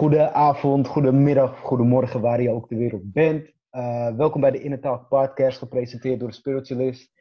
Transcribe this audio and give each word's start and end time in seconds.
Goedenavond, 0.00 0.86
goedemiddag, 0.86 1.58
goedemorgen, 1.58 2.20
waar 2.20 2.42
je 2.42 2.50
ook 2.50 2.68
de 2.68 2.76
wereld 2.76 3.12
bent. 3.12 3.52
Uh, 3.72 4.16
welkom 4.16 4.40
bij 4.40 4.50
de 4.50 4.62
Inner 4.62 4.80
Talk 4.80 5.08
podcast, 5.08 5.58
gepresenteerd 5.58 6.20
door 6.20 6.28
de 6.28 6.34
Spiritualist. 6.34 7.12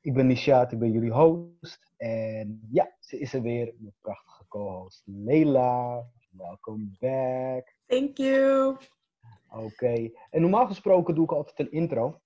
Ik 0.00 0.14
ben 0.14 0.26
Nishaat, 0.26 0.72
ik 0.72 0.78
ben 0.78 0.90
jullie 0.90 1.12
host. 1.12 1.92
En 1.96 2.68
ja, 2.70 2.96
ze 3.00 3.18
is 3.18 3.34
er 3.34 3.42
weer, 3.42 3.74
mijn 3.78 3.94
prachtige 4.00 4.44
co-host 4.48 5.02
Leila. 5.04 6.04
Welkom 6.30 6.96
back. 7.00 7.74
Thank 7.86 8.16
you. 8.16 8.76
Oké, 9.50 10.10
en 10.30 10.40
normaal 10.40 10.66
gesproken 10.66 11.14
doe 11.14 11.24
ik 11.24 11.32
altijd 11.32 11.58
een 11.58 11.72
intro. 11.72 12.20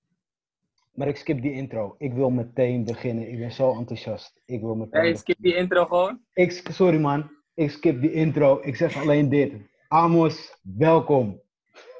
Maar 0.93 1.07
ik 1.07 1.17
skip 1.17 1.41
die 1.41 1.53
intro. 1.53 1.95
Ik 1.97 2.13
wil 2.13 2.29
meteen 2.29 2.83
beginnen. 2.83 3.31
Ik 3.31 3.39
ben 3.39 3.51
zo 3.51 3.73
enthousiast. 3.73 4.41
Ik 4.45 4.61
wil 4.61 4.75
meteen. 4.75 5.01
Hey, 5.01 5.15
skip 5.15 5.37
die 5.39 5.55
intro 5.55 5.85
gewoon? 5.85 6.19
Ik, 6.33 6.51
sorry 6.51 6.99
man, 6.99 7.31
ik 7.53 7.69
skip 7.69 8.01
die 8.01 8.11
intro. 8.11 8.59
Ik 8.61 8.75
zeg 8.75 8.97
alleen 8.97 9.29
dit. 9.29 9.69
Amos, 9.93 10.55
welkom. 10.61 11.41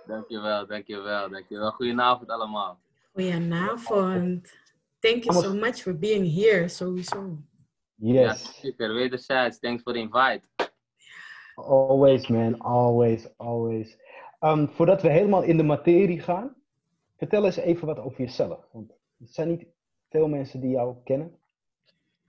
Dankjewel, 0.08 0.68
dankjewel, 0.68 1.30
dankjewel. 1.30 1.72
Goedenavond 1.72 2.30
allemaal. 2.30 2.80
Goedenavond. 3.14 4.54
Thank 5.00 5.23
you 5.23 5.41
so 5.41 5.54
much 5.54 5.81
for 5.81 6.00
being 6.00 6.26
here, 6.26 6.67
sowieso. 6.70 7.38
Yes. 7.95 8.23
Ja, 8.23 8.34
super. 8.34 8.94
Wederzijds. 8.94 9.59
Thanks 9.59 9.84
for 9.84 9.94
the 9.94 10.00
invite. 10.00 10.41
Always, 11.55 12.27
man. 12.27 12.59
Always, 12.59 13.27
always. 13.38 13.98
Um, 14.39 14.70
voordat 14.70 15.02
we 15.02 15.09
helemaal 15.09 15.44
in 15.44 15.58
de 15.58 15.64
materie 15.64 16.20
gaan, 16.22 16.55
vertel 17.17 17.45
eens 17.45 17.58
even 17.58 17.88
wat 17.88 18.00
over 18.00 18.22
jezelf. 18.22 18.67
Want 18.72 18.92
er 18.92 19.28
zijn 19.28 19.47
niet 19.47 19.66
veel 20.09 20.28
mensen 20.28 20.62
die 20.62 20.69
jou 20.69 20.95
kennen. 21.03 21.39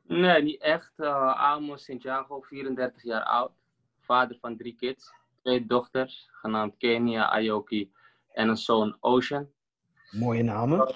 Nee, 0.03 0.43
niet 0.43 0.61
echt. 0.61 0.93
Uh, 0.97 1.53
Amos 1.53 1.85
Santiago, 1.85 2.41
34 2.41 3.03
jaar 3.03 3.25
oud. 3.25 3.53
Vader 4.01 4.39
van 4.41 4.57
drie 4.57 4.75
kids. 4.75 5.21
Twee 5.43 5.67
dochters, 5.67 6.29
genaamd 6.33 6.77
Kenia, 6.77 7.29
Ayoki 7.29 7.93
en 8.29 8.49
een 8.49 8.57
zoon 8.57 8.97
Ocean. 9.01 9.49
Mooie 10.11 10.43
namen. 10.43 10.95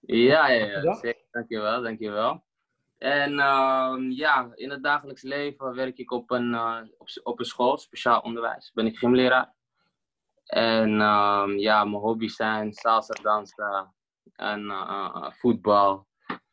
Ja, 0.00 0.48
ja, 0.48 0.80
ja. 0.82 0.94
Zeker. 0.94 1.26
Dankjewel, 1.30 1.82
dankjewel. 1.82 2.44
En 2.98 3.32
uh, 3.32 3.94
ja, 4.08 4.50
in 4.54 4.70
het 4.70 4.82
dagelijks 4.82 5.22
leven 5.22 5.74
werk 5.74 5.98
ik 5.98 6.10
op 6.10 6.30
een, 6.30 6.52
uh, 6.52 6.80
op, 6.98 7.08
op, 7.22 7.38
een 7.38 7.44
school, 7.44 7.78
speciaal 7.78 8.20
onderwijs. 8.20 8.70
Ben 8.74 8.86
ik 8.86 8.98
gymleraar. 8.98 9.54
En 10.44 10.90
uh, 10.90 11.44
ja, 11.56 11.84
mijn 11.84 12.02
hobby's 12.02 12.36
zijn 12.36 12.72
salsa 12.72 13.14
dansen 13.22 13.94
en 14.32 14.64
uh, 14.64 15.30
voetbal, 15.30 16.06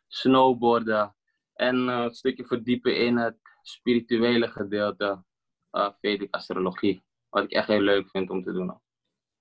snowboarden. 0.08 1.16
En 1.53 1.75
een 1.75 2.14
stukje 2.14 2.45
verdiepen 2.45 2.97
in 2.97 3.17
het 3.17 3.38
spirituele 3.61 4.47
gedeelte, 4.47 5.23
uh, 5.72 5.89
Vedic 6.02 6.36
astrologie. 6.36 7.03
Wat 7.36 7.44
ik 7.44 7.52
echt 7.52 7.67
heel 7.67 7.80
leuk 7.80 8.09
vind 8.09 8.30
om 8.30 8.44
te 8.44 8.52
doen. 8.52 8.73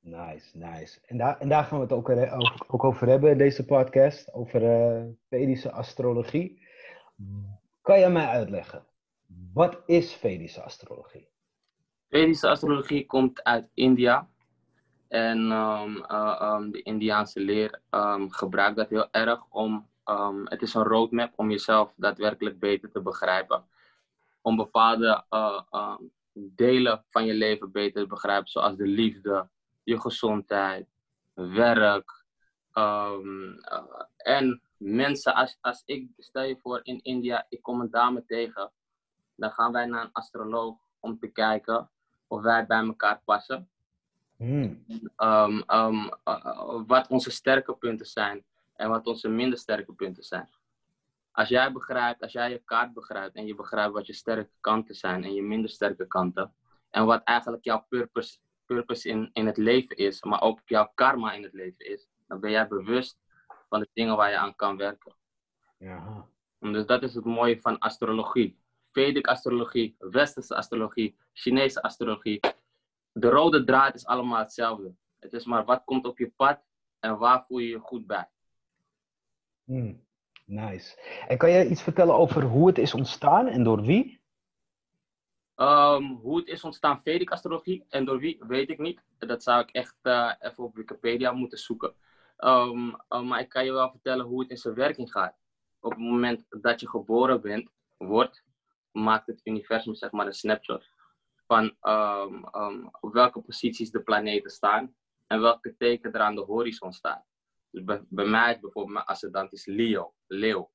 Nice, 0.01 0.59
nice. 0.59 1.01
En 1.07 1.17
daar, 1.17 1.39
en 1.39 1.49
daar 1.49 1.65
gaan 1.65 1.79
we 1.79 1.85
het 1.85 1.93
ook, 1.93 2.09
ook, 2.11 2.65
ook 2.67 2.85
over 2.85 3.09
hebben 3.09 3.31
in 3.31 3.39
deze 3.39 3.65
podcast, 3.65 4.33
over 4.33 4.63
uh, 4.63 5.05
Vedische 5.29 5.73
astrologie. 5.73 6.63
Kan 7.81 8.01
je 8.01 8.09
mij 8.09 8.27
uitleggen, 8.27 8.87
wat 9.53 9.83
is 9.87 10.15
Vedische 10.15 10.63
astrologie? 10.63 11.29
Vedische 12.09 12.49
astrologie 12.49 13.07
komt 13.07 13.43
uit 13.43 13.69
India. 13.75 14.29
En 15.09 15.39
um, 15.39 16.05
uh, 16.11 16.55
um, 16.59 16.71
de 16.71 16.83
Indiaanse 16.83 17.41
leer 17.41 17.81
um, 17.91 18.31
gebruikt 18.31 18.77
dat 18.77 18.89
heel 18.89 19.09
erg 19.11 19.47
om. 19.49 19.89
het 20.45 20.63
is 20.63 20.75
een 20.75 20.83
roadmap 20.83 21.33
om 21.37 21.51
jezelf 21.51 21.93
daadwerkelijk 21.97 22.59
beter 22.59 22.91
te 22.91 23.01
begrijpen. 23.01 23.65
Om 24.43 24.57
bepaalde 24.57 25.25
uh, 25.31 25.61
delen 26.35 27.05
van 27.09 27.25
je 27.25 27.35
leven 27.35 27.73
beter 27.73 28.03
te 28.03 28.09
begrijpen, 28.09 28.51
zoals 28.51 28.77
de 28.77 28.87
liefde, 28.87 29.49
je 29.83 30.01
gezondheid, 30.01 30.87
werk. 31.35 32.25
Um, 32.73 33.49
uh, 33.49 33.83
en 34.17 34.63
mensen, 34.77 35.35
als, 35.35 35.59
als 35.61 35.83
ik, 35.85 36.09
stel 36.19 36.43
je 36.43 36.59
voor 36.63 36.81
in 36.83 37.03
India, 37.03 37.47
ik 37.49 37.63
kom 37.63 37.81
een 37.81 37.91
dame 37.91 38.25
tegen, 38.27 38.73
dan 39.35 39.51
gaan 39.51 39.73
wij 39.73 39.87
naar 39.87 40.05
een 40.05 40.13
astroloog 40.13 40.77
om 41.01 41.19
te 41.19 41.29
kijken 41.29 41.91
of 42.27 42.43
wij 42.43 42.67
bij 42.67 42.85
elkaar 42.85 43.21
passen. 43.25 43.69
Hmm. 44.37 44.85
Um, 45.17 45.63
um, 45.67 46.11
uh, 46.25 46.83
wat 46.87 47.09
onze 47.09 47.31
sterke 47.31 47.75
punten 47.75 48.07
zijn 48.07 48.45
en 48.75 48.89
wat 48.89 49.07
onze 49.07 49.29
minder 49.29 49.59
sterke 49.59 49.93
punten 49.93 50.23
zijn. 50.23 50.49
Als 51.35 51.49
jij 51.49 51.73
begrijpt, 51.73 52.23
als 52.23 52.33
jij 52.33 52.51
je 52.51 52.63
kaart 52.65 52.93
begrijpt 52.93 53.35
en 53.37 53.47
je 53.47 53.55
begrijpt 53.55 53.93
wat 53.93 54.07
je 54.07 54.13
sterke 54.13 54.51
kanten 54.61 54.95
zijn 54.95 55.25
en 55.25 55.35
je 55.35 55.43
minder 55.43 55.71
sterke 55.71 56.07
kanten, 56.07 56.55
en 56.91 57.07
wat 57.07 57.23
eigenlijk 57.23 57.65
jouw 57.65 57.87
purpose, 57.89 58.39
purpose 58.65 59.09
in, 59.09 59.31
in 59.33 59.47
het 59.47 59.57
leven 59.57 59.97
is, 59.97 60.23
maar 60.23 60.41
ook 60.41 60.61
jouw 60.65 60.93
karma 60.95 61.33
in 61.33 61.43
het 61.43 61.53
leven 61.53 61.87
is, 61.87 62.09
dan 62.27 62.41
ben 62.41 62.51
jij 62.51 62.69
bewust 62.69 63.19
van 63.69 63.81
de 63.81 63.89
dingen 63.93 64.17
waar 64.17 64.31
je 64.31 64.37
aan 64.37 64.57
kan 64.57 64.77
werken. 64.77 65.15
Ja. 65.79 66.27
Dus 66.59 66.87
dat 66.87 67.03
is 67.03 67.15
het 67.15 67.25
mooie 67.25 67.61
van 67.61 67.79
astrologie. 67.79 68.59
Vedic 68.93 69.27
astrologie, 69.27 69.97
westerse 69.99 70.55
astrologie, 70.55 71.17
Chinese 71.33 71.83
astrologie. 71.83 72.41
De 73.13 73.29
rode 73.29 73.65
draad 73.65 73.95
is 73.95 74.07
allemaal 74.07 74.39
hetzelfde. 74.39 74.95
Het 75.19 75.33
is 75.33 75.45
maar 75.45 75.65
wat 75.65 75.85
komt 75.85 76.07
op 76.07 76.19
je 76.19 76.31
pad 76.31 76.61
en 76.99 77.19
waar 77.19 77.45
voel 77.47 77.59
je 77.59 77.69
je 77.69 77.79
goed 77.79 78.07
bij. 78.07 78.29
Hmm. 79.65 80.05
Nice. 80.45 80.99
En 81.29 81.39
kan 81.39 81.51
jij 81.51 81.67
iets 81.67 81.83
vertellen 81.83 82.15
over 82.15 82.43
hoe 82.43 82.67
het 82.67 82.79
is 82.79 82.95
ontstaan 82.95 83.47
en 83.47 83.63
door 83.63 83.83
wie? 83.83 84.23
Um, 85.57 86.05
hoe 86.05 86.39
het 86.39 86.49
is 86.49 86.65
ontstaan, 86.65 87.01
Vedic 87.03 87.31
astrologie, 87.31 87.85
en 87.89 88.05
door 88.05 88.19
wie, 88.19 88.43
weet 88.47 88.71
ik 88.71 88.79
niet. 88.79 89.01
Dat 89.19 89.43
zou 89.43 89.61
ik 89.63 89.71
echt 89.71 89.97
uh, 90.03 90.33
even 90.39 90.65
op 90.65 90.75
Wikipedia 90.75 91.33
moeten 91.33 91.59
zoeken. 91.59 91.95
Um, 92.39 92.97
um, 93.09 93.27
maar 93.27 93.41
ik 93.41 93.49
kan 93.49 93.65
je 93.65 93.73
wel 93.73 93.91
vertellen 93.91 94.27
hoe 94.27 94.41
het 94.41 94.51
in 94.51 94.57
zijn 94.57 94.75
werking 94.75 95.13
gaat. 95.13 95.35
Op 95.81 95.91
het 95.91 96.01
moment 96.01 96.47
dat 96.49 96.81
je 96.81 96.89
geboren 96.89 97.41
bent, 97.41 97.71
wordt, 97.97 98.45
maakt 98.93 99.27
het 99.27 99.41
universum 99.45 99.95
zeg 99.95 100.11
maar 100.11 100.27
een 100.27 100.33
snapshot 100.33 100.89
van 101.47 101.77
op 103.01 103.13
welke 103.13 103.41
posities 103.41 103.91
de 103.91 104.03
planeten 104.03 104.51
staan 104.51 104.95
en 105.27 105.41
welke 105.41 105.77
teken 105.77 106.13
er 106.13 106.21
aan 106.21 106.35
de 106.35 106.41
horizon 106.41 106.93
staan. 106.93 107.25
Dus 107.75 107.85
bij, 107.85 108.05
bij 108.09 108.27
mij 108.27 108.55
is 108.55 108.61
bijvoorbeeld 108.61 108.95
mijn 108.95 109.07
ascendant 109.07 109.53
is 109.53 109.67
Leo, 109.67 110.15
leeuw. 110.27 110.71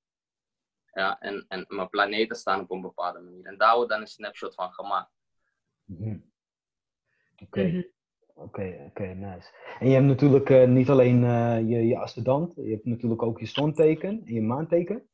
Ja, 0.91 1.19
en, 1.19 1.45
en 1.47 1.65
mijn 1.67 1.89
planeten 1.89 2.35
staan 2.35 2.59
op 2.59 2.71
een 2.71 2.81
bepaalde 2.81 3.19
manier. 3.19 3.45
En 3.45 3.57
daar 3.57 3.75
wordt 3.75 3.89
dan 3.89 4.01
een 4.01 4.07
snapshot 4.07 4.53
van 4.53 4.71
gemaakt. 4.71 5.11
Mm 5.83 6.27
Oké, 7.41 7.67
mhm. 7.67 7.81
oké, 8.33 8.85
oké, 8.87 9.03
nice. 9.03 9.53
En 9.79 9.87
je 9.87 9.93
hebt 9.93 10.05
natuurlijk 10.05 10.49
uh, 10.49 10.67
niet 10.67 10.89
alleen 10.89 11.23
uh, 11.23 11.69
je, 11.69 11.87
je 11.87 11.97
ascendant, 11.97 12.55
je 12.55 12.69
hebt 12.69 12.85
natuurlijk 12.85 13.21
ook 13.21 13.39
je 13.39 13.45
zonteken 13.45 14.21
en 14.25 14.33
je 14.33 14.41
maanteken. 14.41 15.09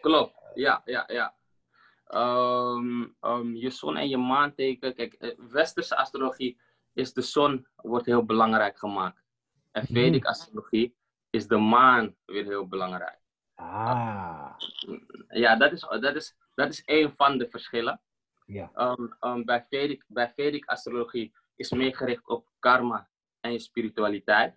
Klopt, 0.00 0.34
ja, 0.54 0.82
ja, 0.84 1.04
ja. 1.06 1.34
Um, 2.08 3.16
um, 3.20 3.56
je 3.56 3.70
zon 3.70 3.96
en 3.96 4.08
je 4.08 4.16
maanteken. 4.16 4.94
Kijk, 4.94 5.12
eh, 5.12 5.38
westerse 5.38 5.96
astrologie 5.96 6.60
is 6.92 7.12
de 7.12 7.22
zon 7.22 7.66
wordt 7.76 8.06
heel 8.06 8.24
belangrijk 8.24 8.78
gemaakt. 8.78 9.22
En 9.70 9.82
mhm. 9.82 9.92
Vedic 9.92 10.24
astrologie 10.24 10.96
is 11.32 11.48
de 11.48 11.58
maan 11.58 12.16
weer 12.24 12.44
heel 12.44 12.68
belangrijk. 12.68 13.18
Ah. 13.54 14.54
Ja, 15.28 15.56
dat 15.56 15.72
is, 15.72 15.80
dat 15.80 16.14
is, 16.14 16.36
dat 16.54 16.68
is 16.68 16.82
een 16.84 17.12
van 17.16 17.38
de 17.38 17.48
verschillen. 17.48 18.00
Ja. 18.46 18.70
Um, 18.74 19.16
um, 19.20 19.44
bij, 19.44 19.66
Vedic, 19.68 20.04
bij 20.06 20.32
Vedic 20.34 20.66
astrologie 20.66 21.34
is 21.56 21.70
meer 21.70 21.96
gericht 21.96 22.28
op 22.28 22.48
karma 22.58 23.08
en 23.40 23.52
je 23.52 23.58
spiritualiteit. 23.58 24.56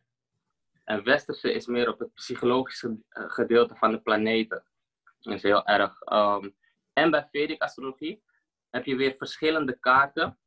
En 0.83 1.03
westerse 1.03 1.53
is 1.53 1.65
meer 1.65 1.89
op 1.89 1.99
het 1.99 2.13
psychologische 2.13 2.97
eh, 3.09 3.23
gedeelte 3.29 3.75
van 3.75 3.91
de 3.91 4.01
planeten. 4.01 4.63
Dat 5.19 5.33
is 5.33 5.43
heel 5.43 5.65
erg. 5.65 6.01
Um, 6.11 6.55
en 6.93 7.11
bij 7.11 7.27
Vedic 7.31 7.61
astrologie 7.61 8.23
heb 8.69 8.85
je 8.85 8.95
weer 8.95 9.15
verschillende 9.17 9.79
kaarten 9.79 10.37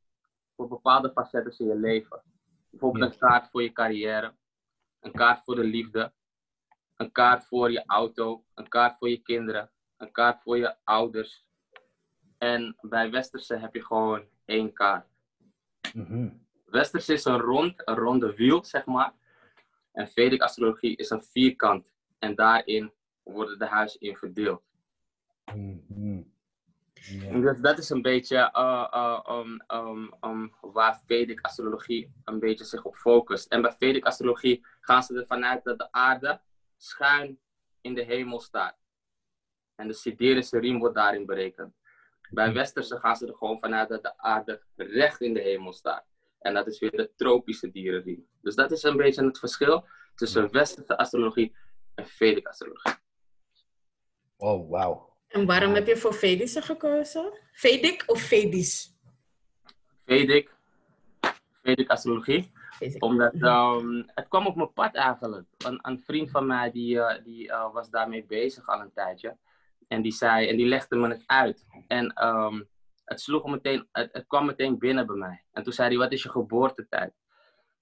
voor 0.55 0.67
bepaalde 0.67 1.11
facetten 1.11 1.57
in 1.57 1.65
je 1.65 1.75
leven. 1.75 2.21
Bijvoorbeeld 2.69 3.11
een 3.13 3.19
kaart 3.19 3.49
voor 3.49 3.63
je 3.63 3.71
carrière, 3.71 4.35
een 4.99 5.11
kaart 5.11 5.43
voor 5.43 5.55
de 5.55 5.63
liefde, 5.63 6.13
een 6.99 7.11
kaart 7.11 7.45
voor 7.45 7.71
je 7.71 7.83
auto, 7.85 8.43
een 8.55 8.67
kaart 8.67 8.97
voor 8.97 9.09
je 9.09 9.17
kinderen, 9.17 9.69
een 9.97 10.11
kaart 10.11 10.41
voor 10.41 10.57
je 10.57 10.75
ouders. 10.83 11.45
En 12.37 12.75
bij 12.81 13.11
Westerse 13.11 13.55
heb 13.55 13.73
je 13.73 13.85
gewoon 13.85 14.23
één 14.45 14.73
kaart. 14.73 15.07
Mm 15.93 16.47
Westerse 16.65 17.13
is 17.13 17.25
een 17.25 17.39
rond, 17.39 17.87
een 17.87 17.95
ronde 17.95 18.35
wiel, 18.35 18.63
zeg 18.63 18.85
maar. 18.85 19.13
En 19.91 20.07
Vedic 20.07 20.41
astrologie 20.41 20.95
is 20.95 21.09
een 21.09 21.23
vierkant. 21.23 21.87
En 22.19 22.35
daarin 22.35 22.91
worden 23.23 23.59
de 23.59 23.65
huizen 23.65 23.99
in 23.99 24.15
verdeeld. 24.15 24.61
Mm 25.55 26.31
Dus 27.41 27.59
dat 27.61 27.77
is 27.77 27.89
een 27.89 28.01
beetje 28.01 28.51
uh, 28.53 28.87
uh, 28.93 29.19
um, 29.29 29.61
um, 29.67 30.13
um, 30.21 30.53
waar 30.61 31.01
Vedic 31.05 31.41
astrologie 31.41 32.13
een 32.23 32.39
beetje 32.39 32.65
zich 32.65 32.83
op 32.83 32.95
focust. 32.95 33.47
En 33.47 33.61
bij 33.61 33.75
Vedic 33.77 34.05
astrologie 34.05 34.65
gaan 34.79 35.03
ze 35.03 35.19
ervan 35.19 35.45
uit 35.45 35.63
dat 35.63 35.77
de 35.77 35.91
aarde 35.91 36.41
schuin 36.79 37.39
in 37.81 37.93
de 37.93 38.03
hemel 38.03 38.39
staat. 38.39 38.77
En 39.75 39.87
de 39.87 39.93
siderische 39.93 40.59
riem 40.59 40.79
wordt 40.79 40.95
daarin 40.95 41.25
berekend. 41.25 41.73
Bij 42.29 42.53
Westerse 42.53 42.99
gaan 42.99 43.15
ze 43.15 43.27
er 43.27 43.35
gewoon 43.35 43.59
vanuit 43.59 43.89
dat 43.89 44.03
de 44.03 44.17
aarde 44.17 44.61
recht 44.75 45.21
in 45.21 45.33
de 45.33 45.41
hemel 45.41 45.73
staat. 45.73 46.05
En 46.39 46.53
dat 46.53 46.67
is 46.67 46.79
weer 46.79 46.91
de 46.91 47.11
tropische 47.15 47.71
dierenriem. 47.71 48.27
Dus 48.41 48.55
dat 48.55 48.71
is 48.71 48.83
een 48.83 48.97
beetje 48.97 49.25
het 49.25 49.39
verschil 49.39 49.85
tussen 50.15 50.51
westerse 50.51 50.97
astrologie 50.97 51.55
en 51.95 52.05
Vedische 52.05 52.49
astrologie. 52.49 52.93
Oh, 54.37 54.69
wauw. 54.69 55.13
En 55.27 55.45
waarom 55.45 55.73
heb 55.73 55.87
je 55.87 55.97
voor 55.97 56.13
Vedische 56.13 56.61
gekozen? 56.61 57.39
Vedic 57.51 58.03
of 58.05 58.21
Vedisch? 58.21 58.93
Vedic, 60.05 60.55
Vedic 61.63 61.89
astrologie. 61.89 62.51
Omdat 62.99 63.33
ehm, 63.33 64.03
het 64.05 64.27
kwam 64.27 64.47
op 64.47 64.55
mijn 64.55 64.73
pad 64.73 64.95
eigenlijk. 64.95 65.47
Een, 65.57 65.79
een 65.81 65.99
vriend 65.99 66.31
van 66.31 66.45
mij 66.45 66.71
die, 66.71 67.01
eh, 67.01 67.23
die 67.23 67.51
eh, 67.51 67.73
was 67.73 67.89
daarmee 67.89 68.25
bezig 68.25 68.67
al 68.67 68.81
een 68.81 68.93
tijdje. 68.93 69.37
En 69.87 70.01
die 70.01 70.11
zei, 70.11 70.47
en 70.47 70.57
die 70.57 70.65
legde 70.65 70.95
me 70.95 71.07
het 71.07 71.23
uit. 71.25 71.65
En 71.87 72.13
ehm, 72.13 72.61
het 73.05 73.21
sloeg 73.21 73.45
me 73.45 73.51
meteen, 73.51 73.87
het, 73.91 74.25
kwam 74.27 74.45
meteen 74.45 74.77
binnen 74.77 75.05
bij 75.07 75.15
mij. 75.15 75.43
En 75.51 75.63
toen 75.63 75.73
zei 75.73 75.87
hij, 75.87 75.97
wat 75.97 76.11
is 76.11 76.23
je 76.23 76.29
geboortetijd? 76.29 77.13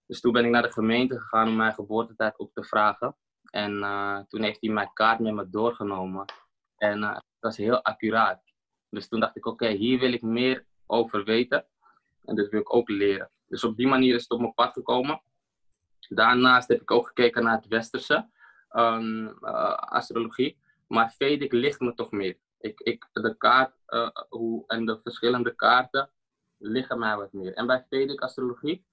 Dus 0.06 0.20
toen 0.20 0.32
ben 0.32 0.46
ik 0.46 0.52
naar 0.52 0.62
de 0.62 0.72
gemeente 0.72 1.20
gegaan 1.20 1.48
om 1.48 1.56
mijn 1.56 1.74
geboortetijd 1.74 2.38
op 2.38 2.54
te 2.54 2.64
vragen. 2.64 3.16
En 3.50 3.84
eh, 3.84 4.20
toen 4.28 4.42
heeft 4.44 4.62
hij 4.62 4.70
mijn 4.70 4.94
kaart 4.94 5.20
met 5.20 5.34
me 5.34 5.50
doorgenomen. 5.50 6.26
En 6.78 7.02
het 7.04 7.24
was 7.40 7.58
heel 7.58 7.84
accuraat. 7.84 8.42
Dus 8.90 9.08
toen 9.08 9.20
dacht 9.20 9.38
ik, 9.38 9.46
oké, 9.46 9.68
hier 9.68 10.00
wil 10.00 10.14
ik 10.14 10.22
meer 10.22 10.66
over 10.86 11.24
weten. 11.24 11.66
En 12.26 12.36
dat 12.36 12.50
wil 12.50 12.60
ik 12.60 12.74
ook 12.74 12.90
leren. 12.90 13.32
Dus 13.48 13.64
op 13.64 13.78
die 13.78 13.88
manier 13.88 14.16
is 14.16 14.22
het 14.22 14.32
op 14.32 14.40
mijn 14.40 14.54
pad 14.54 14.74
gekomen. 14.74 15.22
Daarnaast 16.10 16.68
heb 16.68 16.82
ik 16.82 16.92
ook 16.92 17.08
gekeken 17.08 17.44
naar 17.44 17.56
het 17.56 17.68
westerse 17.68 18.30
ehm, 18.70 19.28
eh, 19.28 19.74
astrologie. 19.74 20.58
Maar 20.88 21.14
Vedic 21.18 21.52
ligt 21.52 21.80
me 21.80 21.94
toch 21.94 22.12
meer. 22.12 22.38
Ik, 22.60 22.80
ik, 22.80 23.10
de 23.12 23.38
kaart 23.38 23.74
eh, 23.86 24.10
hoe, 24.30 24.64
en 24.68 24.86
de 24.86 25.00
verschillende 25.04 25.56
kaarten 25.56 26.10
liggen 26.58 27.00
mij 27.00 27.18
wat 27.18 27.34
meer. 27.34 27.54
En 27.54 27.68
bij 27.68 27.86
Vedic 27.90 28.22
astrologie 28.22 28.86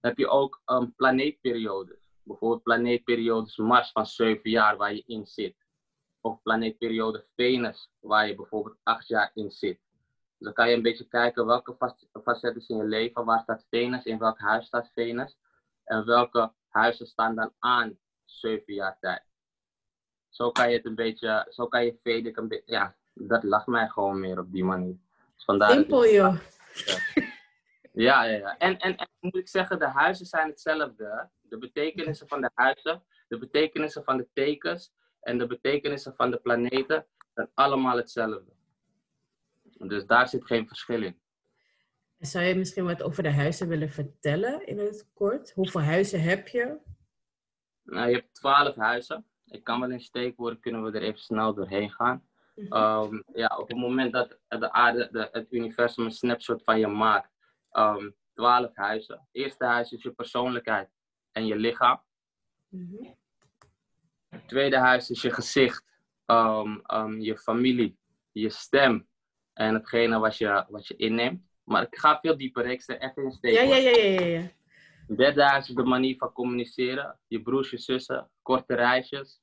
heb 0.00 0.18
je 0.18 0.28
ook 0.28 0.62
um, 0.66 0.94
planeetperiodes. 0.94 2.10
Bijvoorbeeld 2.22 2.62
planeetperiodes 2.62 3.56
Mars 3.56 3.92
van 3.92 4.06
7 4.06 4.50
jaar 4.50 4.76
waar 4.76 4.94
je 4.94 5.02
in 5.06 5.26
zit. 5.26 5.56
Of 6.20 6.42
planeetperiode 6.42 7.24
Venus 7.34 7.90
waar 8.00 8.28
je 8.28 8.34
bijvoorbeeld 8.34 8.76
8 8.82 9.08
jaar 9.08 9.30
in 9.34 9.50
zit. 9.50 9.80
Dus 10.38 10.46
dan 10.46 10.52
kan 10.52 10.68
je 10.68 10.76
een 10.76 10.82
beetje 10.82 11.08
kijken 11.08 11.46
welke 11.46 11.74
fac- 11.74 12.22
facetten 12.22 12.64
in 12.68 12.76
je 12.76 12.84
leven. 12.84 13.24
Waar 13.24 13.40
staat 13.40 13.66
Venus? 13.70 14.04
In 14.04 14.18
welk 14.18 14.38
huis 14.38 14.66
staat 14.66 14.90
Venus? 14.94 15.38
En 15.84 16.06
welke 16.06 16.52
huizen 16.68 17.06
staan 17.06 17.34
dan 17.34 17.52
aan 17.58 17.98
7 18.24 18.74
jaar 18.74 18.98
tijd? 19.00 19.22
Zo 20.28 20.50
kan 20.50 20.70
je 20.70 20.76
het 20.76 20.86
een 20.86 20.94
beetje, 20.94 21.46
zo 21.50 21.66
kan 21.66 21.84
je 21.84 21.98
Vedic 22.02 22.36
een 22.36 22.48
beetje, 22.48 22.72
ja, 22.72 22.94
dat 23.14 23.42
lag 23.42 23.66
mij 23.66 23.88
gewoon 23.88 24.20
meer 24.20 24.38
op 24.38 24.52
die 24.52 24.64
manier. 24.64 24.96
Dus 25.34 25.44
vandaar 25.44 25.70
Simpel 25.70 26.06
joh. 26.06 26.38
ja, 27.92 28.24
ja, 28.24 28.36
ja. 28.36 28.58
En, 28.58 28.78
en, 28.78 28.96
en 28.96 29.08
moet 29.20 29.36
ik 29.36 29.48
zeggen, 29.48 29.78
de 29.78 29.88
huizen 29.88 30.26
zijn 30.26 30.48
hetzelfde. 30.48 31.28
De 31.40 31.58
betekenissen 31.58 32.28
van 32.28 32.40
de 32.40 32.50
huizen, 32.54 33.02
de 33.28 33.38
betekenissen 33.38 34.04
van 34.04 34.16
de 34.16 34.28
tekens 34.32 34.92
en 35.20 35.38
de 35.38 35.46
betekenissen 35.46 36.14
van 36.14 36.30
de 36.30 36.36
planeten 36.36 37.06
zijn 37.34 37.50
allemaal 37.54 37.96
hetzelfde. 37.96 38.52
Dus 39.78 40.06
daar 40.06 40.28
zit 40.28 40.46
geen 40.46 40.68
verschil 40.68 41.02
in. 41.02 41.20
Zou 42.18 42.44
je 42.44 42.54
misschien 42.54 42.84
wat 42.84 43.02
over 43.02 43.22
de 43.22 43.32
huizen 43.32 43.68
willen 43.68 43.90
vertellen 43.90 44.66
in 44.66 44.78
het 44.78 45.08
kort? 45.14 45.52
Hoeveel 45.52 45.80
huizen 45.80 46.22
heb 46.22 46.48
je? 46.48 46.78
Nou, 47.82 48.08
je 48.08 48.14
hebt 48.14 48.34
twaalf 48.34 48.74
huizen. 48.74 49.26
Ik 49.46 49.64
kan 49.64 49.80
wel 49.80 49.90
in 49.90 50.00
steekwoorden, 50.00 50.60
kunnen 50.60 50.84
we 50.84 50.90
er 50.90 51.02
even 51.02 51.20
snel 51.20 51.54
doorheen 51.54 51.90
gaan. 51.90 52.26
Mhm. 52.54 52.72
Ehm, 52.72 53.22
ja, 53.34 53.56
op 53.58 53.68
het 53.68 53.76
moment 53.76 54.12
dat 54.12 54.38
de 54.48 54.72
aarde, 54.72 55.08
de, 55.10 55.28
het 55.32 55.52
universum 55.52 56.04
een 56.04 56.10
snapshot 56.10 56.62
van 56.64 56.78
je 56.78 56.86
maakt, 56.86 57.30
ehm, 57.70 58.10
twaalf 58.34 58.74
huizen. 58.74 59.14
Het 59.14 59.28
eerste 59.32 59.64
huis 59.64 59.92
is 59.92 60.02
je 60.02 60.10
persoonlijkheid 60.10 60.90
en 61.32 61.46
je 61.46 61.56
lichaam. 61.56 62.02
Mhm. 62.68 63.04
Het 64.28 64.48
tweede 64.48 64.78
huis 64.78 65.10
is 65.10 65.22
je 65.22 65.30
gezicht, 65.30 65.84
ehm, 66.24 67.20
je 67.20 67.38
familie, 67.38 67.98
je 68.32 68.50
stem 68.50 69.08
en 69.56 69.74
hetgene 69.74 70.18
wat 70.18 70.36
je, 70.36 70.64
wat 70.68 70.86
je 70.86 70.96
inneemt. 70.96 71.42
Maar 71.64 71.82
ik 71.82 71.98
ga 71.98 72.18
veel 72.20 72.36
dieper, 72.36 72.66
ik 72.66 72.82
sta 72.82 72.98
even 72.98 73.22
in 73.22 73.30
steekwoorden. 73.30 73.82
ja, 73.82 73.90
ja, 73.90 73.96
ja, 73.96 74.20
ja, 74.20 74.50
ja. 75.16 75.44
Huis 75.48 75.68
is 75.68 75.74
de 75.74 75.82
manier 75.82 76.16
van 76.16 76.32
communiceren. 76.32 77.18
Je 77.26 77.42
broers, 77.42 77.70
je 77.70 77.78
zussen, 77.78 78.30
korte 78.42 78.74
reisjes. 78.74 79.40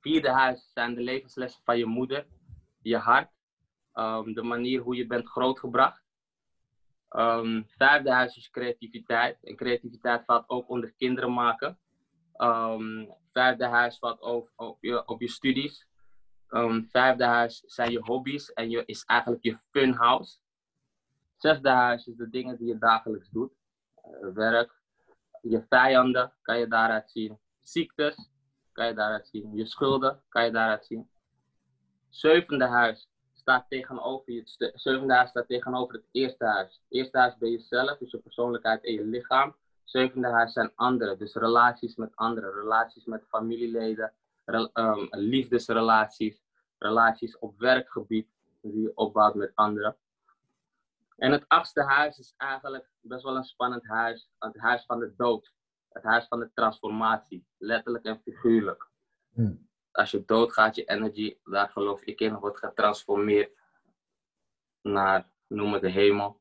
Vierde 0.00 0.30
huis 0.30 0.70
zijn 0.74 0.94
de 0.94 1.00
levenslessen 1.00 1.62
van 1.64 1.78
je 1.78 1.86
moeder, 1.86 2.26
je 2.82 2.96
hart, 2.96 3.30
ehm, 3.92 4.32
de 4.32 4.42
manier 4.42 4.80
hoe 4.80 4.96
je 4.96 5.06
bent 5.06 5.28
grootgebracht. 5.28 6.02
Ehm, 7.08 7.62
vijfde 7.66 8.10
huis 8.10 8.36
is 8.36 8.50
creativiteit. 8.50 9.38
En 9.42 9.56
creativiteit 9.56 10.24
valt 10.24 10.48
ook 10.48 10.68
onder 10.68 10.92
kinderen 10.92 11.32
maken. 11.32 11.78
Ehm, 12.32 13.06
vijfde 13.32 13.66
huis 13.66 13.98
valt 13.98 14.20
ook 14.20 14.52
op 14.56 14.78
je, 14.80 15.06
op 15.06 15.20
je 15.20 15.28
studies. 15.28 15.88
Ehm, 16.50 16.82
vijfde 16.90 17.24
huis 17.24 17.62
zijn 17.66 17.90
je 17.90 18.00
hobby's 18.00 18.52
en 18.52 18.70
je, 18.70 18.82
is 18.86 19.04
eigenlijk 19.04 19.42
je 19.42 19.58
fun 19.70 19.92
house. 19.92 20.38
Zesde 21.36 21.68
huis 21.68 22.06
is 22.06 22.16
de 22.16 22.30
dingen 22.30 22.56
die 22.56 22.66
je 22.66 22.78
dagelijks 22.78 23.28
doet. 23.30 23.52
Eh, 23.94 24.32
werk, 24.34 24.80
je 25.42 25.64
vijanden 25.68 26.32
kan 26.42 26.58
je 26.58 26.66
daaruit 26.66 27.10
zien. 27.10 27.38
Ziektes 27.62 28.30
kan 28.72 28.86
je 28.86 28.94
daaruit 28.94 29.26
zien. 29.26 29.54
Je 29.54 29.66
schulden 29.66 30.22
kan 30.28 30.44
je 30.44 30.50
daaruit 30.50 30.86
zien. 30.86 31.10
Zevende 32.08 32.66
huis 32.66 33.08
staat 33.34 33.66
tegenover 33.68 34.32
je. 34.32 34.42
Zevende 34.74 35.14
huis 35.14 35.30
staat 35.30 35.48
tegenover 35.48 35.94
het 35.94 36.06
eerste 36.10 36.44
huis. 36.44 36.82
Eerste 36.88 37.18
huis 37.18 37.36
ben 37.36 37.50
jezelf, 37.50 37.98
dus 37.98 38.10
je 38.10 38.18
persoonlijkheid 38.18 38.84
en 38.84 38.92
je 38.92 39.04
lichaam. 39.04 39.56
Zevende 39.84 40.28
huis 40.28 40.52
zijn 40.52 40.72
anderen, 40.74 41.18
dus 41.18 41.34
relaties 41.34 41.96
met 41.96 42.16
anderen, 42.16 42.52
relaties 42.52 43.04
met 43.04 43.24
familieleden, 43.28 44.12
ehm, 44.44 45.06
liefdesrelaties, 45.10 46.42
relaties 46.78 47.38
op 47.38 47.58
werkgebied 47.58 48.28
die 48.60 48.80
je 48.80 48.92
opbouwt 48.94 49.34
met 49.34 49.52
anderen. 49.54 49.96
En 51.16 51.32
het 51.32 51.44
achtste 51.48 51.82
huis 51.82 52.18
is 52.18 52.34
eigenlijk 52.36 52.90
best 53.00 53.22
wel 53.22 53.36
een 53.36 53.44
spannend 53.44 53.86
huis. 53.86 54.30
Het 54.38 54.58
huis 54.58 54.84
van 54.84 54.98
de 54.98 55.14
dood. 55.16 55.52
Het 55.88 56.02
huis 56.02 56.26
van 56.26 56.40
de 56.40 56.50
transformatie. 56.54 57.46
Letterlijk 57.58 58.04
en 58.04 58.20
figuurlijk. 58.20 58.88
Hm. 59.32 59.54
Als 59.92 60.10
je 60.10 60.24
doodgaat, 60.24 60.74
je 60.74 60.84
energy, 60.84 61.36
daar 61.44 61.68
geloof 61.68 62.02
ik 62.02 62.20
in, 62.20 62.38
wordt 62.38 62.58
getransformeerd 62.58 63.52
naar, 64.82 65.30
noem 65.46 65.72
het 65.72 65.82
de 65.82 65.90
hemel. 65.90 66.40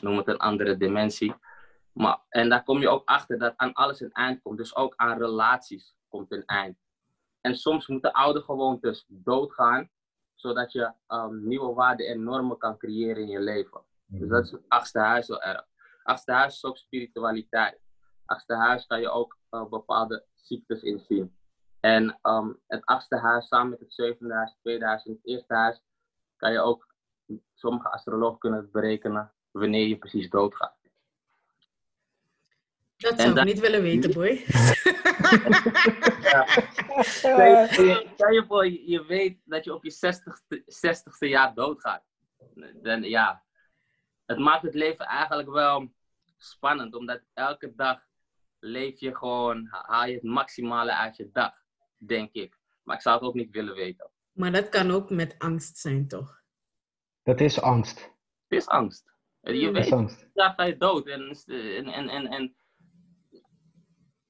Noem 0.00 0.16
het 0.16 0.28
een 0.28 0.38
andere 0.38 0.76
dimensie. 0.76 1.34
Maar, 1.92 2.20
en 2.28 2.48
daar 2.48 2.64
kom 2.64 2.80
je 2.80 2.88
ook 2.88 3.08
achter 3.08 3.38
dat 3.38 3.52
aan 3.56 3.72
alles 3.72 4.00
een 4.00 4.12
eind 4.12 4.42
komt. 4.42 4.56
Dus 4.58 4.76
ook 4.76 4.92
aan 4.96 5.18
relaties 5.18 5.94
komt 6.08 6.32
een 6.32 6.44
eind. 6.44 6.78
En 7.40 7.56
soms 7.56 7.86
moeten 7.86 8.12
oude 8.12 8.40
gewoontes 8.42 9.04
doodgaan, 9.08 9.90
zodat 10.34 10.72
je 10.72 10.92
ehm, 11.06 11.46
nieuwe 11.48 11.74
waarden 11.74 12.06
en 12.06 12.22
normen 12.22 12.58
kan 12.58 12.78
creëren 12.78 13.22
in 13.22 13.28
je 13.28 13.40
leven. 13.40 13.82
Dus 14.06 14.28
dat 14.28 14.44
is 14.44 14.50
het 14.50 14.62
achtste 14.68 14.98
huis 14.98 15.26
wel 15.28 15.42
erg. 15.42 15.66
Achtste 16.02 16.32
huis 16.32 16.54
is 16.54 16.64
ook 16.64 16.76
spiritualiteit. 16.76 17.80
Achtste 18.24 18.54
huis 18.54 18.86
kan 18.86 19.00
je 19.00 19.10
ook 19.10 19.38
eh, 19.50 19.68
bepaalde 19.68 20.24
ziektes 20.34 20.82
inzien. 20.82 21.36
En 21.80 22.18
ehm, 22.22 22.52
het 22.66 22.84
achtste 22.84 23.16
huis 23.16 23.48
samen 23.48 23.70
met 23.70 23.80
het 23.80 23.94
zevende 23.94 24.34
huis, 24.34 24.50
het 24.50 24.60
tweede 24.60 24.84
huis 24.84 25.04
en 25.04 25.12
het 25.12 25.26
eerste 25.26 25.54
huis, 25.54 25.82
kan 26.36 26.52
je 26.52 26.60
ook, 26.60 26.94
sommige 27.54 27.90
astrologen 27.90 28.38
kunnen 28.38 28.60
het 28.60 28.72
berekenen 28.72 29.32
wanneer 29.50 29.86
je 29.86 29.98
precies 29.98 30.30
doodgaat. 30.30 30.78
Dat 32.96 33.16
zou 33.16 33.28
ik 33.28 33.34
dan- 33.34 33.46
niet 33.46 33.60
willen 33.60 33.82
weten, 33.82 34.12
boy. 34.12 34.28
Stel 37.00 37.40
je, 37.40 38.06
stel 38.14 38.30
je 38.30 38.44
voor, 38.46 38.66
je 38.66 38.90
je 38.90 39.04
weet 39.04 39.38
dat 39.44 39.64
je 39.64 39.74
op 39.74 39.84
je 39.84 39.92
60ste, 39.92 40.58
60ste 40.88 41.28
jaar 41.28 41.54
doodgaat. 41.54 42.04
Dan 42.82 43.02
ja, 43.02 43.44
het 44.24 44.38
maakt 44.38 44.62
het 44.62 44.74
leven 44.74 45.06
eigenlijk 45.06 45.50
wel 45.50 45.92
spannend, 46.36 46.94
omdat 46.94 47.22
elke 47.32 47.74
dag 47.74 48.08
leef 48.58 49.00
je 49.00 49.16
gewoon, 49.16 49.66
haal 49.70 50.06
je 50.06 50.14
het 50.14 50.22
maximale 50.22 50.94
uit 50.94 51.16
je 51.16 51.30
dag, 51.32 51.52
denk 51.96 52.32
ik. 52.32 52.58
Maar 52.82 52.96
ik 52.96 53.02
zou 53.02 53.18
het 53.18 53.24
ook 53.24 53.34
niet 53.34 53.50
willen 53.50 53.74
weten. 53.74 54.10
Maar 54.32 54.52
dat 54.52 54.68
kan 54.68 54.90
ook 54.90 55.10
met 55.10 55.34
angst 55.38 55.78
zijn, 55.78 56.08
toch? 56.08 56.42
Dat 57.22 57.40
is 57.40 57.60
angst. 57.60 58.00
Het 58.48 58.58
is 58.58 58.66
angst. 58.66 59.14
Je 59.40 59.70
weet, 59.70 60.28
ja, 60.34 60.52
ga 60.52 60.64
je 60.64 60.76
dood. 60.76 61.06
En, 61.06 61.36
en, 61.92 62.08
en, 62.08 62.26
en 62.26 62.56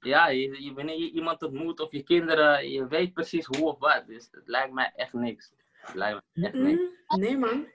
ja, 0.01 0.29
je, 0.29 0.63
je, 0.65 0.73
wanneer 0.75 0.99
je 0.99 1.11
iemand 1.11 1.43
ontmoet 1.43 1.81
of 1.81 1.93
je 1.93 2.03
kinderen, 2.03 2.71
je 2.71 2.87
weet 2.87 3.13
precies 3.13 3.47
hoe 3.47 3.67
of 3.67 3.79
wat. 3.79 4.05
Dus 4.07 4.29
het 4.31 4.49
lijkt 4.49 4.73
mij 4.73 4.93
echt 4.97 5.13
niks. 5.13 5.53
Het 5.73 5.95
lijkt 5.95 6.23
me 6.33 6.43
echt 6.43 6.55
niks. 6.55 6.81
Mm, 6.81 7.21
Nee, 7.21 7.39
man. 7.39 7.67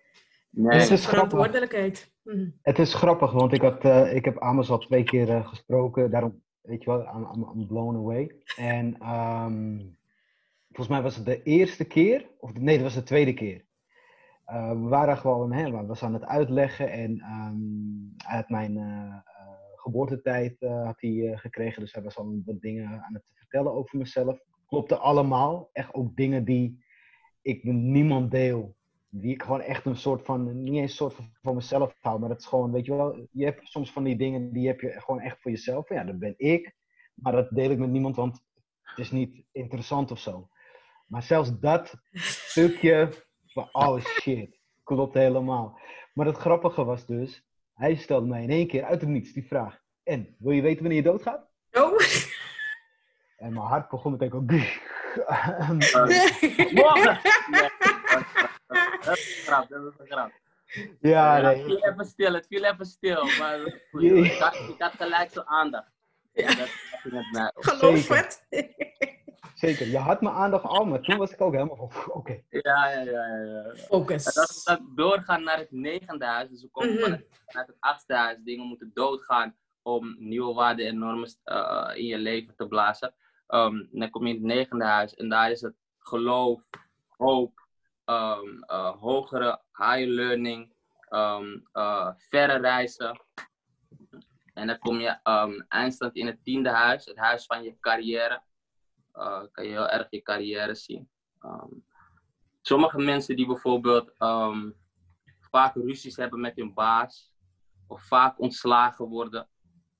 Nee. 0.49 0.79
Het 0.79 0.81
is 0.81 0.87
grappig. 0.87 1.09
Verantwoordelijkheid. 1.09 2.11
Mhm. 2.23 2.49
Het 2.61 2.79
is 2.79 2.93
grappig, 2.93 3.31
want 3.31 3.53
ik, 3.53 3.61
had, 3.61 3.85
eh, 3.85 4.15
ik 4.15 4.25
heb 4.25 4.37
Amos 4.37 4.69
al 4.69 4.77
twee 4.77 5.03
keer 5.03 5.29
eh, 5.29 5.47
gesproken. 5.47 6.11
Daarom, 6.11 6.41
weet 6.61 6.83
je 6.83 6.89
wel, 6.89 7.01
I'm, 7.01 7.27
I'm, 7.33 7.49
I'm 7.53 7.67
blown 7.67 7.95
away. 7.95 8.35
En 8.55 8.97
ehm, 8.99 9.79
volgens 10.67 10.87
mij 10.87 11.01
was 11.01 11.15
het 11.15 11.25
de 11.25 11.43
eerste 11.43 11.85
keer, 11.85 12.25
of 12.39 12.53
nee, 12.53 12.75
dat 12.75 12.83
was 12.83 12.93
de 12.95 13.03
tweede 13.03 13.33
keer. 13.33 13.65
Eh, 14.45 14.69
we 14.69 14.87
waren 14.87 15.17
gewoon, 15.17 15.51
hè, 15.51 15.71
we 15.71 15.85
was 15.85 16.03
aan 16.03 16.13
het 16.13 16.25
uitleggen 16.25 16.91
en 16.91 17.19
ehm, 17.19 18.27
hij 18.27 18.35
had 18.37 18.49
mijn, 18.49 18.77
eh, 18.77 19.15
geboortetijd 19.85 20.55
had 20.59 21.01
hij 21.01 21.37
gekregen. 21.37 21.81
Dus 21.81 21.93
hij 21.93 22.03
was 22.03 22.17
al 22.17 22.41
wat 22.45 22.61
dingen 22.61 23.03
aan 23.03 23.13
het 23.13 23.23
vertellen 23.33 23.73
over 23.73 23.97
mezelf. 23.97 24.39
Klopte 24.67 24.97
allemaal. 24.97 25.69
Echt 25.71 25.93
ook 25.93 26.15
dingen 26.15 26.45
die 26.45 26.83
ik 27.41 27.63
met 27.63 27.75
niemand 27.75 28.31
deel. 28.31 28.75
Die 29.09 29.33
ik 29.33 29.43
gewoon 29.43 29.61
echt 29.61 29.85
een 29.85 29.95
soort 29.95 30.25
van, 30.25 30.63
niet 30.63 30.73
eens 30.73 30.91
een 30.91 30.97
soort 30.97 31.13
van, 31.13 31.29
van 31.41 31.55
mezelf 31.55 31.95
hou. 31.99 32.19
Maar 32.19 32.29
dat 32.29 32.39
is 32.39 32.45
gewoon, 32.45 32.71
weet 32.71 32.85
je 32.85 32.95
wel, 32.95 33.27
je 33.31 33.45
hebt 33.45 33.67
soms 33.67 33.91
van 33.91 34.03
die 34.03 34.17
dingen 34.17 34.51
die 34.51 34.67
heb 34.67 34.79
je 34.81 35.01
gewoon 35.01 35.21
echt 35.21 35.41
voor 35.41 35.51
jezelf. 35.51 35.89
Ja, 35.89 36.03
dat 36.03 36.19
ben 36.19 36.33
ik. 36.37 36.75
Maar 37.13 37.31
dat 37.31 37.49
deel 37.49 37.69
ik 37.69 37.77
met 37.77 37.89
niemand, 37.89 38.15
want 38.15 38.41
het 38.81 38.99
is 38.99 39.11
niet 39.11 39.43
interessant 39.51 40.11
of 40.11 40.19
zo. 40.19 40.47
Maar 41.07 41.23
zelfs 41.23 41.59
dat 41.59 41.95
stukje 42.11 43.09
van, 43.45 43.69
oh 43.71 43.99
shit, 43.99 44.59
klopt 44.83 45.13
helemaal. 45.13 45.79
Maar 46.13 46.25
het 46.25 46.37
grappige 46.37 46.83
was 46.83 47.05
dus, 47.05 47.45
hij 47.75 47.95
stelde 47.95 48.27
mij 48.27 48.43
in 48.43 48.49
één 48.49 48.67
keer 48.67 48.83
uit 48.83 49.01
het 49.01 49.09
niets 49.09 49.33
die 49.33 49.47
vraag. 49.47 49.79
En, 50.03 50.35
wil 50.39 50.51
je 50.51 50.61
weten 50.61 50.79
wanneer 50.79 50.97
je 51.03 51.09
doodgaat? 51.09 51.47
Oh. 51.71 51.99
En 53.37 53.53
mijn 53.53 53.65
hart 53.65 53.89
begon 53.89 54.11
meteen 54.11 54.33
ook... 54.33 54.51
Morgen! 56.73 57.19
Dat 59.05 59.17
is 59.17 59.37
een 59.37 59.43
grap, 59.43 59.69
dat 59.69 59.81
is 59.81 59.99
een 59.99 60.07
grap. 60.07 60.31
Ja, 60.99 61.37
Ja, 61.37 61.41
nee. 61.41 61.55
Het 61.57 61.65
viel 61.65 61.83
even 61.83 62.05
stil, 62.05 62.33
het 62.33 62.47
viel 62.47 62.63
even 62.63 62.85
stil. 62.85 63.23
Maar 63.39 63.59
ik, 64.01 64.31
had, 64.31 64.55
ik 64.55 64.75
had 64.77 64.93
gelijk 64.93 65.31
zo 65.31 65.41
aandacht. 65.45 65.91
Ja. 66.33 66.55
Dat. 66.55 67.51
Geloof 67.55 68.07
het. 68.07 68.45
Zeker, 69.55 69.87
je 69.87 69.97
had 69.97 70.21
mijn 70.21 70.35
aandacht 70.35 70.63
al, 70.63 70.85
maar 70.85 71.01
toen 71.01 71.17
was 71.17 71.31
ik 71.31 71.41
ook 71.41 71.53
helemaal 71.53 71.89
van, 71.89 72.13
oké. 72.13 72.41
Ja, 72.49 72.89
ja, 72.89 72.99
ja, 73.01 73.25
ja. 73.27 73.41
ja. 73.43 73.63
En 73.63 73.77
Focus. 73.77 74.23
dat, 74.33 74.61
dat 74.65 74.79
doorgaan 74.95 75.43
naar 75.43 75.57
het 75.57 75.71
negende 75.71 76.25
huis. 76.25 76.49
Dus 76.49 76.61
we 76.61 76.69
komen 76.69 76.93
Mhm. 76.93 77.01
vanuit, 77.01 77.25
vanuit 77.45 77.67
het 77.67 77.77
achtste 77.79 78.13
huis. 78.13 78.37
Dingen 78.43 78.65
moeten 78.67 78.91
doodgaan 78.93 79.55
om 79.81 80.15
nieuwe 80.19 80.53
waarden 80.53 80.87
en 80.87 80.97
normen 80.97 81.29
eh, 81.43 81.91
in 81.93 82.05
je 82.05 82.17
leven 82.17 82.55
te 82.55 82.67
blazen. 82.67 83.13
Ehm, 83.47 83.85
dan 83.91 84.09
kom 84.09 84.27
je 84.27 84.33
in 84.33 84.39
het 84.39 84.53
negende 84.55 84.85
huis 84.85 85.13
en 85.15 85.29
daar 85.29 85.51
is 85.51 85.61
het 85.61 85.75
geloof, 85.99 86.61
hoop, 87.17 87.67
ehm, 88.05 88.61
eh, 88.65 88.95
hogere, 88.99 89.61
higher 89.71 90.07
learning, 90.07 90.73
ehm, 91.09 91.59
eh, 91.71 92.09
verre 92.17 92.57
reizen. 92.57 93.19
En 94.53 94.67
dan 94.67 94.79
kom 94.79 94.99
je 94.99 95.17
ehm, 95.23 95.61
eindstand 95.67 96.15
in 96.15 96.25
het 96.25 96.43
tiende 96.43 96.69
huis, 96.69 97.05
het 97.05 97.17
huis 97.17 97.45
van 97.45 97.63
je 97.63 97.79
carrière. 97.79 98.41
Eh, 99.15 99.41
kan 99.51 99.65
je 99.65 99.71
heel 99.71 99.89
erg 99.89 100.07
je 100.09 100.21
carrière 100.21 100.75
zien. 100.75 101.09
Ehm, 101.39 101.71
sommige 102.61 102.99
mensen 102.99 103.35
die 103.35 103.45
bijvoorbeeld 103.45 104.11
ehm, 104.17 104.71
vaak 105.39 105.75
ruzies 105.75 106.15
hebben 106.15 106.39
met 106.39 106.55
hun 106.55 106.73
baas 106.73 107.33
of 107.87 108.03
vaak 108.03 108.39
ontslagen 108.39 109.05
worden, 109.05 109.47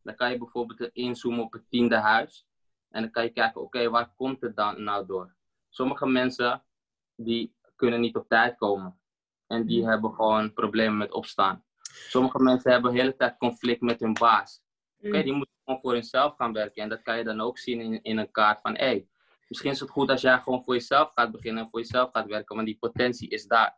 dan 0.03 0.15
kan 0.15 0.31
je 0.31 0.37
bijvoorbeeld 0.37 0.89
inzoomen 0.93 1.43
op 1.43 1.53
het 1.53 1.69
tiende 1.69 1.95
huis. 1.95 2.47
En 2.89 3.01
dan 3.01 3.11
kan 3.11 3.23
je 3.23 3.29
kijken, 3.29 3.61
oké, 3.61 3.89
waar 3.89 4.13
komt 4.15 4.41
het 4.41 4.55
dan 4.55 4.83
nou 4.83 5.05
door? 5.05 5.35
Sommige 5.69 6.07
mensen 6.07 6.63
die 7.15 7.55
kunnen 7.75 7.99
niet 8.01 8.15
op 8.15 8.27
tijd 8.27 8.57
komen. 8.57 8.99
En 9.47 9.65
die 9.65 9.85
hebben 9.85 10.13
gewoon 10.13 10.53
problemen 10.53 10.97
met 10.97 11.11
opstaan. 11.11 11.63
Sommige 12.09 12.43
mensen 12.43 12.71
hebben 12.71 12.93
de 12.93 12.99
hele 12.99 13.15
tijd 13.15 13.37
conflict 13.37 13.81
met 13.81 13.99
hun 13.99 14.13
baas. 14.13 14.63
Oké, 15.07 15.23
die 15.23 15.33
moeten 15.33 15.55
gewoon 15.63 15.79
voor 15.81 15.93
hunzelf 15.93 16.35
gaan 16.35 16.53
werken. 16.53 16.83
En 16.83 16.89
dat 16.89 17.01
kan 17.01 17.17
je 17.17 17.23
dan 17.23 17.41
ook 17.41 17.57
zien 17.57 17.79
in, 17.81 18.03
in 18.03 18.17
een 18.17 18.31
kaart 18.31 18.61
van, 18.61 18.75
hé, 18.75 18.85
hey, 18.85 19.07
misschien 19.47 19.71
is 19.71 19.79
het 19.79 19.89
goed 19.89 20.09
als 20.09 20.21
jij 20.21 20.39
gewoon 20.39 20.63
voor 20.63 20.73
jezelf 20.73 21.11
gaat 21.13 21.31
beginnen 21.31 21.63
en 21.63 21.69
voor 21.69 21.79
jezelf 21.79 22.11
gaat 22.11 22.27
werken, 22.27 22.55
want 22.55 22.67
die 22.67 22.77
potentie 22.77 23.29
is 23.29 23.47
daar. 23.47 23.77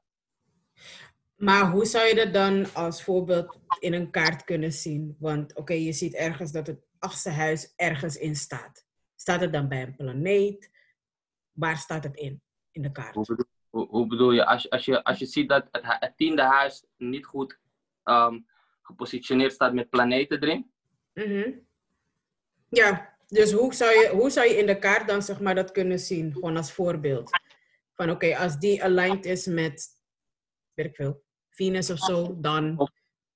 Maar 1.35 1.71
hoe 1.71 1.85
zou 1.85 2.07
je 2.07 2.15
dat 2.15 2.33
dan 2.33 2.73
als 2.73 3.03
voorbeeld 3.03 3.59
in 3.79 3.93
een 3.93 4.11
kaart 4.11 4.43
kunnen 4.43 4.71
zien? 4.73 5.15
Want 5.19 5.55
oké, 5.55 5.73
je 5.73 5.93
ziet 5.93 6.13
ergens 6.15 6.51
dat 6.51 6.67
het 6.67 6.85
achtste 6.99 7.29
huis 7.29 7.73
ergens 7.75 8.17
in 8.17 8.35
staat. 8.35 8.85
Staat 9.15 9.41
het 9.41 9.53
dan 9.53 9.67
bij 9.67 9.81
een 9.81 9.95
planeet? 9.95 10.71
Waar 11.51 11.77
staat 11.77 12.03
het 12.03 12.15
in, 12.15 12.41
in 12.71 12.81
de 12.81 12.91
kaart? 12.91 13.15
Hoe 13.15 13.25
bedoel, 13.25 13.45
hoe, 13.69 13.87
hoe 13.87 14.07
bedoel 14.07 14.31
je? 14.31 14.45
Als, 14.45 14.61
je- 14.63 14.69
als, 14.69 14.85
je, 14.85 15.03
als 15.03 15.19
je 15.19 15.25
ziet 15.25 15.49
dat 15.49 15.67
het 15.71 16.17
tiende 16.17 16.41
huis 16.41 16.85
niet 16.97 17.25
goed 17.25 17.59
ehm, 18.03 18.39
gepositioneerd 18.81 19.51
staat 19.51 19.73
met 19.73 19.89
planeten 19.89 20.41
erin. 20.43 20.71
Mhm. 21.25 21.51
Ja, 22.69 23.15
dus 23.27 23.51
hoe 23.51 23.73
zou, 23.73 23.91
je, 23.91 24.09
hoe 24.13 24.29
zou 24.29 24.47
je 24.47 24.57
in 24.57 24.65
de 24.65 24.79
kaart 24.79 25.07
dan 25.07 25.21
zeg 25.21 25.39
maar 25.39 25.55
dat 25.55 25.71
kunnen 25.71 25.99
zien? 25.99 26.33
Gewoon 26.33 26.57
als 26.57 26.71
voorbeeld. 26.71 27.29
Van 27.93 28.09
oké, 28.09 28.37
als 28.37 28.59
die 28.59 28.83
aligned 28.83 29.25
is 29.25 29.45
met, 29.45 29.87
weet 30.73 30.85
ik 30.85 30.95
veel, 30.95 31.23
Venus 31.49 31.89
of 31.89 31.97
zo, 31.99 32.37
dan... 32.39 32.89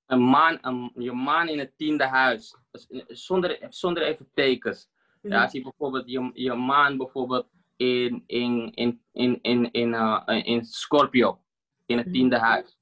Een 0.06 0.22
maan, 0.28 0.58
een, 0.60 0.92
je 0.94 1.12
maan 1.12 1.48
in 1.48 1.58
het 1.58 1.72
tiende 1.76 2.06
huis. 2.06 2.56
Dus, 2.70 2.86
Zonder, 3.06 3.66
zonder 3.68 4.02
even 4.02 4.28
tekens. 4.34 4.88
Mhm. 5.22 5.32
Ja, 5.34 5.42
als 5.42 5.52
je 5.52 5.62
bijvoorbeeld 5.62 6.10
je, 6.10 6.30
je 6.34 6.52
maan 6.54 6.96
bijvoorbeeld 6.96 7.46
in, 7.76 8.22
in, 8.26 8.72
in, 8.74 9.02
in, 9.12 9.38
in, 9.42 9.70
in, 9.72 9.94
eh, 9.94 10.40
in 10.44 10.64
Scorpio, 10.64 11.40
in 11.86 11.96
het 11.96 12.06
Mhm. 12.06 12.14
tiende 12.14 12.38
huis. 12.38 12.76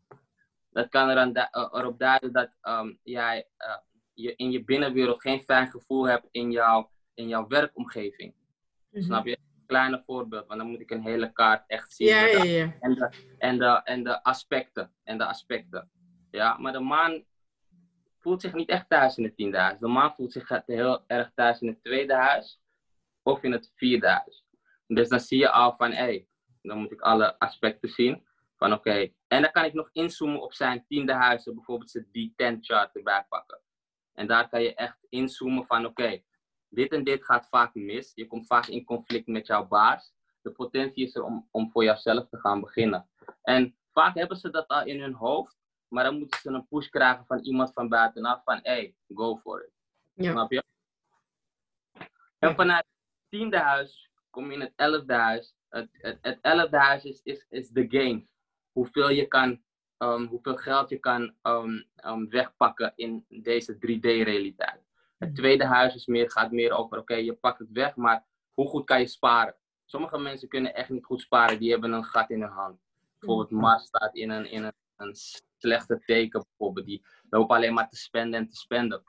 Dat 0.73 0.89
kan 0.89 1.09
er 1.09 1.33
eh, 1.33 1.69
erop 1.73 1.99
duiden 1.99 2.33
dat 2.33 2.51
ehm, 2.61 2.93
jij 3.03 3.47
eh, 3.57 3.77
je 4.21 4.37
in 4.37 4.51
je 4.51 4.65
binnenwereld 4.65 5.21
geen 5.21 5.43
fijn 5.43 5.71
gevoel 5.71 6.09
hebt 6.09 6.29
in 6.31 6.51
jouw, 6.51 6.91
in 7.15 7.29
jouw 7.29 7.47
werkomgeving. 7.47 8.35
Mhm. 8.91 9.03
Snap 9.03 9.27
je? 9.27 9.39
Kleine 9.67 10.03
voorbeeld, 10.07 10.47
want 10.47 10.61
dan 10.61 10.71
moet 10.71 10.81
ik 10.81 10.91
een 10.91 11.03
hele 11.03 11.33
kaart 11.33 11.65
echt 11.67 11.93
zien. 11.93 12.09
Ja, 12.09 12.27
ja, 12.27 12.43
ja. 12.43 12.77
En, 12.81 12.95
de, 12.95 13.11
en, 13.39 13.59
de, 13.59 13.81
en 13.85 14.05
de 14.05 14.23
aspecten. 14.23 14.93
En 15.03 15.19
de 15.19 15.25
aspecten. 15.25 15.91
Ja, 16.31 16.59
maar 16.59 16.73
de 16.73 16.81
maan 16.81 17.25
voelt 18.19 18.41
zich 18.41 18.55
niet 18.55 18.69
echt 18.69 18.89
thuis 18.89 19.17
in 19.17 19.25
het 19.25 19.37
tiende 19.37 19.59
huis. 19.59 19.79
De 19.79 19.89
maan 19.89 20.15
voelt 20.15 20.33
zich 20.33 20.63
heel 20.67 21.05
erg 21.07 21.31
thuis 21.35 21.61
in 21.61 21.69
het 21.69 21.83
tweede 21.83 22.15
huis 22.15 22.61
of 23.23 23.43
in 23.43 23.53
het 23.53 23.73
vierde 23.75 24.09
huis. 24.09 24.45
Dus 24.87 25.09
dan 25.09 25.21
zie 25.21 25.39
je 25.39 25.51
al 25.51 25.77
van, 25.77 25.91
hé, 25.91 25.97
hey, 25.97 26.27
dan 26.63 26.79
moet 26.79 26.93
ik 26.93 27.01
alle 27.01 27.39
aspecten 27.39 27.89
zien. 27.89 28.27
Van 28.57 28.73
oké, 28.73 29.13
en 29.27 29.43
dan 29.43 29.51
kan 29.51 29.65
ik 29.65 29.73
nog 29.73 29.89
inzoomen 29.93 30.43
op 30.43 30.55
zijn 30.55 30.85
tiende 30.89 31.13
huis, 31.13 31.45
bijvoorbeeld 31.45 31.91
zijn 31.91 32.07
D10 32.07 32.61
chart 32.61 32.97
erbij 32.97 33.25
pakken. 33.29 33.61
En 34.21 34.27
daar 34.27 34.49
kan 34.49 34.63
je 34.63 34.75
echt 34.75 35.07
inzoomen 35.09 35.67
van 35.67 35.87
oké, 35.87 36.23
dit 36.69 36.93
en 36.93 37.05
dit 37.05 37.25
gaat 37.25 37.49
vaak 37.49 37.75
mis. 37.75 38.13
Je 38.15 38.27
komt 38.27 38.47
vaak 38.47 38.67
in 38.67 38.85
conflict 38.85 39.27
met 39.27 39.47
jouw 39.47 39.67
baas. 39.67 40.13
De 40.43 40.51
potentie 40.51 41.07
is 41.07 41.15
er 41.15 41.23
om, 41.23 41.49
om 41.51 41.71
voor 41.71 41.85
jouzelf 41.85 42.29
te 42.29 42.39
gaan 42.39 42.61
beginnen. 42.61 43.09
En 43.43 43.77
vaak 43.93 44.15
hebben 44.15 44.37
ze 44.37 44.51
dat 44.51 44.69
al 44.69 44.85
in 44.85 45.01
hun 45.01 45.15
hoofd, 45.15 45.57
maar 45.89 46.05
dan 46.05 46.19
moeten 46.19 46.41
ze 46.41 46.51
een 46.51 46.67
push 46.69 46.89
krijgen 46.89 47.27
van 47.27 47.39
iemand 47.39 47.73
van 47.73 47.89
buitenaf 47.89 48.43
van 48.45 48.61
hey, 48.63 48.95
go 49.15 49.39
for 49.39 49.65
it. 49.65 49.73
Ja. 50.13 50.33
Snap 50.33 50.51
je? 50.51 50.65
En 52.39 52.55
vanuit 52.55 52.85
het 52.85 53.29
tiende 53.29 53.59
huis 53.59 54.11
kom 54.31 54.47
je 54.47 54.53
in 54.53 54.61
het 54.61 54.73
elfde 54.77 55.15
huis. 55.15 55.55
Het, 55.69 55.89
het, 55.93 56.19
het 56.21 56.39
elfde 56.41 56.79
huis 56.79 57.05
is, 57.05 57.21
is, 57.23 57.47
is 57.49 57.69
de 57.69 57.87
game. 57.89 58.27
Hoeveel, 58.73 59.11
je 59.11 59.27
kan, 59.27 59.63
ehm, 60.01 60.27
hoeveel 60.27 60.57
geld 60.57 60.89
je 60.89 60.99
kan 60.99 61.35
ehm, 61.43 61.83
ehm, 61.97 62.29
wegpakken 62.29 62.93
in 62.97 63.25
deze 63.29 63.75
3D-realiteit. 63.75 64.81
Het 65.19 65.35
tweede 65.35 65.65
huis 65.65 65.95
is 65.95 66.07
meer, 66.07 66.31
gaat 66.31 66.51
meer 66.51 66.73
over, 66.73 66.99
oké, 66.99 67.15
je 67.15 67.35
pakt 67.35 67.59
het 67.59 67.71
weg, 67.71 67.97
maar 67.97 68.25
hoe 68.55 68.69
goed 68.69 68.85
kan 68.85 69.01
je 69.01 69.07
sparen? 69.07 69.55
Sommige 69.85 70.19
mensen 70.19 70.49
kunnen 70.49 70.75
echt 70.75 70.89
niet 70.89 71.05
goed 71.05 71.21
sparen, 71.21 71.59
die 71.59 71.71
hebben 71.71 71.93
een 71.93 72.05
gat 72.05 72.31
in 72.31 72.41
hun 72.41 72.51
hand. 72.51 72.79
Bijvoorbeeld 73.19 73.51
Mars 73.51 73.85
staat 73.85 74.15
in 74.15 74.31
een, 74.31 74.51
in 74.51 74.65
een, 74.65 74.73
een 74.97 75.15
slechte 75.59 76.03
teken, 76.05 76.47
bijvoorbeeld. 76.49 76.87
Die 76.87 77.07
lopen 77.31 77.57
alleen 77.57 77.75
maar 77.75 77.89
te 77.89 77.97
spenden 77.97 78.41
en 78.41 78.49
te 78.49 78.57
spenden. 78.57 79.03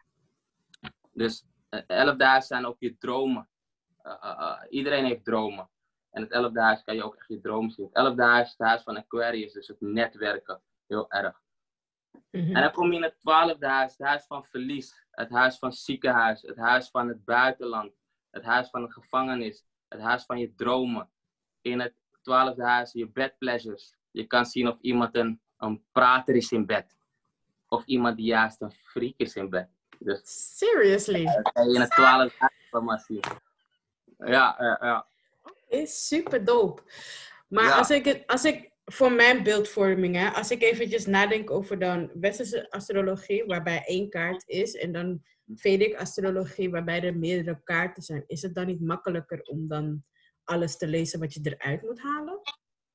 Dus 1.13 1.45
het 1.69 1.83
elfde 1.87 2.25
huis 2.25 2.47
zijn 2.47 2.65
ook 2.65 2.79
je 2.79 2.97
dromen. 2.97 3.49
Uh, 4.03 4.13
uh, 4.23 4.37
uh, 4.39 4.61
iedereen 4.69 5.05
heeft 5.05 5.25
dromen. 5.25 5.69
En 6.11 6.21
het 6.21 6.31
elfde 6.31 6.61
huis 6.61 6.83
kan 6.83 6.95
je 6.95 7.03
ook 7.03 7.15
echt 7.15 7.27
je 7.27 7.41
dromen 7.41 7.71
zien. 7.71 7.85
Het 7.85 7.95
elfde 7.95 8.23
huis 8.23 8.45
is 8.45 8.55
het 8.57 8.67
huis 8.67 8.83
van 8.83 8.97
Aquarius, 8.97 9.53
dus 9.53 9.67
het 9.67 9.81
netwerken. 9.81 10.61
Heel 10.91 11.11
erg. 11.11 11.41
Mhm. 12.31 12.55
En 12.55 12.61
dan 12.61 12.71
kom 12.71 12.89
je 12.91 12.95
in 12.97 13.03
het 13.03 13.19
twaalfde 13.19 13.67
huis, 13.67 13.91
het 13.97 14.07
huis 14.07 14.25
van 14.25 14.45
verlies, 14.45 15.05
het 15.11 15.29
huis 15.29 15.57
van 15.57 15.73
ziekenhuis, 15.73 16.41
het 16.41 16.57
huis 16.57 16.89
van 16.89 17.07
het 17.07 17.25
buitenland, 17.25 17.93
het 18.31 18.43
huis 18.43 18.69
van 18.69 18.83
een 18.83 18.91
gevangenis, 18.91 19.65
het 19.87 20.01
huis 20.01 20.25
van 20.25 20.39
je 20.39 20.55
dromen. 20.55 21.09
In 21.61 21.79
het 21.79 21.93
twaalfde 22.21 22.63
huis 22.63 22.91
je 22.91 23.07
bed 23.09 23.37
pleasures. 23.37 23.95
Je 24.11 24.25
kan 24.27 24.45
zien 24.45 24.67
of 24.67 24.77
iemand 24.81 25.15
een, 25.15 25.41
een 25.57 25.83
prater 25.91 26.35
is 26.35 26.51
in 26.51 26.65
bed. 26.65 26.95
Of 27.67 27.85
iemand 27.85 28.17
die 28.17 28.25
juist 28.25 28.61
een 28.61 28.71
freak 28.71 29.13
is 29.17 29.35
in 29.35 29.49
bed. 29.49 29.69
Dus 29.99 30.57
Seriously? 30.57 31.25
dat 31.25 31.51
kan 31.51 31.69
je 31.69 31.75
in 31.75 31.81
het 31.81 31.91
twaalfde 31.91 32.35
huis 32.69 33.05
zien. 33.05 33.21
Ja, 34.17 34.55
ja, 34.59 34.77
ja. 34.81 35.05
Is 35.67 36.07
super 36.07 36.45
dope. 36.45 36.81
Maar 37.47 37.63
Ja. 37.63 37.77
als, 37.77 37.89
ik 37.89 38.05
het, 38.05 38.27
als 38.27 38.45
ik 38.45 38.70
voor 38.91 39.11
mijn 39.11 39.43
beeldvorming, 39.43 40.15
hè, 40.15 40.29
als 40.29 40.51
ik 40.51 40.61
eventjes 40.61 41.05
nadenk 41.05 41.51
over 41.51 41.79
dan 41.79 42.11
westerse 42.13 42.71
astrologie, 42.71 43.45
waarbij 43.45 43.83
één 43.85 44.09
kaart 44.09 44.43
is, 44.47 44.75
en 44.75 44.91
dan 44.91 45.21
Vedic 45.55 45.95
astrologie, 45.95 46.69
waarbij 46.69 47.03
er 47.03 47.17
meerdere 47.17 47.61
kaarten 47.63 48.03
zijn, 48.03 48.23
is 48.27 48.41
het 48.41 48.55
dan 48.55 48.65
niet 48.65 48.81
makkelijker 48.81 49.41
om 49.41 49.67
dan 49.67 50.03
alles 50.43 50.77
te 50.77 50.87
lezen 50.87 51.19
wat 51.19 51.33
je 51.33 51.39
eruit 51.43 51.81
moet 51.81 51.99
halen? 51.99 52.39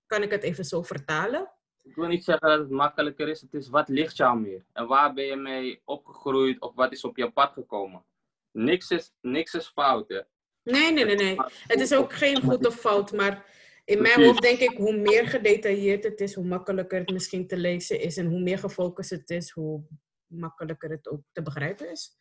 Kan 0.07 0.23
ik 0.23 0.31
het 0.31 0.43
even 0.43 0.65
zo 0.65 0.83
vertalen? 0.83 1.51
ik 1.87 1.95
wil 1.95 2.07
niet 2.07 2.25
zeggen 2.25 2.49
dat 2.49 2.59
het 2.59 2.71
makkelijker 2.71 3.29
is. 3.29 3.41
Het 3.41 3.55
is 3.55 3.69
wat 3.69 3.89
ligt 3.89 4.17
jou 4.17 4.41
meer? 4.41 4.65
En 4.73 4.87
waar 4.87 5.15
ben 5.15 5.25
je 5.25 5.37
mee 5.37 5.81
opgegroeid? 5.85 6.61
Of 6.61 6.75
wat 6.75 6.93
is 6.93 7.05
op 7.05 7.17
je 7.17 7.31
pad 7.31 7.53
gekomen? 7.53 8.05
Niks 8.51 8.91
is, 8.91 9.13
niks 9.21 9.55
is 9.55 9.67
fout, 9.67 10.09
hè? 10.09 10.21
Nee, 10.63 10.93
nee, 10.93 11.05
nee, 11.05 11.17
nee. 11.17 11.37
Het 11.67 11.81
is 11.81 11.95
ook 11.95 12.13
geen 12.13 12.43
goed 12.43 12.67
of 12.67 12.75
fout, 12.75 13.13
maar 13.13 13.45
in 13.87 14.03
mijn 14.03 14.25
hoofd 14.25 14.43
denk 14.43 14.59
ik, 14.59 14.77
hoe 14.77 14.97
meer 14.97 15.27
gedetailleerd 15.29 16.05
het 16.05 16.21
is, 16.21 16.35
hoe 16.35 16.45
makkelijker 16.45 16.99
het 16.99 17.11
misschien 17.11 17.47
te 17.47 17.57
lezen 17.57 18.01
is. 18.01 18.17
En 18.17 18.27
hoe 18.27 18.41
meer 18.41 18.59
gefocust 18.59 19.11
het 19.11 19.31
is, 19.31 19.51
hoe 19.51 19.83
makkelijker 20.27 20.91
het 20.91 21.09
ook 21.09 21.21
te 21.33 21.43
begrijpen 21.43 21.91
is. 21.91 22.17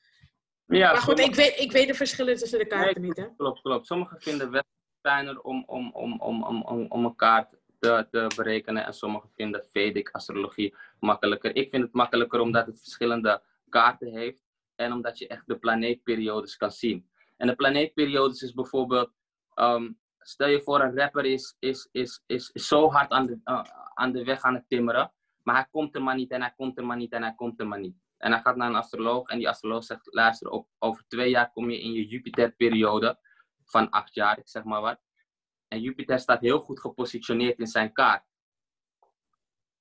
Ja, 0.66 0.92
maar 0.92 1.02
goed, 1.02 1.18
sommige- 1.18 1.30
ik 1.30 1.36
weet, 1.36 1.60
ik 1.60 1.72
weet 1.72 1.88
de 1.88 1.94
verschillen 1.94 2.36
tussen 2.38 2.60
de 2.60 2.66
kaarten 2.68 3.02
niet, 3.02 3.18
hè? 3.18 3.26
Klopt, 3.38 3.62
klopt. 3.62 3.88
Sommigen 3.88 4.22
vinden 4.22 4.54
het 4.54 4.66
fijner 5.02 5.42
om, 5.42 5.64
om, 5.68 5.92
om, 5.94 6.20
om, 6.20 6.44
om, 6.44 6.64
om, 6.64 6.86
om 6.90 7.06
een 7.06 7.16
kaart 7.16 7.50
te, 7.80 8.08
te 8.12 8.28
berekenen. 8.36 8.86
En 8.86 8.94
sommigen 8.94 9.30
vinden 9.36 9.66
Vedic 9.72 10.10
astrologie 10.12 10.76
makkelijker. 11.00 11.56
Ik 11.56 11.70
vind 11.70 11.84
het 11.84 11.94
makkelijker 11.94 12.40
omdat 12.40 12.66
het 12.66 12.80
verschillende 12.82 13.42
kaarten 13.70 14.12
heeft. 14.18 14.44
En 14.76 14.92
omdat 14.92 15.18
je 15.18 15.28
echt 15.28 15.48
de 15.48 15.58
planeetperiodes 15.58 16.58
kan 16.58 16.72
zien. 16.72 17.10
En 17.38 17.48
de 17.48 17.56
planeetperiodes 17.56 18.42
is 18.42 18.54
bijvoorbeeld... 18.54 19.12
ehm, 19.54 19.92
stel 20.28 20.48
je 20.48 20.62
voor 20.62 20.82
een 20.82 20.98
rapper 20.98 21.26
is, 21.26 21.56
is, 21.60 21.90
is, 21.92 22.24
is, 22.26 22.50
is 22.50 22.68
zo 22.68 22.90
hard 22.90 23.12
aan 23.12 23.26
de, 23.26 23.40
eh, 23.44 23.64
aan 23.94 24.12
de 24.12 24.24
weg 24.24 24.42
aan 24.42 24.54
het 24.54 24.68
timmeren. 24.68 25.14
Maar 25.44 25.56
hij 25.56 25.68
komt 25.72 25.96
er 25.96 26.04
maar 26.04 26.16
niet 26.16 26.32
en 26.32 26.42
hij 26.42 26.54
komt 26.56 26.78
er 26.78 26.86
maar 26.86 26.98
niet 26.98 27.12
en 27.12 27.22
hij 27.22 27.36
komt 27.36 27.60
er 27.60 27.68
maar 27.68 27.80
niet. 27.80 27.96
En 28.18 28.32
hij 28.32 28.42
gaat 28.42 28.56
naar 28.56 28.70
een 28.70 28.76
astroloog 28.76 29.28
en 29.28 29.38
die 29.38 29.50
astroloog 29.50 29.84
zegt, 29.84 30.14
luister, 30.14 30.50
op, 30.50 30.70
over 30.80 31.04
twee 31.08 31.30
jaar 31.30 31.52
kom 31.52 31.70
je 31.70 31.82
in 31.82 31.92
je 31.92 32.08
Jupiter-periode 32.08 33.20
van 33.64 33.90
acht 33.90 34.14
jaar, 34.14 34.38
ik 34.38 34.48
zeg 34.50 34.64
maar 34.64 34.82
wat. 34.82 35.00
En 35.68 35.82
Jupiter 35.82 36.20
staat 36.20 36.42
heel 36.42 36.60
goed 36.60 36.80
gepositioneerd 36.80 37.60
in 37.60 37.68
zijn 37.68 37.94
kaart. 37.94 38.24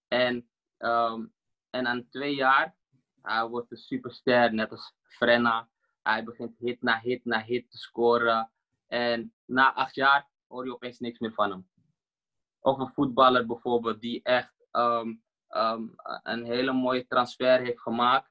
En, 0.08 0.50
ehm, 0.76 1.26
en 1.70 1.86
aan 1.86 2.08
twee 2.08 2.34
jaar, 2.34 2.76
hij 3.22 3.46
wordt 3.46 3.70
een 3.70 3.76
superster, 3.76 4.54
net 4.54 4.70
als 4.70 4.94
Frenna. 5.02 5.68
Hij 6.02 6.24
begint 6.24 6.58
hit 6.58 6.82
na 6.82 7.00
hit 7.00 7.24
na 7.24 7.42
hit 7.42 7.70
te 7.70 7.78
scoren. 7.78 8.50
En 8.86 9.34
na 9.44 9.74
acht 9.74 9.94
jaar 9.94 10.28
hoor 10.54 10.64
je 10.64 10.74
opeens 10.74 10.98
niks 10.98 11.18
meer 11.18 11.32
van 11.32 11.50
hem. 11.50 11.68
Of 12.60 12.78
een 12.78 12.92
voetballer 12.92 13.46
bijvoorbeeld, 13.46 14.00
die 14.00 14.22
echt 14.22 14.66
ehm, 14.70 15.14
ehm, 15.48 15.82
een 16.22 16.44
hele 16.44 16.72
mooie 16.72 17.06
transfer 17.06 17.60
heeft 17.60 17.80
gemaakt 17.80 18.30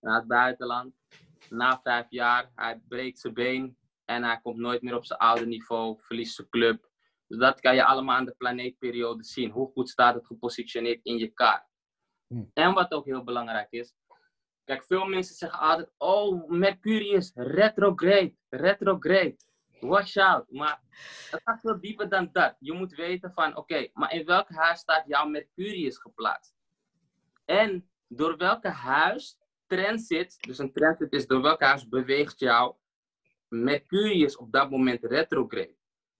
naar 0.00 0.18
het 0.18 0.26
buitenland. 0.26 0.94
Na 1.50 1.80
vijf 1.82 2.06
jaar, 2.10 2.50
hij 2.54 2.80
breekt 2.88 3.18
zijn 3.18 3.34
been 3.34 3.76
en 4.04 4.24
hij 4.24 4.40
komt 4.42 4.56
nooit 4.56 4.82
meer 4.82 4.96
op 4.96 5.04
zijn 5.04 5.18
oude 5.18 5.46
niveau, 5.46 5.96
verliest 6.00 6.34
zijn 6.34 6.48
club. 6.48 6.88
Dus 7.26 7.38
dat 7.38 7.60
kan 7.60 7.74
je 7.74 7.84
allemaal 7.84 8.16
aan 8.16 8.24
de 8.24 8.34
planeetperiode 8.38 9.24
zien. 9.24 9.50
Hoe 9.50 9.70
goed 9.72 9.88
staat 9.88 10.14
het 10.14 10.26
gepositioneerd 10.26 11.00
in 11.02 11.18
je 11.18 11.28
kaart. 11.28 11.66
Hmm. 12.26 12.50
En 12.52 12.74
wat 12.74 12.92
ook 12.92 13.04
heel 13.04 13.24
belangrijk 13.24 13.70
is. 13.70 13.94
Kijk, 14.64 14.84
veel 14.84 15.04
mensen 15.04 15.34
zeggen 15.34 15.58
altijd: 15.58 15.90
Oh, 15.96 16.48
Mercurius, 16.48 17.32
retrograde, 17.34 18.34
retrograde. 18.48 19.36
Watch 19.80 20.16
out. 20.16 20.50
Maar 20.50 20.80
het 21.30 21.40
gaat 21.44 21.60
veel 21.60 21.80
dieper 21.80 22.08
dan 22.08 22.28
dat. 22.32 22.56
Je 22.58 22.72
moet 22.72 22.94
weten 22.94 23.32
van: 23.32 23.56
Oké, 23.56 23.88
maar 23.92 24.12
in 24.12 24.24
welk 24.24 24.50
huis 24.50 24.80
staat 24.80 25.04
jouw 25.06 25.26
Mercurius 25.26 25.98
geplaatst? 25.98 26.54
En 27.44 27.90
door 28.08 28.36
welke 28.36 28.68
huis 28.68 29.38
transit, 29.66 30.36
dus 30.40 30.58
een 30.58 30.72
transit 30.72 31.12
is 31.12 31.26
door 31.26 31.42
welk 31.42 31.60
huis 31.60 31.88
beweegt 31.88 32.38
jouw 32.38 32.80
Mercurius 33.48 34.36
op 34.36 34.52
dat 34.52 34.70
moment 34.70 35.04
retrograde? 35.04 35.76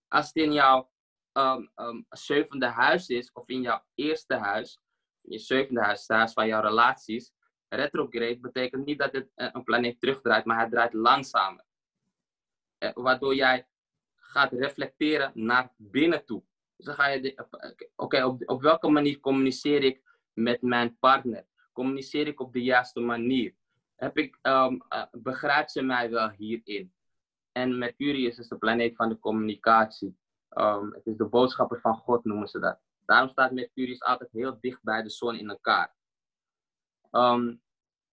Als 0.08 0.26
het 0.26 0.36
in 0.36 0.52
jouw 0.52 0.90
ehm, 1.32 1.66
ehm, 1.74 2.02
zevende 2.08 2.66
huis 2.66 3.08
is, 3.08 3.32
of 3.32 3.48
in 3.48 3.60
jouw 3.60 3.82
eerste 3.94 4.34
huis, 4.34 4.80
je 5.20 5.38
zevende 5.38 5.80
huis, 5.80 6.08
huis 6.08 6.32
van 6.32 6.46
jouw 6.46 6.62
relaties, 6.62 7.32
retrograde 7.68 8.40
betekent 8.40 8.84
niet 8.84 8.98
dat 8.98 9.12
het 9.12 9.30
eh, 9.34 9.48
een 9.52 9.64
planeet 9.64 10.00
terugdraait, 10.00 10.44
maar 10.44 10.58
hij 10.58 10.68
draait 10.68 10.92
langzamer. 10.92 11.64
Eh, 12.78 12.90
waardoor 12.94 13.34
jij 13.34 13.66
gaat 14.16 14.52
reflecteren 14.52 15.32
naar 15.34 15.72
binnen 15.76 16.24
toe. 16.24 16.42
Dus 16.76 16.86
dan 16.86 16.94
ga 16.94 17.06
je, 17.06 17.46
oké, 17.96 18.24
op, 18.24 18.42
op 18.48 18.62
welke 18.62 18.88
manier 18.88 19.20
communiceer 19.20 19.82
ik 19.82 20.02
met 20.32 20.62
mijn 20.62 20.98
partner? 20.98 21.46
Communiceer 21.72 22.26
ik 22.26 22.40
op 22.40 22.52
de 22.52 22.62
juiste 22.62 23.00
manier? 23.00 23.54
Heb 23.96 24.18
ik, 24.18 24.38
ehm, 24.42 24.78
eh, 24.88 25.02
begrijpt 25.12 25.70
ze 25.70 25.82
mij 25.82 26.10
wel 26.10 26.30
hierin? 26.30 26.92
En 27.52 27.78
Mercurius 27.78 28.38
is 28.38 28.48
de 28.48 28.58
planeet 28.58 28.96
van 28.96 29.08
de 29.08 29.18
communicatie. 29.18 30.16
Ehm, 30.48 30.90
het 30.90 31.06
is 31.06 31.16
de 31.16 31.24
boodschapper 31.24 31.80
van 31.80 31.96
God, 31.96 32.24
noemen 32.24 32.48
ze 32.48 32.58
dat. 32.58 32.78
Daarom 33.06 33.28
staat 33.28 33.52
Mercurius 33.52 34.02
altijd 34.02 34.30
heel 34.32 34.58
dicht 34.60 34.82
bij 34.82 35.02
de 35.02 35.10
zon 35.10 35.34
in 35.34 35.48
elkaar. 35.48 35.94
Ehm, 37.10 37.54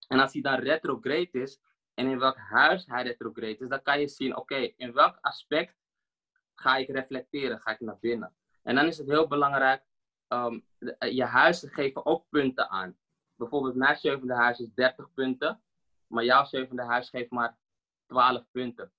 en 0.08 0.20
als 0.20 0.32
hij 0.32 0.42
dan 0.42 0.58
retrograde 0.58 1.28
is, 1.30 1.60
en 1.96 2.06
in 2.06 2.18
welk 2.18 2.36
huis 2.36 2.86
hij 2.86 3.02
retrograde 3.02 3.58
is, 3.58 3.68
dan 3.68 3.82
kan 3.82 4.00
je 4.00 4.08
zien, 4.08 4.36
oké, 4.36 4.72
in 4.76 4.92
welk 4.92 5.18
aspect 5.20 5.74
ga 6.54 6.76
ik 6.76 6.88
reflecteren, 6.88 7.60
ga 7.60 7.70
ik 7.70 7.80
naar 7.80 7.98
binnen. 8.00 8.32
En 8.62 8.74
dan 8.74 8.86
is 8.86 8.98
het 8.98 9.06
heel 9.06 9.26
belangrijk, 9.26 9.82
ehm, 10.28 10.60
eh, 10.78 11.12
je 11.12 11.24
huizen 11.24 11.70
geven 11.70 12.06
ook 12.06 12.24
punten 12.28 12.68
aan. 12.70 12.96
Bijvoorbeeld 13.34 13.74
mijn 13.74 13.96
zevende 13.96 14.34
huis 14.34 14.58
is 14.58 14.74
30 14.74 15.12
punten, 15.14 15.60
maar 16.06 16.24
jouw 16.24 16.44
zevende 16.44 16.82
huis 16.82 17.10
geeft 17.10 17.30
maar 17.30 17.56
12 18.06 18.44
punten. 18.50 18.92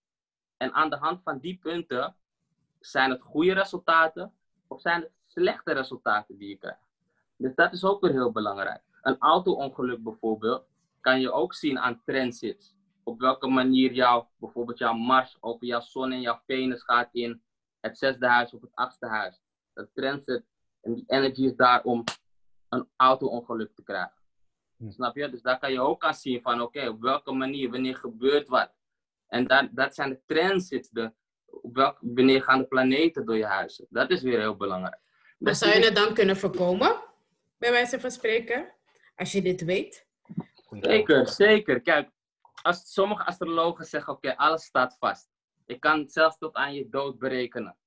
En 0.57 0.73
aan 0.73 0.89
de 0.89 0.97
hand 0.97 1.23
van 1.23 1.39
die 1.39 1.57
punten 1.57 2.15
zijn 2.79 3.09
het 3.09 3.21
goede 3.21 3.53
resultaten 3.53 4.33
of 4.67 4.81
zijn 4.81 5.01
het 5.01 5.11
slechte 5.25 5.71
resultaten 5.71 6.37
die 6.37 6.49
je 6.49 6.57
krijgt. 6.57 6.87
Dus 7.35 7.55
dat 7.55 7.73
is 7.73 7.83
ook 7.83 8.01
weer 8.01 8.11
heel 8.11 8.31
belangrijk. 8.31 8.81
Een 9.01 9.17
auto-ongeluk 9.19 10.03
bijvoorbeeld 10.03 10.65
kan 11.01 11.21
je 11.21 11.31
ook 11.31 11.53
zien 11.53 11.79
aan 11.79 12.01
transits. 12.05 12.76
Op 13.07 13.19
welke 13.19 13.47
manier 13.47 13.93
jouw, 13.93 14.29
bijvoorbeeld 14.37 14.77
jouw 14.77 14.93
Mars 14.93 15.37
over 15.39 15.65
jouw 15.65 15.79
zon 15.79 16.11
en 16.11 16.21
jouw 16.21 16.41
Venus 16.45 16.83
gaat 16.83 17.09
in 17.11 17.41
het 17.79 17.97
zesde 17.97 18.27
huis 18.27 18.53
of 18.53 18.61
het 18.61 18.69
achtste 18.73 19.05
huis. 19.05 19.41
Dat 19.73 19.89
transit 19.93 20.43
en 20.81 20.93
die 20.93 21.03
energy 21.07 21.45
is 21.45 21.55
daar 21.55 21.83
om 21.83 22.03
een 22.69 22.87
auto-ongeluk 22.95 23.75
te 23.75 23.83
krijgen. 23.83 24.21
Hm. 24.77 24.89
Snap 24.89 25.15
je? 25.15 25.29
Dus 25.29 25.41
daar 25.41 25.59
kan 25.59 25.71
je 25.71 25.79
ook 25.79 26.03
aan 26.03 26.13
zien 26.13 26.41
van 26.41 26.61
oké, 26.61 26.87
op 26.87 27.01
welke 27.01 27.31
manier, 27.31 27.71
wanneer 27.71 27.95
gebeurt 27.95 28.47
wat. 28.47 28.73
En 29.27 29.47
dat, 29.47 29.69
dat 29.71 29.95
zijn 29.95 30.09
de 30.09 30.21
transits, 30.25 30.89
de, 30.89 31.11
op 31.45 31.75
welk, 31.75 31.97
wanneer 32.01 32.43
gaan 32.43 32.59
de 32.59 32.67
planeten 32.67 33.25
door 33.25 33.37
je 33.37 33.45
huizen. 33.45 33.85
Dat 33.89 34.09
is 34.09 34.21
weer 34.21 34.39
heel 34.39 34.55
belangrijk. 34.55 34.99
Maar 35.37 35.55
zou 35.55 35.71
je 35.71 35.85
het 35.85 35.95
dan 35.95 36.13
kunnen 36.13 36.37
voorkomen? 36.37 36.95
Bij 37.57 37.71
wijze 37.71 37.99
van 37.99 38.11
spreken? 38.11 38.73
Als 39.15 39.31
je 39.31 39.41
dit 39.41 39.63
weet. 39.63 40.05
Zeker, 40.69 41.27
zeker. 41.27 41.81
Kijk, 41.81 42.15
als 42.61 42.93
sommige 42.93 43.25
astrologen 43.25 43.85
zeggen, 43.85 44.13
oké, 44.13 44.35
alles 44.35 44.63
staat 44.63 44.97
vast. 44.99 45.29
Ik 45.65 45.79
kan 45.79 45.99
het 45.99 46.11
zelfs 46.11 46.37
tot 46.37 46.55
aan 46.55 46.73
je 46.73 46.89
dood 46.89 47.19
berekenen. 47.19 47.77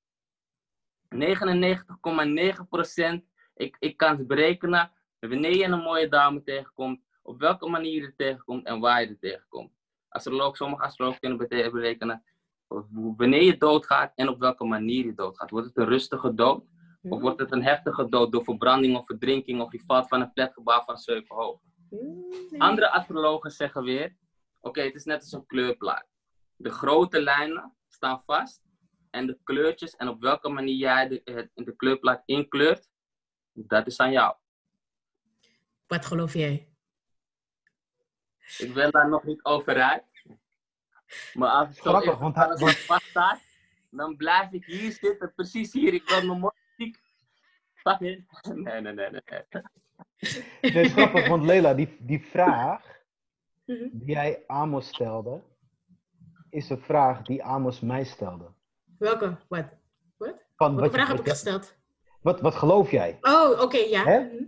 99,9% 1.15 1.19
ik, 3.55 3.77
ik 3.79 3.97
kan 3.97 4.17
het 4.17 4.27
berekenen 4.27 4.93
wanneer 5.19 5.57
je 5.57 5.65
een 5.65 5.83
mooie 5.83 6.09
dame 6.09 6.43
tegenkomt, 6.43 7.01
op 7.23 7.39
welke 7.39 7.69
manier 7.69 7.93
je 7.93 8.03
er 8.03 8.17
tegenkomt 8.17 8.67
en 8.67 8.81
waar 8.81 9.01
je 9.01 9.09
er 9.09 9.19
tegenkomt. 9.19 9.73
Astroloog, 10.09 10.57
sommige 10.57 10.83
astrologen 10.83 11.21
kunnen 11.21 11.39
berekenen 11.73 12.25
wanneer 13.17 13.43
je 13.43 13.57
doodgaat 13.57 14.13
en 14.15 14.29
op 14.29 14.39
welke 14.39 14.65
manier 14.65 15.05
je 15.05 15.15
doodgaat. 15.15 15.51
Wordt 15.51 15.67
het 15.67 15.77
een 15.77 15.87
rustige 15.87 16.35
dood? 16.35 16.65
Of 17.03 17.21
wordt 17.21 17.41
het 17.41 17.53
een 17.53 17.63
heftige 17.63 18.09
dood 18.09 18.33
door 18.33 18.45
verbranding 18.45 18.97
of 18.97 19.07
verdrinking 19.07 19.61
of 19.61 19.73
je 19.73 19.83
valt 19.87 20.09
van 20.09 20.21
een 20.21 20.31
flatgebouw 20.33 20.83
van 20.85 20.99
7 20.99 21.37
hoog? 21.37 21.61
Hmm, 21.89 22.29
nee. 22.51 22.61
Andere 22.61 22.91
astrologen 22.91 23.51
zeggen 23.51 23.83
weer, 23.83 24.17
oké, 24.61 24.81
het 24.83 24.95
is 24.95 25.05
net 25.05 25.21
als 25.21 25.33
een 25.33 25.47
kleurplaat. 25.47 26.07
De 26.57 26.71
grote 26.71 27.21
lijnen 27.23 27.77
staan 27.89 28.23
vast 28.27 28.63
en 29.11 29.27
de 29.27 29.39
kleurtjes 29.45 29.97
en 29.97 30.09
op 30.09 30.21
welke 30.21 30.49
manier 30.49 30.77
jij 30.77 31.09
de, 31.09 31.21
het- 31.25 31.51
de 31.55 31.77
kleurplaat 31.77 32.23
inkleurt, 32.27 32.89
dat 33.53 33.87
is 33.87 33.99
aan 34.01 34.13
jou. 34.13 34.37
Wat 35.87 36.07
geloof 36.07 36.33
jij? 36.35 36.69
Ik 38.59 38.75
ben 38.75 38.91
daar 38.91 39.09
nog 39.09 39.25
niet 39.25 39.45
over 39.45 39.83
uit. 39.83 40.05
Maar 41.35 41.49
als 41.51 41.69
het 41.69 41.77
zo 41.77 41.83
Grappig, 41.91 42.13
is, 42.13 42.19
want 42.19 42.35
hij- 42.37 42.57
vast 42.77 43.07
staat, 43.07 43.41
dan 43.91 44.17
blijf 44.17 44.53
ik 44.53 44.65
hier 44.65 44.93
zitten, 44.93 45.35
precies 45.35 45.73
hier. 45.73 45.95
Ik 45.95 46.09
wil 46.09 46.27
mijn 46.37 46.53
muziek. 46.77 46.99
It. 47.99 48.25
Nee, 48.55 48.81
nee, 48.81 48.93
nee, 48.93 49.11
nee. 49.11 49.23
Het 50.61 50.75
is 50.75 50.93
grappig, 50.93 51.29
want 51.29 51.45
Leila, 51.45 51.75
die, 51.75 51.97
die 52.01 52.25
vraag. 52.27 53.00
Die 53.93 54.05
jij 54.05 54.43
Amos 54.47 54.87
stelde, 54.89 55.43
is 56.51 56.71
een 56.71 56.81
vraag 56.81 57.23
die 57.23 57.45
Amos 57.45 57.81
mij 57.81 58.05
stelde. 58.05 58.47
Welke? 58.99 59.37
Wat? 59.49 59.65
Wat? 60.17 60.35
Van, 60.57 60.77
Welke 60.77 60.81
wat, 60.81 60.91
je- 60.91 60.97
vraag 60.97 61.09
heb 61.09 61.19
ik 61.21 61.29
gesteld? 61.29 61.77
wat, 62.23 62.41
wat 62.41 62.55
geloof 62.55 62.91
jij? 62.91 63.19
Oh, 63.21 63.61
oké, 63.63 63.77
ja. 63.79 64.05
Hè? 64.05 64.19
Mhm. 64.21 64.45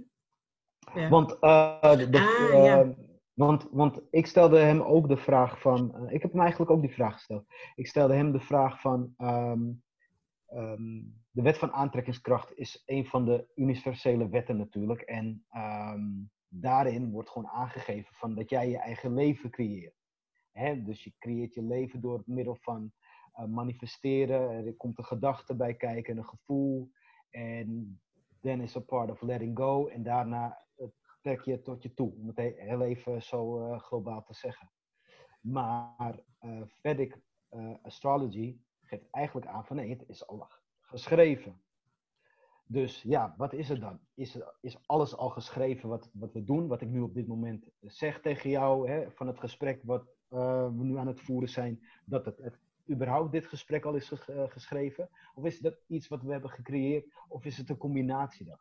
Ja. 0.94 1.08
Want, 1.08 1.38
eh, 1.38 1.80
Ah, 1.82 1.98
ja. 2.10 2.80
eh, 2.80 2.88
want, 3.34 3.68
want 3.70 4.00
ik 4.10 4.26
stelde 4.26 4.58
hem 4.58 4.80
ook 4.80 5.08
de 5.08 5.16
vraag 5.16 5.60
van. 5.60 5.94
eh, 5.96 6.14
ik 6.14 6.22
heb 6.22 6.32
hem 6.32 6.40
eigenlijk 6.40 6.70
ook 6.70 6.80
die 6.80 6.92
vraag 6.92 7.12
gesteld. 7.14 7.44
Ik 7.74 7.86
stelde 7.86 8.14
hem 8.14 8.32
de 8.32 8.40
vraag 8.40 8.80
van. 8.80 9.14
ehm, 9.16 9.60
ehm, 10.46 11.00
de 11.30 11.42
wet 11.42 11.58
van 11.58 11.72
aantrekkingskracht 11.72 12.56
is 12.56 12.82
een 12.86 13.06
van 13.06 13.24
de 13.24 13.46
universele 13.54 14.28
wetten 14.28 14.56
natuurlijk. 14.56 15.00
En 15.00 15.44
ehm, 15.50 16.02
daarin 16.54 17.10
wordt 17.10 17.30
gewoon 17.30 17.48
aangegeven 17.48 18.14
van 18.14 18.34
dat 18.34 18.50
jij 18.50 18.68
je 18.68 18.78
eigen 18.78 19.14
leven 19.14 19.50
creëert. 19.50 19.94
Hè? 20.50 20.82
Dus 20.82 21.04
je 21.04 21.12
creëert 21.18 21.54
je 21.54 21.62
leven 21.62 22.00
door 22.00 22.16
het 22.16 22.26
middel 22.26 22.56
van 22.60 22.92
uh, 23.38 23.44
manifesteren. 23.46 24.66
Er 24.66 24.76
komt 24.76 24.98
een 24.98 25.04
gedachte 25.04 25.56
bij 25.56 25.74
kijken, 25.74 26.16
een 26.16 26.24
gevoel. 26.24 26.90
En 27.30 28.00
then 28.40 28.60
is 28.60 28.76
a 28.76 28.80
part 28.80 29.10
of 29.10 29.20
letting 29.20 29.58
go. 29.58 29.86
En 29.86 30.02
daarna 30.02 30.64
uh, 30.76 30.86
trek 31.20 31.40
je 31.40 31.52
het 31.52 31.64
tot 31.64 31.82
je 31.82 31.94
toe. 31.94 32.12
Om 32.14 32.26
het 32.26 32.38
heel 32.56 32.82
even 32.82 33.22
zo 33.22 33.70
uh, 33.70 33.78
globaal 33.78 34.22
te 34.22 34.34
zeggen. 34.34 34.70
Maar 35.40 36.20
uh, 36.40 36.62
Vedic 36.66 37.20
astrology 37.82 38.60
geeft 38.82 39.10
eigenlijk 39.10 39.46
aan 39.46 39.66
van 39.66 39.76
nee, 39.76 39.90
het 39.90 40.08
is 40.08 40.26
al 40.26 40.48
geschreven. 40.80 41.62
Dus 42.72 43.02
ja, 43.02 43.34
wat 43.36 43.52
is 43.52 43.68
het 43.68 43.80
dan? 43.80 44.00
Is, 44.14 44.38
is 44.60 44.78
alles 44.86 45.16
al 45.16 45.28
geschreven 45.28 45.88
wat, 45.88 46.10
wat 46.12 46.32
we 46.32 46.44
doen? 46.44 46.66
Wat 46.66 46.80
ik 46.80 46.88
nu 46.88 47.00
op 47.00 47.14
dit 47.14 47.26
moment 47.26 47.68
zeg 47.80 48.20
tegen 48.20 48.50
jou, 48.50 48.90
hè, 48.90 49.10
van 49.10 49.26
het 49.26 49.38
gesprek 49.38 49.82
wat 49.82 50.04
uh, 50.30 50.66
we 50.66 50.84
nu 50.84 50.96
aan 50.96 51.06
het 51.06 51.20
voeren 51.20 51.48
zijn, 51.48 51.80
dat 52.04 52.24
het, 52.24 52.38
het 52.38 52.58
überhaupt 52.90 53.32
dit 53.32 53.46
gesprek 53.46 53.84
al 53.84 53.94
is 53.94 54.08
ge 54.08 54.46
geschreven? 54.48 55.08
Of 55.34 55.44
is 55.44 55.58
dat 55.58 55.80
iets 55.86 56.08
wat 56.08 56.22
we 56.22 56.32
hebben 56.32 56.50
gecreëerd? 56.50 57.14
Of 57.28 57.44
is 57.44 57.56
het 57.56 57.68
een 57.68 57.76
combinatie 57.76 58.46
dan? 58.46 58.58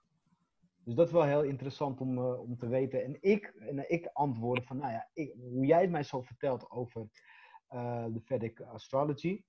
Dus 0.83 0.95
dat 0.95 1.07
is 1.07 1.13
wel 1.13 1.23
heel 1.23 1.43
interessant 1.43 2.01
om, 2.01 2.17
uh, 2.17 2.39
om 2.39 2.57
te 2.57 2.67
weten. 2.67 3.03
En 3.03 3.17
ik, 3.19 3.45
en 3.45 3.89
ik 3.89 4.09
antwoordde 4.13 4.65
van, 4.65 4.77
nou 4.77 4.91
ja, 4.91 5.09
ik, 5.13 5.33
hoe 5.39 5.65
jij 5.65 5.81
het 5.81 5.91
mij 5.91 6.03
zo 6.03 6.21
vertelt 6.21 6.69
over 6.69 7.07
de 8.13 8.21
Vedic 8.23 8.61
astrology. 8.61 9.43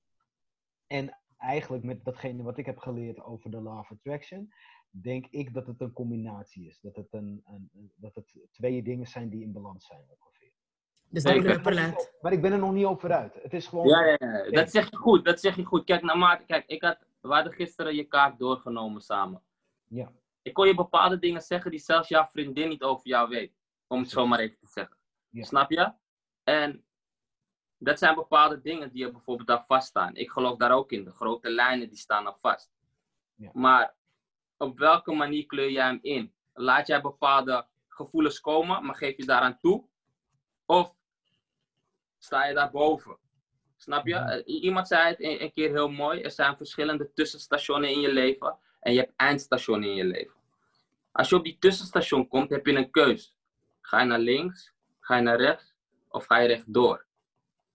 En 0.86 1.21
eigenlijk 1.42 1.84
met 1.84 2.04
datgene 2.04 2.42
wat 2.42 2.58
ik 2.58 2.66
heb 2.66 2.78
geleerd 2.78 3.22
over 3.22 3.50
de 3.50 3.60
Law 3.60 3.78
of 3.78 3.90
Attraction, 3.90 4.52
denk 4.90 5.26
ik 5.30 5.54
dat 5.54 5.66
het 5.66 5.80
een 5.80 5.92
combinatie 5.92 6.66
is. 6.66 6.80
Dat 6.80 6.96
het, 6.96 7.12
een, 7.12 7.42
een 7.44 7.92
dat 7.96 8.14
het 8.14 8.32
twee 8.50 8.82
dingen 8.82 9.06
zijn 9.06 9.28
die 9.28 9.42
in 9.42 9.52
balans 9.52 9.86
zijn 9.86 10.04
ongeveer. 10.08 10.52
Dus 11.08 11.22
dat 11.22 11.34
moet 11.34 11.62
maar, 11.62 12.12
maar 12.20 12.32
ik 12.32 12.42
ben 12.42 12.52
er 12.52 12.58
nog 12.58 12.72
niet 12.72 12.84
over 12.84 13.12
uit. 13.12 13.34
Het 13.42 13.52
is 13.52 13.66
gewoon... 13.66 13.88
Ja, 13.88 14.04
ja, 14.04 14.16
ja. 14.18 14.50
dat 14.50 14.70
zeg 14.70 14.90
je 14.90 14.96
goed. 14.96 15.24
Dat 15.24 15.40
zeg 15.40 15.56
je 15.56 15.64
goed. 15.64 15.84
Kijk, 15.84 16.02
nou 16.02 16.18
Maarten, 16.18 16.46
kijk, 16.46 16.66
ik 16.66 16.82
had, 16.82 16.98
we 17.20 17.28
hadden 17.28 17.52
gisteren 17.52 17.94
je 17.94 18.04
kaart 18.04 18.38
doorgenomen 18.38 19.00
samen. 19.00 19.42
Ja. 19.88 20.12
Ik 20.42 20.54
kon 20.54 20.66
je 20.66 20.74
bepaalde 20.74 21.18
dingen 21.18 21.40
zeggen 21.40 21.70
die 21.70 21.80
zelfs 21.80 22.08
jouw 22.08 22.26
vriendin 22.26 22.68
niet 22.68 22.82
over 22.82 23.08
jou 23.08 23.28
weet. 23.28 23.52
Om 23.86 24.00
het 24.00 24.10
zo 24.10 24.26
maar 24.26 24.38
even 24.38 24.58
te 24.58 24.66
zeggen. 24.66 24.96
Ja. 25.28 25.44
Snap 25.44 25.70
je? 25.70 25.92
En 26.44 26.84
dat 27.84 27.98
zijn 27.98 28.14
bepaalde 28.14 28.60
dingen 28.60 28.92
die 28.92 29.04
er 29.04 29.12
bijvoorbeeld 29.12 29.48
daar 29.48 29.64
vaststaan. 29.66 30.16
Ik 30.16 30.30
geloof 30.30 30.56
daar 30.58 30.72
ook 30.72 30.92
in. 30.92 31.04
De 31.04 31.10
grote 31.10 31.50
lijnen 31.50 31.88
die 31.88 31.98
staan 31.98 32.26
er 32.26 32.36
vast. 32.40 32.72
Ja. 33.34 33.50
Maar 33.54 33.94
op 34.56 34.78
welke 34.78 35.12
manier 35.12 35.46
kleur 35.46 35.70
jij 35.70 35.86
hem 35.86 35.98
in? 36.02 36.32
Laat 36.54 36.86
jij 36.86 37.00
bepaalde 37.00 37.66
gevoelens 37.88 38.40
komen, 38.40 38.84
maar 38.84 38.94
geef 38.94 39.16
je 39.16 39.24
daaraan 39.24 39.58
toe? 39.60 39.84
Of 40.66 40.94
sta 42.18 42.46
je 42.46 42.54
daarboven? 42.54 43.16
Snap 43.76 44.06
je? 44.06 44.14
Ja. 44.14 44.36
I- 44.38 44.42
Iemand 44.60 44.88
zei 44.88 45.08
het 45.08 45.20
een, 45.20 45.42
een 45.42 45.52
keer 45.52 45.70
heel 45.70 45.88
mooi. 45.90 46.20
Er 46.22 46.30
zijn 46.30 46.56
verschillende 46.56 47.12
tussenstationen 47.12 47.90
in 47.90 48.00
je 48.00 48.12
leven. 48.12 48.56
En 48.80 48.92
je 48.92 48.98
hebt 48.98 49.12
eindstationen 49.16 49.88
in 49.88 49.94
je 49.94 50.04
leven. 50.04 50.40
Als 51.12 51.28
je 51.28 51.36
op 51.36 51.44
die 51.44 51.58
tussenstation 51.58 52.28
komt, 52.28 52.50
heb 52.50 52.66
je 52.66 52.76
een 52.76 52.90
keus. 52.90 53.36
Ga 53.80 54.00
je 54.00 54.06
naar 54.06 54.18
links, 54.18 54.72
ga 55.00 55.16
je 55.16 55.22
naar 55.22 55.40
rechts 55.40 55.74
of 56.08 56.24
ga 56.26 56.38
je 56.38 56.48
rechtdoor? 56.48 57.06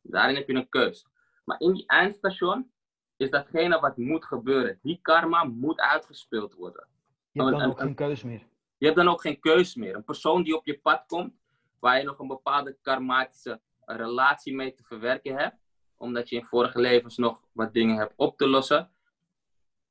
Daarin 0.10 0.36
heb 0.36 0.48
je 0.48 0.54
een 0.54 0.70
keus. 0.70 1.06
Maar 1.46 1.60
in 1.60 1.74
die 1.74 1.88
eindstation 1.88 2.72
is 3.18 3.30
datgene 3.30 3.80
wat 3.80 3.98
moet 3.98 4.26
gebeuren. 4.26 4.80
Die 4.82 5.00
karma 5.02 5.44
moet 5.44 5.80
uitgespeeld 5.80 6.54
worden. 6.54 6.88
Je 7.32 7.42
hebt 7.42 7.52
dan 7.54 7.62
en- 7.62 7.70
ook 7.70 7.80
geen 7.80 7.96
keus 7.96 8.24
meer. 8.24 8.42
Je 8.78 8.86
hebt 8.86 8.98
dan 8.98 9.08
ook 9.08 9.22
geen 9.22 9.40
keus 9.40 9.76
meer. 9.76 9.96
Een 9.96 10.04
persoon 10.04 10.44
die 10.44 10.56
op 10.56 10.66
je 10.66 10.80
pad 10.80 11.04
komt, 11.08 11.34
waar 11.80 11.98
je 11.98 12.04
nog 12.04 12.20
een 12.20 12.28
bepaalde 12.28 12.78
karmatische 12.82 13.62
relatie 13.86 14.56
mee 14.56 14.74
te 14.74 14.84
verwerken 14.84 15.38
hebt, 15.38 15.56
omdat 15.98 16.30
je 16.30 16.36
in 16.36 16.46
vorige 16.46 16.80
levens 16.80 17.18
nog 17.18 17.40
wat 17.52 17.74
dingen 17.74 17.98
hebt 17.98 18.14
op 18.16 18.38
te 18.38 18.48
lossen. 18.48 18.92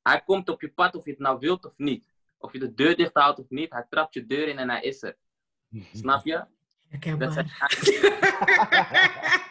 Hij 0.03 0.21
komt 0.21 0.49
op 0.49 0.61
je 0.61 0.69
pad 0.71 0.95
of 0.95 1.05
je 1.05 1.09
het 1.11 1.19
nou 1.19 1.39
wilt 1.39 1.65
of 1.65 1.73
niet. 1.77 2.05
Of 2.37 2.53
je 2.53 2.59
de 2.59 2.73
deur 2.73 2.95
dicht 2.95 3.13
houdt 3.13 3.39
of 3.39 3.49
niet, 3.49 3.71
hij 3.71 3.85
trapt 3.89 4.13
je 4.13 4.25
deur 4.25 4.47
in 4.47 4.57
en 4.57 4.69
hij 4.69 4.81
is 4.81 5.03
er. 5.03 5.15
Snap 5.93 6.25
je? 6.25 6.43
Dat 7.17 7.33
zijn 7.33 7.49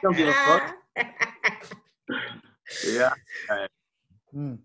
Hoor? 0.00 0.84
Ja, 2.82 3.16
Hmm. 4.30 4.64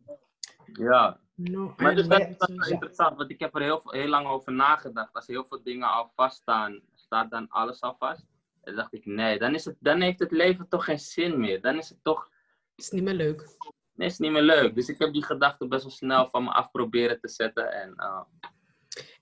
ja. 0.73 1.19
No, 1.35 1.73
Maar 1.77 1.95
dus 1.95 2.07
dat, 2.07 2.19
is 2.19 2.35
wel 2.37 2.67
interessant, 2.67 3.17
want 3.17 3.29
ik 3.29 3.39
heb 3.39 3.55
er 3.55 3.61
heel, 3.61 3.81
heel 3.85 4.07
lang 4.07 4.27
over 4.27 4.51
nagedacht. 4.51 5.13
Als 5.13 5.27
heel 5.27 5.45
veel 5.49 5.63
dingen 5.63 5.91
al 5.91 6.11
vaststaan, 6.15 6.81
staat 6.95 7.31
dan 7.31 7.49
alles 7.49 7.81
al 7.81 7.95
vast? 7.99 8.21
En 8.53 8.61
dan 8.61 8.75
dacht 8.75 8.93
ik, 8.93 9.05
nee, 9.05 9.39
dan, 9.39 9.53
is 9.53 9.65
het, 9.65 9.75
dan 9.79 10.01
heeft 10.01 10.19
het 10.19 10.31
leven 10.31 10.67
toch 10.67 10.85
geen 10.85 10.99
zin 10.99 11.39
meer. 11.39 11.61
Dan 11.61 11.77
is 11.77 11.89
het 11.89 12.03
toch, 12.03 12.29
is 12.75 12.89
niet 12.89 13.03
meer 13.03 13.13
leuk. 13.13 13.47
nee, 13.93 14.07
is 14.07 14.17
niet 14.17 14.31
meer 14.31 14.41
leuk. 14.41 14.75
Dus 14.75 14.89
ik 14.89 14.99
heb 14.99 15.13
die 15.13 15.25
gedachte 15.25 15.67
best 15.67 15.83
wel 15.83 15.91
snel 15.91 16.29
van 16.29 16.43
me 16.43 16.49
af 16.49 16.71
proberen 16.71 17.19
te 17.19 17.29
zetten. 17.29 17.71
En, 17.71 17.93
uh, 17.97 18.21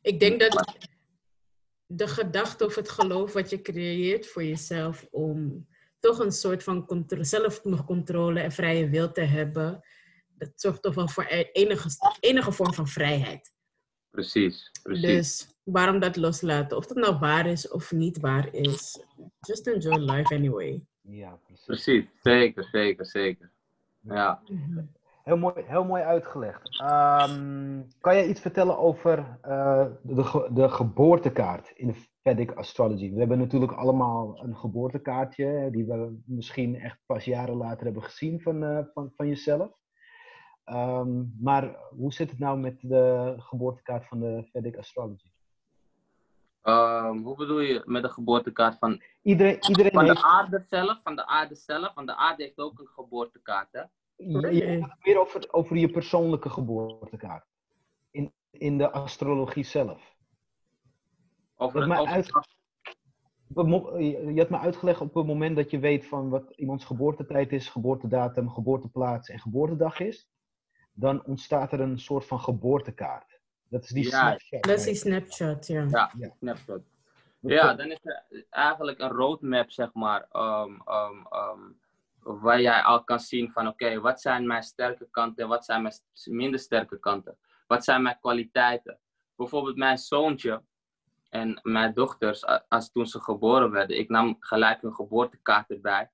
Ik 0.01 0.19
denk 0.19 0.39
dat 0.39 0.77
de 1.85 2.07
gedachte 2.07 2.65
of 2.65 2.75
het 2.75 2.89
geloof 2.89 3.33
wat 3.33 3.49
je 3.49 3.61
creëert 3.61 4.27
voor 4.27 4.43
jezelf 4.43 5.07
om 5.11 5.67
toch 5.99 6.19
een 6.19 6.31
soort 6.31 6.63
van 6.63 6.85
contro- 6.85 7.23
zelf 7.23 7.63
nog 7.63 7.85
controle 7.85 8.39
en 8.39 8.51
vrije 8.51 8.89
wil 8.89 9.11
te 9.11 9.21
hebben, 9.21 9.83
dat 10.37 10.51
zorgt 10.55 10.81
toch 10.81 10.95
wel 10.95 11.07
voor 11.07 11.25
e- 11.29 11.49
enige, 11.53 11.89
enige 12.19 12.51
vorm 12.51 12.73
van 12.73 12.87
vrijheid. 12.87 13.53
precies, 14.11 14.71
precies. 14.83 15.05
Dus 15.05 15.47
waarom 15.63 15.99
dat 15.99 16.15
loslaten? 16.15 16.77
Of 16.77 16.85
dat 16.85 16.97
nou 16.97 17.17
waar 17.19 17.47
is 17.47 17.69
of 17.69 17.91
niet 17.91 18.19
waar 18.19 18.53
is. 18.53 18.99
Just 19.39 19.67
enjoy 19.67 19.97
life 19.97 20.35
anyway. 20.35 20.85
Ja, 21.01 21.39
precies. 21.45 21.65
Precies, 21.65 22.05
zeker, 22.23 22.63
zeker, 22.71 23.05
zeker. 23.05 23.51
Ja. 24.01 24.41
Mhm. 24.47 24.83
Heel 25.29 25.37
mooi, 25.37 25.63
heel 25.65 25.83
mooi 25.83 26.03
uitgelegd. 26.03 26.79
Ehm, 26.79 27.81
kan 28.01 28.15
jij 28.15 28.27
iets 28.27 28.41
vertellen 28.41 28.77
over 28.77 29.37
eh, 29.41 29.85
de, 30.01 30.49
de 30.53 30.69
geboortekaart 30.69 31.71
in 31.75 31.87
de 31.87 32.05
Vedic 32.23 32.51
Astrology? 32.51 33.13
We 33.13 33.19
hebben 33.19 33.37
natuurlijk 33.37 33.71
allemaal 33.71 34.43
een 34.43 34.57
geboortekaartje, 34.57 35.69
die 35.71 35.85
we 35.85 36.19
misschien 36.25 36.75
echt 36.75 36.99
pas 37.05 37.25
jaren 37.25 37.55
later 37.55 37.85
hebben 37.85 38.03
gezien 38.03 38.41
van, 38.41 38.63
eh, 38.63 38.79
van, 38.93 39.11
van 39.15 39.27
jezelf. 39.27 39.71
Ehm, 40.63 41.23
maar 41.39 41.77
hoe 41.89 42.13
zit 42.13 42.29
het 42.29 42.39
nou 42.39 42.59
met 42.59 42.79
de 42.81 43.33
geboortekaart 43.37 44.07
van 44.07 44.19
de 44.19 44.49
Vedic 44.51 44.77
Astrology? 44.77 45.31
Ehm, 46.61 47.17
hoe 47.17 47.35
bedoel 47.35 47.59
je 47.59 47.81
met 47.85 48.01
de 48.01 48.09
geboortekaart 48.09 48.77
van, 48.77 49.01
Iedereen, 49.21 49.57
iedereen 49.67 49.91
van 49.91 50.03
de 50.03 50.09
heeft... 50.09 50.23
aarde 50.23 50.65
zelf? 50.69 50.99
Van 51.03 51.15
de 51.15 51.25
aarde 51.25 51.55
zelf? 51.55 51.93
Want 51.93 52.07
de 52.07 52.15
aarde 52.15 52.43
heeft 52.43 52.59
ook 52.59 52.79
een 52.79 52.87
geboortekaart, 52.87 53.67
hè? 53.71 53.83
Je, 54.27 54.87
meer 55.03 55.19
over, 55.19 55.47
over 55.51 55.77
je 55.77 55.89
persoonlijke 55.89 56.49
geboortekaart. 56.49 57.45
In, 58.11 58.33
in 58.51 58.77
de 58.77 58.91
astrologie 58.91 59.63
zelf. 59.63 60.15
Over 61.55 61.91
uit- 62.07 62.31
je 63.53 64.33
had 64.37 64.49
me 64.49 64.57
uitgelegd 64.57 65.01
op 65.01 65.13
het 65.13 65.25
moment 65.25 65.55
dat 65.55 65.71
je 65.71 65.79
weet 65.79 66.05
van 66.07 66.29
wat 66.29 66.49
iemands 66.55 66.85
geboortetijd 66.85 67.51
is, 67.51 67.69
geboortedatum, 67.69 68.49
geboorteplaats 68.49 69.29
en 69.29 69.39
geboortedag 69.39 69.99
is, 69.99 70.27
dan 70.93 71.25
ontstaat 71.25 71.71
er 71.71 71.79
een 71.79 71.99
soort 71.99 72.25
van 72.25 72.39
geboortekaart. 72.39 73.39
Dat 73.67 73.83
is 73.83 73.89
die 73.89 74.03
Ja, 74.03 74.09
snapshot. 74.09 74.63
Dat 74.63 74.77
is 74.77 74.83
die 74.83 74.95
snapshot, 74.95 75.67
ja. 75.67 75.85
Ja, 75.89 76.11
Ja. 76.17 76.33
snapshot. 76.39 76.81
Ja, 77.39 77.73
dan 77.73 77.91
is 77.91 77.99
er 78.03 78.45
eigenlijk 78.49 78.99
een 78.99 79.09
roadmap, 79.11 79.69
zeg 79.71 79.93
maar, 79.93 80.27
ehm, 80.31 80.73
ehm, 80.85 81.25
ehm, 81.29 81.59
waar 82.23 82.61
jij 82.61 82.81
al 82.83 83.03
kan 83.03 83.19
zien 83.19 83.51
van, 83.51 83.67
oké, 83.67 83.99
wat 83.99 84.21
zijn 84.21 84.47
mijn 84.47 84.63
sterke 84.63 85.07
kanten 85.11 85.43
en 85.43 85.49
wat 85.49 85.65
zijn 85.65 85.81
mijn 85.81 85.93
minder 86.23 86.59
sterke 86.59 86.99
kanten? 86.99 87.37
Wat 87.67 87.83
zijn 87.83 88.01
mijn 88.01 88.19
kwaliteiten? 88.19 88.99
Bijvoorbeeld 89.35 89.75
mijn 89.77 89.97
zoontje 89.97 90.63
en 91.29 91.59
mijn 91.63 91.93
dochters, 91.93 92.45
als 92.69 92.91
toen 92.91 93.05
ze 93.07 93.19
geboren 93.21 93.71
werden, 93.71 93.97
ik 93.97 94.09
nam 94.09 94.35
gelijk 94.39 94.81
hun 94.81 94.95
geboortekaart 94.95 95.69
erbij. 95.69 96.11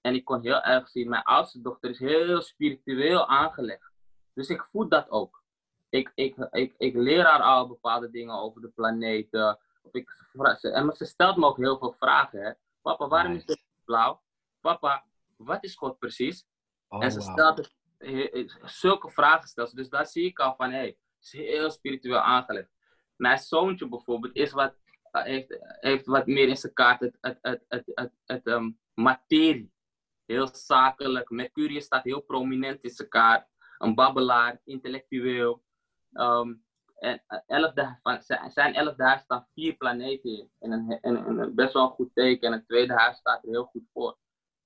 En 0.00 0.14
ik 0.14 0.24
kon 0.24 0.40
heel 0.42 0.62
erg 0.62 0.88
zien, 0.88 1.08
mijn 1.08 1.22
oudste 1.22 1.60
dochter 1.60 1.90
is 1.90 1.98
heel 1.98 2.42
spiritueel 2.42 3.28
aangelegd. 3.28 3.90
Dus 4.34 4.48
ik 4.48 4.62
voel 4.70 4.88
dat 4.88 5.10
ook. 5.10 5.42
Ik, 5.88 6.12
ik, 6.14 6.36
ik, 6.50 6.74
ik 6.78 6.94
leer 6.94 7.24
haar 7.24 7.40
al 7.42 7.68
bepaalde 7.68 8.10
dingen 8.10 8.34
over 8.34 8.60
de 8.60 8.68
planeten. 8.68 9.58
Of 9.82 9.92
ik, 9.92 10.10
ze- 10.58 10.70
en 10.70 10.92
ze 10.92 11.04
stelt 11.04 11.36
me 11.36 11.46
ook 11.46 11.56
heel 11.56 11.78
veel 11.78 11.92
vragen. 11.92 12.40
Hè. 12.42 12.52
Papa, 12.82 13.08
waarom 13.08 13.32
is 13.34 13.42
het 13.46 13.64
blauw? 13.84 14.22
Papa, 14.60 15.04
wat 15.44 15.64
is 15.64 15.74
God 15.74 15.98
precies? 15.98 16.46
Oh, 16.88 17.04
en 17.04 17.12
ze 17.12 17.18
wauw. 17.18 17.32
stelt 17.32 17.70
zulke 18.62 19.10
vragen. 19.10 19.48
Stelt 19.48 19.70
ze. 19.70 19.76
Dus 19.76 19.88
daar 19.88 20.06
zie 20.06 20.24
ik 20.24 20.38
al 20.38 20.54
van, 20.56 20.70
hé, 20.70 20.76
hey, 20.76 20.96
ze 21.18 21.44
is 21.44 21.54
heel 21.54 21.70
spiritueel 21.70 22.18
aangelegd. 22.18 22.70
Mijn 23.16 23.38
zoontje 23.38 23.88
bijvoorbeeld 23.88 24.36
is 24.36 24.52
wat, 24.52 24.74
eh, 25.10 25.22
heeft, 25.22 25.58
heeft 25.80 26.06
wat 26.06 26.26
meer 26.26 26.48
in 26.48 26.56
zijn 26.56 26.72
kaart 26.72 27.00
het, 27.00 27.16
het, 27.20 27.38
het, 27.42 27.64
het, 27.68 27.90
het, 27.94 28.12
het, 28.24 28.46
ehm, 28.46 28.70
materie. 28.94 29.72
Heel 30.24 30.48
zakelijk. 30.52 31.30
Mercurius 31.30 31.84
staat 31.84 32.04
heel 32.04 32.20
prominent 32.20 32.82
in 32.82 32.90
zijn 32.90 33.08
kaart. 33.08 33.50
een 33.78 33.94
babbelaar, 33.94 34.60
intellectueel. 34.64 35.62
Ehm, 36.12 36.54
en 36.98 37.22
elfde, 37.46 37.98
zijn 38.48 38.74
elfde 38.74 39.04
huis 39.04 39.20
staan 39.20 39.46
vier 39.54 39.76
planeten 39.76 40.30
in. 40.30 40.50
En 40.58 40.72
een, 40.72 40.98
en 41.00 41.16
een, 41.16 41.54
best 41.54 41.72
wel 41.72 41.82
een 41.82 41.90
goed 41.90 42.14
teken. 42.14 42.46
En 42.46 42.52
het 42.52 42.68
tweede 42.68 42.92
huis 42.92 43.16
staat 43.16 43.42
er 43.44 43.50
heel 43.50 43.64
goed 43.64 43.88
voor. 43.92 44.18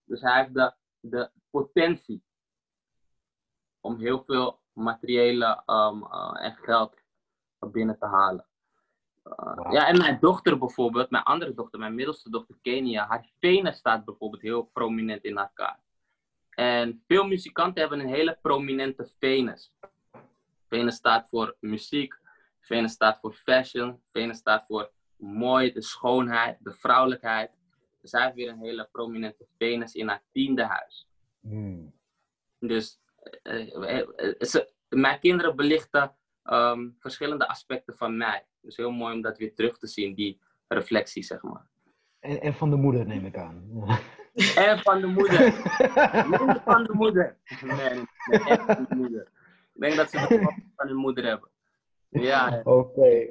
Dus 0.07 0.21
hij 0.21 0.41
heeft 0.41 0.55
de, 0.55 0.75
de 1.01 1.31
potentie 1.51 2.23
om 3.81 3.99
heel 3.99 4.25
veel 4.25 4.61
materiële 4.73 5.63
um, 5.67 6.03
uh, 6.03 6.37
en 6.39 6.57
geld 6.57 6.95
binnen 7.59 7.99
te 7.99 8.07
halen. 8.07 8.47
Uh, 9.25 9.73
Ja, 9.73 9.87
en 9.87 9.99
mijn 9.99 10.19
dochter 10.21 10.59
bijvoorbeeld, 10.59 11.11
mijn 11.11 11.25
andere 11.25 11.55
dochter, 11.55 11.79
mijn 11.79 11.95
middelste 11.95 12.31
dochter 12.31 12.57
Kenia, 12.63 13.07
haar 13.07 13.29
Venus 13.39 13.77
staat 13.77 14.05
bijvoorbeeld 14.05 14.43
heel 14.43 14.63
prominent 14.63 15.25
in 15.25 15.37
haar 15.37 15.51
kaart. 15.55 15.81
En 16.51 17.03
veel 17.07 17.27
muzikanten 17.27 17.81
hebben 17.81 18.01
een 18.01 18.15
hele 18.15 18.39
prominente 18.43 19.11
Venus. 19.19 19.73
Venus 20.69 20.95
staat 20.95 21.29
voor 21.29 21.57
muziek, 21.61 22.19
Venus 22.61 22.93
staat 22.93 23.19
voor 23.21 23.33
fashion, 23.33 24.03
Venus 24.13 24.39
staat 24.39 24.67
voor 24.67 24.91
mooi, 25.17 25.73
de 25.73 25.83
schoonheid, 25.83 26.57
de 26.61 26.73
vrouwelijkheid. 26.73 27.51
Dus 28.07 28.15
zij 28.15 28.25
heeft 28.25 28.37
weer 28.37 28.49
een 28.49 28.61
hele 28.61 28.89
prominente 28.93 29.47
Venus 29.59 29.95
in 29.95 30.09
haar 30.09 30.23
tiende 30.33 30.65
huis. 30.65 31.09
Hmm. 31.41 31.93
Dus 32.59 33.01
uh, 33.43 34.07
uh, 34.41 34.63
mijn 34.89 35.21
kinderen 35.21 35.57
belichten 35.57 36.17
um, 36.45 36.97
verschillende 36.99 37.49
aspecten 37.49 37.97
van 37.97 38.17
mij. 38.17 38.47
Dus 38.61 38.77
heel 38.77 38.91
mooi 38.91 39.15
om 39.15 39.23
dat 39.23 39.39
weer 39.39 39.55
terug 39.55 39.79
te 39.79 39.87
zien, 39.87 40.15
die 40.15 40.41
reflectie, 40.69 41.23
zeg 41.23 41.43
maar. 41.43 41.67
En, 42.21 42.41
en 42.41 42.55
van 42.55 42.71
de 42.71 42.77
moeder, 42.77 43.07
neem 43.07 43.27
ik 43.27 43.37
aan. 43.37 43.65
En 44.57 44.79
van 44.79 45.01
de 45.01 45.07
moeder. 45.07 45.45
Niet 46.31 46.61
van 46.65 46.85
de 46.85 46.93
moeder. 46.93 47.37
Nee, 47.61 47.77
nee, 48.27 48.57
van 48.59 48.87
de 48.89 48.95
moeder. 48.95 49.29
Ik 49.75 49.81
denk 49.81 49.97
dat 49.97 50.11
ze 50.11 50.19
het 50.19 50.29
van 50.77 50.87
hun 50.87 50.97
moeder 50.97 51.25
hebben. 51.25 51.49
Ja. 52.09 52.61
Oké. 52.65 53.27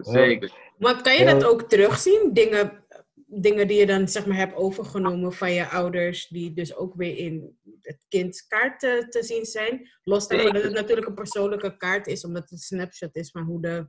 Zeker. 0.00 0.52
Maar 0.78 1.02
kan 1.02 1.16
je 1.16 1.24
dat 1.24 1.44
ook 1.44 1.62
terugzien? 1.62 2.30
Dingen, 2.32 2.84
dingen 3.32 3.68
die 3.68 3.78
je 3.78 3.86
dan 3.86 4.08
zeg 4.08 4.26
maar 4.26 4.36
hebt 4.36 4.54
overgenomen 4.54 5.32
van 5.32 5.52
je 5.52 5.68
ouders, 5.68 6.28
die 6.28 6.52
dus 6.52 6.74
ook 6.76 6.94
weer 6.94 7.16
in 7.16 7.58
het 7.80 8.04
kindskaart 8.08 8.80
te, 8.80 9.06
te 9.08 9.22
zien 9.22 9.44
zijn. 9.44 9.88
Los 10.02 10.28
daarvan 10.28 10.52
dat 10.52 10.62
het 10.62 10.72
natuurlijk 10.72 11.06
een 11.06 11.14
persoonlijke 11.14 11.76
kaart 11.76 12.06
is, 12.06 12.24
omdat 12.24 12.42
het 12.42 12.52
een 12.52 12.58
snapshot 12.58 13.16
is 13.16 13.30
van 13.30 13.42
hoe 13.42 13.60
de 13.60 13.88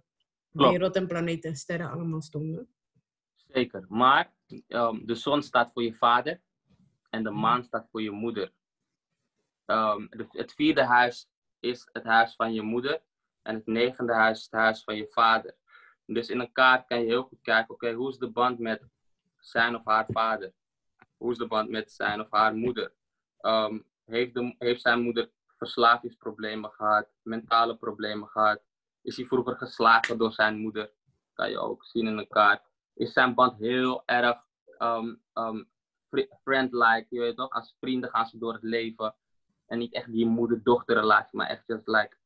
wereld 0.52 0.96
en 0.96 1.08
planeten 1.08 1.50
en 1.50 1.56
sterren 1.56 1.92
allemaal 1.92 2.22
stonden. 2.22 2.70
Zeker. 3.48 3.86
Maar 3.88 4.34
um, 4.68 5.06
de 5.06 5.16
zon 5.16 5.42
staat 5.42 5.72
voor 5.72 5.84
je 5.84 5.96
vader 5.96 6.42
en 7.10 7.24
de 7.24 7.32
maan 7.32 7.64
staat 7.64 7.88
voor 7.92 8.02
je 8.02 8.12
moeder. 8.12 8.52
Um, 9.66 10.10
het 10.30 10.54
vierde 10.54 10.84
huis 10.84 11.30
is 11.60 11.90
het 11.92 12.04
huis 12.04 12.36
van 12.36 12.54
je 12.54 12.62
moeder 12.62 13.02
en 13.42 13.56
het 13.56 13.66
negende 13.66 14.14
huis 14.14 14.38
is 14.38 14.44
het 14.44 14.54
huis 14.54 14.84
van 14.84 14.96
je 14.96 15.08
vader. 15.10 15.56
Dus 16.06 16.30
in 16.30 16.40
een 16.40 16.52
kaart 16.52 16.88
kan 16.88 17.00
je 17.00 17.06
heel 17.06 17.24
goed 17.24 17.42
kijken, 17.42 17.74
oké, 17.74 17.94
hoe 17.94 18.10
is 18.10 18.18
de 18.18 18.30
band 18.30 18.60
met 18.60 18.84
zijn 19.42 19.76
of 19.76 19.86
haar 19.86 20.06
vader? 20.10 20.54
Hoe 21.18 21.32
is 21.32 21.38
de 21.38 21.48
band 21.48 21.70
met 21.70 21.92
zijn 21.92 22.20
of 22.22 22.28
haar 22.30 22.56
moeder? 22.56 22.94
Um, 23.42 23.86
heeft, 24.06 24.34
de, 24.34 24.56
heeft 24.58 24.82
zijn 24.82 25.02
moeder 25.02 25.32
verslavingsproblemen 25.58 26.72
gehad, 26.72 27.08
mentale 27.22 27.78
problemen 27.78 28.28
gehad? 28.28 28.62
Is 29.02 29.16
hij 29.16 29.26
vroeger 29.26 29.56
geslagen 29.56 30.18
door 30.18 30.32
zijn 30.32 30.58
moeder? 30.58 30.92
Kan 31.34 31.50
je 31.50 31.60
ook 31.60 31.86
zien 31.86 32.08
in 32.08 32.18
een 32.18 32.28
kaart. 32.28 32.62
Is 32.94 33.14
zijn 33.14 33.34
band 33.34 33.58
heel 33.58 34.04
erg 34.06 34.38
um, 34.80 35.22
um, 35.34 35.70
friend-like, 36.44 37.06
je 37.10 37.20
weet 37.20 37.36
toch? 37.36 37.50
Als 37.50 37.76
vrienden 37.80 38.10
gaan 38.10 38.26
ze 38.26 38.38
door 38.38 38.54
het 38.54 38.64
leven. 38.64 39.16
En 39.66 39.78
niet 39.78 39.94
echt 39.94 40.12
die 40.12 40.26
moeder-dochter 40.26 40.96
relatie, 40.96 41.38
maar 41.38 41.48
echt 41.48 41.64
just 41.68 41.88
like 41.88 42.18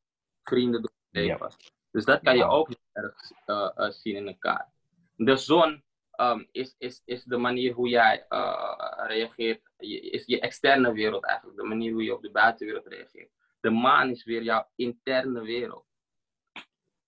vrienden 0.42 0.82
door 0.82 0.92
het 1.10 1.22
leven. 1.22 1.50
Dus 1.90 2.04
dat 2.04 2.22
kan 2.22 2.36
je 2.36 2.44
ook 2.44 2.68
heel 2.68 3.02
erg 3.04 3.30
uh, 3.46 3.70
uh, 3.76 3.90
zien 3.90 4.16
in 4.16 4.26
een 4.26 4.38
kaart. 4.38 4.68
De 5.16 5.36
zon 5.36 5.82
um, 6.16 6.48
is, 6.52 6.74
is, 6.78 7.02
is 7.04 7.24
de 7.24 7.36
manier 7.36 7.72
hoe 7.72 7.88
jij 7.88 8.26
uh, 8.28 8.80
reageert, 9.06 9.60
is 9.78 10.26
je 10.26 10.40
externe 10.40 10.92
wereld 10.92 11.24
eigenlijk, 11.24 11.58
de 11.58 11.66
manier 11.66 11.92
hoe 11.92 12.02
je 12.04 12.14
op 12.14 12.22
de 12.22 12.30
buitenwereld 12.30 12.86
reageert. 12.86 13.30
De 13.60 13.70
maan 13.70 14.10
is 14.10 14.24
weer 14.24 14.42
jouw 14.42 14.66
interne 14.74 15.42
wereld. 15.42 15.84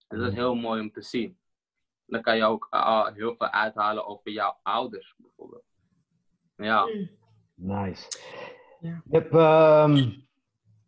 En 0.09 0.19
dat 0.19 0.27
is 0.27 0.33
mm. 0.33 0.39
heel 0.39 0.55
mooi 0.55 0.81
om 0.81 0.93
te 0.93 1.03
zien. 1.03 1.39
Dan 2.07 2.23
kan 2.23 2.37
je 2.37 2.45
ook 2.45 2.67
uh, 2.71 3.07
heel 3.07 3.35
veel 3.37 3.49
uithalen 3.49 4.07
over 4.07 4.31
jouw 4.31 4.59
ouders 4.63 5.15
bijvoorbeeld. 5.17 5.65
Ja. 6.57 6.85
Mm. 6.87 7.11
Nice. 7.55 8.09
Ja. 8.81 9.03
Je 9.11 9.19
hebt 9.19 9.35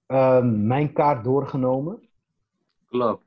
um, 0.06 0.66
mijn 0.66 0.92
kaart 0.92 1.24
doorgenomen. 1.24 2.08
Klopt. 2.86 3.24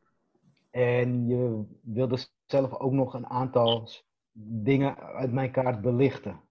En 0.72 1.28
je 1.28 1.64
wilde 1.82 2.18
zelf 2.46 2.74
ook 2.74 2.92
nog 2.92 3.14
een 3.14 3.28
aantal 3.28 3.90
dingen 4.34 4.98
uit 4.98 5.32
mijn 5.32 5.52
kaart 5.52 5.82
belichten? 5.82 6.42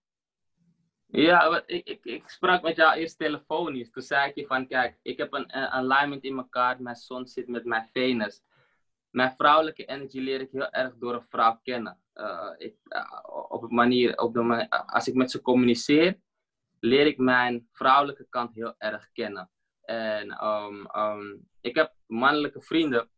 Ja, 1.07 1.63
ik, 1.67 1.87
ik, 1.87 2.05
ik 2.05 2.29
sprak 2.29 2.63
met 2.63 2.77
jou 2.77 2.97
eerst 2.97 3.19
telefonisch. 3.19 3.91
Toen 3.91 4.03
zei 4.03 4.29
ik 4.29 4.35
je 4.35 4.47
van, 4.47 4.67
kijk, 4.67 4.99
ik 5.03 5.19
heb 5.19 5.33
een, 5.33 5.57
een 5.57 5.69
alignment 5.69 6.25
in 6.25 6.35
mijn 6.35 6.49
kaart. 6.49 6.79
Mijn 6.79 6.97
zon 6.97 7.27
zit 7.27 7.49
met 7.49 7.65
mijn 7.65 7.89
Venus. 7.93 8.43
Mijn 9.11 9.33
vrouwelijke 9.33 9.85
energie 9.85 10.21
leer 10.21 10.41
ik 10.41 10.51
heel 10.51 10.71
erg 10.71 10.97
door 10.97 11.15
een 11.15 11.27
vrouw 11.29 11.61
kennen. 11.63 11.99
Uh, 12.15 12.51
ik, 12.57 12.77
uh, 12.89 13.19
op 13.49 13.63
een 13.63 13.75
manier, 13.75 14.19
op 14.19 14.35
de, 14.35 14.71
als 14.71 15.09
ik 15.09 15.15
met 15.15 15.31
ze 15.31 15.43
communiceer, 15.43 16.21
leer 16.81 17.07
ik 17.07 17.19
mijn 17.19 17.69
vrouwelijke 17.73 18.27
kant 18.29 18.55
heel 18.55 18.75
erg 18.79 19.13
kennen. 19.13 19.51
En 19.83 20.47
um, 20.47 20.87
um, 20.97 21.49
ik 21.61 21.75
heb 21.75 21.95
mannelijke 22.07 22.61
vrienden, 22.61 23.11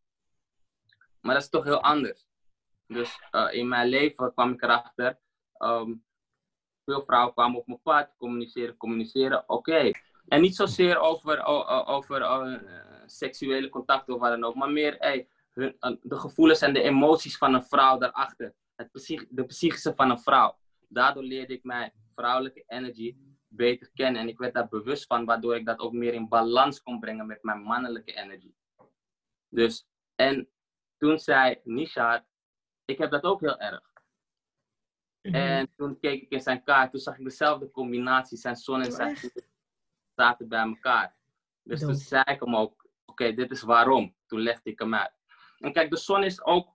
maar 1.20 1.34
dat 1.34 1.42
is 1.42 1.48
toch 1.48 1.64
heel 1.64 1.82
anders. 1.82 2.26
Dus 2.86 3.20
uh, 3.32 3.48
in 3.52 3.68
mijn 3.68 3.88
leven 3.88 4.32
kwam 4.32 4.52
ik 4.52 4.62
erachter, 4.62 5.18
um, 5.58 6.04
veel 6.84 7.04
vrouwen 7.04 7.34
kwamen 7.34 7.58
op 7.58 7.66
mijn 7.66 7.82
pad, 7.82 8.14
communiceren, 8.16 8.76
communiceren, 8.76 9.48
oké. 9.48 9.90
En 10.28 10.40
niet 10.40 10.56
zozeer 10.56 10.98
over, 10.98 11.44
over 11.86 12.20
uh, 12.20 12.58
seksuele 13.06 13.68
contacten 13.68 14.14
of 14.14 14.20
wat 14.20 14.30
dan 14.30 14.44
ook, 14.44 14.54
maar 14.54 14.70
meer 14.70 14.96
hey, 14.98 15.28
hun, 15.52 15.76
uh, 15.80 15.96
de 16.02 16.16
gevoelens 16.16 16.60
en 16.60 16.72
de 16.72 16.82
emoties 16.82 17.38
van 17.38 17.54
een 17.54 17.64
vrouw 17.64 17.98
daarachter. 17.98 18.54
Het 18.74 18.92
psych 18.92 19.26
de 19.28 19.44
psychische 19.44 19.94
van 19.94 20.10
een 20.10 20.18
vrouw. 20.18 20.58
Daardoor 20.88 21.22
leerde 21.22 21.52
ik 21.52 21.64
mijn 21.64 21.92
vrouwelijke 22.14 22.64
energy 22.66 23.16
beter 23.48 23.90
kennen 23.94 24.20
en 24.20 24.28
ik 24.28 24.38
werd 24.38 24.54
daar 24.54 24.68
bewust 24.68 25.06
van, 25.06 25.24
waardoor 25.24 25.56
ik 25.56 25.66
dat 25.66 25.78
ook 25.78 25.92
meer 25.92 26.14
in 26.14 26.28
balans 26.28 26.82
kon 26.82 27.00
brengen 27.00 27.26
met 27.26 27.42
mijn 27.42 27.62
mannelijke 27.62 28.14
energy. 28.14 28.52
Dus, 29.48 29.86
en 30.14 30.48
toen 30.96 31.18
zei 31.18 31.60
Nisha, 31.64 32.26
ik 32.84 32.98
heb 32.98 33.10
dat 33.10 33.22
ook 33.22 33.40
heel 33.40 33.58
erg. 33.58 33.92
Mhm. 35.22 35.34
En 35.34 35.74
toen 35.76 36.00
keek 36.00 36.22
ik 36.22 36.30
in 36.30 36.40
zijn 36.40 36.62
kaart, 36.62 36.90
toen 36.90 37.00
zag 37.00 37.18
ik 37.18 37.24
dezelfde 37.24 37.70
combinatie, 37.70 38.38
zijn 38.38 38.56
zon 38.56 38.82
en 38.82 38.92
zijn 38.92 39.16
zaten 40.14 40.48
bij 40.48 40.62
elkaar. 40.62 41.16
Dus 41.62 41.80
toen 41.80 41.94
zei 41.94 42.24
ik 42.26 42.40
hem 42.40 42.56
ook, 42.56 42.88
oké, 43.04 43.34
dit 43.34 43.50
is 43.50 43.62
waarom. 43.62 44.16
Toen 44.26 44.40
legde 44.40 44.70
ik 44.70 44.78
hem 44.78 44.94
uit. 44.94 45.12
En 45.58 45.72
kijk, 45.72 45.90
de 45.90 45.96
zon 45.96 46.24
is 46.24 46.42
ook, 46.42 46.74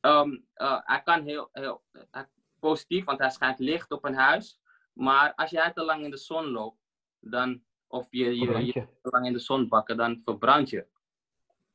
um, 0.00 0.46
uh, 0.56 0.80
hij 0.82 1.02
kan 1.02 1.22
heel, 1.22 1.48
heel 1.52 1.84
uh, 1.92 2.22
positief, 2.58 3.04
want 3.04 3.18
hij 3.18 3.30
schijnt 3.30 3.58
licht 3.58 3.90
op 3.90 4.04
een 4.04 4.14
huis. 4.14 4.60
Maar 4.92 5.34
als 5.34 5.50
jij 5.50 5.72
te 5.72 5.84
lang 5.84 6.04
in 6.04 6.10
de 6.10 6.16
zon 6.16 6.46
loopt, 6.46 6.80
dan, 7.20 7.64
of 7.86 8.06
je, 8.10 8.36
je, 8.36 8.66
je 8.66 8.72
te 8.72 9.08
lang 9.10 9.26
in 9.26 9.32
de 9.32 9.38
zon 9.38 9.68
bakken, 9.68 9.96
dan 9.96 10.20
verbrand 10.24 10.70
je. 10.70 10.86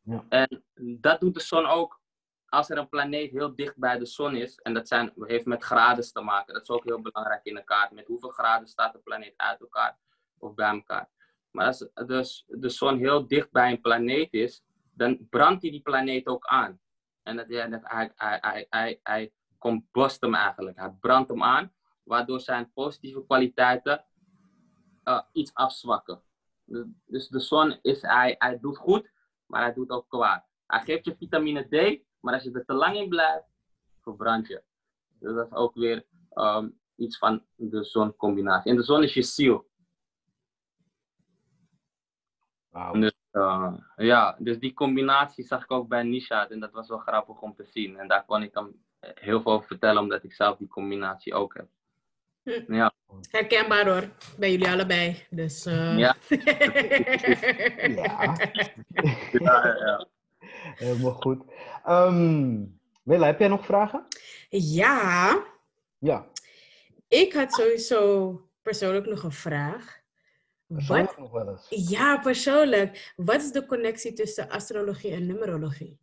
Ja. 0.02 0.26
En 0.30 0.64
dat 1.00 1.20
doet 1.20 1.34
de 1.34 1.42
zon 1.42 1.66
ook 1.66 2.01
als 2.52 2.70
er 2.70 2.78
een 2.78 2.90
planeet 2.90 3.32
heel 3.32 3.56
dicht 3.56 3.78
bij 3.78 3.98
de 3.98 4.06
zon 4.06 4.36
is, 4.36 4.56
en 4.56 4.74
dat 4.74 4.88
zijn, 4.88 5.14
heeft 5.16 5.46
met 5.46 5.64
graden 5.64 6.12
te 6.12 6.22
maken, 6.22 6.54
dat 6.54 6.62
is 6.62 6.70
ook 6.70 6.84
heel 6.84 7.02
belangrijk 7.02 7.44
in 7.44 7.56
de 7.56 7.64
kaart. 7.64 7.92
Met 7.92 8.08
hoeveel 8.08 8.30
graden 8.30 8.68
staat 8.68 8.94
de 8.94 9.00
planeet 9.00 9.34
uit 9.38 9.60
elkaar 9.60 9.98
of 10.38 10.54
bij 10.54 10.70
elkaar. 10.70 11.10
Maar 11.52 11.66
als 11.66 11.88
dus 12.06 12.46
de 12.48 12.70
zon 12.70 12.98
heel 12.98 13.28
dicht 13.28 13.52
bij 13.52 13.72
een 13.72 13.82
planeet 13.82 14.34
is, 14.34 14.64
dan 14.94 15.28
brandt 15.30 15.62
hij 15.62 15.72
die 15.72 15.82
planeet 15.82 16.28
ook 16.28 16.46
aan. 16.46 16.80
En 17.24 17.36
dat, 17.36 17.46
ja, 17.48 17.68
dat, 17.68 17.82
hij, 17.84 18.12
hij, 18.16 18.38
hij, 18.42 18.66
hij, 18.70 19.00
hij 19.04 19.34
hem 20.20 20.36
eigenlijk. 20.36 20.78
Hij 20.78 20.92
brandt 21.00 21.30
hem 21.30 21.44
aan, 21.44 21.74
waardoor 22.04 22.40
zijn 22.40 22.72
positieve 22.74 23.26
kwaliteiten 23.26 24.06
uh, 25.04 25.22
iets 25.32 25.54
afzwakken. 25.54 26.24
Dus 27.06 27.28
de 27.28 27.40
zon 27.40 27.80
is, 27.82 28.02
hij, 28.02 28.36
hij 28.38 28.60
doet 28.60 28.78
goed, 28.78 29.12
maar 29.46 29.62
hij 29.62 29.74
doet 29.74 29.90
ook 29.90 30.10
kwaad. 30.10 30.46
Hij 30.66 30.82
geeft 30.82 31.06
je 31.06 31.16
vitamine 31.16 31.64
D, 31.64 32.10
maar 32.22 32.34
als 32.34 32.44
je 32.44 32.52
er 32.52 32.66
te 32.66 32.74
lang 32.74 32.96
in 32.96 33.10
blijft, 33.10 33.48
verbrand 34.02 34.48
je. 34.48 34.64
Dus 35.20 35.34
dat 35.34 35.48
is 35.48 35.54
ook 35.54 35.76
weer 35.76 36.06
um, 36.34 36.80
iets 36.96 37.18
van 37.18 37.44
de 37.56 37.84
zoncombinatie. 37.84 38.72
En 38.72 38.78
de 38.78 38.84
zon 38.84 39.04
is 39.04 39.14
je 39.14 39.22
ziel. 39.22 39.70
Wow. 42.70 43.02
Dus, 43.02 43.14
uh, 43.32 43.74
ja, 43.96 44.36
dus 44.40 44.60
die 44.60 44.74
combinatie 44.74 45.46
zag 45.46 45.64
ik 45.64 45.72
ook 45.72 45.88
bij 45.88 46.04
Nisha 46.04 46.50
en 46.50 46.60
dat 46.60 46.72
was 46.72 46.88
wel 46.88 46.98
grappig 46.98 47.42
om 47.42 47.56
te 47.56 47.66
zien. 47.66 47.98
En 47.98 48.08
daar 48.08 48.26
kon 48.26 48.44
ik 48.44 48.54
hem 48.54 48.84
heel 49.00 49.42
veel 49.42 49.52
over 49.52 49.68
vertellen, 49.68 50.02
omdat 50.02 50.24
ik 50.24 50.34
zelf 50.34 50.58
die 50.58 50.68
combinatie 50.68 51.34
ook 51.34 51.54
heb. 51.54 51.68
Hm. 52.44 52.74
Ja. 52.74 52.94
Herkenbaar 53.30 53.90
hoor, 53.90 54.10
bij 54.38 54.52
jullie 54.52 54.70
allebei. 54.70 55.26
Dus, 55.30 55.66
uh... 55.66 55.98
Ja. 55.98 56.16
Ja, 59.32 59.66
ja, 59.66 59.76
ja. 59.76 60.08
Helemaal 60.76 61.14
goed. 61.14 61.44
Ehm 61.86 62.64
Willa, 63.04 63.26
heb 63.26 63.40
jij 63.40 63.48
nog 63.48 63.66
vragen? 63.66 64.06
ja, 64.50 65.44
Ja. 65.98 66.26
ik 67.08 67.34
had 67.34 67.54
sowieso 67.54 68.50
persoonlijk 68.62 69.06
nog 69.06 69.24
een 69.24 69.32
vraag. 69.32 70.00
Persoonlijk 70.68 71.08
Wat, 71.10 71.18
nog 71.18 71.32
wel 71.32 71.50
eens. 71.50 71.90
ja, 71.90 72.18
persoonlijk. 72.18 73.14
Wat 73.16 73.42
is 73.42 73.52
de 73.52 73.66
connectie 73.66 74.14
tussen 74.14 74.50
astrologie 74.50 75.12
en 75.12 75.26
numerologie? 75.26 76.00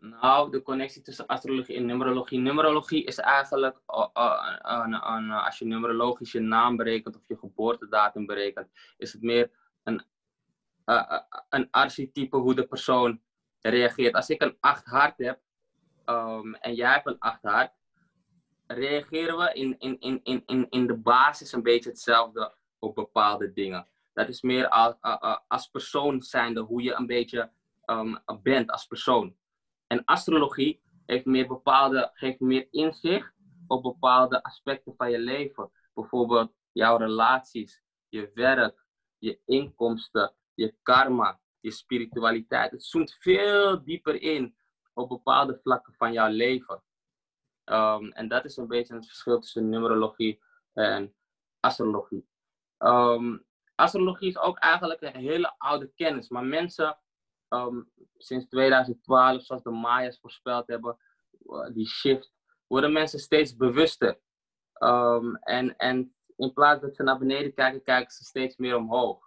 Nou, 0.00 0.50
de 0.50 0.62
connectie 0.62 1.02
tussen 1.02 1.26
astrologie 1.26 1.76
en 1.76 1.86
numerologie. 1.86 2.38
Numerologie 2.38 3.04
is 3.04 3.18
eigenlijk, 3.18 3.76
uh, 3.88 4.06
uh, 4.14 4.56
uh, 4.66 4.86
uh, 4.88 5.44
als 5.44 5.58
je 5.58 5.64
numerologisch 5.64 6.32
je 6.32 6.40
naam 6.40 6.76
berekent 6.76 7.16
of 7.16 7.22
je 7.28 7.36
geboortedatum 7.38 8.26
berekent, 8.26 8.68
is 8.96 9.12
het 9.12 9.22
meer 9.22 9.50
een, 9.82 10.04
uh, 10.86 11.02
uh, 11.10 11.18
een 11.48 11.68
archetype 11.70 12.36
hoe 12.36 12.54
de 12.54 12.66
persoon 12.66 13.20
reageert. 13.68 14.14
Als 14.14 14.28
ik 14.28 14.42
een 14.42 14.56
8 14.60 14.84
hart 14.84 15.18
heb 15.18 15.40
um, 16.06 16.54
en 16.54 16.74
jij 16.74 16.92
hebt 16.92 17.06
een 17.06 17.18
8 17.18 17.42
hart, 17.42 17.72
reageren 18.66 19.38
we 19.38 19.52
in, 19.52 19.78
in, 19.78 20.00
in, 20.00 20.20
in, 20.22 20.42
in, 20.46 20.66
in 20.70 20.86
de 20.86 20.96
basis 20.96 21.52
een 21.52 21.62
beetje 21.62 21.90
hetzelfde 21.90 22.54
op 22.78 22.94
bepaalde 22.94 23.52
dingen. 23.52 23.86
Dat 24.14 24.28
is 24.28 24.42
meer 24.42 24.68
als, 24.68 24.94
als 25.48 25.66
persoon 25.66 26.22
zijnde 26.22 26.60
hoe 26.60 26.82
je 26.82 26.94
een 26.94 27.06
beetje 27.06 27.50
um, 27.86 28.18
bent 28.42 28.70
als 28.70 28.86
persoon. 28.86 29.36
En 29.86 30.04
astrologie 30.04 30.82
heeft 31.06 31.24
meer 31.24 31.46
bepaalde, 31.46 32.10
geeft 32.14 32.40
meer 32.40 32.68
inzicht 32.70 33.32
op 33.66 33.82
bepaalde 33.82 34.42
aspecten 34.42 34.94
van 34.96 35.10
je 35.10 35.18
leven. 35.18 35.70
Bijvoorbeeld 35.94 36.52
jouw 36.72 36.96
relaties, 36.96 37.82
je 38.08 38.30
werk, 38.34 38.86
je 39.18 39.40
inkomsten, 39.44 40.32
je 40.54 40.74
karma, 40.82 41.40
je 41.66 41.72
spiritualiteit. 41.72 42.70
Het 42.70 42.84
zoomt 42.84 43.16
veel 43.18 43.84
dieper 43.84 44.22
in 44.22 44.56
op 44.92 45.08
bepaalde 45.08 45.58
vlakken 45.62 45.94
van 45.94 46.12
jouw 46.12 46.30
leven. 46.30 46.82
Um, 47.64 48.12
en 48.12 48.28
dat 48.28 48.44
is 48.44 48.56
een 48.56 48.66
beetje 48.66 48.94
het 48.94 49.06
verschil 49.06 49.40
tussen 49.40 49.68
numerologie 49.68 50.42
en 50.72 51.14
astrologie. 51.60 52.28
Um, 52.78 53.44
astrologie 53.74 54.28
is 54.28 54.38
ook 54.38 54.58
eigenlijk 54.58 55.00
een 55.00 55.16
hele 55.16 55.54
oude 55.58 55.92
kennis, 55.94 56.28
maar 56.28 56.44
mensen 56.44 56.98
um, 57.48 57.90
sinds 58.16 58.46
2012, 58.46 59.42
zoals 59.42 59.62
de 59.62 59.70
Mayas 59.70 60.20
voorspeld 60.20 60.66
hebben, 60.66 60.96
uh, 61.44 61.74
die 61.74 61.88
shift, 61.88 62.32
worden 62.66 62.92
mensen 62.92 63.18
steeds 63.18 63.56
bewuster. 63.56 64.20
En, 65.40 65.76
en 65.76 66.14
in 66.36 66.52
plaats 66.52 66.80
dat 66.80 66.96
ze 66.96 67.02
naar 67.02 67.18
beneden 67.18 67.54
kijken, 67.54 67.82
kijken 67.82 68.12
ze 68.12 68.24
steeds 68.24 68.56
meer 68.56 68.76
omhoog. 68.76 69.25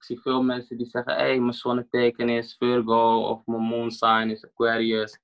Ik 0.00 0.06
zie 0.06 0.20
veel 0.20 0.42
mensen 0.42 0.76
die 0.76 0.86
zeggen, 0.86 1.14
hé, 1.14 1.20
hey, 1.20 1.40
mijn 1.40 1.52
zonneteken 1.52 2.28
is 2.28 2.56
Virgo 2.58 3.22
of 3.22 3.46
mijn 3.46 3.62
moon 3.62 3.90
sign 3.90 4.28
is 4.28 4.44
Aquarius. 4.44 5.20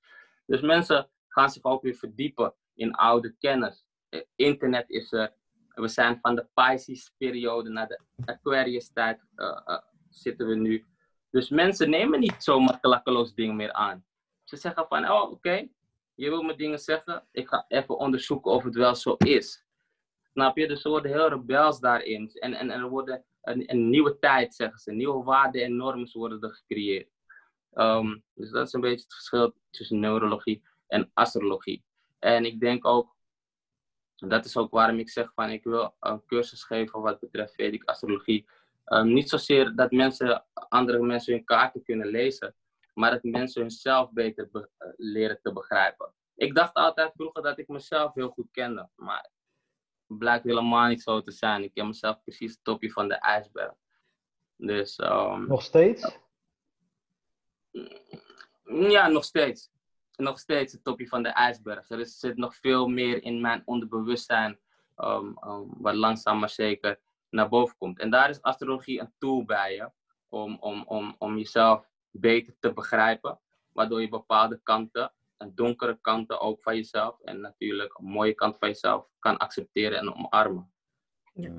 Dus 0.47 0.61
mensen 0.61 1.09
gaan 1.29 1.51
zich 1.51 1.63
ook 1.65 1.83
weer 1.83 1.95
verdiepen 1.95 2.55
in 2.75 2.95
oude 2.95 3.35
kennis. 3.39 3.87
Internet 4.35 4.91
is 4.91 5.13
er. 5.13 5.33
We 5.75 5.89
zijn 5.89 6.19
van 6.23 6.35
de 6.35 6.47
Pisces-periode 6.55 7.69
naar 7.69 7.89
de 7.89 8.01
Aquarius-tijd 8.25 9.21
uh, 9.37 9.61
uh, 9.67 9.79
zitten 10.11 10.47
we 10.47 10.55
nu. 10.55 10.85
Dus 11.31 11.49
mensen 11.49 11.91
nemen 11.91 12.21
niet 12.21 12.43
zomaar 12.43 12.81
klakkeloos 12.81 13.35
dingen 13.35 13.57
meer 13.57 13.73
aan. 13.73 14.05
Ze 14.45 14.57
zeggen 14.57 14.87
van, 14.89 15.11
oh 15.11 15.31
oké, 15.31 15.69
je 16.15 16.29
wil 16.29 16.43
me 16.43 16.57
dingen 16.57 16.79
zeggen, 16.79 17.27
ik 17.33 17.49
ga 17.49 17.65
even 17.69 17.99
onderzoeken 17.99 18.51
of 18.51 18.65
het 18.65 18.75
wel 18.75 18.95
zo 18.95 19.15
is. 19.19 19.65
Snap 20.33 20.57
je? 20.57 20.69
Dus 20.69 20.81
ze 20.81 20.89
worden 20.89 21.11
heel 21.11 21.29
rebels 21.29 21.81
daarin. 21.81 22.31
En, 22.35 22.55
en, 22.55 22.71
er 22.71 22.89
wordt 22.89 23.21
een, 23.47 23.71
een, 23.71 23.91
nieuwe 23.91 24.19
tijd, 24.19 24.55
zeggen 24.55 24.79
ze. 24.79 24.93
Nieuwe 24.93 25.25
waarden 25.25 25.63
en 25.63 25.77
normen 25.77 26.11
worden 26.13 26.41
er 26.41 26.55
gecreëerd. 26.55 27.09
Um, 27.75 28.25
dus 28.35 28.51
dat 28.51 28.67
is 28.67 28.73
een 28.73 28.81
beetje 28.81 29.05
het 29.05 29.15
verschil 29.15 29.55
tussen 29.71 30.01
neurologie 30.01 30.63
en 30.87 31.11
astrologie. 31.15 31.85
En 32.19 32.45
ik 32.45 32.61
denk 32.61 32.85
ook, 32.85 33.17
dat 34.17 34.45
is 34.45 34.57
ook 34.57 34.71
waarom 34.71 34.99
ik 34.99 35.11
zeg 35.11 35.33
van, 35.35 35.51
ik 35.51 35.65
wil 35.65 35.97
een 36.01 36.25
cursus 36.27 36.65
geven 36.65 37.01
wat 37.01 37.21
betreft 37.21 37.55
Vedic 37.55 37.85
astrologie. 37.85 38.49
Um, 38.87 39.13
niet 39.13 39.29
zozeer 39.29 39.75
dat 39.75 39.91
mensen, 39.91 40.45
andere 40.53 41.03
mensen 41.03 41.33
hun 41.33 41.45
kaarten 41.45 41.83
kunnen 41.83 42.07
lezen, 42.07 42.55
maar 42.95 43.11
dat 43.11 43.23
mensen 43.23 43.61
hunzelf 43.61 44.13
beter 44.13 44.49
be 44.51 44.69
leren 44.97 45.39
te 45.43 45.53
begrijpen. 45.53 46.13
Ik 46.35 46.55
dacht 46.55 46.75
altijd 46.75 47.13
vroeger 47.15 47.43
dat 47.43 47.59
ik 47.59 47.69
mezelf 47.69 48.15
heel 48.15 48.31
goed 48.31 48.51
kende, 48.51 48.89
maar 48.97 49.31
blijkt 50.07 50.45
helemaal 50.45 50.89
niet 50.89 51.03
zo 51.03 51.23
te 51.23 51.31
zijn. 51.31 51.63
Ik 51.63 51.75
ken 51.75 51.87
mezelf 51.87 52.23
precies 52.23 52.51
het 52.51 52.65
topje 52.65 52.91
van 52.91 53.09
de 53.09 53.15
ijsberg. 53.15 53.75
Dus, 54.57 54.99
um, 54.99 55.47
nog 55.47 55.63
steeds? 55.63 56.19
Ja, 58.65 59.09
nog 59.09 59.25
steeds. 59.25 59.71
Nog 60.17 60.39
steeds 60.39 60.73
het 60.73 60.85
topje 60.85 61.09
van 61.09 61.23
de 61.23 61.29
ijsberg. 61.29 61.91
Er 61.91 62.01
is, 62.01 62.19
zit 62.19 62.37
nog 62.37 62.57
veel 62.57 62.89
meer 62.89 63.23
in 63.23 63.41
mijn 63.41 63.63
onderbewustzijn, 63.65 64.59
um, 64.97 65.35
wat 65.79 65.95
langzaam 65.95 66.39
maar 66.39 66.51
zeker 66.51 67.01
naar 67.31 67.49
boven 67.49 67.77
komt. 67.77 67.99
En 67.99 68.11
daar 68.11 68.31
is 68.31 68.43
astrologie 68.43 69.01
een 69.01 69.13
tool 69.19 69.45
bij 69.45 69.75
je 69.75 69.91
om, 70.29 70.57
om, 70.61 70.85
om, 70.87 71.15
om 71.19 71.37
jezelf 71.37 71.89
beter 72.11 72.57
te 72.59 72.73
begrijpen, 72.73 73.41
waardoor 73.73 74.01
je 74.01 74.09
bepaalde 74.09 74.61
kanten, 74.63 75.13
en 75.37 75.53
donkere 75.55 75.99
kanten 76.01 76.41
ook 76.41 76.63
van 76.63 76.77
jezelf, 76.77 77.21
en 77.21 77.41
natuurlijk 77.41 77.99
een 77.99 78.05
mooie 78.05 78.35
kant 78.35 78.59
van 78.59 78.69
jezelf, 78.69 79.07
kan 79.19 79.37
accepteren 79.37 79.99
en 79.99 80.15
omarmen. 80.15 80.73
Ja. 81.33 81.51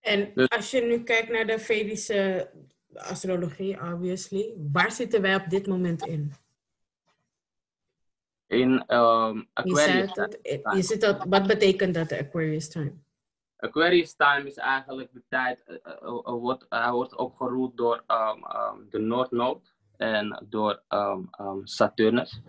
En 0.00 0.30
dus, 0.34 0.48
als 0.48 0.70
je 0.70 0.80
nu 0.80 1.02
kijkt 1.02 1.30
naar 1.30 1.46
de 1.46 1.58
Vedische 1.58 2.50
astrologie, 2.94 3.80
obviously, 3.80 4.54
waar 4.72 4.92
zitten 4.92 5.22
wij 5.22 5.34
op 5.34 5.48
dit 5.48 5.66
moment 5.66 6.06
in? 6.06 6.32
In 8.46 8.70
um, 8.94 9.48
Aquarius. 9.52 10.14
Je, 10.14 10.38
het, 10.42 10.60
je 10.74 10.82
zit 10.82 11.00
dat, 11.00 11.24
wat 11.28 11.46
betekent 11.46 11.94
dat, 11.94 12.08
de 12.08 12.18
Aquarius 12.18 12.68
time? 12.68 12.94
Aquarius 13.56 14.14
time 14.14 14.46
is 14.46 14.56
eigenlijk 14.56 15.12
de 15.12 15.22
tijd, 15.28 15.64
uh, 15.66 15.76
uh, 16.02 16.22
wordt, 16.22 16.66
hij 16.68 16.92
wordt 16.92 17.16
ook 17.16 17.38
door 17.74 18.04
um, 18.06 18.44
um, 18.56 18.86
de 18.90 18.98
Noordnode 18.98 19.60
en 19.96 20.46
door 20.48 20.82
um, 20.88 21.30
Saturnus. 21.64 22.40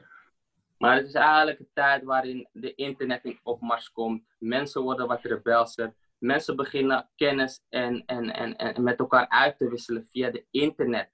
Maar 0.84 0.96
het 0.96 1.08
is 1.08 1.14
eigenlijk 1.14 1.60
een 1.60 1.70
tijd 1.74 2.04
waarin 2.04 2.48
de 2.52 2.76
internet 2.76 3.24
in 3.24 3.40
opmars 3.44 3.92
komt. 3.92 4.24
Mensen 4.40 4.82
worden 4.82 5.08
wat 5.08 5.22
rebelser. 5.22 5.94
Mensen 6.18 6.56
beginnen 6.56 7.10
kennis 7.16 7.64
en, 7.70 8.06
en, 8.06 8.34
en, 8.34 8.56
en 8.56 8.84
met 8.84 9.00
elkaar 9.00 9.30
uit 9.30 9.58
te 9.58 9.70
wisselen 9.70 10.08
via 10.10 10.32
de 10.32 10.46
internet. 10.50 11.12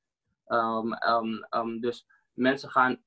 dus 1.80 2.06
mensen 2.34 2.70
gaan 2.70 3.04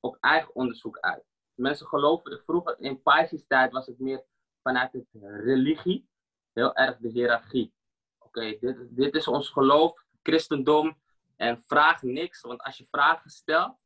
op 0.00 0.16
eigen 0.20 0.54
onderzoek 0.54 0.98
uit. 0.98 1.24
Mensen 1.54 1.86
geloven, 1.86 2.42
vroeger 2.44 2.76
in 2.78 3.02
Pisces 3.02 3.44
tijd 3.46 3.72
was 3.72 3.86
het 3.86 3.98
meer 3.98 4.24
vanuit 4.62 4.92
de 4.92 5.06
religie 5.44 6.08
heel 6.52 6.74
erg 6.74 6.96
de 6.96 7.08
hiërarchie. 7.08 7.74
Oké, 8.18 8.56
dit, 8.60 8.76
dit 8.90 9.14
is 9.14 9.28
ons 9.28 9.48
geloof, 9.48 10.04
christendom. 10.22 10.98
En 11.36 11.62
vraag 11.66 12.02
niks, 12.02 12.40
want 12.40 12.62
als 12.62 12.78
je 12.78 12.86
vragen 12.90 13.30
stelt. 13.30 13.76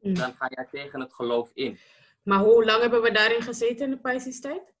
Dan 0.00 0.34
ga 0.34 0.46
jij 0.48 0.66
tegen 0.70 1.00
het 1.00 1.14
geloof 1.14 1.50
in. 1.54 1.78
Maar 2.22 2.38
hoe 2.38 2.64
lang 2.64 2.80
hebben 2.80 3.02
we 3.02 3.10
daarin 3.10 3.42
gezeten 3.42 3.84
in 3.84 3.90
de 3.90 3.98
Pisces-tijd? 3.98 4.74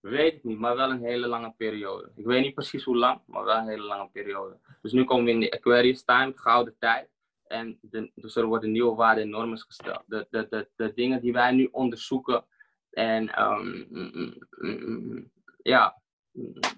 Weet 0.00 0.34
ik 0.34 0.44
niet, 0.44 0.58
maar 0.58 0.76
wel 0.76 0.90
een 0.90 1.04
hele 1.04 1.26
lange 1.26 1.54
periode. 1.56 2.10
Ik 2.14 2.24
weet 2.24 2.42
niet 2.42 2.54
precies 2.54 2.84
hoe 2.84 2.96
lang, 2.96 3.20
maar 3.26 3.44
wel 3.44 3.56
een 3.56 3.68
hele 3.68 3.82
lange 3.82 4.08
periode. 4.12 4.58
Dus 4.82 4.92
nu 4.92 5.04
komen 5.04 5.24
we 5.24 5.30
in 5.30 5.40
de 5.40 5.50
Aquarius 5.50 6.04
time, 6.04 6.32
gouden 6.34 6.76
tijd. 6.78 7.10
En 7.46 7.78
de, 7.80 8.10
dus 8.14 8.36
er 8.36 8.44
worden 8.46 8.70
nieuwe 8.72 8.94
waarden 8.94 9.24
en 9.24 9.30
normen 9.30 9.58
gesteld. 9.58 10.02
De, 10.06 10.26
de, 10.30 10.46
de, 10.50 10.68
de 10.76 10.92
dingen 10.94 11.20
die 11.20 11.32
wij 11.32 11.52
nu 11.52 11.68
onderzoeken 11.72 12.44
en 12.90 13.42
um, 13.42 13.86
mm, 13.90 14.34
mm, 14.58 15.30
ja, 15.62 16.02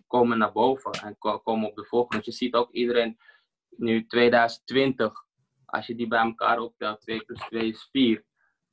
komen 0.07 0.39
naar 0.39 0.53
boven 0.53 0.93
en 0.93 1.19
komen 1.19 1.69
op 1.69 1.77
de 1.77 1.85
volgende. 1.85 2.17
Dus 2.17 2.39
je 2.39 2.45
ziet 2.45 2.55
ook 2.55 2.71
iedereen 2.71 3.19
nu 3.69 4.07
2020, 4.07 5.24
als 5.75 5.87
je 5.87 5.95
die 5.95 6.09
bij 6.09 6.23
elkaar 6.23 6.59
optelt, 6.59 7.01
2 7.01 7.25
plus 7.25 7.41
2 7.41 7.69
is 7.69 7.89
4. 7.93 8.25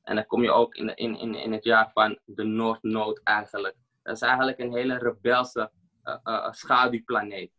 En 0.03 0.15
dan 0.15 0.25
kom 0.25 0.43
je 0.43 0.51
ook 0.51 0.75
in, 0.75 0.95
in, 0.95 1.19
in, 1.19 1.35
in 1.35 1.51
het 1.51 1.63
jaar 1.63 1.91
van 1.93 2.19
de 2.25 2.43
Noordnood 2.43 3.21
eigenlijk. 3.23 3.75
Dat 4.03 4.15
is 4.15 4.21
eigenlijk 4.21 4.59
een 4.59 4.73
hele 4.73 4.97
rebelse 4.97 5.71
uh, 6.03 6.15
uh, 6.23 6.51
schaduwplaneet. 6.51 7.51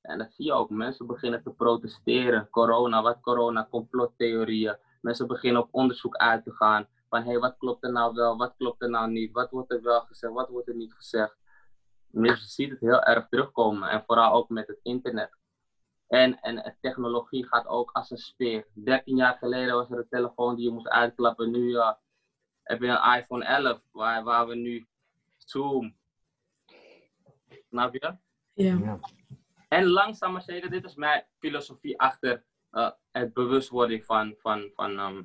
En 0.00 0.18
dat 0.18 0.32
zie 0.32 0.44
je 0.44 0.52
ook. 0.52 0.70
Mensen 0.70 1.06
beginnen 1.06 1.42
te 1.42 1.50
protesteren. 1.50 2.48
Corona, 2.50 3.02
wat 3.02 3.20
corona, 3.20 3.66
complottheorieën. 3.70 4.76
Mensen 5.00 5.26
beginnen 5.26 5.62
op 5.62 5.68
onderzoek 5.70 6.16
uit 6.16 6.44
te 6.44 6.52
gaan. 6.52 6.88
Van 7.08 7.22
hé, 7.22 7.30
hey, 7.30 7.38
wat 7.38 7.56
klopt 7.58 7.84
er 7.84 7.92
nou 7.92 8.14
wel, 8.14 8.36
wat 8.36 8.54
klopt 8.56 8.82
er 8.82 8.90
nou 8.90 9.10
niet? 9.10 9.32
Wat 9.32 9.50
wordt 9.50 9.72
er 9.72 9.82
wel 9.82 10.00
gezegd, 10.00 10.32
wat 10.32 10.48
wordt 10.48 10.68
er 10.68 10.76
niet 10.76 10.94
gezegd? 10.94 11.36
Dus 12.08 12.40
je 12.40 12.46
ziet 12.46 12.70
het 12.70 12.80
heel 12.80 13.02
erg 13.02 13.28
terugkomen. 13.28 13.88
En 13.88 14.02
vooral 14.06 14.32
ook 14.32 14.48
met 14.48 14.66
het 14.66 14.78
internet. 14.82 15.30
En, 16.14 16.40
en 16.40 16.76
technologie 16.80 17.46
gaat 17.46 17.66
ook 17.66 17.90
als 17.92 18.10
een 18.10 18.18
speer. 18.18 18.66
13 18.72 19.16
jaar 19.16 19.34
geleden 19.34 19.74
was 19.74 19.90
er 19.90 19.98
een 19.98 20.08
telefoon 20.08 20.56
die 20.56 20.64
je 20.64 20.70
moest 20.70 20.88
uitklappen. 20.88 21.50
Nu 21.50 21.70
uh, 21.70 21.92
heb 22.62 22.80
je 22.80 22.86
een 22.86 23.18
iPhone 23.18 23.44
11 23.44 23.80
waar, 23.90 24.24
waar 24.24 24.46
we 24.46 24.54
nu 24.54 24.86
Zoom, 25.38 25.96
Snap 27.68 27.92
je? 27.92 28.16
Ja. 28.52 28.78
Ja. 28.78 28.98
En 29.68 29.86
langzaam 29.86 30.32
maar 30.32 30.42
zeker, 30.42 30.70
dit 30.70 30.84
is 30.84 30.94
mijn 30.94 31.24
filosofie 31.38 32.00
achter 32.00 32.44
eh, 32.70 32.90
het 33.12 33.32
bewustwording 33.32 34.04
van, 34.04 34.34
van, 34.38 34.70
van, 34.74 34.98
ehm, 34.98 35.22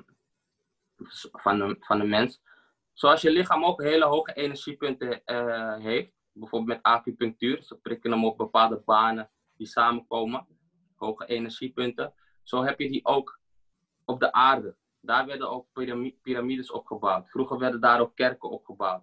van, 1.32 1.58
de, 1.58 1.76
van 1.80 1.98
de 1.98 2.04
mens. 2.04 2.42
Zoals 2.92 3.20
je 3.20 3.30
lichaam 3.30 3.64
ook 3.64 3.82
hele 3.82 4.04
hoge 4.04 4.32
energiepunten 4.32 5.24
eh, 5.24 5.76
heeft, 5.76 6.12
bijvoorbeeld 6.32 6.76
met 6.76 6.82
acupunctuur, 6.82 7.62
ze 7.62 7.76
prikken 7.76 8.10
hem 8.10 8.24
op 8.24 8.36
bepaalde 8.36 8.82
banen 8.84 9.30
die 9.56 9.66
samenkomen, 9.66 10.46
hoge 11.00 11.26
energiepunten. 11.26 12.14
Zo 12.42 12.64
heb 12.64 12.78
je 12.78 12.90
die 12.90 13.04
ook 13.04 13.40
op 14.04 14.20
de 14.20 14.32
aarde. 14.32 14.76
Daar 15.00 15.26
werden 15.26 15.50
ook 15.50 15.66
pirami- 15.72 16.18
piramides 16.22 16.70
opgebouwd. 16.70 17.30
Vroeger 17.30 17.58
werden 17.58 17.80
daar 17.80 18.00
ook 18.00 18.16
kerken 18.16 18.50
opgebouwd. 18.50 19.02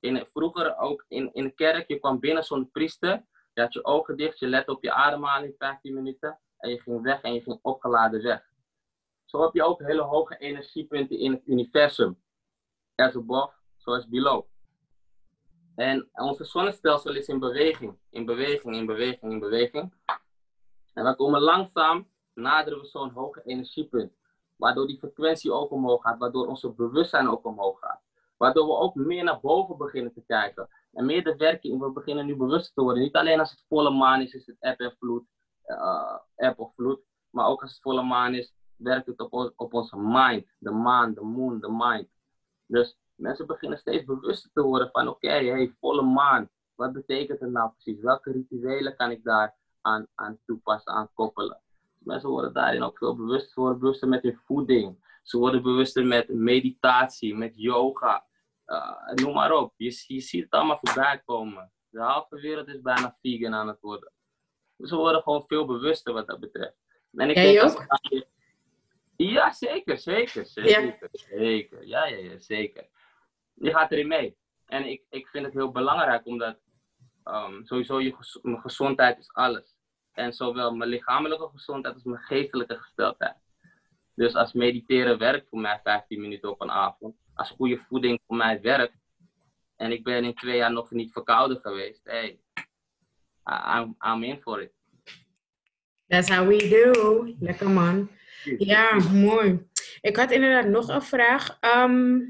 In, 0.00 0.26
vroeger 0.32 0.78
ook 0.78 1.04
in, 1.08 1.30
in 1.32 1.44
de 1.44 1.50
kerk, 1.50 1.88
je 1.88 1.98
kwam 1.98 2.20
binnen 2.20 2.44
zonder 2.44 2.68
priester, 2.68 3.24
je 3.54 3.60
had 3.60 3.72
je 3.72 3.84
ogen 3.84 4.16
dicht, 4.16 4.38
je 4.38 4.46
lette 4.46 4.70
op 4.70 4.82
je 4.82 4.92
ademhaling 4.92 5.54
15 5.58 5.94
minuten 5.94 6.38
en 6.58 6.70
je 6.70 6.80
ging 6.80 7.02
weg 7.02 7.20
en 7.20 7.34
je 7.34 7.40
ging 7.40 7.58
opgeladen 7.62 8.22
weg. 8.22 8.48
Zo 9.24 9.42
heb 9.42 9.54
je 9.54 9.62
ook 9.62 9.82
hele 9.82 10.02
hoge 10.02 10.36
energiepunten 10.36 11.18
in 11.18 11.32
het 11.32 11.46
universum. 11.46 12.22
As 12.94 13.16
above, 13.16 13.52
so 13.76 13.94
as 13.94 14.08
below. 14.08 14.46
En 15.74 16.08
onze 16.12 16.44
zonnestelsel 16.44 17.14
is 17.14 17.28
in 17.28 17.38
beweging, 17.38 17.98
in 18.10 18.24
beweging, 18.24 18.76
in 18.76 18.86
beweging, 18.86 19.32
in 19.32 19.38
beweging. 19.38 19.94
En 20.98 21.04
we 21.04 21.16
komen 21.16 21.40
langzaam, 21.40 22.08
naderen 22.34 22.80
we 22.80 22.86
zo'n 22.86 23.10
hoge 23.10 23.42
energiepunt. 23.44 24.12
Waardoor 24.56 24.86
die 24.86 24.98
frequentie 24.98 25.52
ook 25.52 25.70
omhoog 25.70 26.02
gaat, 26.02 26.18
waardoor 26.18 26.46
onze 26.46 26.70
bewustzijn 26.70 27.28
ook 27.28 27.44
omhoog 27.44 27.78
gaat. 27.78 28.00
Waardoor 28.36 28.66
we 28.66 28.72
ook 28.72 28.94
meer 28.94 29.24
naar 29.24 29.40
boven 29.40 29.76
beginnen 29.76 30.12
te 30.12 30.22
kijken. 30.26 30.68
En 30.92 31.04
meer 31.06 31.24
de 31.24 31.36
werking, 31.36 31.80
we 31.80 31.90
beginnen 31.90 32.26
nu 32.26 32.36
bewust 32.36 32.74
te 32.74 32.82
worden. 32.82 33.02
Niet 33.02 33.16
alleen 33.16 33.40
als 33.40 33.50
het 33.50 33.64
volle 33.68 33.90
maan 33.90 34.20
is, 34.20 34.32
is 34.32 34.46
het 34.46 34.56
eb 34.60 34.80
en 34.80 34.96
uh, 35.66 36.18
eb 36.36 36.58
of 36.58 36.74
vloed. 36.74 37.00
Maar 37.30 37.46
ook 37.46 37.62
als 37.62 37.70
het 37.70 37.80
volle 37.80 38.02
maan 38.02 38.34
is, 38.34 38.54
werkt 38.76 39.06
het 39.06 39.20
op, 39.20 39.52
op 39.56 39.74
onze 39.74 39.96
mind. 39.96 40.46
De 40.58 40.70
maan, 40.70 41.14
de 41.14 41.24
moon, 41.24 41.60
de 41.60 41.70
mind. 41.70 42.08
Dus 42.66 42.98
mensen 43.14 43.46
beginnen 43.46 43.78
steeds 43.78 44.04
bewuster 44.04 44.50
te 44.52 44.62
worden 44.62 44.90
van 44.92 45.08
oké, 45.08 45.28
hey, 45.28 45.74
volle 45.80 46.02
maan. 46.02 46.50
Wat 46.74 46.92
betekent 46.92 47.40
het 47.40 47.50
nou 47.50 47.70
precies? 47.70 48.00
Welke 48.00 48.32
rituelen 48.32 48.96
kan 48.96 49.10
ik 49.10 49.24
daar 49.24 49.57
aan, 49.88 50.06
aan 50.14 50.38
toepassen, 50.46 50.92
aan 50.92 51.10
koppelen? 51.14 51.60
Dus 51.98 52.06
mensen 52.06 52.28
worden 52.28 52.52
daarin 52.52 52.82
ook 52.82 52.98
veel 52.98 53.16
bewuster. 53.16 53.50
Ze 53.52 53.60
worden 53.60 53.78
bewuster 53.80 54.08
met 54.08 54.22
hun 54.22 54.40
voeding. 54.44 55.06
Ze 55.22 55.38
worden 55.38 55.62
bewuster 55.62 56.06
met 56.06 56.28
meditatie, 56.28 57.34
met 57.36 57.52
yoga. 57.56 58.26
Uh, 58.66 59.12
noem 59.14 59.34
maar 59.34 59.52
op. 59.52 59.74
Je, 59.76 60.04
je 60.06 60.20
ziet 60.20 60.42
het 60.44 60.50
allemaal 60.52 60.78
voorbij 60.82 61.22
komen. 61.24 61.72
De 61.90 62.00
halve 62.00 62.40
wereld 62.40 62.68
is 62.68 62.80
bijna 62.80 63.16
vegan 63.22 63.54
aan 63.54 63.68
het 63.68 63.80
worden. 63.80 64.12
Dus 64.76 64.90
we 64.90 64.96
worden 64.96 65.22
gewoon 65.22 65.44
veel 65.46 65.66
bewuster 65.66 66.12
wat 66.12 66.26
dat 66.26 66.40
betreft. 66.40 66.76
En 67.12 67.28
ik 67.30 67.36
Jij 67.36 67.52
denk 67.52 67.62
ook? 67.70 67.86
je- 68.00 68.26
Ja, 69.16 69.50
zeker, 69.50 69.98
zeker, 69.98 70.46
zeker, 70.46 71.08
zeker. 71.10 71.86
Ja, 71.86 72.06
ja, 72.06 72.16
ja, 72.16 72.38
zeker. 72.38 72.88
Je 73.54 73.70
gaat 73.72 73.90
erin 73.92 74.08
mee. 74.08 74.36
En 74.66 74.84
ik, 74.88 75.02
ik 75.10 75.28
vind 75.28 75.44
het 75.44 75.54
heel 75.54 75.70
belangrijk 75.70 76.26
omdat 76.26 76.58
ehm, 77.24 77.64
sowieso 77.64 78.00
je 78.00 78.14
gez- 78.14 78.38
mijn 78.42 78.60
gezondheid 78.60 79.18
is 79.18 79.32
alles. 79.32 79.76
En 80.18 80.32
zowel 80.32 80.74
mijn 80.74 80.90
lichamelijke 80.90 81.48
gezondheid 81.54 81.94
als 81.94 82.04
mijn 82.04 82.22
geestelijke 82.22 82.78
gesteldheid. 82.78 83.36
Dus 84.14 84.34
als 84.34 84.52
mediteren 84.52 85.18
werkt 85.18 85.48
voor 85.48 85.60
mij 85.60 85.80
15 85.82 86.20
minuten 86.20 86.50
op 86.50 86.60
een 86.60 86.70
avond. 86.70 87.16
Als 87.34 87.50
goede 87.50 87.80
voeding 87.88 88.20
voor 88.26 88.36
mij 88.36 88.60
werkt. 88.60 88.96
En 89.76 89.92
ik 89.92 90.04
ben 90.04 90.24
in 90.24 90.34
twee 90.34 90.56
jaar 90.56 90.72
nog 90.72 90.90
niet 90.90 91.12
verkouden 91.12 91.60
geweest. 91.60 92.00
Hey, 92.04 92.40
I'm, 93.44 93.96
I'm 94.06 94.22
in 94.22 94.40
for 94.40 94.62
it. 94.62 94.72
That's 96.06 96.28
how 96.28 96.48
we 96.48 96.68
do. 96.68 97.34
Lekker 97.40 97.70
man. 97.70 98.10
Ja, 98.58 98.94
mooi. 99.12 99.68
Ik 100.00 100.16
had 100.16 100.30
inderdaad 100.30 100.66
nog 100.66 100.88
een 100.88 101.02
vraag. 101.02 101.56
Ehm, 101.60 102.20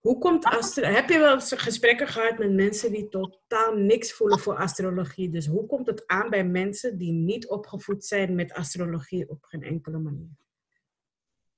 hoe 0.00 0.18
komt 0.18 0.44
astro 0.44 0.84
Heb 0.84 1.08
je 1.08 1.18
wel 1.18 1.34
eens 1.34 1.52
gesprekken 1.56 2.06
gehad 2.06 2.38
met 2.38 2.52
mensen 2.52 2.92
die 2.92 3.08
totaal 3.08 3.74
niks 3.74 4.12
voelen 4.12 4.38
voor 4.38 4.56
astrologie? 4.56 5.30
Dus 5.30 5.46
hoe 5.46 5.66
komt 5.66 5.86
het 5.86 6.06
aan 6.06 6.30
bij 6.30 6.44
mensen 6.44 6.98
die 6.98 7.12
niet 7.12 7.48
opgevoed 7.48 8.04
zijn 8.04 8.34
met 8.34 8.52
astrologie 8.52 9.28
op 9.28 9.44
geen 9.44 9.62
enkele 9.62 9.98
manier? 9.98 10.30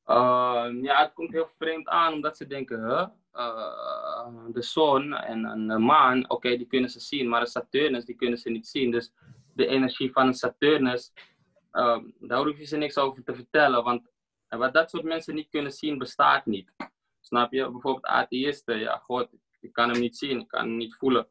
Ehm, 0.05 0.85
ja, 0.85 1.03
het 1.03 1.13
komt 1.13 1.33
heel 1.33 1.49
vreemd 1.59 1.89
aan 1.89 2.13
omdat 2.13 2.37
ze 2.37 2.47
denken? 2.47 3.13
Eh, 3.33 4.27
de 4.53 4.63
zon 4.63 5.13
en, 5.15 5.69
de 5.69 5.79
maan, 5.79 6.31
oké, 6.31 6.57
die 6.57 6.67
kunnen 6.67 6.91
ze 6.91 7.01
zien, 7.01 7.29
maar 7.29 7.41
de 7.41 7.51
Saturnus, 7.51 8.05
die 8.05 8.17
kunnen 8.17 8.39
ze 8.39 8.51
niet 8.51 8.69
zien. 8.69 8.91
Dus 8.91 9.13
de 9.55 9.67
energie 9.67 10.13
van 10.13 10.27
een 10.27 10.35
Saturnus, 10.35 11.13
ehm, 11.71 12.05
daar 12.19 12.45
hoef 12.45 12.59
je 12.59 12.65
ze 12.65 12.77
niks 12.77 12.99
over 12.99 13.23
te 13.23 13.35
vertellen, 13.35 13.85
want 13.85 14.11
eh, 14.49 14.59
wat 14.59 14.75
dat 14.75 14.91
soort 14.91 15.05
mensen 15.05 15.35
niet 15.35 15.49
kunnen 15.49 15.73
zien, 15.73 15.99
bestaat 15.99 16.47
niet. 16.47 16.73
Snap 17.21 17.53
je? 17.53 17.71
Bijvoorbeeld 17.71 18.05
atheïsten, 18.05 18.79
ja, 18.79 18.97
god, 18.97 19.29
ik 19.61 19.73
kan 19.73 19.91
hem 19.91 20.01
niet 20.01 20.17
zien, 20.17 20.41
ik 20.41 20.49
kan 20.49 20.61
hem 20.61 20.77
niet 20.77 20.95
voelen. 20.95 21.29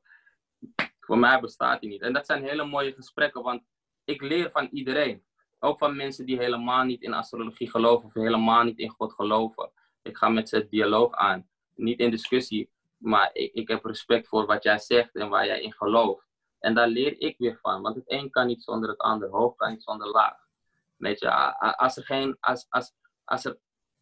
Voor 1.00 1.18
mij 1.18 1.40
bestaat 1.40 1.80
hij 1.80 1.90
niet. 1.90 2.02
En 2.02 2.14
dat 2.14 2.26
zijn 2.26 2.44
hele 2.44 2.66
mooie 2.66 2.94
gesprekken, 2.94 3.44
want 3.44 3.64
ik 4.04 4.22
leer 4.22 4.52
van 4.52 4.68
iedereen. 4.72 5.24
Ook 5.60 5.78
van 5.78 5.96
mensen 5.96 6.26
die 6.26 6.38
helemaal 6.38 6.84
niet 6.84 7.02
in 7.02 7.14
astrologie 7.14 7.70
geloven 7.70 8.08
of 8.08 8.14
helemaal 8.14 8.64
niet 8.64 8.78
in 8.78 8.90
God 8.90 9.14
geloven. 9.14 9.72
Ik 10.02 10.18
ga 10.18 10.30
met 10.30 10.50
ze 10.50 10.68
dialoog 10.70 11.14
aan. 11.14 11.50
Niet 11.76 12.00
in 12.00 12.12
discussie, 12.12 12.70
maar 12.98 13.30
ik, 13.34 13.54
ik 13.54 13.68
heb 13.68 13.86
respect 13.86 14.28
voor 14.28 14.46
wat 14.46 14.64
jij 14.64 14.80
zegt 14.80 15.16
en 15.16 15.30
waar 15.30 15.46
jij 15.46 15.62
in 15.62 15.74
gelooft. 15.74 16.28
En 16.60 16.74
daar 16.74 16.88
leer 16.88 17.22
ik 17.22 17.38
weer 17.38 17.58
van, 17.62 17.82
want 17.82 17.96
het 17.96 18.12
een 18.12 18.30
kan 18.30 18.48
niet 18.48 18.64
zonder 18.64 18.90
het 18.90 18.98
ander, 18.98 19.30
hoog 19.30 19.56
kan 19.56 19.72
niet 19.72 19.84
zonder 19.84 20.08
laag. 20.08 20.38
Weet 20.98 21.20
je, 21.20 21.32
als, 21.78 21.98
er 21.98 22.06
geen, 22.06 22.38
als, 22.40 22.66
als, 22.70 22.94
als, 23.24 23.46
er, 23.46 23.60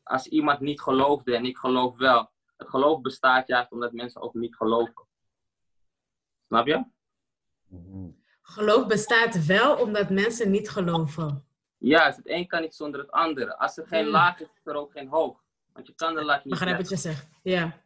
als 0.07 0.27
iemand 0.27 0.59
niet 0.59 0.81
geloofde 0.81 1.35
en 1.35 1.45
ik 1.45 1.57
geloof 1.57 1.97
wel, 1.97 2.31
het 2.57 2.69
geloof 2.69 3.01
bestaat 3.01 3.47
juist 3.47 3.71
omdat 3.71 3.91
mensen 3.91 4.21
ook 4.21 4.33
niet 4.33 4.55
geloven. 4.55 5.05
Snap 6.47 6.67
je? 6.67 6.83
Geloof 8.41 8.87
bestaat 8.87 9.45
wel 9.45 9.75
omdat 9.81 10.09
mensen 10.09 10.51
niet 10.51 10.69
geloven. 10.69 11.45
Juist, 11.77 12.17
het 12.17 12.29
een 12.29 12.47
kan 12.47 12.61
niet 12.61 12.75
zonder 12.75 12.99
het 12.99 13.11
andere. 13.11 13.57
Als 13.57 13.77
er 13.77 13.87
geen 13.87 14.05
Mm. 14.05 14.11
laag 14.11 14.39
is, 14.39 14.47
is 14.47 14.65
er 14.65 14.75
ook 14.75 14.91
geen 14.91 15.07
hoog. 15.07 15.43
Want 15.73 15.87
je 15.87 15.93
kan 15.93 16.15
de 16.15 16.23
laag 16.23 16.43
niet 16.43 16.53
Begrijp 16.53 16.77
wat 16.77 16.89
je 16.89 16.95
zegt. 16.95 17.29
Ja. 17.43 17.81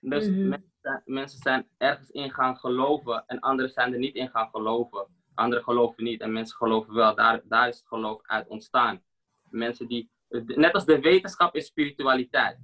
Dus 0.00 0.28
Mhm. 0.28 0.48
mensen, 0.48 0.72
zijn- 0.80 1.02
mensen 1.04 1.38
zijn 1.38 1.68
ergens 1.76 2.10
in 2.10 2.30
gaan 2.30 2.56
geloven 2.56 3.24
en 3.26 3.40
anderen 3.40 3.70
zijn 3.70 3.92
er 3.92 3.98
niet 3.98 4.14
in 4.14 4.28
gaan 4.30 4.48
geloven. 4.50 5.06
Anderen 5.34 5.64
geloven 5.64 6.04
niet 6.04 6.20
en 6.20 6.32
mensen 6.32 6.56
geloven 6.56 6.94
wel. 6.94 7.14
Daar, 7.14 7.40
daar 7.44 7.68
is 7.68 7.78
het 7.78 7.86
geloof 7.88 8.20
uit 8.22 8.48
ontstaan. 8.48 9.02
Mensen 9.50 9.88
die, 9.88 10.10
net 10.28 10.72
als 10.72 10.84
de 10.84 11.00
wetenschap 11.00 11.54
is 11.54 11.66
spiritualiteit. 11.66 12.58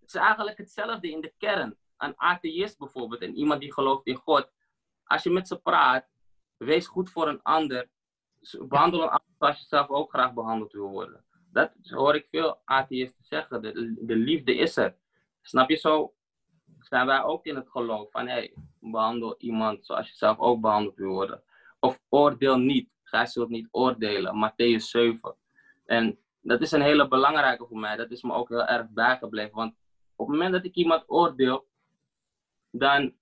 Het 0.00 0.08
is 0.08 0.14
eigenlijk 0.14 0.58
hetzelfde 0.58 1.10
in 1.10 1.20
de 1.20 1.34
kern. 1.38 1.76
Een 1.96 2.14
atheïst 2.16 2.78
bijvoorbeeld 2.78 3.20
en 3.20 3.34
iemand 3.34 3.60
die 3.60 3.72
gelooft 3.72 4.06
in 4.06 4.16
God. 4.16 4.50
Als 5.04 5.22
je 5.22 5.30
met 5.30 5.48
ze 5.48 5.60
praat, 5.60 6.08
wees 6.56 6.86
goed 6.86 7.10
voor 7.10 7.28
een 7.28 7.42
ander. 7.42 7.90
Behandel 8.68 9.02
een 9.02 9.08
ander 9.08 9.34
zoals 9.38 9.58
je 9.58 9.66
zelf 9.66 9.88
ook 9.88 10.10
graag 10.10 10.32
behandeld 10.32 10.72
wil 10.72 10.88
worden. 10.88 11.24
Dat 11.52 11.72
hoor 11.82 12.14
ik 12.14 12.26
veel 12.30 12.60
atheïsten 12.64 13.24
zeggen. 13.24 13.62
De, 13.62 13.94
de 14.00 14.16
liefde 14.16 14.54
is 14.54 14.76
er. 14.76 14.96
Snap 15.40 15.68
je 15.68 15.76
zo? 15.76 16.14
zijn 16.92 17.06
wij 17.06 17.22
ook 17.22 17.46
in 17.46 17.56
het 17.56 17.70
geloof 17.70 18.10
van 18.10 18.28
hey, 18.28 18.54
behandel 18.80 19.34
iemand 19.38 19.86
zoals 19.86 20.08
je 20.08 20.14
zelf 20.14 20.38
ook 20.38 20.60
behandeld 20.60 20.96
wil 20.96 21.12
worden. 21.12 21.42
Of 21.80 22.00
oordeel 22.08 22.56
niet. 22.56 22.90
Gij 23.02 23.26
zult 23.26 23.48
niet 23.48 23.68
oordelen. 23.70 24.50
Matthäus 24.50 24.84
7. 24.84 25.36
En 25.84 26.18
dat 26.42 26.60
is 26.60 26.72
een 26.72 26.82
hele 26.82 27.08
belangrijke 27.08 27.66
voor 27.66 27.78
mij. 27.78 27.96
Dat 27.96 28.10
is 28.10 28.22
me 28.22 28.32
ook 28.32 28.48
heel 28.48 28.64
erg 28.64 28.88
bijgebleven. 28.88 29.54
Want 29.54 29.74
op 30.16 30.26
het 30.26 30.36
moment 30.36 30.52
dat 30.52 30.64
ik 30.64 30.74
iemand 30.74 31.04
oordeel, 31.06 31.66
dan 32.70 33.14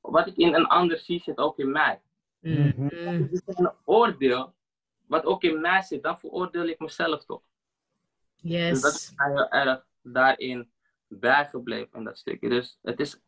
wat 0.00 0.26
ik 0.26 0.36
in 0.36 0.54
een 0.54 0.66
ander 0.66 0.98
zie, 0.98 1.20
zit 1.20 1.38
ook 1.38 1.58
in 1.58 1.70
mij. 1.72 2.00
Mhm. 2.40 2.88
Dus 3.30 3.46
als 3.46 3.56
ik 3.56 3.58
een 3.58 3.72
oordeel, 3.84 4.54
wat 5.06 5.24
ook 5.24 5.42
in 5.42 5.60
mij 5.60 5.82
zit, 5.82 6.02
dan 6.02 6.18
veroordeel 6.18 6.64
ik 6.66 6.78
mezelf 6.78 7.24
toch. 7.24 7.42
Dus 8.42 8.80
dat 8.80 8.94
is 8.94 9.06
Yes. 9.08 9.12
mij 9.16 9.28
heel 9.30 9.48
erg 9.48 9.86
daarin 10.02 10.70
bijgebleven 11.06 11.98
in 11.98 12.04
dat 12.04 12.18
stukje. 12.18 12.48
Dus 12.48 12.78
het 12.82 13.00
is 13.00 13.20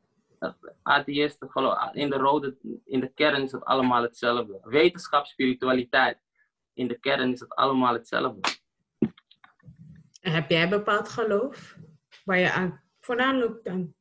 atheïsten, 0.83 1.51
geloof, 1.51 1.93
in 1.93 2.11
de 2.11 2.17
rode, 2.17 2.57
in 2.85 3.01
de 3.01 3.09
kern 3.09 3.43
is 3.43 3.53
het 3.53 3.65
allemaal 3.65 4.03
hetzelfde. 4.03 4.61
Wetenschap, 4.63 5.27
spiritualiteit, 5.27 6.19
in 6.73 6.89
de 6.89 6.99
kern 6.99 7.33
is 7.33 7.41
het 7.41 7.55
allemaal 7.55 7.93
hetzelfde. 7.93 8.41
Heb 10.23 10.51
jij 10.51 10.69
bepaald 10.69 11.09
geloof 11.09 11.77
waar 12.25 12.39
je 12.39 12.53
aan, 12.53 12.81
voornamelijk 13.01 13.69
aan, 13.69 13.95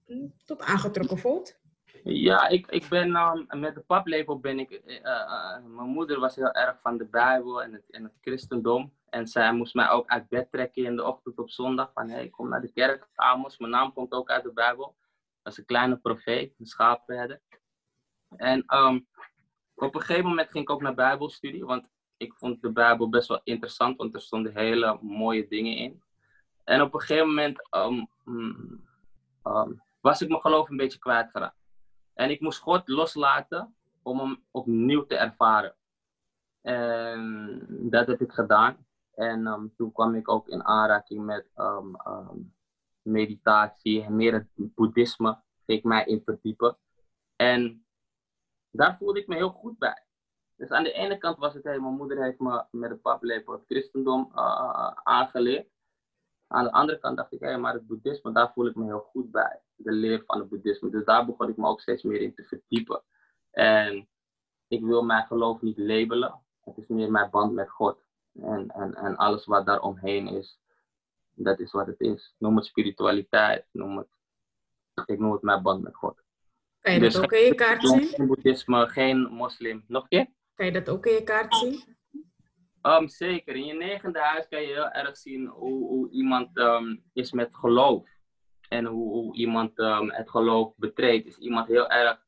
tot 0.45 0.61
aangetrokken 0.61 1.17
voelt? 1.17 1.59
Ja, 2.03 2.47
ik, 2.47 2.67
ik 2.67 2.87
ben 2.89 3.15
um, 3.15 3.59
met 3.59 3.75
de 3.75 3.81
paplabel 3.81 4.39
ben 4.39 4.59
ik. 4.59 4.71
eh, 4.71 4.95
eh, 4.95 5.55
eh, 5.55 5.63
mijn 5.65 5.89
moeder 5.89 6.19
was 6.19 6.35
heel 6.35 6.51
erg 6.51 6.79
van 6.81 6.97
de 6.97 7.05
Bijbel 7.05 7.63
en 7.63 7.73
het, 7.73 7.89
en 7.89 8.03
het 8.03 8.17
christendom. 8.21 8.93
En 9.09 9.27
zij 9.27 9.53
moest 9.53 9.73
mij 9.73 9.89
ook 9.89 10.07
uit 10.07 10.29
bed 10.29 10.51
trekken 10.51 10.83
in 10.83 10.95
de 10.95 11.03
ochtend 11.03 11.37
op 11.37 11.49
zondag. 11.49 11.91
Van 11.93 12.09
hey, 12.09 12.29
kom 12.29 12.49
naar 12.49 12.61
de 12.61 12.71
kerk, 12.71 13.07
Amos. 13.15 13.57
Mijn 13.57 13.71
naam 13.71 13.93
komt 13.93 14.11
ook 14.11 14.29
uit 14.29 14.43
de 14.43 14.53
Bijbel. 14.53 14.95
Dat 15.41 15.57
een 15.57 15.65
kleine 15.65 15.97
profeet, 15.97 16.53
een 16.59 16.65
schaapherder. 16.65 17.41
En 18.35 18.63
ehm, 18.65 18.99
op 19.73 19.95
een 19.95 20.01
gegeven 20.01 20.29
moment 20.29 20.49
ging 20.49 20.63
ik 20.63 20.69
ook 20.69 20.81
naar 20.81 20.93
Bijbelstudie, 20.93 21.65
want 21.65 21.87
ik 22.17 22.33
vond 22.33 22.61
de 22.61 22.71
Bijbel 22.71 23.09
best 23.09 23.27
wel 23.27 23.41
interessant, 23.43 23.97
want 23.97 24.13
er 24.13 24.21
stonden 24.21 24.55
hele 24.55 24.99
mooie 25.01 25.47
dingen 25.47 25.75
in. 25.75 26.01
En 26.71 26.81
op 26.81 26.93
een 26.93 26.99
gegeven 26.99 27.27
moment 27.27 27.69
ehm, 27.69 28.05
mm, 28.23 28.87
ehm, 29.43 29.71
was 30.01 30.21
ik 30.21 30.29
mijn 30.29 30.41
geloof 30.41 30.69
een 30.69 30.77
beetje 30.77 30.99
kwijtgeraakt. 30.99 31.57
En 32.13 32.29
ik 32.29 32.41
moest 32.41 32.59
God 32.59 32.87
loslaten 32.87 33.75
om 34.01 34.19
hem 34.19 34.43
opnieuw 34.51 35.05
te 35.05 35.15
ervaren. 35.15 35.75
En 36.61 37.65
dat 37.67 38.07
heb 38.07 38.21
ik 38.21 38.31
gedaan. 38.31 38.85
En 39.13 39.73
toen 39.77 39.91
kwam 39.91 40.15
ik 40.15 40.29
ook 40.29 40.47
in 40.47 40.63
aanraking 40.63 41.25
met 41.25 41.47
meditatie 43.01 44.03
en 44.03 44.15
meer 44.15 44.33
het 44.33 44.47
boeddhisme. 44.55 45.41
Ging 45.65 45.77
ik 45.79 45.83
mij 45.83 46.05
in 46.05 46.21
verdiepen. 46.25 46.77
En 47.35 47.85
daar 48.69 48.97
voelde 48.97 49.19
ik 49.19 49.27
me 49.27 49.35
heel 49.35 49.51
goed 49.51 49.77
bij. 49.77 50.03
Dus 50.55 50.69
aan 50.69 50.83
de 50.83 50.91
ene 50.91 51.17
kant 51.17 51.37
was 51.37 51.53
het, 51.53 51.63
hey, 51.63 51.79
mijn 51.79 51.95
moeder 51.95 52.23
heeft 52.23 52.39
me 52.39 52.65
met 52.71 52.91
een 52.91 53.01
paplepel 53.01 53.53
het 53.53 53.65
christendom 53.67 54.31
uh, 54.35 54.91
aangeleerd. 55.03 55.69
Aan 56.51 56.63
de 56.63 56.71
andere 56.71 56.99
kant 56.99 57.17
dacht 57.17 57.33
ik, 57.33 57.39
hé, 57.39 57.57
maar 57.57 57.73
het 57.73 57.87
boeddhisme, 57.87 58.31
daar 58.31 58.51
voel 58.53 58.67
ik 58.67 58.75
me 58.75 58.85
heel 58.85 59.07
goed 59.11 59.31
bij. 59.31 59.61
De 59.75 59.91
leer 59.91 60.23
van 60.25 60.39
het 60.39 60.49
boeddhisme. 60.49 60.89
Dus 60.89 61.05
daar 61.05 61.25
begon 61.25 61.49
ik 61.49 61.57
me 61.57 61.67
ook 61.67 61.81
steeds 61.81 62.03
meer 62.03 62.21
in 62.21 62.35
te 62.35 62.43
verdiepen. 62.43 63.03
En 63.51 64.07
ik 64.67 64.81
wil 64.83 65.03
mijn 65.03 65.25
geloof 65.25 65.61
niet 65.61 65.77
labelen. 65.77 66.41
Het 66.63 66.77
is 66.77 66.87
meer 66.87 67.11
mijn 67.11 67.29
band 67.29 67.53
met 67.53 67.69
God. 67.69 67.97
En, 68.33 68.69
en, 68.69 68.95
en 68.95 69.15
alles 69.15 69.45
wat 69.45 69.65
daar 69.65 69.81
omheen 69.81 70.27
is, 70.27 70.59
dat 71.33 71.59
is 71.59 71.71
wat 71.71 71.87
het 71.87 71.99
is. 71.99 72.35
Noem 72.37 72.55
het 72.55 72.65
spiritualiteit, 72.65 73.65
noem 73.71 73.97
het, 73.97 74.07
ik 75.05 75.19
noem 75.19 75.31
het 75.31 75.41
mijn 75.41 75.61
band 75.61 75.83
met 75.83 75.95
God. 75.95 76.23
Kan 76.79 76.93
je 76.93 76.99
dat 76.99 77.11
dus 77.11 77.21
ook 77.21 77.31
in 77.31 77.45
je 77.45 77.55
kaart 77.55 77.87
zien? 77.87 78.03
Geen 78.03 78.27
boeddhisme, 78.27 78.87
geen 78.87 79.19
moslim. 79.21 79.83
Nog 79.87 80.01
een 80.03 80.09
keer? 80.09 80.27
Kan 80.55 80.65
je 80.65 80.71
dat 80.71 80.89
ook 80.89 81.05
in 81.05 81.13
je 81.13 81.23
kaart 81.23 81.55
zien? 81.55 81.97
Um, 82.83 83.07
zeker. 83.07 83.55
In 83.55 83.65
je 83.65 83.73
negende 83.73 84.19
huis 84.19 84.47
kan 84.47 84.61
je 84.61 84.67
heel 84.67 84.89
erg 84.89 85.17
zien 85.17 85.47
hoe, 85.47 85.87
hoe 85.87 86.09
iemand 86.09 86.57
um, 86.57 87.03
is 87.13 87.31
met 87.31 87.55
geloof. 87.55 88.09
En 88.69 88.85
hoe, 88.85 89.11
hoe 89.11 89.35
iemand 89.35 89.79
um, 89.79 90.11
het 90.11 90.29
geloof 90.29 90.73
betreedt. 90.75 91.27
Is 91.27 91.37
iemand 91.37 91.67
heel 91.67 91.89
erg 91.89 92.19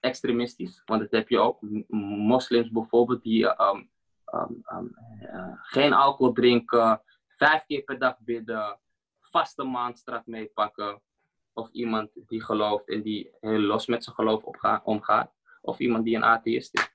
extremistisch? 0.00 0.82
Want 0.84 1.00
dat 1.00 1.10
heb 1.10 1.28
je 1.28 1.38
ook. 1.38 1.58
Moslims 1.88 2.70
bijvoorbeeld 2.70 3.22
die 3.22 3.42
uh, 3.42 3.80
geen 5.62 5.92
alcohol 5.92 6.32
drinken, 6.32 7.02
vijf 7.28 7.64
keer 7.66 7.82
per 7.82 7.98
dag 7.98 8.18
bidden, 8.18 8.78
vaste 9.20 9.64
maand 9.64 9.98
strak 9.98 10.26
meepakken. 10.26 11.02
Of 11.52 11.68
iemand 11.72 12.10
die 12.14 12.42
gelooft 12.42 12.88
en 12.88 13.02
die 13.02 13.30
heel 13.40 13.58
los 13.58 13.86
met 13.86 14.04
zijn 14.04 14.14
geloof 14.14 14.42
omgaat. 14.84 15.32
Of 15.60 15.78
iemand 15.78 16.04
die 16.04 16.16
een 16.16 16.24
atheïst 16.24 16.74
is. 16.74 16.92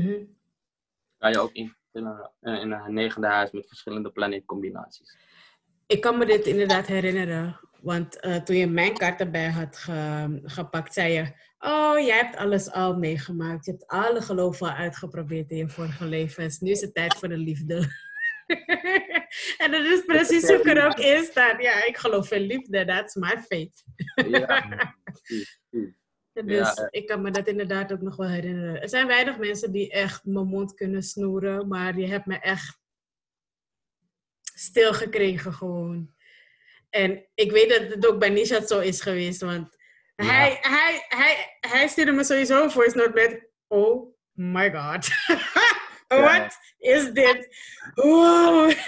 Mm 0.00 0.37
Kan 1.18 1.30
je 1.30 1.38
ook 1.38 1.52
in, 1.52 1.76
in, 1.92 2.04
een, 2.04 2.60
in 2.60 2.72
een 2.72 2.94
negende 2.94 3.26
huis 3.26 3.50
met 3.50 3.68
verschillende 3.68 4.10
planeetcombinaties. 4.10 5.16
Ik 5.86 6.00
kan 6.00 6.18
me 6.18 6.26
dit 6.26 6.46
inderdaad 6.46 6.86
herinneren. 6.86 7.60
Want 7.80 8.24
uh, 8.24 8.36
toen 8.36 8.56
je 8.56 8.66
mijn 8.66 8.94
kaart 8.94 9.20
erbij 9.20 9.50
had 9.50 9.76
ge, 9.76 10.40
gepakt, 10.42 10.92
zei 10.92 11.12
je... 11.12 11.46
Oh, 11.58 11.98
jij 11.98 12.16
hebt 12.16 12.36
alles 12.36 12.70
al 12.70 12.96
meegemaakt. 12.96 13.64
Je 13.64 13.70
hebt 13.70 13.86
alle 13.86 14.22
geloven 14.22 14.66
al 14.66 14.72
uitgeprobeerd 14.72 15.50
in 15.50 15.56
je 15.56 15.68
vorige 15.68 16.04
levens. 16.04 16.58
Nu 16.60 16.70
is 16.70 16.80
het 16.80 16.94
tijd 16.94 17.14
voor 17.14 17.28
de 17.28 17.36
liefde. 17.36 17.76
en 19.62 19.70
dat 19.70 19.84
is 19.84 20.04
precies 20.06 20.46
hoe 20.46 20.56
ik 20.56 20.66
er 20.66 20.86
ook 20.86 20.98
in 20.98 21.24
sta. 21.24 21.60
Ja, 21.60 21.84
ik 21.84 21.96
geloof 21.96 22.30
in 22.30 22.40
liefde. 22.40 22.84
That's 22.84 23.14
my 23.14 23.36
fate. 23.48 23.72
ja, 24.30 24.94
Dus 26.46 26.88
ik 26.90 27.06
kan 27.06 27.22
me 27.22 27.30
dat 27.30 27.46
inderdaad 27.46 27.92
ook 27.92 28.00
nog 28.00 28.16
wel 28.16 28.28
herinneren. 28.28 28.82
Er 28.82 28.88
zijn 28.88 29.06
weinig 29.06 29.38
mensen 29.38 29.72
die 29.72 29.90
echt 29.90 30.24
mijn 30.24 30.46
mond 30.46 30.74
kunnen 30.74 31.02
snoeren, 31.02 31.68
maar 31.68 31.98
je 31.98 32.06
hebt 32.06 32.26
me 32.26 32.38
echt 32.38 32.78
stilgekregen 34.54 35.52
gewoon. 35.52 36.14
En 36.90 37.26
ik 37.34 37.50
weet 37.50 37.68
dat 37.68 37.94
het 37.94 38.06
ook 38.06 38.18
bij 38.18 38.28
Nishat 38.28 38.68
zo 38.68 38.78
is 38.78 39.00
geweest, 39.00 39.40
want 39.40 39.76
hij, 40.14 40.58
hij, 40.60 41.04
hij, 41.08 41.56
hij 41.60 41.88
stuurde 41.88 42.12
me 42.12 42.24
sowieso 42.24 42.62
een 42.62 42.70
voice 42.70 42.96
note 42.96 43.12
met, 43.14 43.48
oh 43.66 44.16
my 44.32 44.70
god. 44.70 45.08
What 46.08 46.58
is 46.78 47.12
dit? 47.12 47.56
Oeh. 47.96 48.86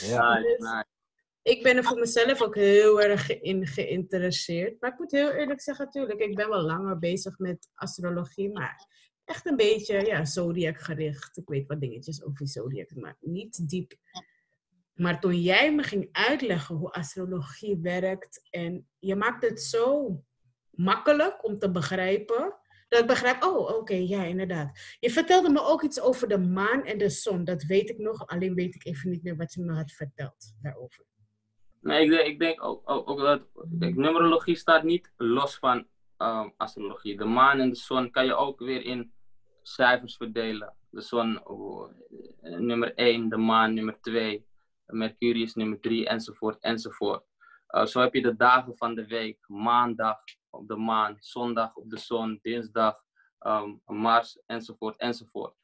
ja, 0.00 0.38
ja. 0.58 0.86
Ik 1.46 1.62
ben 1.62 1.76
er 1.76 1.84
voor 1.84 1.98
mezelf 1.98 2.42
ook 2.42 2.54
heel 2.54 3.02
erg 3.02 3.40
in 3.40 3.66
geïnteresseerd. 3.66 4.80
Maar 4.80 4.92
ik 4.92 4.98
moet 4.98 5.10
heel 5.10 5.30
eerlijk 5.30 5.60
zeggen, 5.60 5.84
natuurlijk, 5.84 6.20
ik 6.20 6.34
ben 6.34 6.48
wel 6.48 6.62
langer 6.62 6.98
bezig 6.98 7.38
met 7.38 7.68
astrologie, 7.74 8.52
maar 8.52 8.86
echt 9.24 9.46
een 9.46 9.56
beetje 9.56 10.06
ja, 10.06 10.24
zodiac 10.24 10.80
gericht. 10.80 11.36
Ik 11.36 11.48
weet 11.48 11.66
wat 11.66 11.80
dingetjes 11.80 12.24
over 12.24 12.48
zodiac, 12.48 12.94
maar 12.94 13.16
niet 13.20 13.68
diep. 13.68 13.92
Maar 14.94 15.20
toen 15.20 15.40
jij 15.40 15.74
me 15.74 15.82
ging 15.82 16.08
uitleggen 16.12 16.74
hoe 16.74 16.92
astrologie 16.92 17.78
werkt 17.80 18.48
en 18.50 18.88
je 18.98 19.16
maakt 19.16 19.42
het 19.42 19.62
zo 19.62 20.20
makkelijk 20.70 21.44
om 21.44 21.58
te 21.58 21.70
begrijpen, 21.70 22.54
dat 22.88 23.00
ik 23.00 23.06
begrijp, 23.06 23.42
oh 23.42 23.76
oké, 23.76 23.94
ja 23.94 24.24
inderdaad. 24.24 24.78
Je 25.00 25.10
vertelde 25.10 25.50
me 25.50 25.60
ook 25.60 25.82
iets 25.82 26.00
over 26.00 26.28
de 26.28 26.38
maan 26.38 26.84
en 26.84 26.98
de 26.98 27.08
zon, 27.08 27.44
dat 27.44 27.62
weet 27.62 27.90
ik 27.90 27.98
nog, 27.98 28.26
alleen 28.26 28.54
weet 28.54 28.74
ik 28.74 28.84
even 28.84 29.10
niet 29.10 29.22
meer 29.22 29.36
wat 29.36 29.52
je 29.52 29.60
me 29.60 29.72
had 29.72 29.92
verteld 29.92 30.54
daarover. 30.62 31.04
Nee, 31.86 32.04
ik 32.04 32.10
denk, 32.10 32.26
ik 32.26 32.38
denk 32.38 32.64
ook, 32.64 32.90
ook, 32.90 33.10
ook 33.10 33.18
dat 33.18 33.42
numerologie 33.78 34.56
staat 34.56 34.82
niet 34.82 35.12
los 35.16 35.58
van 35.58 35.86
um, 36.18 36.52
astrologie. 36.56 37.16
De 37.16 37.24
maan 37.24 37.60
en 37.60 37.68
de 37.68 37.76
zon 37.76 38.10
kan 38.10 38.24
je 38.24 38.34
ook 38.34 38.58
weer 38.58 38.82
in 38.82 39.12
cijfers 39.62 40.16
verdelen. 40.16 40.74
De 40.90 41.00
zon 41.00 41.46
oh, 41.46 41.90
nummer 42.40 42.94
1, 42.94 43.28
de 43.28 43.36
maan 43.36 43.74
nummer 43.74 44.00
2, 44.00 44.46
Mercurius 44.86 45.54
nummer 45.54 45.80
3 45.80 46.08
enzovoort 46.08 46.58
enzovoort. 46.60 47.24
Zo 47.84 48.00
heb 48.00 48.14
je 48.14 48.22
de 48.22 48.36
dagen 48.36 48.76
van 48.76 48.94
de 48.94 49.06
week, 49.06 49.38
maandag 49.46 50.18
op 50.50 50.68
de 50.68 50.76
maan, 50.76 51.16
zondag 51.20 51.74
op 51.74 51.90
de 51.90 51.98
zon, 51.98 52.38
dinsdag 52.42 53.04
um, 53.40 53.80
Mars 53.84 54.38
enzovoort 54.46 54.96
enzovoort. 54.96 55.54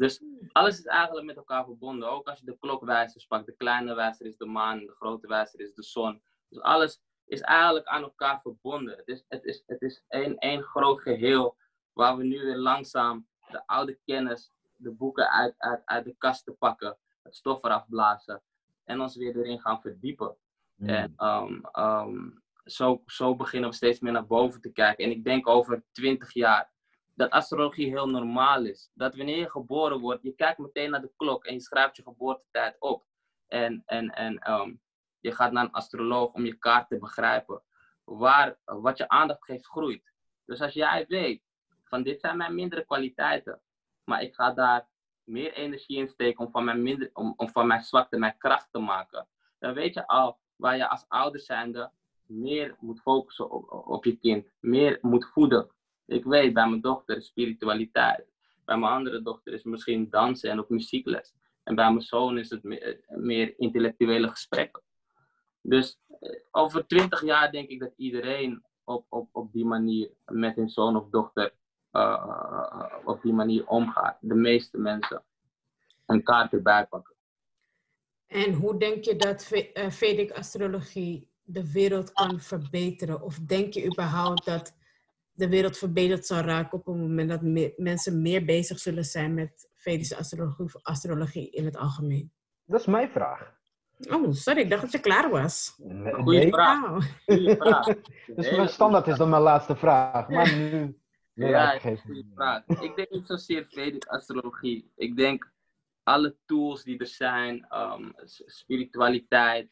Dus 0.00 0.22
alles 0.52 0.78
is 0.78 0.86
eigenlijk 0.86 1.26
met 1.26 1.36
elkaar 1.36 1.64
verbonden. 1.64 2.10
Ook 2.10 2.28
als 2.28 2.38
je 2.38 2.44
de 2.44 2.58
klokwijzers 2.58 3.26
pakt. 3.26 3.46
De 3.46 3.56
kleine 3.56 3.94
wijzer 3.94 4.26
is 4.26 4.36
de 4.36 4.46
maan, 4.46 4.78
de 4.78 4.94
grote 4.96 5.26
wijzer 5.26 5.60
is 5.60 5.74
de 5.74 5.82
zon. 5.82 6.22
Dus 6.48 6.60
alles 6.60 7.00
is 7.26 7.40
eigenlijk 7.40 7.86
aan 7.86 8.02
elkaar 8.02 8.40
verbonden. 8.40 8.96
Het 8.96 9.08
is, 9.08 9.24
het 9.28 9.44
is, 9.44 9.62
het 9.66 9.82
is 9.82 10.04
één, 10.08 10.38
één 10.38 10.62
groot 10.62 11.00
geheel 11.00 11.56
waar 11.92 12.16
we 12.16 12.24
nu 12.24 12.40
weer 12.40 12.56
langzaam 12.56 13.26
de 13.50 13.66
oude 13.66 13.98
kennis, 14.04 14.52
de 14.76 14.90
boeken 14.90 15.30
uit, 15.30 15.54
uit, 15.58 15.82
uit 15.84 16.04
de 16.04 16.14
kast 16.18 16.44
te 16.44 16.52
pakken, 16.52 16.98
het 17.22 17.36
stof 17.36 17.62
eraf 17.62 17.88
blazen 17.88 18.42
en 18.84 19.00
ons 19.00 19.16
weer 19.16 19.36
erin 19.36 19.60
gaan 19.60 19.80
verdiepen. 19.80 20.36
Mm. 20.74 20.88
En 20.88 21.14
um, 21.18 21.62
um, 21.78 22.42
zo, 22.64 23.02
zo 23.06 23.36
beginnen 23.36 23.70
we 23.70 23.76
steeds 23.76 24.00
meer 24.00 24.12
naar 24.12 24.26
boven 24.26 24.60
te 24.60 24.72
kijken. 24.72 25.04
En 25.04 25.10
ik 25.10 25.24
denk 25.24 25.48
over 25.48 25.84
twintig 25.92 26.32
jaar 26.32 26.72
dat 27.20 27.30
astrologie 27.30 27.88
heel 27.88 28.08
normaal 28.08 28.64
is. 28.64 28.90
Dat 28.94 29.16
wanneer 29.16 29.38
je 29.38 29.50
geboren 29.50 30.00
wordt, 30.00 30.22
je 30.22 30.34
kijkt 30.34 30.58
meteen 30.58 30.90
naar 30.90 31.00
de 31.00 31.12
klok 31.16 31.44
en 31.44 31.54
je 31.54 31.60
schrijft 31.60 31.96
je 31.96 32.02
geboortetijd 32.02 32.76
op. 32.78 33.04
En, 33.46 33.82
en, 33.86 34.10
en 34.10 34.52
um, 34.52 34.80
je 35.20 35.32
gaat 35.32 35.52
naar 35.52 35.64
een 35.64 35.72
astroloog 35.72 36.32
om 36.32 36.44
je 36.44 36.58
kaart 36.58 36.88
te 36.88 36.98
begrijpen. 36.98 37.62
Waar, 38.04 38.58
wat 38.64 38.98
je 38.98 39.08
aandacht 39.08 39.44
geeft, 39.44 39.66
groeit. 39.66 40.12
Dus 40.44 40.60
als 40.60 40.72
jij 40.72 41.04
weet, 41.08 41.42
van 41.84 42.02
dit 42.02 42.20
zijn 42.20 42.36
mijn 42.36 42.54
mindere 42.54 42.84
kwaliteiten, 42.84 43.60
maar 44.04 44.22
ik 44.22 44.34
ga 44.34 44.50
daar 44.50 44.88
meer 45.24 45.52
energie 45.52 45.96
in 45.96 46.08
steken 46.08 46.44
om 46.44 46.50
van 46.50 46.64
mijn, 46.64 46.82
minder, 46.82 47.10
om, 47.12 47.34
om 47.36 47.48
van 47.48 47.66
mijn 47.66 47.82
zwakte 47.82 48.18
mijn 48.18 48.38
kracht 48.38 48.68
te 48.72 48.78
maken, 48.78 49.28
dan 49.58 49.74
weet 49.74 49.94
je 49.94 50.06
al 50.06 50.38
waar 50.56 50.76
je 50.76 50.88
als 50.88 51.04
ouder 51.08 51.40
zijnde 51.40 51.92
meer 52.26 52.76
moet 52.78 53.00
focussen 53.00 53.50
op, 53.50 53.72
op 53.86 54.04
je 54.04 54.16
kind, 54.16 54.50
meer 54.60 54.98
moet 55.00 55.24
voeden. 55.24 55.70
Ik 56.10 56.24
weet 56.24 56.52
bij 56.54 56.68
mijn 56.68 56.80
dochter 56.80 57.22
spiritualiteit. 57.22 58.26
Bij 58.64 58.78
mijn 58.78 58.92
andere 58.92 59.22
dochter 59.22 59.52
is 59.52 59.62
misschien 59.62 60.10
dansen 60.10 60.50
en 60.50 60.58
ook 60.58 60.68
muziekles. 60.68 61.34
En 61.62 61.74
bij 61.74 61.90
mijn 61.90 62.04
zoon 62.04 62.38
is 62.38 62.50
het 62.50 62.62
meer, 62.62 63.00
meer 63.08 63.54
intellectuele 63.58 64.28
gesprekken. 64.28 64.82
Dus 65.62 66.00
eh, 66.20 66.40
over 66.50 66.86
twintig 66.86 67.24
jaar 67.24 67.52
denk 67.52 67.68
ik 67.68 67.80
dat 67.80 67.92
iedereen 67.96 68.64
op, 68.84 69.06
op, 69.08 69.28
op 69.32 69.52
die 69.52 69.64
manier 69.64 70.10
met 70.24 70.56
hun 70.56 70.68
zoon 70.68 70.96
of 70.96 71.08
dochter 71.10 71.52
uh, 71.92 72.94
op 73.04 73.22
die 73.22 73.32
manier 73.32 73.66
omgaat. 73.66 74.16
De 74.20 74.34
meeste 74.34 74.78
mensen 74.78 75.24
een 76.06 76.22
kaart 76.22 76.52
erbij 76.52 76.86
pakken. 76.86 77.14
En 78.26 78.52
hoe 78.52 78.78
denk 78.78 79.04
je 79.04 79.16
dat 79.16 79.50
Vedic 79.88 80.30
astrologie 80.30 81.28
de 81.42 81.72
wereld 81.72 82.12
kan 82.12 82.40
verbeteren? 82.40 83.22
Of 83.22 83.38
denk 83.38 83.72
je 83.72 83.86
überhaupt 83.86 84.44
dat 84.44 84.74
de 85.40 85.48
wereld 85.48 85.78
verbeterd 85.78 86.26
zal 86.26 86.40
raken 86.40 86.78
op 86.78 86.86
het 86.86 86.96
moment 86.96 87.28
dat 87.28 87.74
mensen 87.76 88.22
meer 88.22 88.44
bezig 88.44 88.78
zullen 88.78 89.04
zijn 89.04 89.34
met 89.34 89.68
Vedische 89.74 90.16
astrologie, 90.16 90.70
astrologie 90.82 91.50
in 91.50 91.64
het 91.64 91.76
algemeen? 91.76 92.32
Dat 92.64 92.80
is 92.80 92.86
mijn 92.86 93.10
vraag. 93.10 93.58
Oh, 94.10 94.32
sorry, 94.32 94.60
ik 94.60 94.70
dacht 94.70 94.82
dat 94.82 94.92
je 94.92 95.00
klaar 95.00 95.30
was. 95.30 95.74
Nee, 95.78 96.12
Goeie 96.12 96.38
nee. 96.40 96.52
vraag. 96.52 97.04
Goeie 97.26 97.56
vraag. 97.62 97.86
Dus 98.26 98.50
mijn 98.50 98.68
standaard 98.68 99.06
is 99.06 99.16
dan 99.16 99.28
mijn 99.28 99.42
laatste 99.42 99.76
vraag. 99.76 100.28
Maar 100.28 100.56
nu... 100.56 100.98
Ja, 101.34 101.78
geven. 101.78 101.98
goede 101.98 102.24
vraag. 102.34 102.66
Ik 102.66 102.96
denk 102.96 103.10
niet 103.10 103.26
zozeer 103.26 103.66
Vedic 103.68 104.06
astrologie. 104.06 104.90
Ik 104.96 105.16
denk 105.16 105.52
alle 106.02 106.36
tools 106.46 106.82
die 106.82 106.98
er 106.98 107.06
zijn, 107.06 107.66
ehm, 107.68 108.10
spiritualiteit. 108.46 109.70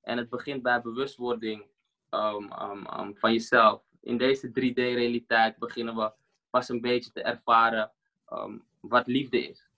En 0.00 0.16
het 0.18 0.28
begint 0.28 0.62
bij 0.62 0.80
bewustwording 0.80 1.66
ehm, 2.08 2.44
ehm, 2.52 3.12
van 3.14 3.32
jezelf. 3.32 3.82
In 4.00 4.18
deze 4.18 4.48
3D-realiteit 4.48 5.56
beginnen 5.58 5.96
we 5.96 6.12
pas 6.50 6.68
een 6.68 6.80
beetje 6.80 7.12
te 7.12 7.22
ervaren 7.22 7.92
ehm, 8.26 8.58
wat 8.80 9.06
liefde 9.06 9.48
is. 9.48 9.68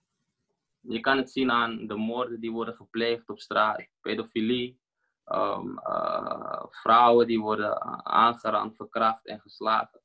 Je 0.80 1.00
kan 1.00 1.16
het 1.16 1.30
zien 1.30 1.50
aan 1.50 1.86
de 1.86 1.96
moorden 1.96 2.40
die 2.40 2.52
worden 2.52 2.74
gepleegd 2.74 3.28
op 3.28 3.40
straat, 3.40 3.86
pedofilie, 4.00 4.78
ehm, 5.24 5.78
eh, 5.78 6.64
vrouwen 6.70 7.26
die 7.26 7.40
worden 7.40 7.82
aangerand, 8.04 8.76
verkracht 8.76 9.26
en 9.26 9.40
geslagen. 9.40 10.00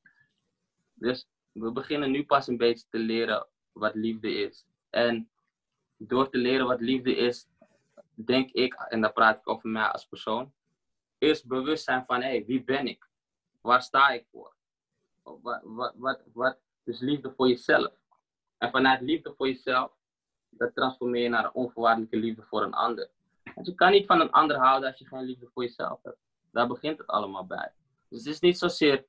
Dus 0.94 1.28
we 1.52 1.72
beginnen 1.72 2.10
nu 2.10 2.24
pas 2.24 2.46
een 2.46 2.56
beetje 2.56 2.86
te 2.90 2.98
leren 2.98 3.46
wat 3.72 3.94
liefde 3.94 4.32
is. 4.32 4.66
En 4.90 5.30
door 5.96 6.30
te 6.30 6.38
leren 6.38 6.66
wat 6.66 6.80
liefde 6.80 7.16
is, 7.16 7.48
denk 8.14 8.50
ik, 8.50 8.74
en 8.74 9.00
daar 9.00 9.12
praat 9.12 9.38
ik 9.38 9.48
over 9.48 9.68
mij 9.68 9.86
als 9.86 10.06
persoon, 10.06 10.52
eerst 11.18 11.46
bewust 11.46 11.84
zijn 11.84 12.04
van, 12.06 12.22
hé, 12.22 12.28
hey, 12.28 12.44
wie 12.46 12.64
ben 12.64 12.86
ik? 12.86 13.07
Waar 13.60 13.82
sta 13.82 14.08
ik 14.08 14.26
voor? 14.30 14.54
Wat, 15.22 15.60
wat, 15.96 16.22
wat, 16.32 16.58
is 16.84 17.00
liefde 17.00 17.32
voor 17.36 17.48
jezelf? 17.48 17.92
En 18.58 18.70
vanuit 18.70 19.00
liefde 19.00 19.34
voor 19.36 19.46
jezelf, 19.48 19.92
dat 20.48 20.74
transformeer 20.74 21.22
je 21.22 21.28
naar 21.28 21.44
een 21.44 21.54
onvoorwaardelijke 21.54 22.16
liefde 22.16 22.42
voor 22.42 22.62
een 22.62 22.74
ander. 22.74 23.10
Want 23.54 23.66
je 23.66 23.74
kan 23.74 23.90
niet 23.90 24.06
van 24.06 24.20
een 24.20 24.30
ander 24.30 24.56
houden 24.56 24.88
als 24.88 24.98
je 24.98 25.06
geen 25.06 25.24
liefde 25.24 25.48
voor 25.54 25.62
jezelf 25.62 26.02
hebt. 26.02 26.18
Daar 26.50 26.66
begint 26.66 26.98
het 26.98 27.06
allemaal 27.06 27.46
bij. 27.46 27.72
Dus 28.08 28.18
het 28.18 28.34
is 28.34 28.40
niet 28.40 28.58
zozeer 28.58 29.06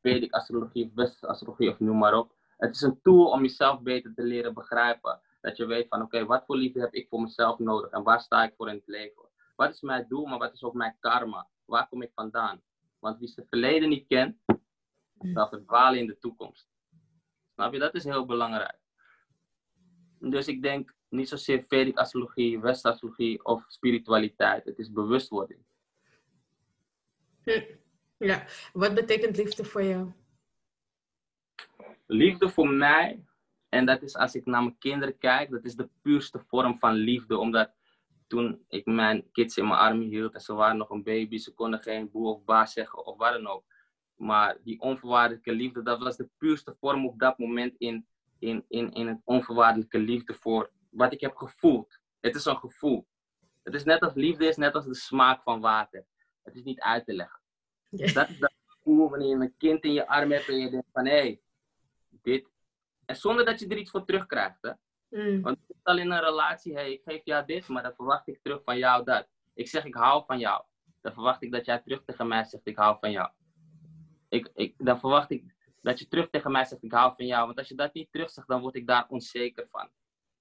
Vedic 0.00 0.32
astrologie 0.32 0.92
of 0.96 1.22
astrologie 1.22 1.70
of 1.70 1.80
noem 1.80 1.98
maar 1.98 2.14
op. 2.14 2.32
Het 2.56 2.74
is 2.74 2.80
een 2.80 3.00
tool 3.02 3.30
om 3.30 3.40
jezelf 3.42 3.80
beter 3.80 4.14
te 4.14 4.22
leren 4.22 4.54
begrijpen. 4.54 5.20
Dat 5.40 5.56
je 5.56 5.66
weet 5.66 5.88
van 5.88 6.02
oké, 6.02 6.24
wat 6.24 6.44
voor 6.46 6.56
liefde 6.56 6.80
heb 6.80 6.94
ik 6.94 7.08
voor 7.08 7.20
mezelf 7.20 7.58
nodig 7.58 7.90
en 7.90 8.02
waar 8.02 8.20
sta 8.20 8.44
ik 8.44 8.54
voor 8.56 8.68
in 8.68 8.74
het 8.74 8.86
leven? 8.86 9.22
Wat 9.56 9.70
is 9.70 9.80
mijn 9.80 10.06
doel, 10.08 10.26
maar 10.26 10.38
wat 10.38 10.52
is 10.52 10.62
ook 10.62 10.74
mijn 10.74 10.96
karma? 11.00 11.48
Waar 11.64 11.88
kom 11.88 12.02
ik 12.02 12.10
vandaan? 12.14 12.62
Want 12.98 13.18
wie 13.18 13.28
zijn 13.28 13.46
verleden 13.46 13.88
niet 13.88 14.06
kent, 14.06 14.36
zal 15.18 15.48
verdwalen 15.48 15.98
in 15.98 16.06
de 16.06 16.18
toekomst. 16.18 16.68
Snap 17.54 17.72
je? 17.72 17.78
Dat 17.78 17.94
is 17.94 18.04
heel 18.04 18.26
belangrijk. 18.26 18.78
Dus 20.18 20.48
ik 20.48 20.62
denk 20.62 20.94
niet 21.08 21.28
zozeer 21.28 21.64
Vedic 21.68 21.98
astrologie, 21.98 22.60
westerse 22.60 22.88
astrologie 22.88 23.44
of 23.44 23.64
spiritualiteit. 23.68 24.64
Het 24.64 24.78
is 24.78 24.92
bewustwording. 24.92 25.60
Hm. 27.42 27.62
Ja, 28.18 28.46
wat 28.72 28.94
betekent 28.94 29.36
liefde 29.36 29.64
voor 29.64 29.82
jou? 29.82 30.12
Liefde 32.06 32.48
voor 32.48 32.68
mij, 32.68 33.24
en 33.68 33.86
dat 33.86 34.02
is 34.02 34.16
als 34.16 34.34
ik 34.34 34.46
naar 34.46 34.62
mijn 34.62 34.78
kinderen 34.78 35.18
kijk, 35.18 35.50
dat 35.50 35.64
is 35.64 35.74
de 35.74 35.88
puurste 36.02 36.38
vorm 36.38 36.78
van 36.78 36.92
liefde. 36.92 37.38
Omdat 37.38 37.70
toen 38.26 38.64
ik 38.68 38.86
mijn 38.86 39.30
kids 39.32 39.56
in 39.56 39.66
mijn 39.66 39.78
armen 39.78 40.06
hield 40.06 40.34
en 40.34 40.40
ze 40.40 40.54
waren 40.54 40.76
nog 40.76 40.90
een 40.90 41.02
baby, 41.02 41.38
ze 41.38 41.54
konden 41.54 41.82
geen 41.82 42.10
boer 42.10 42.34
of 42.34 42.44
baas 42.44 42.72
zeggen 42.72 43.06
of 43.06 43.16
wat 43.16 43.32
dan 43.32 43.46
ook. 43.46 43.64
Maar 44.14 44.56
die 44.64 44.80
onvoorwaardelijke 44.80 45.52
liefde, 45.52 45.82
dat 45.82 45.98
was 45.98 46.16
de 46.16 46.28
puurste 46.36 46.76
vorm 46.80 47.06
op 47.06 47.18
dat 47.18 47.38
moment 47.38 47.74
in, 47.78 48.06
in, 48.38 48.64
in, 48.68 48.92
in 48.92 49.06
het 49.06 49.20
onvoorwaardelijke 49.24 49.98
liefde 49.98 50.34
voor 50.34 50.70
wat 50.90 51.12
ik 51.12 51.20
heb 51.20 51.36
gevoeld. 51.36 51.98
Het 52.20 52.34
is 52.34 52.44
een 52.44 52.56
gevoel. 52.56 53.06
Het 53.62 53.74
is 53.74 53.84
net 53.84 54.00
als 54.00 54.14
liefde 54.14 54.46
is, 54.46 54.56
net 54.56 54.74
als 54.74 54.84
de 54.84 54.94
smaak 54.94 55.42
van 55.42 55.60
water. 55.60 56.06
Het 56.42 56.54
is 56.54 56.62
niet 56.62 56.80
uit 56.80 57.04
te 57.04 57.12
leggen. 57.12 57.40
Ja. 57.88 58.12
Dat 58.12 58.28
is 58.28 58.38
dat 58.38 58.52
gevoel 58.66 59.10
wanneer 59.10 59.28
je 59.28 59.34
een 59.34 59.54
kind 59.58 59.84
in 59.84 59.92
je 59.92 60.06
arm 60.06 60.30
hebt 60.30 60.48
en 60.48 60.58
je 60.58 60.70
denkt 60.70 60.88
van 60.92 61.06
hé, 61.06 61.18
hey, 61.18 61.40
dit. 62.22 62.48
En 63.04 63.16
zonder 63.16 63.44
dat 63.44 63.60
je 63.60 63.66
er 63.66 63.76
iets 63.76 63.90
voor 63.90 64.04
terugkrijgt. 64.04 64.58
Hè? 64.60 64.70
Mm. 65.08 65.42
Want 65.42 65.58
het 65.66 65.76
is 65.76 65.84
al 65.84 65.98
in 65.98 66.10
een 66.10 66.20
relatie, 66.20 66.74
hey, 66.74 66.92
ik 66.92 67.02
geef 67.02 67.24
jou 67.24 67.46
dit, 67.46 67.68
maar 67.68 67.82
dan 67.82 67.94
verwacht 67.94 68.28
ik 68.28 68.38
terug 68.42 68.62
van 68.64 68.78
jou 68.78 69.04
dat. 69.04 69.28
Ik 69.54 69.68
zeg 69.68 69.84
ik 69.84 69.94
hou 69.94 70.24
van 70.26 70.38
jou. 70.38 70.62
Dan 71.00 71.12
verwacht 71.12 71.42
ik 71.42 71.52
dat 71.52 71.64
jij 71.64 71.78
terug 71.78 72.02
tegen 72.04 72.28
mij 72.28 72.44
zegt 72.44 72.66
ik 72.66 72.76
hou 72.76 72.96
van 73.00 73.10
jou. 73.10 73.30
Ik, 74.28 74.50
ik, 74.54 74.74
dan 74.78 74.98
verwacht 74.98 75.30
ik 75.30 75.54
dat 75.80 75.98
je 75.98 76.08
terug 76.08 76.30
tegen 76.30 76.52
mij 76.52 76.64
zegt 76.64 76.82
ik 76.82 76.92
hou 76.92 77.14
van 77.16 77.26
jou. 77.26 77.46
Want 77.46 77.58
als 77.58 77.68
je 77.68 77.74
dat 77.74 77.94
niet 77.94 78.12
terug 78.12 78.30
zegt, 78.30 78.48
dan 78.48 78.60
word 78.60 78.74
ik 78.74 78.86
daar 78.86 79.06
onzeker 79.08 79.68
van. 79.70 79.88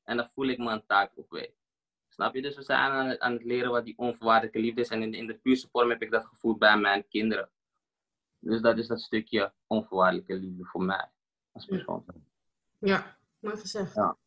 En 0.03 0.17
dan 0.17 0.29
voel 0.33 0.47
ik 0.47 0.57
me 0.57 0.71
een 0.71 0.85
taak 0.85 1.11
op 1.15 1.29
weet. 1.29 1.53
Snap 2.09 2.35
je? 2.35 2.41
Dus 2.41 2.55
we 2.55 2.63
zijn 2.63 2.79
aan 2.79 3.05
het, 3.05 3.19
aan 3.19 3.33
het 3.33 3.43
leren 3.43 3.71
wat 3.71 3.85
die 3.85 3.97
onvoorwaardelijke 3.97 4.59
liefde 4.59 4.81
is. 4.81 4.89
En 4.89 5.01
in 5.01 5.11
de, 5.11 5.17
in 5.17 5.27
de 5.27 5.37
puurste 5.37 5.67
vorm 5.71 5.89
heb 5.89 6.01
ik 6.01 6.11
dat 6.11 6.25
gevoeld 6.25 6.59
bij 6.59 6.77
mijn 6.77 7.07
kinderen. 7.07 7.49
Dus 8.39 8.61
dat 8.61 8.77
is 8.77 8.87
dat 8.87 9.01
stukje 9.01 9.53
onvoorwaardelijke 9.67 10.33
liefde 10.33 10.63
voor 10.63 10.83
mij 10.83 11.09
als 11.51 11.65
persoon. 11.65 12.05
Ja, 12.79 13.17
mooi 13.39 13.57
gezegd. 13.57 13.95
Ja. 13.95 14.17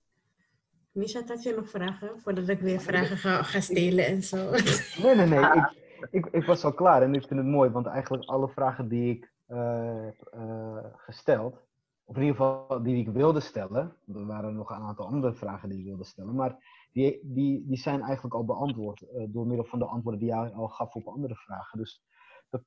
Misha, 0.98 1.22
had 1.26 1.42
je 1.42 1.54
nog 1.54 1.68
vragen? 1.68 2.20
Voordat 2.20 2.48
ik 2.48 2.60
weer 2.60 2.80
vragen 2.80 3.16
ga, 3.16 3.42
ga 3.42 3.60
stelen 3.60 4.06
en 4.06 4.22
zo. 4.22 4.50
Nee, 5.02 5.14
nee, 5.14 5.26
nee. 5.26 5.44
Ik, 6.10 6.26
ik, 6.26 6.26
ik 6.26 6.44
was 6.44 6.64
al 6.64 6.74
klaar 6.74 7.02
en 7.02 7.14
ik 7.14 7.26
vind 7.26 7.40
het 7.40 7.48
mooi, 7.48 7.70
want 7.70 7.86
eigenlijk 7.86 8.24
alle 8.24 8.48
vragen 8.48 8.88
die 8.88 9.14
ik 9.14 9.32
eh, 9.46 10.08
eh, 10.08 10.84
gesteld, 10.96 11.62
of 12.04 12.16
in 12.16 12.22
ieder 12.22 12.36
geval 12.36 12.82
die 12.82 12.96
ik 12.96 13.08
wilde 13.08 13.40
stellen, 13.40 13.96
er 14.14 14.26
waren 14.26 14.54
nog 14.54 14.70
een 14.70 14.82
aantal 14.82 15.06
andere 15.06 15.34
vragen 15.34 15.68
die 15.68 15.78
ik 15.78 15.84
wilde 15.84 16.04
stellen, 16.04 16.34
maar 16.34 16.56
die, 16.92 17.20
die, 17.22 17.64
die 17.66 17.78
zijn 17.78 18.02
eigenlijk 18.02 18.34
al 18.34 18.44
beantwoord 18.44 19.02
eh, 19.02 19.24
door 19.28 19.46
middel 19.46 19.64
van 19.64 19.78
de 19.78 19.84
antwoorden 19.84 20.20
die 20.20 20.28
jij 20.28 20.52
al 20.52 20.68
gaf 20.68 20.94
op 20.94 21.06
andere 21.06 21.34
vragen. 21.34 21.78
Dus 21.78 22.02
dat, 22.50 22.62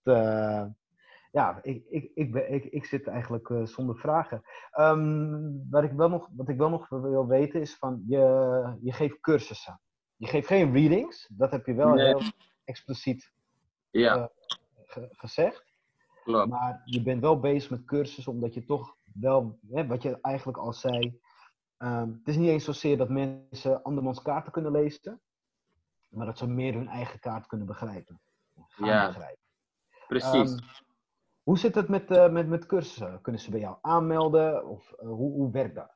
ja, 1.32 1.59
ik, 1.63 1.86
ik, 1.89 2.11
ik, 2.15 2.32
ben, 2.32 2.53
ik, 2.53 2.63
ik 2.65 2.86
zit 2.86 3.07
eigenlijk 3.07 3.49
eh, 3.49 3.65
zonder 3.65 3.95
vragen. 3.97 4.41
Ehm, 4.71 5.41
wat, 5.69 5.84
ik 5.84 5.91
wel 5.91 6.09
nog, 6.09 6.29
wat 6.36 6.49
ik 6.49 6.57
wel 6.57 6.69
nog 6.69 6.89
wil 6.89 7.27
weten 7.27 7.61
is 7.61 7.75
van, 7.77 8.03
je, 8.07 8.77
je 8.82 8.91
geeft 8.93 9.19
cursussen. 9.19 9.82
Je 10.15 10.27
geeft 10.27 10.47
geen 10.47 10.71
readings, 10.73 11.27
dat 11.32 11.51
heb 11.51 11.65
je 11.65 11.73
wel 11.73 11.93
Nee. 11.93 12.05
heel 12.07 12.21
expliciet 12.63 13.32
Ja, 13.89 14.15
Eh, 14.17 14.25
ge- 14.86 15.09
gezegd. 15.11 15.65
klopt. 16.23 16.49
Maar 16.49 16.82
je 16.86 17.01
bent 17.03 17.21
wel 17.21 17.39
bezig 17.39 17.69
met 17.69 17.86
cursussen, 17.86 18.32
omdat 18.34 18.53
je 18.53 18.65
toch 18.65 18.95
wel, 19.13 19.59
hè, 19.69 19.88
wat 19.88 20.01
je 20.01 20.17
eigenlijk 20.21 20.57
al 20.57 20.73
zei, 20.73 21.19
ehm, 21.77 22.09
het 22.11 22.27
is 22.27 22.36
niet 22.36 22.49
eens 22.49 22.63
zozeer 22.63 22.97
dat 22.97 23.09
mensen 23.09 23.84
andermans 23.84 24.21
kaarten 24.21 24.51
kunnen 24.51 24.71
lezen, 24.71 25.21
maar 26.09 26.25
dat 26.25 26.38
ze 26.38 26.47
meer 26.47 26.73
hun 26.73 26.88
eigen 26.88 27.19
kaart 27.19 27.47
kunnen 27.47 27.67
begrijpen. 27.67 28.21
Gaan 28.67 28.88
Ja. 28.88 29.07
begrijpen. 29.07 29.43
Precies. 30.07 30.51
Ehm, 30.55 30.59
hoe 31.44 31.58
zit 31.58 31.76
het 31.76 31.88
met, 31.88 32.12
eh, 32.12 32.30
met, 32.30 32.48
met 32.48 32.66
cursussen? 32.66 33.22
Kunnen 33.22 33.42
ze 33.42 33.52
bij 33.52 33.60
jou 33.60 33.78
aanmelden? 33.82 34.68
Of 34.68 34.92
eh, 34.92 35.08
hoe, 35.08 35.32
hoe 35.32 35.52
werkt 35.52 35.76
dat? 35.76 35.96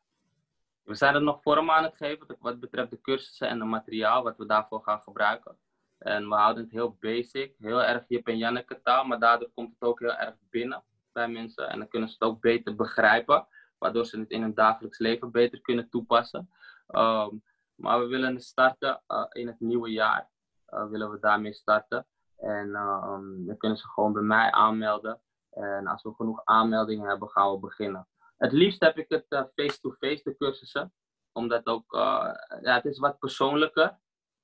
We 0.83 0.95
zijn 0.95 1.15
er 1.15 1.21
nog 1.21 1.41
vorm 1.41 1.71
aan 1.71 1.83
het 1.83 1.95
geven 1.95 2.37
wat- 2.39 2.59
betreft 2.59 2.89
de 2.89 3.01
cursussen 3.01 3.47
en 3.47 3.59
het 3.59 3.69
materiaal 3.69 4.23
wat 4.23 4.37
we 4.37 4.45
daarvoor 4.45 4.81
gaan 4.83 5.01
gebruiken. 5.01 5.57
En 5.97 6.29
we 6.29 6.35
houden 6.35 6.63
het 6.63 6.71
heel 6.71 6.97
basic, 6.99 7.55
heel 7.57 7.83
erg 7.83 8.03
Jip 8.07 8.27
en 8.27 8.37
Janneke 8.37 8.81
taal, 8.83 9.05
maar 9.05 9.19
daardoor 9.19 9.49
komt 9.53 9.73
het 9.73 9.89
ook 9.89 9.99
heel 9.99 10.13
erg 10.13 10.35
binnen 10.49 10.83
bij 11.11 11.27
mensen. 11.27 11.69
En 11.69 11.79
dan 11.79 11.87
kunnen 11.87 12.09
ze 12.09 12.15
het 12.19 12.29
ook 12.29 12.41
beter 12.41 12.75
begrijpen, 12.75 13.47
waardoor 13.77 14.05
ze 14.05 14.19
het 14.19 14.29
in 14.29 14.41
hun 14.41 14.53
dagelijks 14.53 14.99
leven 14.99 15.31
beter 15.31 15.61
kunnen 15.61 15.89
toepassen. 15.89 16.49
Ehm, 16.87 17.29
maar 17.75 17.99
we 17.99 18.05
willen 18.05 18.41
starten 18.41 19.01
eh, 19.07 19.25
in 19.29 19.47
het 19.47 19.59
nieuwe 19.59 19.91
jaar, 19.91 20.29
willen 20.65 21.11
we 21.11 21.19
daarmee 21.19 21.53
starten. 21.53 22.05
En 22.37 22.75
ehm, 22.75 23.45
dan 23.45 23.57
kunnen 23.57 23.77
ze 23.77 23.87
gewoon 23.87 24.13
bij 24.13 24.21
mij 24.21 24.51
aanmelden. 24.51 25.19
En 25.55 25.87
als 25.87 26.03
we 26.03 26.13
genoeg 26.13 26.41
aanmeldingen 26.43 27.07
hebben, 27.07 27.29
gaan 27.29 27.51
we 27.51 27.59
beginnen. 27.59 28.07
Het 28.37 28.51
liefst 28.51 28.81
heb 28.81 28.97
ik 28.97 29.09
het 29.09 29.25
eh, 29.29 29.43
face-to-face, 29.55 30.23
de 30.23 30.37
cursussen. 30.37 30.93
Omdat 31.31 31.65
ook, 31.65 31.93
eh, 31.93 32.31
ja, 32.61 32.75
het 32.75 32.85
is 32.85 32.99
wat 32.99 33.19
persoonlijker. 33.19 33.99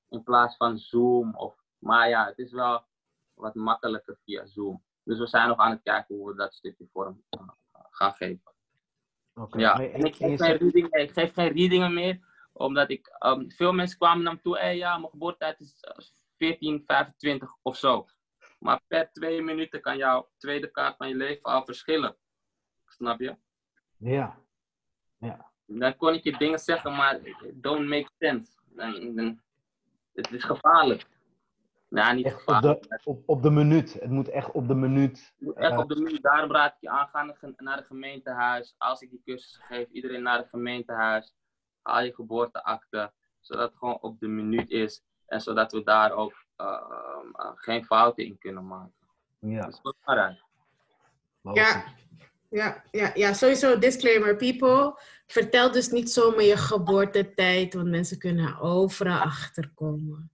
In 0.08 0.22
plaats 0.22 0.56
van 0.56 0.78
Zoom. 0.78 1.34
Of, 1.34 1.54
maar 1.78 2.08
ja, 2.08 2.26
het 2.26 2.38
is 2.38 2.52
wel 2.52 2.84
wat 3.34 3.54
makkelijker 3.54 4.18
via 4.24 4.46
Zoom. 4.46 4.84
Dus 5.02 5.18
we 5.18 5.26
zijn 5.26 5.48
nog 5.48 5.58
aan 5.58 5.70
het 5.70 5.82
kijken 5.82 6.16
hoe 6.16 6.30
we 6.30 6.36
dat 6.36 6.54
stukje 6.54 6.88
vorm 6.92 7.24
eh, 7.28 7.48
gaan 7.90 8.12
geven. 8.12 8.52
Oké. 9.34 9.58
Ja, 9.58 9.80
en 9.80 10.04
ik 10.04 10.16
geef, 10.16 10.40
geen 10.40 10.56
reading, 10.56 10.94
ik 10.94 11.12
geef 11.12 11.32
geen 11.32 11.52
readingen 11.52 11.94
meer. 11.94 12.20
Omdat 12.52 12.90
ik, 12.90 13.06
ehm, 13.06 13.48
veel 13.48 13.72
mensen 13.72 13.98
kwamen 13.98 14.24
naar 14.24 14.34
me 14.34 14.40
toe. 14.40 14.58
Hey, 14.58 14.76
ja, 14.76 14.98
mijn 14.98 15.10
geboortetijd 15.10 15.60
is 15.60 15.80
eh, 15.80 16.04
14, 16.36 16.82
25 16.86 17.56
of 17.62 17.76
zo. 17.76 18.06
Maar 18.62 18.80
per 18.86 19.12
twee 19.12 19.42
minuten 19.42 19.80
kan 19.80 19.96
jouw 19.96 20.30
tweede 20.36 20.70
kaart 20.70 20.96
van 20.96 21.08
je 21.08 21.14
leven 21.14 21.42
al 21.42 21.64
verschillen. 21.64 22.16
Snap 22.86 23.20
je? 23.20 23.36
Ja. 23.96 24.38
Ja. 25.18 25.50
Dan 25.66 25.96
kon 25.96 26.14
ik 26.14 26.24
je 26.24 26.36
dingen 26.36 26.58
zeggen, 26.58 26.92
maar 26.96 27.20
it 27.26 27.62
don't 27.62 27.88
make 27.88 28.10
sense. 28.18 28.52
Dan, 28.64 29.14
dan, 29.14 29.40
het 30.12 30.32
is 30.32 30.44
gevaarlijk. 30.44 31.06
Nou, 31.88 32.14
niet 32.14 32.24
Echt 32.24 32.34
op 32.34 32.40
gevaarlijk. 32.40 32.82
de, 32.88 33.00
op, 33.04 33.22
op 33.26 33.42
de 33.42 33.50
minuut. 33.50 33.92
Het 33.92 34.10
moet 34.10 34.28
echt 34.28 34.50
op 34.50 34.68
de 34.68 34.74
minuut. 34.74 35.32
Het 35.36 35.46
moet 35.46 35.56
echt 35.56 35.72
eh, 35.72 35.78
op 35.78 35.88
de 35.88 36.00
minuut. 36.00 36.22
Daarom 36.22 36.52
raad 36.52 36.72
ik 36.72 36.80
je 36.80 36.88
aan, 36.90 37.36
naar 37.56 37.76
het 37.76 37.86
gemeentehuis. 37.86 38.74
Als 38.78 39.00
ik 39.00 39.10
die 39.10 39.22
cursus 39.24 39.56
geef, 39.56 39.88
iedereen 39.88 40.22
naar 40.22 40.38
het 40.38 40.48
gemeentehuis. 40.48 41.34
Haal 41.82 42.02
je 42.02 42.14
geboorteakte, 42.14 43.12
zodat 43.40 43.68
het 43.68 43.78
gewoon 43.78 44.00
op 44.00 44.20
de 44.20 44.28
minuut 44.28 44.70
is. 44.70 45.02
En 45.26 45.40
zodat 45.40 45.72
we 45.72 45.82
daar 45.82 46.12
ook 46.12 46.44
geen 47.54 47.84
fouten 47.84 48.24
in 48.24 48.38
kunnen 48.38 48.66
maken. 48.66 48.92
Ja. 49.38 49.60
Dat 49.60 49.72
is 49.72 49.80
belangrijk. 49.80 50.42
Ja. 51.42 51.84
Ja, 52.50 52.84
ja, 52.90 53.10
ja, 53.14 53.32
sowieso 53.32 53.78
disclaimer. 53.78 54.36
People, 54.36 55.00
vertel 55.26 55.70
dus 55.72 55.88
niet 55.88 56.10
zomaar 56.10 56.42
je 56.42 56.56
geboortetijd, 56.56 57.74
want 57.74 57.88
mensen 57.88 58.18
kunnen 58.18 58.58
overal 58.60 59.18
achterkomen. 59.18 60.30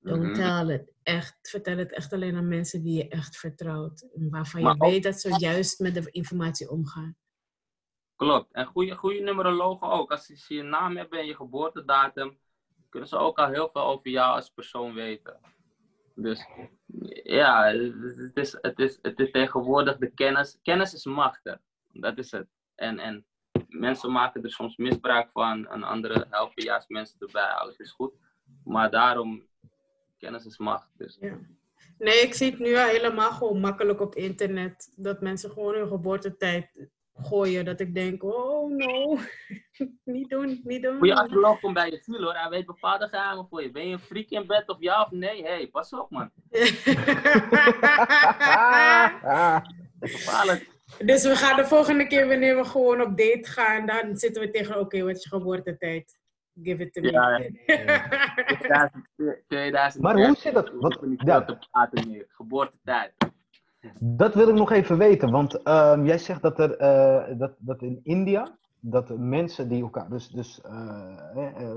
Don't 0.00 0.22
Mhm. 0.22 0.34
tell 0.34 0.74
it. 0.74 0.92
Echt, 1.02 1.38
vertel 1.42 1.76
het 1.76 1.92
echt 1.92 2.12
alleen 2.12 2.36
aan 2.36 2.48
mensen 2.48 2.82
die 2.82 2.96
je 2.96 3.08
echt 3.08 3.36
vertrouwt. 3.36 4.00
En 4.14 4.30
waarvan 4.30 4.60
je 4.60 4.66
ook- 4.68 4.78
weet 4.84 5.02
dat 5.02 5.20
ze 5.20 5.38
juist 5.38 5.78
met 5.80 5.94
de 5.94 6.10
informatie 6.10 6.70
omgaan. 6.70 7.16
Klopt. 8.16 8.52
En 8.52 8.66
goede, 8.66 8.94
goede 8.94 9.20
numerologen 9.20 9.88
ook. 9.88 10.10
Als 10.10 10.26
ze 10.26 10.54
je 10.54 10.62
naam 10.62 10.96
hebben 10.96 11.18
en 11.18 11.26
je 11.26 11.34
geboortedatum, 11.34 12.38
kunnen 12.88 13.08
ze 13.08 13.16
ook 13.16 13.38
al 13.38 13.48
heel 13.48 13.70
veel 13.72 13.82
over 13.82 14.10
jou 14.10 14.34
als 14.34 14.50
persoon 14.50 14.94
weten. 14.94 15.40
Dus 16.14 16.46
ja, 17.24 17.72
het 17.72 18.36
is, 18.36 18.58
het 18.60 18.78
is, 18.78 18.98
het 19.02 19.20
is 19.20 19.30
tegenwoordig 19.30 19.96
de 19.96 20.10
kennis. 20.10 20.58
Kennis 20.62 20.94
is 20.94 21.04
macht. 21.04 21.56
Dat 21.92 22.18
is 22.18 22.30
het. 22.30 22.46
En, 22.74 22.98
en 22.98 23.26
mensen 23.68 24.12
maken 24.12 24.42
er 24.42 24.50
soms 24.50 24.76
misbruik 24.76 25.30
van 25.32 25.68
en 25.68 25.82
anderen 25.82 26.26
helpen 26.30 26.64
juist 26.64 26.88
mensen 26.88 27.18
erbij. 27.18 27.50
Alles 27.50 27.76
is 27.76 27.90
goed. 27.90 28.12
Maar 28.64 28.90
daarom, 28.90 29.46
kennis 30.18 30.44
is 30.44 30.58
macht. 30.58 30.88
Dus. 30.96 31.16
Ja. 31.20 31.38
Nee, 31.98 32.20
ik 32.20 32.34
zie 32.34 32.50
het 32.50 32.58
nu 32.58 32.76
al 32.76 32.86
helemaal 32.86 33.32
gewoon 33.32 33.60
makkelijk 33.60 34.00
op 34.00 34.14
internet. 34.14 34.92
Dat 34.96 35.20
mensen 35.20 35.50
gewoon 35.50 35.74
hun 35.74 35.88
geboortetijd 35.88 36.88
gooien. 37.22 37.64
Dat 37.64 37.80
ik 37.80 37.94
denk, 37.94 38.22
oh 38.24 38.70
no, 38.70 39.18
niet 40.04 40.30
doen, 40.30 40.60
niet 40.64 40.82
doen. 40.82 40.98
Goeie 40.98 41.14
astroloog 41.14 41.60
komt 41.60 41.74
bij 41.74 41.90
je 41.90 41.98
ziel 42.02 42.22
hoor. 42.22 42.34
Hij 42.34 42.50
weet 42.50 42.66
bepaalde 42.66 43.08
geheimen 43.08 43.46
voor 43.48 43.62
je. 43.62 43.70
Ben 43.70 43.86
je 43.86 43.92
een 43.92 43.98
freak 43.98 44.28
in 44.28 44.46
bed 44.46 44.68
of 44.68 44.76
ja 44.80 45.02
of 45.02 45.10
nee? 45.10 45.42
Hé, 45.42 45.48
hey, 45.48 45.68
pas 45.68 45.92
op 45.92 46.10
man. 46.10 46.30
Ah, 49.22 49.60
Gevaarlijk. 50.00 50.70
dus 50.98 51.22
we 51.22 51.36
gaan 51.36 51.56
de 51.56 51.66
volgende 51.66 52.06
keer 52.06 52.28
wanneer 52.28 52.56
we 52.56 52.64
gewoon 52.64 53.00
op 53.00 53.16
date 53.16 53.48
gaan, 53.48 53.86
dan 53.86 54.16
zitten 54.16 54.42
we 54.42 54.50
tegen, 54.50 54.80
oké, 54.80 55.02
wat 55.02 55.16
is 55.16 55.22
je 55.22 55.28
geboortetijd? 55.28 56.18
Give 56.62 56.82
it 56.82 56.92
to 56.92 57.00
me. 57.00 57.10
Ja, 57.10 57.42
ja. 58.68 58.90
2000. 59.48 60.02
Maar 60.02 60.16
hoe 60.16 60.36
zit 60.36 60.54
dat? 60.54 60.72
Niet 61.00 61.22
ja. 61.24 61.44
te 61.44 61.58
praten 61.70 62.08
meer. 62.08 62.26
Geboortetijd. 62.28 63.12
Dat 64.00 64.34
wil 64.34 64.48
ik 64.48 64.54
nog 64.54 64.70
even 64.70 64.98
weten, 64.98 65.30
want 65.30 65.62
ehm, 65.62 66.04
jij 66.04 66.18
zegt 66.18 66.42
dat 66.42 66.58
er 66.58 66.76
eh, 66.76 67.38
dat, 67.38 67.52
dat 67.58 67.82
in 67.82 68.00
India 68.02 68.56
dat 68.80 69.18
mensen 69.18 69.68
die 69.68 69.82
elkaar, 69.82 70.08
dus, 70.10 70.28
dus 70.28 70.60
eh, 70.60 71.18
eh, 71.34 71.62
eh, 71.62 71.76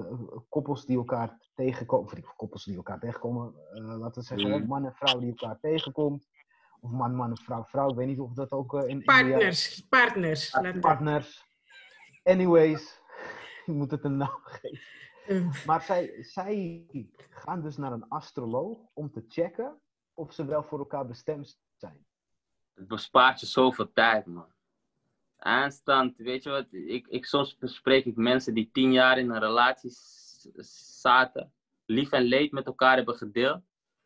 koppels 0.49 0.85
die 0.85 0.97
elkaar 0.97 1.37
tegenkomen, 1.55 2.05
of 2.05 2.15
niet, 2.15 2.33
koppels 2.35 2.63
die 2.65 2.75
elkaar 2.75 2.99
tegenkomen, 2.99 3.53
eh, 3.73 3.83
laten 3.99 4.21
we 4.21 4.27
zeggen, 4.27 4.49
Mm. 4.61 4.67
man 4.67 4.85
en 4.85 4.93
vrouw 4.93 5.19
die 5.19 5.29
elkaar 5.37 5.57
tegenkomt, 5.59 6.27
of 6.81 6.91
man, 6.91 7.15
man 7.15 7.29
en 7.29 7.37
vrouw, 7.37 7.63
vrouw, 7.63 7.89
ik 7.89 7.95
weet 7.95 8.07
niet 8.07 8.19
of 8.19 8.33
dat 8.33 8.51
ook 8.51 8.73
in 8.73 8.87
India 8.89 9.03
Partners, 9.13 9.85
partners. 9.89 10.53
laten 10.53 10.73
we- 10.73 10.79
partners. 10.79 11.45
Anyways, 12.23 13.01
je 13.65 13.71
moet 13.71 13.91
het 13.91 14.03
een 14.03 14.17
naam 14.17 14.39
geven. 14.43 14.79
Eh, 15.27 15.65
Maar 15.65 15.81
zij, 15.81 16.13
zij 16.23 16.85
gaan 17.29 17.61
dus 17.61 17.77
naar 17.77 17.91
een 17.91 18.07
astroloog 18.07 18.77
om 18.93 19.11
te 19.11 19.25
checken 19.27 19.79
of 20.13 20.33
ze 20.33 20.45
wel 20.45 20.63
voor 20.63 20.79
elkaar 20.79 21.07
bestemd 21.07 21.59
zijn. 21.81 22.05
Het 22.73 22.87
bespaart 22.87 23.39
je 23.39 23.45
zoveel 23.45 23.91
tijd, 23.93 24.25
man. 24.25 24.51
Aanstand, 25.37 26.17
weet 26.17 26.43
je 26.43 26.49
wat? 26.49 26.65
Ik, 26.71 27.07
ik, 27.07 27.25
soms 27.25 27.57
bespreek 27.57 28.05
ik 28.05 28.15
mensen 28.15 28.53
die 28.53 28.69
tien 28.73 28.91
jaar 28.91 29.17
in 29.17 29.29
een 29.29 29.39
relatie 29.39 29.91
zaten, 30.99 31.53
lief 31.85 32.11
en 32.11 32.23
leed 32.23 32.51
met 32.51 32.65
elkaar 32.65 32.95
hebben 32.95 33.15
gedeeld, 33.15 33.61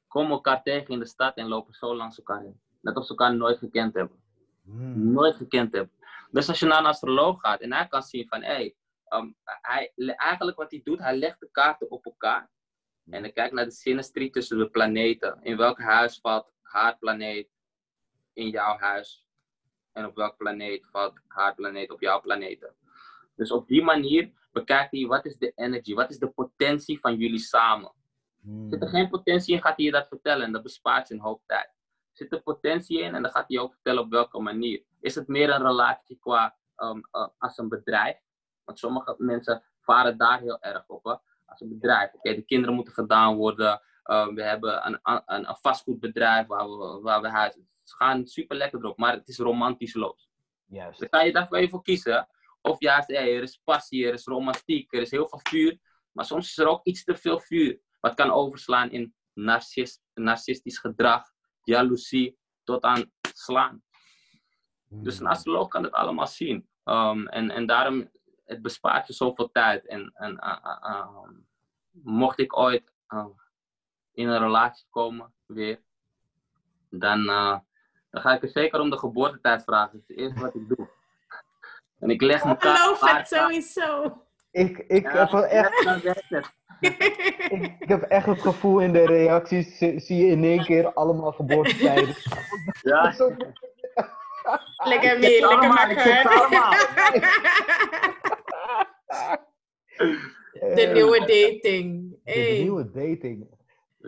komen 0.07 0.31
elkaar 0.31 0.63
tegen 0.63 0.93
in 0.93 0.99
de 0.99 1.05
stad 1.05 1.35
en 1.35 1.47
lopen 1.47 1.73
zo 1.73 1.95
langs 1.95 2.17
elkaar 2.17 2.41
heen. 2.41 2.59
Net 2.81 2.97
of 2.97 3.03
ze 3.03 3.09
elkaar 3.09 3.35
nooit 3.35 3.57
gekend 3.57 3.93
hebben. 3.93 4.19
Hmm. 4.63 5.11
Nooit 5.11 5.35
gekend 5.35 5.73
hebben. 5.73 5.93
Dus 6.31 6.47
als 6.49 6.59
je 6.59 6.65
naar 6.65 6.79
een 6.79 6.85
astroloog 6.85 7.39
gaat 7.39 7.61
en 7.61 7.73
hij 7.73 7.87
kan 7.87 8.03
zien 8.03 8.27
van, 8.27 8.43
hé, 8.43 8.53
hey, 8.53 8.75
hij, 9.43 9.91
eigenlijk 10.17 10.57
wat 10.57 10.71
hij 10.71 10.81
doet, 10.83 10.99
hij 10.99 11.17
legt 11.17 11.39
de 11.39 11.49
kaarten 11.51 11.91
op 11.91 12.05
elkaar. 12.05 12.49
En 13.09 13.21
dan 13.21 13.33
kijkt 13.33 13.53
naar 13.53 13.65
de 13.65 13.71
synastrie 13.71 14.29
tussen 14.29 14.57
de 14.57 14.69
planeten. 14.69 15.39
In 15.41 15.57
welk 15.57 15.79
huis 15.79 16.19
valt 16.19 16.53
haar 16.61 16.97
planeet 16.97 17.49
in 18.35 18.49
jouw 18.49 18.77
huis? 18.77 19.27
En 19.91 20.05
op 20.05 20.15
welk 20.15 20.37
planeet 20.37 20.85
valt 20.91 21.13
haar 21.27 21.55
planeet 21.55 21.91
op 21.91 22.01
jouw 22.01 22.21
planeten? 22.21 22.75
Dus 23.35 23.51
op 23.51 23.67
die 23.67 23.83
manier 23.83 24.31
bekijkt 24.51 24.91
hij 24.91 25.05
wat 25.05 25.25
is 25.25 25.37
de 25.37 25.51
energy, 25.55 25.93
wat 25.93 26.09
is 26.09 26.19
de 26.19 26.29
potentie 26.29 26.99
van 26.99 27.17
jullie 27.17 27.39
samen. 27.39 27.91
Hmm. 28.41 28.69
Zit 28.69 28.81
er 28.81 28.89
geen 28.89 29.09
potentie 29.09 29.55
in, 29.55 29.61
gaat 29.61 29.75
hij 29.75 29.85
je 29.85 29.91
dat 29.91 30.07
vertellen 30.07 30.45
en 30.45 30.51
dat 30.51 30.63
bespaart 30.63 31.07
je 31.07 31.13
een 31.13 31.19
hoop 31.19 31.41
tijd. 31.45 31.69
Zit 32.11 32.31
er 32.31 32.41
potentie 32.41 32.99
in 33.01 33.15
en 33.15 33.21
dan 33.21 33.31
gaat 33.31 33.47
hij 33.47 33.57
je 33.57 33.61
ook 33.61 33.73
vertellen 33.73 34.03
op 34.03 34.09
welke 34.09 34.39
manier. 34.39 34.83
Is 34.99 35.15
het 35.15 35.27
meer 35.27 35.49
een 35.49 35.61
relatie 35.61 36.17
qua 36.19 36.55
ehm, 36.75 36.99
eh, 37.11 37.27
als 37.37 37.57
een 37.57 37.69
bedrijf? 37.69 38.17
Want 38.63 38.79
sommige 38.79 39.15
mensen 39.17 39.63
varen 39.79 40.17
daar 40.17 40.39
heel 40.39 40.61
erg 40.61 40.87
op. 40.87 41.03
Hè? 41.03 41.15
Als 41.45 41.61
een 41.61 41.69
bedrijf. 41.69 42.13
Oké, 42.13 42.35
de 42.35 42.41
kinderen 42.41 42.75
moeten 42.75 42.93
gedaan 42.93 43.35
worden. 43.35 43.81
Eh, 44.03 44.27
we 44.27 44.43
hebben 44.43 44.87
een, 44.87 44.99
een, 45.03 45.21
een 45.25 45.55
vastgoedbedrijf 45.55 46.47
waar 46.47 46.69
we, 46.69 46.99
waar 47.01 47.21
we 47.21 47.29
huizen. 47.29 47.69
Ze 47.85 47.95
gaan 47.95 48.27
super 48.27 48.57
lekker 48.57 48.79
erop, 48.79 48.97
maar 48.97 49.13
het 49.13 49.27
is 49.27 49.37
romantisch 49.37 49.93
los. 49.93 50.29
Juist. 50.65 50.99
Dan 50.99 51.09
kan 51.09 51.25
je 51.25 51.31
daarvoor 51.31 51.57
even 51.57 51.69
voor 51.69 51.83
kiezen. 51.83 52.27
Of 52.61 52.79
juist, 52.79 53.07
hey, 53.07 53.35
er 53.35 53.41
is 53.41 53.61
passie, 53.63 54.07
er 54.07 54.13
is 54.13 54.25
romantiek, 54.25 54.93
er 54.93 55.01
is 55.01 55.11
heel 55.11 55.27
veel 55.27 55.39
vuur. 55.43 55.79
Maar 56.11 56.25
soms 56.25 56.49
is 56.49 56.57
er 56.57 56.67
ook 56.67 56.85
iets 56.85 57.03
te 57.03 57.15
veel 57.15 57.39
vuur. 57.39 57.79
Wat 57.99 58.13
kan 58.13 58.31
overslaan 58.31 58.91
in 58.91 59.15
narcist, 59.33 60.01
narcistisch 60.13 60.77
gedrag, 60.77 61.23
jaloezie, 61.63 62.37
tot 62.63 62.83
aan 62.83 63.11
slaan. 63.33 63.83
Dus 64.89 65.19
een 65.19 65.27
astroloog 65.27 65.67
kan 65.67 65.83
het 65.83 65.93
allemaal 65.93 66.27
zien. 66.27 66.69
Um, 66.83 67.27
en, 67.27 67.51
en 67.51 67.65
daarom, 67.65 68.09
het 68.45 68.61
bespaart 68.61 69.07
je 69.07 69.13
zoveel 69.13 69.51
tijd. 69.51 69.87
En, 69.87 70.11
en 70.13 70.31
uh, 70.31 70.57
uh, 70.63 71.23
um, 71.23 71.47
mocht 71.91 72.39
ik 72.39 72.57
ooit 72.57 72.93
uh, 73.07 73.25
in 74.13 74.27
een 74.27 74.39
relatie 74.39 74.85
komen, 74.89 75.33
weer, 75.45 75.83
dan, 76.89 77.25
dan 78.15 78.23
ga 78.23 78.33
ik 78.35 78.43
er 78.43 78.49
zeker 78.49 78.79
om 78.79 78.89
de 78.89 78.97
geboortetijd 78.97 79.63
vragen. 79.63 79.91
Dat 79.91 80.01
is 80.01 80.07
het 80.07 80.17
eerste 80.17 80.39
wat 80.39 80.55
ik 80.55 80.67
doe. 80.67 80.87
En 81.99 82.09
ik 82.09 82.21
leg 82.21 82.39
Ik 82.41 82.45
elkaar... 82.49 82.75
geloof 82.77 82.99
het 82.99 83.27
sowieso. 83.27 84.17
Ik, 84.51 84.77
ik, 84.77 85.03
Ja, 85.03 85.11
heb 85.11 85.29
wel 85.29 85.45
echt, 85.45 85.83
ja, 85.83 85.99
het. 85.99 86.51
ik, 86.79 87.75
ik 87.79 87.87
heb 87.87 88.01
echt 88.01 88.25
het 88.25 88.41
gevoel 88.41 88.79
in 88.79 88.93
de 88.93 89.05
reacties, 89.05 89.77
zie 89.77 90.15
je 90.15 90.25
in 90.25 90.43
één 90.43 90.63
keer 90.63 90.93
allemaal 90.93 91.31
geboortetijden. 91.31 92.15
Ja, 92.81 93.13
lekker 94.91 95.19
mee, 95.19 95.47
lekker 95.47 95.67
makkelijk. 95.69 96.23
De 100.75 100.89
nieuwe 100.93 101.19
dating. 101.19 102.15
De 102.23 102.57
nieuwe 102.61 102.91
dating. 102.91 103.47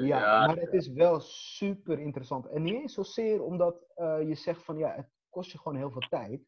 Ja, 0.05 0.19
Ja. 0.19 0.45
maar 0.47 0.55
het 0.57 0.73
is 0.73 0.87
wel 0.87 1.19
super 1.19 1.99
interessant. 1.99 2.45
En 2.47 2.61
niet 2.61 2.73
eens 2.73 2.93
zozeer 2.93 3.43
omdat 3.43 3.85
eh, 3.95 4.27
je 4.27 4.35
zegt 4.35 4.63
van 4.63 4.77
ja, 4.77 4.93
het 4.95 5.09
kost 5.29 5.51
je 5.51 5.57
gewoon 5.57 5.77
heel 5.77 5.91
veel 5.91 6.07
tijd. 6.09 6.41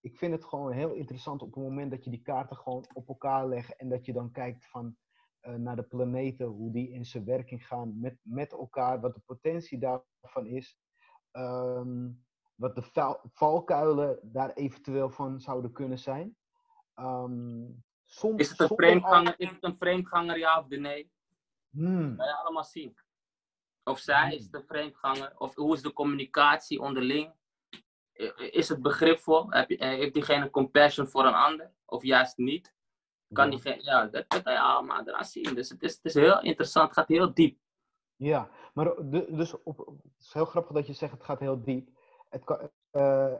Ik 0.00 0.16
vind 0.16 0.32
het 0.32 0.44
gewoon 0.44 0.72
heel 0.72 0.92
interessant 0.92 1.42
op 1.42 1.54
het 1.54 1.64
moment 1.64 1.90
dat 1.90 2.04
je 2.04 2.10
die 2.10 2.22
kaarten 2.22 2.56
gewoon 2.56 2.84
op 2.92 3.08
elkaar 3.08 3.48
legt 3.48 3.76
en 3.76 3.88
dat 3.88 4.04
je 4.06 4.12
dan 4.12 4.30
kijkt 4.30 4.66
van 4.70 4.96
eh, 5.40 5.54
naar 5.54 5.76
de 5.76 5.82
planeten, 5.82 6.46
hoe 6.46 6.72
die 6.72 6.90
in 6.90 7.04
zijn 7.04 7.24
werking 7.24 7.66
gaan 7.66 8.00
met, 8.00 8.16
met 8.22 8.52
elkaar, 8.52 9.00
wat 9.00 9.14
de 9.14 9.20
potentie 9.26 9.78
daarvan 9.78 10.46
is, 10.46 10.78
ehm, 11.30 12.08
wat 12.54 12.74
de 12.74 12.82
val- 12.82 13.20
valkuilen 13.32 14.18
daar 14.22 14.52
eventueel 14.52 15.10
van 15.10 15.40
zouden 15.40 15.72
kunnen 15.72 15.98
zijn. 15.98 16.36
Ehm, 16.94 17.64
som- 18.04 18.38
Is 18.38 18.48
het 18.58 18.60
een 18.60 19.02
al- 19.02 19.34
is 19.36 19.50
het 19.50 19.62
een 19.64 19.76
vreemdganger, 19.76 20.38
ja 20.38 20.58
of 20.58 20.68
nee? 20.68 21.10
Hmm. 21.72 22.16
kan 22.16 22.26
je 22.26 22.36
allemaal 22.36 22.64
zien. 22.64 22.96
Of 23.84 23.98
zij 23.98 24.28
Hmm. 24.28 24.38
is 24.38 24.50
de 24.50 24.62
vreemdganger, 24.62 25.32
of 25.38 25.54
hoe 25.54 25.74
is 25.74 25.82
de 25.82 25.92
communicatie 25.92 26.80
onderling? 26.80 27.32
Is 28.36 28.68
het 28.68 28.82
begripvol? 28.82 29.50
Heb 29.50 29.68
je, 29.68 29.76
eh, 29.76 29.88
heeft 29.88 30.14
diegene 30.14 30.50
compassion 30.50 31.06
voor 31.06 31.24
een 31.24 31.34
ander? 31.34 31.72
Of 31.84 32.02
juist 32.02 32.36
niet? 32.36 32.74
Kan 33.32 33.50
diegene, 33.50 33.82
ja, 33.82 34.06
dat, 34.06 34.24
dat 34.28 34.42
kan 34.42 34.52
je 34.52 34.60
allemaal 34.60 35.08
eraan 35.08 35.24
zien. 35.24 35.54
Dus 35.54 35.68
het 35.68 35.82
is, 35.82 35.94
het 35.94 36.04
is 36.04 36.14
heel 36.14 36.42
interessant, 36.42 36.88
het 36.88 36.98
gaat 36.98 37.08
heel 37.08 37.34
diep. 37.34 37.58
Ja, 38.16 38.50
maar 38.74 38.94
dus 39.10 39.62
op, 39.62 39.78
het 39.86 40.20
is 40.20 40.32
heel 40.32 40.44
grappig 40.44 40.72
dat 40.72 40.86
je 40.86 40.92
zegt 40.92 41.12
het 41.12 41.24
gaat 41.24 41.40
heel 41.40 41.62
diep. 41.62 41.88
Het, 42.28 42.44
kan, 42.44 42.70
eh, 42.90 43.34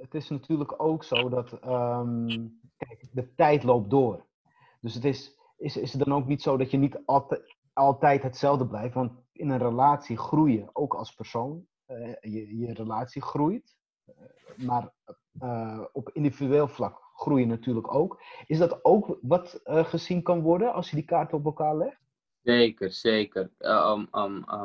het 0.00 0.14
is 0.14 0.28
natuurlijk 0.28 0.82
ook 0.82 1.04
zo 1.04 1.28
dat 1.28 1.52
ehm, 1.52 2.48
kijk, 2.76 3.08
de 3.12 3.34
tijd 3.34 3.62
loopt 3.62 3.90
door. 3.90 4.26
Dus 4.80 4.94
het 4.94 5.04
is, 5.04 5.37
is, 5.58 5.76
is 5.76 5.92
het 5.92 6.04
dan 6.04 6.14
ook 6.14 6.26
niet 6.26 6.42
zo 6.42 6.56
dat 6.56 6.70
je 6.70 6.76
niet 6.76 6.98
altijd, 7.04 7.56
altijd 7.72 8.22
hetzelfde 8.22 8.66
blijft. 8.66 8.94
Want 8.94 9.12
in 9.32 9.50
een 9.50 9.58
relatie 9.58 10.16
groei 10.16 10.66
ook 10.72 10.94
als 10.94 11.14
persoon. 11.14 11.66
Eh, 11.86 12.14
je, 12.20 12.58
je 12.58 12.72
relatie 12.72 13.22
groeit. 13.22 13.76
Eh, 14.04 14.14
maar 14.66 14.92
eh, 15.38 15.84
op 15.92 16.10
individueel 16.12 16.68
vlak 16.68 17.00
groei 17.14 17.40
je 17.40 17.46
natuurlijk 17.46 17.94
ook. 17.94 18.22
Is 18.46 18.58
dat 18.58 18.84
ook 18.84 19.18
wat 19.22 19.60
gezien 19.64 20.22
kan 20.22 20.40
worden 20.40 20.72
als 20.72 20.90
je 20.90 20.96
die 20.96 21.04
kaarten 21.04 21.38
op 21.38 21.44
elkaar 21.44 21.76
legt? 21.76 22.00
Zeker, 22.42 22.92
zeker. 22.92 23.50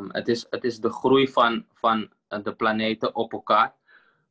Het, 0.08 0.28
is, 0.28 0.48
het 0.50 0.64
is 0.64 0.80
de 0.80 0.90
groei 0.90 1.28
van, 1.28 1.66
van 1.74 2.12
de 2.28 2.56
planeten 2.56 3.16
op 3.16 3.34
elkaar. 3.34 3.76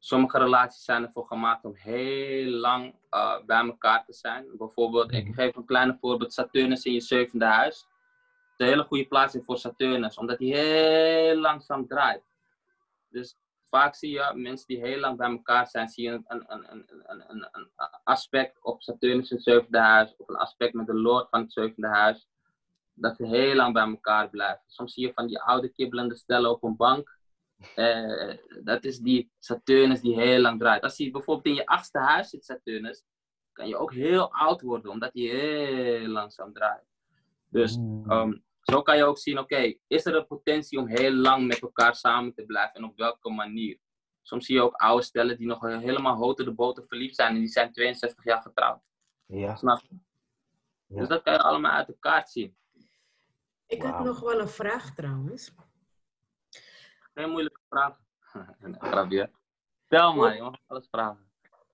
Sommige 0.04 0.38
relaties 0.38 0.84
zijn 0.84 1.02
ervoor 1.02 1.26
gemaakt 1.26 1.64
om 1.64 1.74
heel 1.74 2.50
lang 2.50 2.94
uh, 3.10 3.38
bij 3.46 3.64
elkaar 3.64 4.04
te 4.04 4.12
zijn. 4.12 4.46
Bijvoorbeeld, 4.56 5.12
ik 5.12 5.34
geef 5.34 5.56
een 5.56 5.64
kleine 5.64 5.96
voorbeeld: 6.00 6.32
Saturnus 6.32 6.84
in 6.84 6.92
je 6.92 7.00
zevende 7.00 7.44
huis. 7.44 7.76
Het 7.76 8.60
is 8.60 8.66
een 8.66 8.72
hele 8.72 8.84
goede 8.84 9.06
plaatsing 9.06 9.44
voor 9.44 9.58
Saturnus, 9.58 10.18
omdat 10.18 10.38
hij 10.38 10.48
heel 10.48 11.36
langzaam 11.36 11.86
draait. 11.86 12.22
Dus 13.08 13.36
vaak 13.70 13.94
zie 13.94 14.10
je 14.10 14.32
mensen 14.34 14.66
die 14.66 14.80
heel 14.80 14.98
lang 14.98 15.16
bij 15.16 15.30
elkaar 15.30 15.66
zijn, 15.66 15.88
zie 15.88 16.04
je 16.04 16.10
een, 16.26 16.44
een, 16.46 16.84
een, 17.06 17.48
een 17.52 17.70
aspect 18.04 18.62
op 18.62 18.82
Saturnus 18.82 19.30
in 19.30 19.36
het 19.36 19.44
zevende 19.44 19.78
huis, 19.78 20.14
of 20.16 20.28
een 20.28 20.36
aspect 20.36 20.74
met 20.74 20.86
de 20.86 20.94
Lord 20.94 21.28
van 21.28 21.40
het 21.40 21.52
zevende 21.52 21.88
huis, 21.88 22.28
dat 22.94 23.16
ze 23.16 23.26
heel 23.26 23.54
lang 23.54 23.72
bij 23.72 23.86
elkaar 23.86 24.30
blijven. 24.30 24.62
Soms 24.66 24.94
zie 24.94 25.06
je 25.06 25.12
van 25.12 25.26
die 25.26 25.40
oude 25.40 25.68
kibbelende 25.68 26.16
stellen 26.16 26.50
op 26.50 26.62
een 26.62 26.76
bank. 26.76 27.20
Uh, 27.76 28.34
dat 28.64 28.84
is 28.84 28.98
die 28.98 29.32
Saturnus 29.38 30.00
die 30.00 30.20
heel 30.20 30.40
lang 30.40 30.58
draait. 30.58 30.82
Als 30.82 30.96
je 30.96 31.10
bijvoorbeeld 31.10 31.46
in 31.46 31.54
je 31.54 31.66
achtste 31.66 31.98
huis 31.98 32.28
zit, 32.28 32.44
Saturnus, 32.44 33.04
kan 33.52 33.68
je 33.68 33.76
ook 33.76 33.92
heel 33.92 34.32
oud 34.32 34.60
worden, 34.60 34.90
omdat 34.90 35.10
hij 35.12 35.22
heel 35.22 36.06
langzaam 36.06 36.52
draait. 36.52 36.84
Dus 37.48 37.76
um, 38.08 38.44
zo 38.60 38.82
kan 38.82 38.96
je 38.96 39.04
ook 39.04 39.18
zien, 39.18 39.38
oké, 39.38 39.74
is 39.86 40.06
er 40.06 40.16
een 40.16 40.26
potentie 40.26 40.78
om 40.78 40.86
heel 40.86 41.12
lang 41.12 41.46
met 41.46 41.60
elkaar 41.60 41.94
samen 41.94 42.34
te 42.34 42.44
blijven 42.44 42.74
en 42.74 42.84
op 42.84 42.96
welke 42.96 43.30
manier? 43.30 43.78
Soms 44.22 44.46
zie 44.46 44.54
je 44.54 44.62
ook 44.62 44.74
oude 44.74 45.02
stellen 45.02 45.36
die 45.36 45.46
nog 45.46 45.60
helemaal 45.60 46.16
houten 46.16 46.44
de 46.44 46.54
boter 46.54 46.84
verliefd 46.86 47.14
zijn 47.14 47.34
en 47.34 47.40
die 47.40 47.48
zijn 47.48 47.72
62 47.72 48.24
jaar 48.24 48.42
getrouwd. 48.42 48.80
Ja. 49.26 49.54
Snap 49.54 49.80
je? 49.88 49.98
Ja. 50.86 50.98
Dus 50.98 51.08
dat 51.08 51.22
kan 51.22 51.32
je 51.32 51.42
allemaal 51.42 51.72
uit 51.72 51.86
de 51.86 51.96
kaart 51.98 52.30
zien. 52.30 52.56
Ik 53.66 53.82
wow. 53.82 53.90
had 53.90 54.04
nog 54.04 54.20
wel 54.20 54.40
een 54.40 54.48
vraag 54.48 54.94
trouwens. 54.94 55.54
Geen 57.14 57.30
moeilijke 57.30 57.60
vraag. 57.68 57.98
Grapje. 58.90 59.30
Tel 59.88 60.14
maar, 60.14 60.34
je 60.34 60.42
mag 60.42 60.56
alles 60.66 60.88
vragen. 60.90 61.30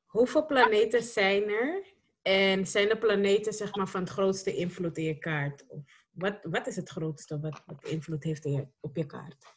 Hoeveel 0.07 0.47
planeten 0.47 1.03
zijn 1.03 1.49
er? 1.49 1.97
En 2.23 2.67
zijn 2.67 2.89
de 2.89 2.99
planeten 2.99 3.53
zeg 3.53 3.75
maar, 3.75 3.89
van 3.89 4.01
het 4.01 4.11
grootste 4.11 4.55
invloed 4.55 4.97
in 4.97 5.05
je 5.05 5.19
kaart? 5.19 5.67
Of 5.69 5.83
wat, 6.11 6.39
wat 6.43 6.67
is 6.67 6.77
het 6.77 6.89
grootste 6.89 7.41
wat, 7.41 7.63
wat 7.67 7.85
invloed 7.85 8.25
heeft 8.25 8.45
in 8.45 8.73
op 8.81 8.97
je 8.97 9.07
kaart? 9.07 9.57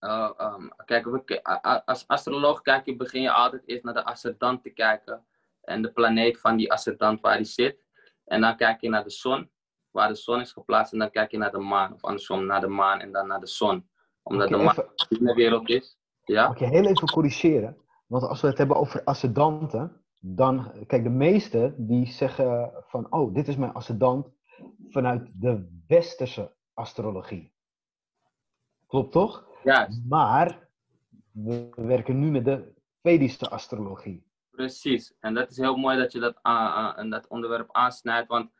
Uh, 0.00 0.30
um, 0.38 0.70
kijk, 0.84 1.40
als 1.84 2.06
astroloog 2.06 2.62
kijk 2.62 2.86
je, 2.86 2.96
begin 2.96 3.22
je 3.22 3.30
altijd 3.30 3.62
eerst 3.66 3.84
naar 3.84 3.94
de 3.94 4.04
ascendant 4.04 4.62
te 4.62 4.70
kijken. 4.70 5.26
En 5.62 5.82
de 5.82 5.92
planeet 5.92 6.40
van 6.40 6.56
die 6.56 6.72
ascendant 6.72 7.20
waar 7.20 7.36
die 7.36 7.46
zit. 7.46 7.84
En 8.24 8.40
dan 8.40 8.56
kijk 8.56 8.80
je 8.80 8.88
naar 8.88 9.04
de 9.04 9.10
zon, 9.10 9.50
waar 9.90 10.08
de 10.08 10.14
zon 10.14 10.40
is 10.40 10.52
geplaatst. 10.52 10.92
En 10.92 10.98
dan 10.98 11.10
kijk 11.10 11.30
je 11.30 11.38
naar 11.38 11.52
de 11.52 11.58
maan. 11.58 11.92
Of 11.92 12.04
andersom, 12.04 12.46
naar 12.46 12.60
de 12.60 12.68
maan 12.68 13.00
en 13.00 13.12
dan 13.12 13.26
naar 13.26 13.40
de 13.40 13.46
zon. 13.46 13.88
Omdat 14.28 14.48
de 14.48 14.56
maan 14.56 14.74
in 15.08 15.24
de 15.24 15.34
wereld 15.34 15.68
is. 15.68 15.98
Ja? 16.24 16.48
Mag 16.48 16.58
je 16.58 16.66
heel 16.66 16.84
even 16.84 17.08
corrigeren? 17.08 17.76
Want 18.06 18.22
als 18.22 18.40
we 18.40 18.46
het 18.46 18.58
hebben 18.58 18.76
over 18.76 19.04
ascendanten, 19.04 20.02
dan, 20.20 20.72
kijk, 20.86 21.02
de 21.02 21.10
meesten 21.10 21.86
die 21.86 22.06
zeggen 22.06 22.72
van, 22.86 23.12
oh, 23.12 23.34
dit 23.34 23.48
is 23.48 23.56
mijn 23.56 23.72
ascendant 23.72 24.28
vanuit 24.88 25.30
de 25.32 25.82
westerse 25.86 26.54
astrologie. 26.74 27.52
Klopt 28.86 29.12
toch? 29.12 29.46
Ja. 29.62 29.88
Maar 30.08 30.68
we 31.32 31.68
werken 31.76 32.18
nu 32.18 32.30
met 32.30 32.44
de 32.44 32.76
Vedische 33.02 33.48
astrologie. 33.48 34.26
Precies. 34.50 35.14
En 35.20 35.34
dat 35.34 35.50
is 35.50 35.56
heel 35.56 35.76
mooi 35.76 35.98
dat 35.98 36.12
je 36.12 36.18
dat, 36.18 36.38
uh, 36.42 37.10
dat 37.10 37.26
onderwerp 37.26 37.72
aansnijdt. 37.72 38.28
Want 38.28 38.50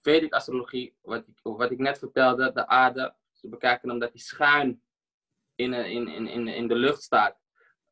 Vedische 0.00 0.34
astrologie, 0.34 0.96
wat 1.02 1.26
ik, 1.26 1.38
wat 1.42 1.70
ik 1.70 1.78
net 1.78 1.98
vertelde, 1.98 2.52
de 2.52 2.66
aarde, 2.66 3.14
ze 3.32 3.48
bekijken 3.48 3.90
omdat 3.90 4.12
die 4.12 4.20
schuin 4.20 4.82
in, 5.58 5.72
in, 5.72 6.08
in, 6.08 6.26
in, 6.26 6.48
in 6.48 6.68
de 6.68 6.74
lucht 6.74 7.02
staat. 7.02 7.38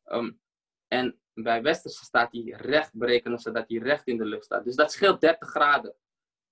Um, 0.05 0.39
en 0.87 1.19
bij 1.33 1.61
westerse 1.61 2.03
staat 2.03 2.31
die 2.31 2.55
recht, 2.55 2.93
berekenen 2.93 3.39
ze 3.39 3.51
dat 3.51 3.67
die 3.67 3.83
recht 3.83 4.07
in 4.07 4.17
de 4.17 4.25
lucht 4.25 4.45
staat. 4.45 4.63
Dus 4.63 4.75
dat 4.75 4.91
scheelt 4.91 5.21
30 5.21 5.49
graden. 5.49 5.95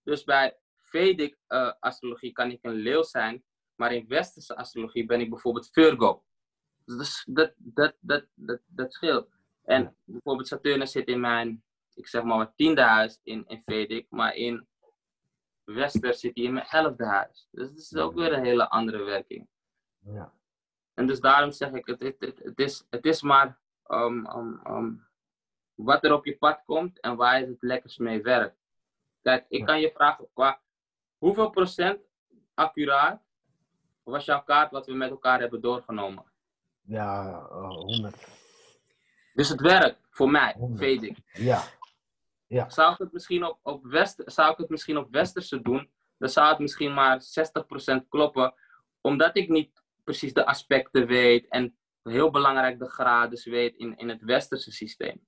Dus 0.03 0.24
bij 0.24 0.57
Vedic 0.76 1.38
uh, 1.47 1.72
astrologie 1.80 2.32
kan 2.32 2.51
ik 2.51 2.59
een 2.61 2.74
leeuw 2.74 3.03
zijn, 3.03 3.43
maar 3.76 3.93
in 3.93 4.07
westerse 4.07 4.55
astrologie 4.55 5.05
ben 5.05 5.20
ik 5.20 5.30
bijvoorbeeld 5.30 5.70
Virgo. 5.72 6.24
Dus 6.86 7.26
dat, 7.28 7.53
dat, 7.57 7.95
dat, 7.99 8.26
dat, 8.34 8.59
dat 8.66 8.93
scheelt. 8.93 9.30
En 9.63 9.95
bijvoorbeeld 10.03 10.47
Saturnus 10.47 10.91
zit 10.91 11.07
in 11.07 11.20
mijn, 11.20 11.63
ik 11.93 12.07
zeg 12.07 12.24
maar, 12.24 12.38
mijn 12.38 12.53
tiende 12.55 12.82
huis 12.82 13.20
in, 13.24 13.45
in 13.47 13.61
Vedic, 13.66 14.05
maar 14.09 14.36
in 14.36 14.68
Wester 15.63 16.13
zit 16.13 16.36
hij 16.36 16.43
in 16.43 16.53
mijn 16.53 16.66
elfde 16.70 17.05
huis. 17.05 17.47
Dus 17.51 17.70
dat 17.70 17.78
is 17.78 17.95
ook 17.95 18.13
weer 18.13 18.34
een 18.34 18.45
hele 18.45 18.70
andere 18.70 19.03
werking. 19.03 19.47
Ja. 19.99 20.34
En 20.96 21.08
dus 21.08 21.20
daarom 21.20 21.52
zeg 21.52 21.72
ik, 21.72 21.86
het, 21.86 22.00
het, 22.00 22.16
het, 22.20 22.39
het 22.43 22.60
is, 22.60 22.86
het 22.89 23.06
is 23.06 23.22
maar 23.22 23.58
um, 23.88 24.28
um, 24.28 24.62
um, 24.68 25.08
wat 25.74 26.04
er 26.04 26.14
op 26.14 26.26
je 26.26 26.38
pad 26.38 26.62
komt 26.66 27.00
en 27.00 27.16
waar 27.16 27.39
je 27.39 27.46
het 27.46 27.62
lekkerst 27.62 28.00
mee 28.00 28.22
werkt. 28.22 28.58
Kijk, 29.22 29.46
ik 29.50 29.66
kan 29.66 29.80
je 29.80 29.91
vragen 29.91 30.28
qua 30.34 30.60
hoeveel 31.18 31.50
procent 31.50 32.00
accuraat 32.54 33.22
was 34.04 34.26
jouw 34.26 34.43
kaart 34.43 34.72
wat 34.72 34.86
we 34.86 34.93
met 34.93 35.10
elkaar 35.10 35.39
hebben 35.39 35.62
doorgenomen? 35.62 36.24
Ja, 36.82 37.41
100. 37.50 38.28
Dus 39.34 39.50
het 39.50 39.62
werkt 39.62 40.08
voor 40.10 40.32
mij, 40.32 40.54
100. 40.58 40.80
weet 40.80 41.04
ik. 41.04 41.18
Ja. 41.34 41.64
ja. 42.48 42.70
Zou 42.70 42.93
ik 42.93 42.98
het 42.98 43.12
misschien 43.12 43.46
op, 43.46 43.60
op, 43.62 43.86
west, 43.86 44.22
zou 44.26 44.52
ik 44.52 44.58
het 44.58 44.70
misschien 44.70 44.98
op 44.98 45.12
westerse 45.12 45.62
doen, 45.62 45.89
dan 46.18 46.30
zou 46.30 46.50
het 46.50 46.60
misschien 46.60 46.93
maar 46.93 47.22
60% 48.02 48.08
kloppen, 48.10 48.54
omdat 49.02 49.38
ik 49.38 49.50
niet 49.50 49.84
precies 50.06 50.34
de 50.34 50.45
aspecten 50.45 51.08
weet 51.08 51.47
en 51.47 51.76
heel 52.03 52.32
belangrijk 52.32 52.80
de 52.80 52.89
graden 52.89 53.49
weet 53.49 53.76
in, 53.76 53.97
in 53.97 54.10
het 54.10 54.22
westerse 54.22 54.72
systeem. 54.72 55.26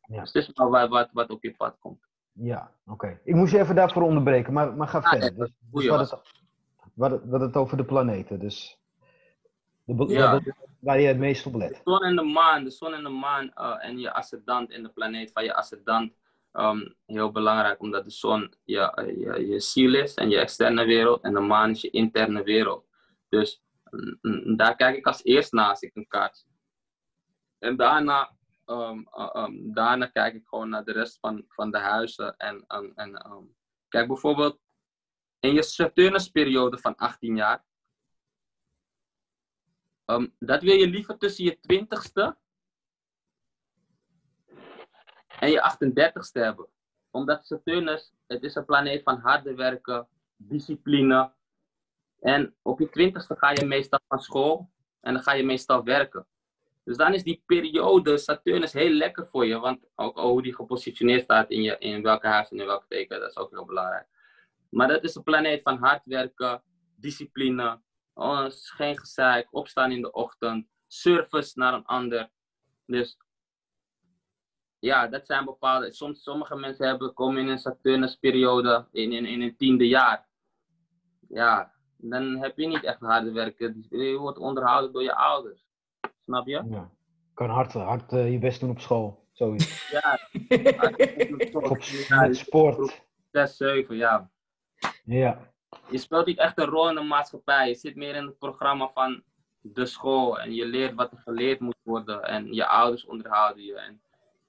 Ja. 0.00 0.20
Dus 0.20 0.32
het 0.32 0.42
is 0.42 0.50
wel 0.54 0.70
wat, 0.70 0.88
wat, 0.88 1.08
wat 1.12 1.30
op 1.30 1.42
je 1.42 1.54
pad 1.56 1.78
komt. 1.78 2.06
Ja, 2.32 2.72
oké. 2.86 3.20
Ik 3.24 3.34
moest 3.34 3.52
je 3.52 3.58
even 3.58 3.74
daarvoor 3.74 4.02
onderbreken, 4.02 4.52
maar, 4.52 4.76
maar 4.76 4.88
ga 4.88 4.98
ah, 4.98 5.10
verder. 5.10 5.34
Dus, 5.36 5.52
dus 5.60 5.86
wat, 5.86 6.10
het, 6.10 6.20
wat, 6.94 7.10
het, 7.10 7.24
wat 7.24 7.40
het 7.40 7.56
over 7.56 7.76
de 7.76 7.84
planeten, 7.84 8.38
dus 8.38 8.78
de, 9.84 10.06
ja. 10.08 10.40
waar 10.78 11.00
je 11.00 11.06
het 11.06 11.18
meest 11.18 11.46
op 11.46 11.54
let. 11.54 11.70
De 11.70 11.80
zon 11.84 12.02
en 12.02 12.16
de 12.16 12.22
maan, 12.22 12.64
de 12.64 12.70
zon 12.70 12.94
en 12.94 13.02
de 13.02 13.08
maan 13.08 13.52
uh, 13.56 13.84
en 13.84 13.98
je 13.98 14.12
ascendant 14.12 14.70
en 14.70 14.82
de 14.82 14.88
planeet 14.88 15.32
van 15.32 15.44
je 15.44 15.54
ascendant. 15.54 16.12
Um, 16.52 16.94
heel 17.06 17.30
belangrijk, 17.30 17.80
omdat 17.80 18.04
de 18.04 18.10
zon 18.10 18.54
je, 18.64 19.14
je, 19.18 19.46
je 19.46 19.60
ziel 19.60 19.94
is 19.94 20.14
en 20.14 20.28
je 20.28 20.38
externe 20.38 20.84
wereld 20.84 21.22
en 21.22 21.34
de 21.34 21.40
maan 21.40 21.70
is 21.70 21.80
je 21.80 21.90
interne 21.90 22.42
wereld. 22.42 22.86
Dus 23.28 23.62
daar 24.56 24.76
kijk 24.76 24.96
ik 24.96 25.06
als 25.06 25.24
eerst 25.24 25.52
naar 25.52 25.68
als 25.68 25.86
een 25.92 26.08
kaart. 26.08 26.46
En 27.58 27.76
daarna 27.76 28.36
um, 28.70 29.08
um, 29.34 29.72
daarna 29.74 30.06
kijk 30.06 30.34
ik 30.34 30.46
gewoon 30.46 30.68
naar 30.68 30.84
de 30.84 30.92
rest 30.92 31.18
van, 31.18 31.44
van 31.48 31.70
de 31.70 31.78
huizen. 31.78 32.36
En, 32.36 32.64
um, 32.68 33.56
kijk 33.88 34.06
bijvoorbeeld 34.06 34.60
in 35.40 35.54
je 35.54 35.62
Saturnusperiode 35.62 36.78
van 36.78 36.96
18 36.96 37.36
jaar. 37.36 37.64
dat 40.38 40.62
wil 40.62 40.74
je 40.74 40.88
liever 40.88 41.18
tussen 41.18 41.44
je 41.44 41.56
20ste 41.56 42.36
en 45.38 45.50
je 45.50 45.76
38ste 45.76 46.40
hebben. 46.40 46.68
Omdat 47.10 47.46
Saturnus, 47.46 48.12
het 48.26 48.42
is 48.42 48.54
een 48.54 48.64
planeet 48.64 49.02
van 49.02 49.18
harde 49.18 49.54
werken, 49.54 50.08
discipline. 50.36 51.32
En 52.20 52.54
op 52.62 52.80
je 52.80 52.88
20ste 52.88 53.38
ga 53.38 53.50
je 53.50 53.64
meestal 53.64 54.00
van 54.08 54.18
school 54.18 54.70
en 55.00 55.12
dan 55.12 55.22
ga 55.22 55.32
je 55.32 55.44
meestal 55.44 55.84
werken. 55.84 56.26
Dus 56.84 56.96
dan 56.96 57.14
is 57.14 57.22
die 57.22 57.42
periode 57.46 58.18
Saturnus 58.18 58.72
heel 58.72 58.90
lekker 58.90 59.26
voor 59.26 59.46
je, 59.46 59.58
want 59.58 59.80
ook 59.94 60.18
hoe 60.18 60.42
die 60.42 60.54
gepositioneerd 60.54 61.22
staat 61.22 61.50
in, 61.50 61.62
je, 61.62 61.78
in 61.78 62.02
welke 62.02 62.26
huis 62.26 62.48
en 62.48 62.60
in 62.60 62.66
welke 62.66 62.86
teken, 62.88 63.20
dat 63.20 63.30
is 63.30 63.36
ook 63.36 63.50
heel 63.50 63.64
belangrijk. 63.64 64.06
Maar 64.70 64.88
dat 64.88 65.04
is 65.04 65.14
een 65.14 65.22
planeet 65.22 65.62
van 65.62 65.78
hard 65.78 66.02
werken, 66.04 66.62
discipline, 66.96 67.80
oh, 68.14 68.46
geen 68.50 68.98
gezeik, 68.98 69.48
opstaan 69.50 69.92
in 69.92 70.02
de 70.02 70.12
ochtend, 70.12 70.66
service 70.86 71.58
naar 71.58 71.74
een 71.74 71.84
ander. 71.84 72.30
Dus 72.86 73.18
ja, 74.78 75.06
dat 75.06 75.26
zijn 75.26 75.44
bepaalde. 75.44 75.92
Soms, 75.92 76.22
sommige 76.22 76.56
mensen 76.56 76.86
hebben, 76.86 77.14
komen 77.14 77.42
in 77.42 77.48
een 77.48 77.58
Saturnus-periode 77.58 78.86
in, 78.92 79.12
in, 79.12 79.26
in 79.26 79.40
een 79.40 79.56
tiende 79.56 79.88
jaar. 79.88 80.28
Ja, 81.28 81.72
dan 81.98 82.36
heb 82.36 82.58
je 82.58 82.66
niet 82.66 82.84
echt 82.84 83.00
harde 83.00 83.32
werken. 83.32 83.86
Je 83.90 84.16
wordt 84.16 84.38
onderhouden 84.38 84.92
door 84.92 85.02
je 85.02 85.14
ouders. 85.14 85.66
Snap 86.24 86.46
je? 86.46 86.64
Ja. 86.70 86.90
Kan 87.34 87.50
hard, 87.50 87.72
hard 87.72 88.12
uh, 88.12 88.32
je 88.32 88.38
best 88.38 88.60
doen 88.60 88.70
op 88.70 88.80
school. 88.80 89.26
Zoiets. 89.32 89.90
ja. 89.96 90.18
op 91.52 91.78
ja, 91.80 92.32
sport. 92.32 93.06
6, 93.30 93.56
7, 93.56 93.96
ja. 93.96 94.30
Ja. 95.04 95.52
Je 95.90 95.98
speelt 95.98 96.26
niet 96.26 96.38
echt 96.38 96.58
een 96.58 96.66
rol 96.66 96.88
in 96.88 96.94
de 96.94 97.00
maatschappij. 97.00 97.68
Je 97.68 97.74
zit 97.74 97.96
meer 97.96 98.14
in 98.14 98.26
het 98.26 98.38
programma 98.38 98.90
van 98.94 99.22
de 99.60 99.86
school. 99.86 100.40
En 100.40 100.54
je 100.54 100.66
leert 100.66 100.94
wat 100.94 101.12
er 101.12 101.18
geleerd 101.18 101.60
moet 101.60 101.78
worden. 101.82 102.22
En 102.22 102.52
je 102.52 102.66
ouders 102.66 103.06
onderhouden 103.06 103.64
je. 103.64 103.74
En 103.74 104.00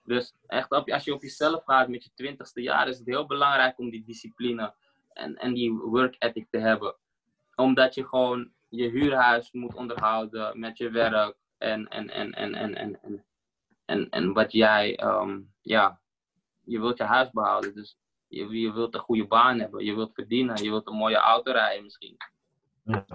dus 0.04 0.34
echt, 0.48 0.72
op, 0.72 0.90
als 0.90 1.04
je 1.04 1.14
op 1.14 1.22
jezelf 1.22 1.64
gaat 1.64 1.88
met 1.88 2.04
je 2.04 2.10
twintigste 2.14 2.62
jaar, 2.62 2.88
is 2.88 2.98
het 2.98 3.08
heel 3.08 3.26
belangrijk 3.26 3.80
om 3.80 3.90
die 3.90 4.04
discipline 4.06 4.74
en, 5.14 5.36
en 5.36 5.54
die 5.54 5.72
work 5.72 6.16
ethic 6.20 6.48
te 6.50 6.58
hebben. 6.58 6.96
Omdat 7.60 7.94
je 7.94 8.08
gewoon 8.08 8.52
je 8.70 8.90
huurhuis 8.90 9.52
moet 9.52 9.76
onderhouden 9.76 10.60
met 10.60 10.78
je 10.78 10.90
werk 10.90 11.36
en, 11.58 11.88
en, 11.88 12.10
en, 12.10 12.34
en, 12.34 12.54
en, 12.54 12.76
en, 12.76 13.02
en, 13.02 13.26
en, 13.86 14.10
en 14.10 14.34
wat 14.34 14.52
jij, 14.52 14.96
ehm, 14.96 15.40
ja, 15.62 16.02
je 16.64 16.80
wilt 16.80 16.98
je 16.98 17.04
huis 17.04 17.32
behouden. 17.32 17.76
Dus 17.76 17.98
je, 18.28 18.60
je 18.60 18.74
wilt 18.74 18.94
een 18.94 19.00
goede 19.00 19.28
baan 19.28 19.60
hebben, 19.60 19.86
je 19.86 19.96
wilt 19.96 20.14
verdienen, 20.14 20.64
je 20.64 20.70
wilt 20.70 20.88
een 20.88 20.96
mooie 20.96 21.18
auto 21.18 21.52
rijden 21.52 21.84
misschien. 21.84 22.18
Ja. 22.84 23.06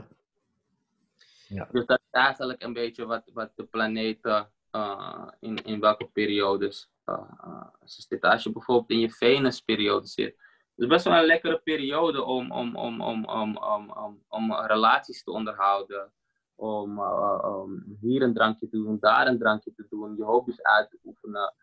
Ja. 1.48 1.68
Dus 1.72 1.86
dat 1.86 1.98
is 1.98 2.10
eigenlijk 2.10 2.62
een 2.62 2.72
beetje 2.72 3.06
wat, 3.06 3.30
wat 3.32 3.52
de 3.54 3.64
planeten 3.64 4.50
uh, 4.72 5.28
in, 5.40 5.56
in 5.56 5.80
welke 5.80 6.06
periodes 6.06 6.90
uh, 7.06 7.30
uh, 7.46 7.66
zitten. 7.84 8.30
Als 8.30 8.42
je 8.42 8.52
bijvoorbeeld 8.52 8.90
in 8.90 8.98
je 8.98 9.10
Venusperiode 9.10 10.06
zit, 10.06 10.36
is 10.76 10.86
best 10.86 11.04
wel 11.04 11.18
een 11.18 11.26
lekkere 11.26 11.58
periode 11.58 12.22
om, 12.22 12.52
om, 12.52 12.76
om, 12.76 13.00
om, 13.00 13.24
om, 13.24 13.56
om, 13.56 13.90
om, 13.90 14.24
om 14.28 14.52
relaties 14.54 15.24
te 15.24 15.30
onderhouden. 15.30 16.12
Om 16.54 16.98
um, 16.98 17.98
hier 18.00 18.22
een 18.22 18.34
drankje 18.34 18.68
te 18.68 18.76
doen, 18.76 18.98
daar 19.00 19.26
een 19.26 19.38
drankje 19.38 19.74
te 19.74 19.86
doen, 19.88 20.16
je 20.16 20.22
hobby's 20.22 20.62
uit 20.62 20.90
te 20.90 20.98
oefenen. 21.04 21.54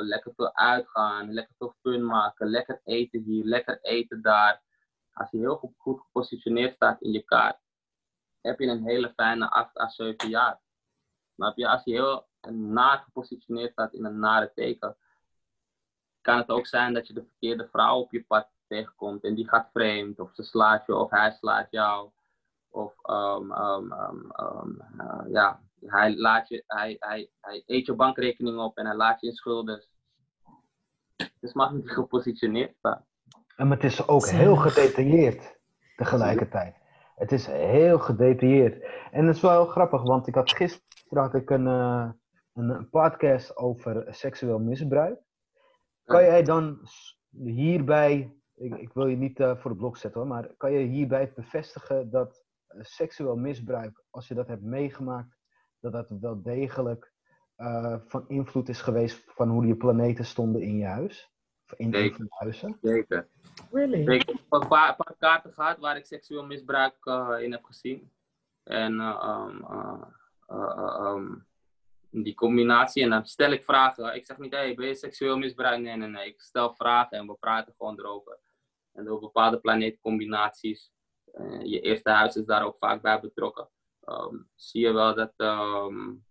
lekker 0.00 0.32
veel 0.36 0.54
uitgaan, 0.54 1.32
lekker 1.32 1.54
veel 1.58 1.74
fun 1.80 2.04
maken, 2.06 2.50
lekker 2.50 2.80
eten 2.84 3.22
hier, 3.22 3.44
lekker 3.44 3.78
eten 3.80 4.22
daar. 4.22 4.62
Als 5.12 5.30
je 5.30 5.38
heel 5.38 5.56
goed, 5.56 5.74
goed 5.76 6.00
gepositioneerd 6.00 6.74
staat 6.74 7.02
in 7.02 7.12
je 7.12 7.22
kaart, 7.22 7.58
heb 8.40 8.58
je 8.58 8.66
een 8.66 8.84
hele 8.84 9.12
fijne 9.16 9.50
8 9.50 9.78
à 9.78 9.88
7 9.88 10.28
jaar. 10.28 10.60
Maar 11.34 11.54
als 11.54 11.84
je 11.84 11.92
heel 11.92 12.28
naar 12.50 12.98
gepositioneerd 12.98 13.72
staat 13.72 13.94
in 13.94 14.04
een 14.04 14.18
nare 14.18 14.52
teken, 14.54 14.96
kan 16.20 16.36
het 16.36 16.48
ook 16.48 16.66
zijn 16.66 16.94
dat 16.94 17.06
je 17.06 17.12
de 17.12 17.24
verkeerde 17.24 17.68
vrouw 17.72 17.98
op 17.98 18.12
je 18.12 18.24
pad 18.24 18.48
tegenkomt 18.66 19.24
en 19.24 19.34
die 19.34 19.48
gaat 19.48 19.70
vreemd, 19.72 20.20
of 20.20 20.34
ze 20.34 20.42
slaat 20.42 20.86
je, 20.86 20.94
of 20.94 21.10
hij 21.10 21.30
slaat 21.30 21.66
jou. 21.70 22.10
Of 22.70 22.94
um, 23.10 23.52
um, 23.52 23.92
um, 24.40 24.82
uh, 25.00 25.32
ja, 25.32 25.60
hij, 25.86 26.16
laat 26.16 26.48
je, 26.48 26.64
hij, 26.66 26.96
hij, 26.98 27.30
hij 27.40 27.62
eet 27.66 27.86
je 27.86 27.94
bankrekening 27.94 28.58
op 28.58 28.76
en 28.76 28.86
hij 28.86 28.94
laat 28.94 29.20
je 29.20 29.26
in 29.26 29.32
schulden. 29.32 29.84
Dus 31.40 31.52
mag 31.52 31.72
niet 31.72 31.90
gepositioneerd 31.90 32.76
staan. 32.76 33.04
En 33.56 33.70
het 33.70 33.84
is 33.84 34.08
ook 34.08 34.26
heel 34.26 34.56
gedetailleerd 34.56 35.58
tegelijkertijd. 35.96 36.76
Het 37.16 37.32
is 37.32 37.46
heel 37.46 37.98
gedetailleerd. 37.98 38.84
En 39.10 39.26
het 39.26 39.36
is 39.36 39.42
wel 39.42 39.66
grappig, 39.66 40.02
want 40.02 40.26
ik 40.26 40.34
had 40.34 40.50
gisteren 40.50 41.22
had 41.22 41.34
ik 41.34 41.50
een, 41.50 41.66
uh, 41.66 42.10
een 42.54 42.88
podcast 42.90 43.56
over 43.56 44.06
seksueel 44.08 44.58
misbruik. 44.58 45.18
Kan 46.08 46.22
jij 46.22 46.42
dan 46.42 46.88
hierbij, 47.30 48.36
ik, 48.54 48.74
ik 48.74 48.92
wil 48.92 49.06
je 49.06 49.16
niet 49.16 49.40
uh, 49.40 49.56
voor 49.56 49.70
de 49.70 49.76
blok 49.76 49.96
zetten 49.96 50.20
hoor, 50.20 50.28
maar 50.28 50.54
kan 50.56 50.72
je 50.72 50.86
hierbij 50.86 51.32
bevestigen 51.34 52.10
dat 52.10 52.44
uh, 52.68 52.82
seksueel 52.82 53.36
misbruik, 53.36 54.02
als 54.10 54.28
je 54.28 54.34
dat 54.34 54.48
hebt 54.48 54.62
meegemaakt, 54.62 55.36
dat 55.80 55.92
dat 55.92 56.10
wel 56.20 56.42
degelijk 56.42 57.12
van 58.06 58.28
invloed 58.28 58.68
is 58.68 58.80
geweest 58.80 59.24
van 59.26 59.48
hoe 59.48 59.66
je 59.66 59.76
planeten 59.76 60.24
stonden 60.24 60.62
in 60.62 60.76
je 60.76 60.86
huis? 60.86 61.32
Of 61.66 61.78
in 61.78 61.90
je 61.90 62.26
huizen? 62.28 62.78
Zeker. 62.82 63.28
Really? 63.70 64.14
Ik 64.14 64.26
heb 64.26 64.36
een 64.48 64.68
paar, 64.68 64.96
paar 64.96 65.14
kaarten 65.18 65.52
gehad 65.52 65.78
waar 65.78 65.96
ik 65.96 66.06
seksueel 66.06 66.46
misbruik 66.46 66.94
uh, 67.04 67.36
in 67.40 67.52
heb 67.52 67.64
gezien. 67.64 68.12
En 68.64 68.92
uh, 68.92 69.46
um, 69.48 69.66
uh, 70.50 71.00
um, 71.00 71.47
die 72.22 72.34
combinatie, 72.34 73.02
en 73.02 73.10
dan 73.10 73.26
stel 73.26 73.50
ik 73.50 73.64
vragen. 73.64 74.14
Ik 74.14 74.26
zeg 74.26 74.38
niet, 74.38 74.52
hey, 74.52 74.74
ben 74.74 74.86
je 74.86 74.94
seksueel 74.94 75.38
misbruik? 75.38 75.80
Nee, 75.80 75.96
nee, 75.96 76.08
nee. 76.08 76.26
Ik 76.26 76.40
stel 76.40 76.74
vragen 76.74 77.18
en 77.18 77.26
we 77.26 77.34
praten 77.34 77.74
gewoon 77.76 77.98
erover. 77.98 78.38
En 78.92 79.04
door 79.04 79.20
bepaalde 79.20 79.60
planeetcombinaties, 79.60 80.92
je 81.62 81.80
eerste 81.80 82.10
huis 82.10 82.36
is 82.36 82.46
daar 82.46 82.64
ook 82.64 82.76
vaak 82.78 83.02
bij 83.02 83.20
betrokken. 83.20 83.70
Um, 84.04 84.50
zie 84.54 84.80
je 84.80 84.92
wel 84.92 85.14
dat, 85.14 85.32
um, 85.36 86.26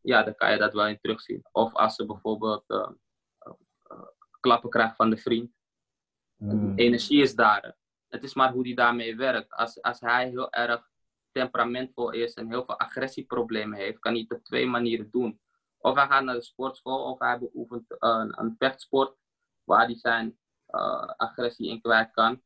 ja, 0.00 0.22
dan 0.22 0.34
kan 0.34 0.52
je 0.52 0.58
dat 0.58 0.72
wel 0.72 0.86
in 0.86 0.98
terugzien. 1.00 1.42
Of 1.52 1.74
als 1.74 1.94
ze 1.94 2.06
bijvoorbeeld 2.06 2.64
klappen 4.40 4.70
krijgt 4.70 4.96
van 4.96 5.10
de 5.10 5.16
vriend. 5.16 5.52
Mm. 6.36 6.72
Energie 6.76 7.22
is 7.22 7.34
daar. 7.34 7.76
Het 8.08 8.22
is 8.22 8.34
maar 8.34 8.52
hoe 8.52 8.62
die 8.62 8.74
daarmee 8.74 9.16
werkt. 9.16 9.52
Als, 9.52 9.82
als 9.82 10.00
hij 10.00 10.28
heel 10.28 10.52
erg 10.52 10.90
temperamentvol 11.32 12.10
is 12.10 12.34
en 12.34 12.48
heel 12.48 12.64
veel 12.64 12.78
agressieproblemen 12.78 13.78
heeft, 13.78 13.98
kan 13.98 14.12
hij 14.12 14.20
het 14.28 14.38
op 14.38 14.44
twee 14.44 14.66
manieren 14.66 15.10
doen. 15.10 15.40
Of 15.78 15.94
hij 15.94 16.06
gaat 16.06 16.24
naar 16.24 16.34
de 16.34 16.42
sportschool 16.42 17.10
of 17.10 17.18
hij 17.18 17.38
beoefent 17.38 17.84
een, 17.88 18.40
een 18.40 18.54
vechtsport 18.58 19.16
waar 19.64 19.84
hij 19.84 19.96
zijn 19.96 20.38
uh, 20.70 21.04
agressie 21.16 21.68
in 21.68 21.80
kwijt 21.80 22.10
kan. 22.10 22.42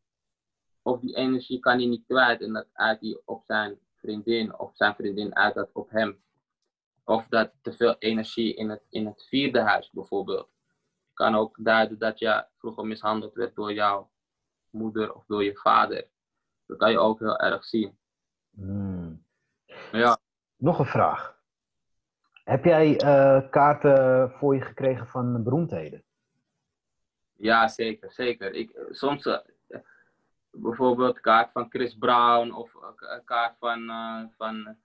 Of 0.83 1.01
die 1.01 1.17
energie 1.17 1.59
kan 1.59 1.77
hij 1.77 1.87
niet 1.87 2.07
kwijt 2.07 2.41
en 2.41 2.53
dat 2.53 2.69
uit 2.73 3.01
hij 3.01 3.21
op 3.25 3.43
zijn 3.47 3.79
vriendin 3.95 4.59
of 4.59 4.77
zijn 4.77 4.95
vriendin 4.95 5.35
uit 5.37 5.55
dat 5.55 5.71
op 5.73 5.91
hem. 5.91 6.23
Of 7.05 7.27
dat 7.29 7.53
te 7.63 7.73
veel 7.73 7.97
energie 7.99 8.55
in 8.55 8.71
het, 8.71 8.83
in 8.89 9.07
het 9.07 9.27
vierde 9.29 9.61
huis 9.61 9.91
bijvoorbeeld 9.91 10.49
kan 11.17 11.35
ook 11.35 11.57
duiden 11.61 11.99
dat 11.99 12.19
je 12.19 12.45
vroeger 12.59 12.87
mishandeld 12.87 13.35
werd 13.35 13.55
door 13.55 13.73
jouw 13.73 14.11
moeder 14.71 15.15
of 15.15 15.25
door 15.27 15.45
je 15.45 15.57
vader. 15.57 16.09
Dat 16.67 16.79
kan 16.79 16.91
je 16.91 16.99
ook 16.99 17.19
heel 17.19 17.39
erg 17.39 17.65
zien. 17.65 17.99
Hmm. 18.57 19.25
Ja. 19.93 20.19
Nog 20.57 20.79
een 20.79 20.85
vraag. 20.85 21.39
Heb 22.45 22.65
jij 22.65 23.05
uh, 23.05 23.51
kaarten 23.51 24.31
voor 24.31 24.55
je 24.55 24.61
gekregen 24.61 25.07
van 25.07 25.43
beroemdheden? 25.43 26.05
Ja, 27.33 27.69
zeker. 27.69 28.13
zeker. 28.13 28.53
Ik, 28.53 28.87
soms 28.91 29.27
uh, 29.27 29.39
bijvoorbeeld 30.51 31.21
kaart 31.21 31.53
van 31.53 31.71
Chris 31.71 31.95
Brown 31.99 32.51
of 32.51 32.75
een 32.75 33.25
kaart 33.25 33.59
van, 33.59 33.83
uh, 33.83 34.23
van 34.37 34.77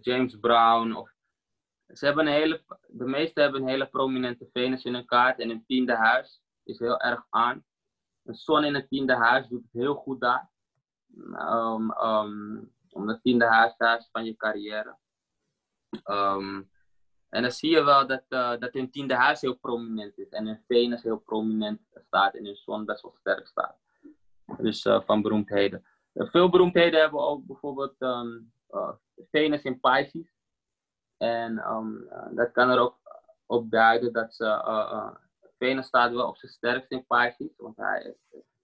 James 0.00 0.38
Brown 0.38 0.92
of 0.92 1.12
ze 1.94 2.04
hebben 2.06 2.26
een 2.26 2.32
hele, 2.32 2.62
de 2.88 3.04
meeste 3.04 3.40
hebben 3.40 3.62
een 3.62 3.68
hele 3.68 3.86
prominente 3.86 4.48
Venus 4.52 4.84
in 4.84 4.94
hun 4.94 5.06
kaart 5.06 5.38
en 5.38 5.50
een 5.50 5.64
tiende 5.66 5.96
huis 5.96 6.42
is 6.64 6.78
heel 6.78 7.00
erg 7.00 7.26
aan. 7.30 7.64
Een 8.24 8.34
zon 8.34 8.64
in 8.64 8.74
het 8.74 8.88
tiende 8.88 9.16
huis 9.16 9.48
doet 9.48 9.62
het 9.62 9.72
heel 9.72 9.94
goed 9.94 10.20
daar. 10.20 10.50
Um, 11.16 11.90
um, 11.90 12.72
om 12.92 13.08
het 13.08 13.22
tiende 13.22 13.44
huis 13.44 13.74
van 14.12 14.24
je 14.24 14.36
carrière. 14.36 14.96
Um, 16.04 16.70
en 17.28 17.42
dan 17.42 17.50
zie 17.50 17.70
je 17.70 17.84
wel 17.84 18.06
dat, 18.06 18.24
uh, 18.28 18.58
dat 18.58 18.72
hun 18.72 18.90
tiende 18.90 19.14
huis 19.14 19.40
heel 19.40 19.54
prominent 19.54 20.18
is 20.18 20.28
en 20.28 20.46
hun 20.46 20.64
Venus 20.66 21.02
heel 21.02 21.18
prominent 21.18 21.80
staat 22.06 22.34
en 22.34 22.44
hun 22.44 22.56
zon 22.56 22.84
best 22.84 23.02
wel 23.02 23.16
sterk 23.18 23.46
staat. 23.46 23.78
Dus 24.58 24.84
uh, 24.84 25.02
van 25.02 25.22
beroemdheden. 25.22 25.86
Uh, 26.14 26.30
veel 26.30 26.48
beroemdheden 26.48 27.00
hebben 27.00 27.20
ook 27.20 27.46
bijvoorbeeld 27.46 27.96
Venus 29.30 29.62
in 29.62 29.80
Pisces. 29.80 30.32
En 31.16 31.70
um, 31.70 32.08
dat 32.30 32.52
kan 32.52 32.70
er 32.70 32.78
ook 32.78 32.98
op 33.46 33.70
duiden 33.70 34.12
dat 34.12 34.34
ze. 34.34 35.20
Venus 35.58 35.86
staat 35.86 36.12
wel 36.12 36.28
op 36.28 36.36
zijn 36.36 36.52
sterkst 36.52 36.90
in 36.90 37.06
Pisces, 37.06 37.56
want 37.56 37.76
hij 37.76 38.16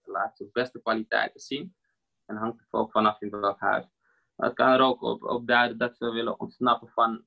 laat 0.03 0.37
zijn 0.37 0.49
beste 0.51 0.81
kwaliteiten 0.81 1.39
zien. 1.39 1.75
En 2.25 2.35
hangt 2.35 2.59
er 2.59 2.79
ook 2.79 2.91
vanaf 2.91 3.21
in 3.21 3.29
welk 3.29 3.59
huis. 3.59 3.85
Maar 4.39 4.47
het 4.47 4.57
kan 4.57 4.67
er 4.67 4.81
ook 4.81 5.01
op, 5.01 5.23
op 5.23 5.47
duiden 5.47 5.77
dat 5.77 5.97
ze 5.97 6.11
willen 6.11 6.39
ontsnappen 6.39 6.89
van 6.89 7.23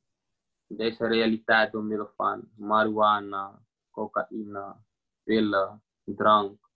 deze 0.67 1.07
realiteit 1.07 1.73
door 1.73 1.85
middel 1.85 2.13
van 2.17 2.49
marihuana, 2.57 3.63
cocaïne, 3.91 4.77
pillen, 5.25 5.83
drank. 6.05 6.71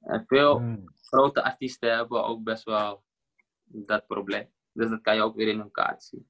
En 0.00 0.24
veel 0.26 0.58
hmm. 0.58 0.84
grote 0.96 1.42
artiesten 1.42 1.96
hebben 1.96 2.24
ook 2.24 2.42
best 2.42 2.64
wel 2.64 3.04
dat 3.64 4.06
probleem. 4.06 4.48
Dus 4.72 4.90
dat 4.90 5.00
kan 5.00 5.14
je 5.14 5.22
ook 5.22 5.36
weer 5.36 5.48
in 5.48 5.58
hun 5.58 5.70
kaart 5.70 6.02
zien. 6.02 6.28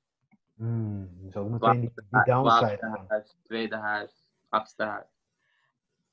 Hmm, 0.54 1.30
zo 1.30 1.48
meteen 1.48 1.80
die, 1.80 1.92
die 1.94 2.24
downside 2.24 3.04
huis, 3.08 3.36
tweede 3.42 3.76
huis, 3.76 4.28
achtste 4.48 4.84
huis. 4.84 5.08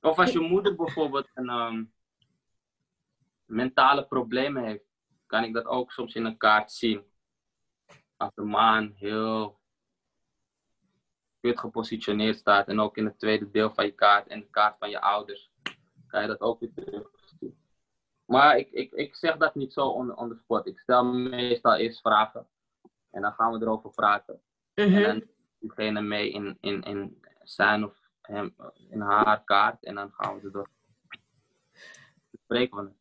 Of 0.02 0.18
als 0.18 0.32
je 0.32 0.40
moeder 0.40 0.76
bijvoorbeeld 0.76 1.30
een 1.34 1.50
um, 1.50 1.94
mentale 3.46 4.08
problemen 4.08 4.64
heeft, 4.64 4.91
kan 5.32 5.44
ik 5.44 5.54
dat 5.54 5.66
ook 5.66 5.92
soms 5.92 6.16
in 6.16 6.26
een 6.26 6.38
kaart 6.38 6.72
zien. 6.72 7.04
Als 8.18 8.34
de 8.36 8.44
maan 8.44 8.92
heel 8.96 9.60
goed 11.42 11.60
gepositioneerd 11.60 12.38
staat 12.38 12.68
en 12.68 12.80
ook 12.80 12.98
in 12.98 13.06
het 13.06 13.20
tweede 13.20 13.52
deel 13.52 13.74
van 13.74 13.86
je 13.86 13.92
kaart 13.92 14.28
en 14.28 14.40
de 14.40 14.50
kaart 14.50 14.78
van 14.78 14.90
je 14.90 15.02
ouders, 15.02 15.52
kan 16.08 16.22
je 16.22 16.28
dat 16.28 16.42
ook 16.42 16.60
weer 16.60 16.74
terugzien. 16.74 17.58
Maar 18.26 18.58
ik, 18.58 18.72
ik, 18.72 18.92
ik 18.92 19.16
zeg 19.16 19.38
dat 19.38 19.56
niet 19.56 19.74
zo 19.74 19.88
on, 19.88 20.18
on 20.18 20.30
the 20.30 20.36
spot. 20.36 20.68
Ik 20.68 20.80
stel 20.80 21.04
meestal 21.04 21.76
eerst 21.76 22.02
vragen. 22.02 22.48
En 23.12 23.22
dan 23.22 23.34
gaan 23.34 23.52
we 23.54 23.62
erover 23.62 23.90
praten. 23.90 24.42
En 24.74 24.92
mhm. 24.92 25.02
dan 25.02 25.24
diegene 25.60 26.02
mee 26.02 26.32
in, 26.32 26.58
in, 26.62 26.82
in 26.82 27.24
zijn 27.44 27.84
of 27.84 28.10
hem, 28.22 28.56
in 28.90 29.02
haar 29.02 29.44
kaart. 29.44 29.84
En 29.84 29.96
dan 29.96 30.12
gaan 30.12 30.36
we 30.36 30.46
er 30.46 30.52
door. 30.52 30.70
Spreken 32.32 32.78
we 32.78 32.84
het. 32.84 33.01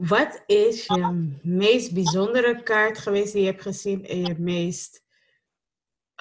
Wat 0.00 0.42
is 0.46 0.86
je 0.86 1.38
meest 1.42 1.94
bijzondere 1.94 2.62
kaart 2.62 2.98
geweest 2.98 3.32
die 3.32 3.42
je 3.42 3.50
hebt 3.50 3.62
gezien 3.62 4.06
en 4.06 4.20
je 4.24 4.34
meest 4.38 5.04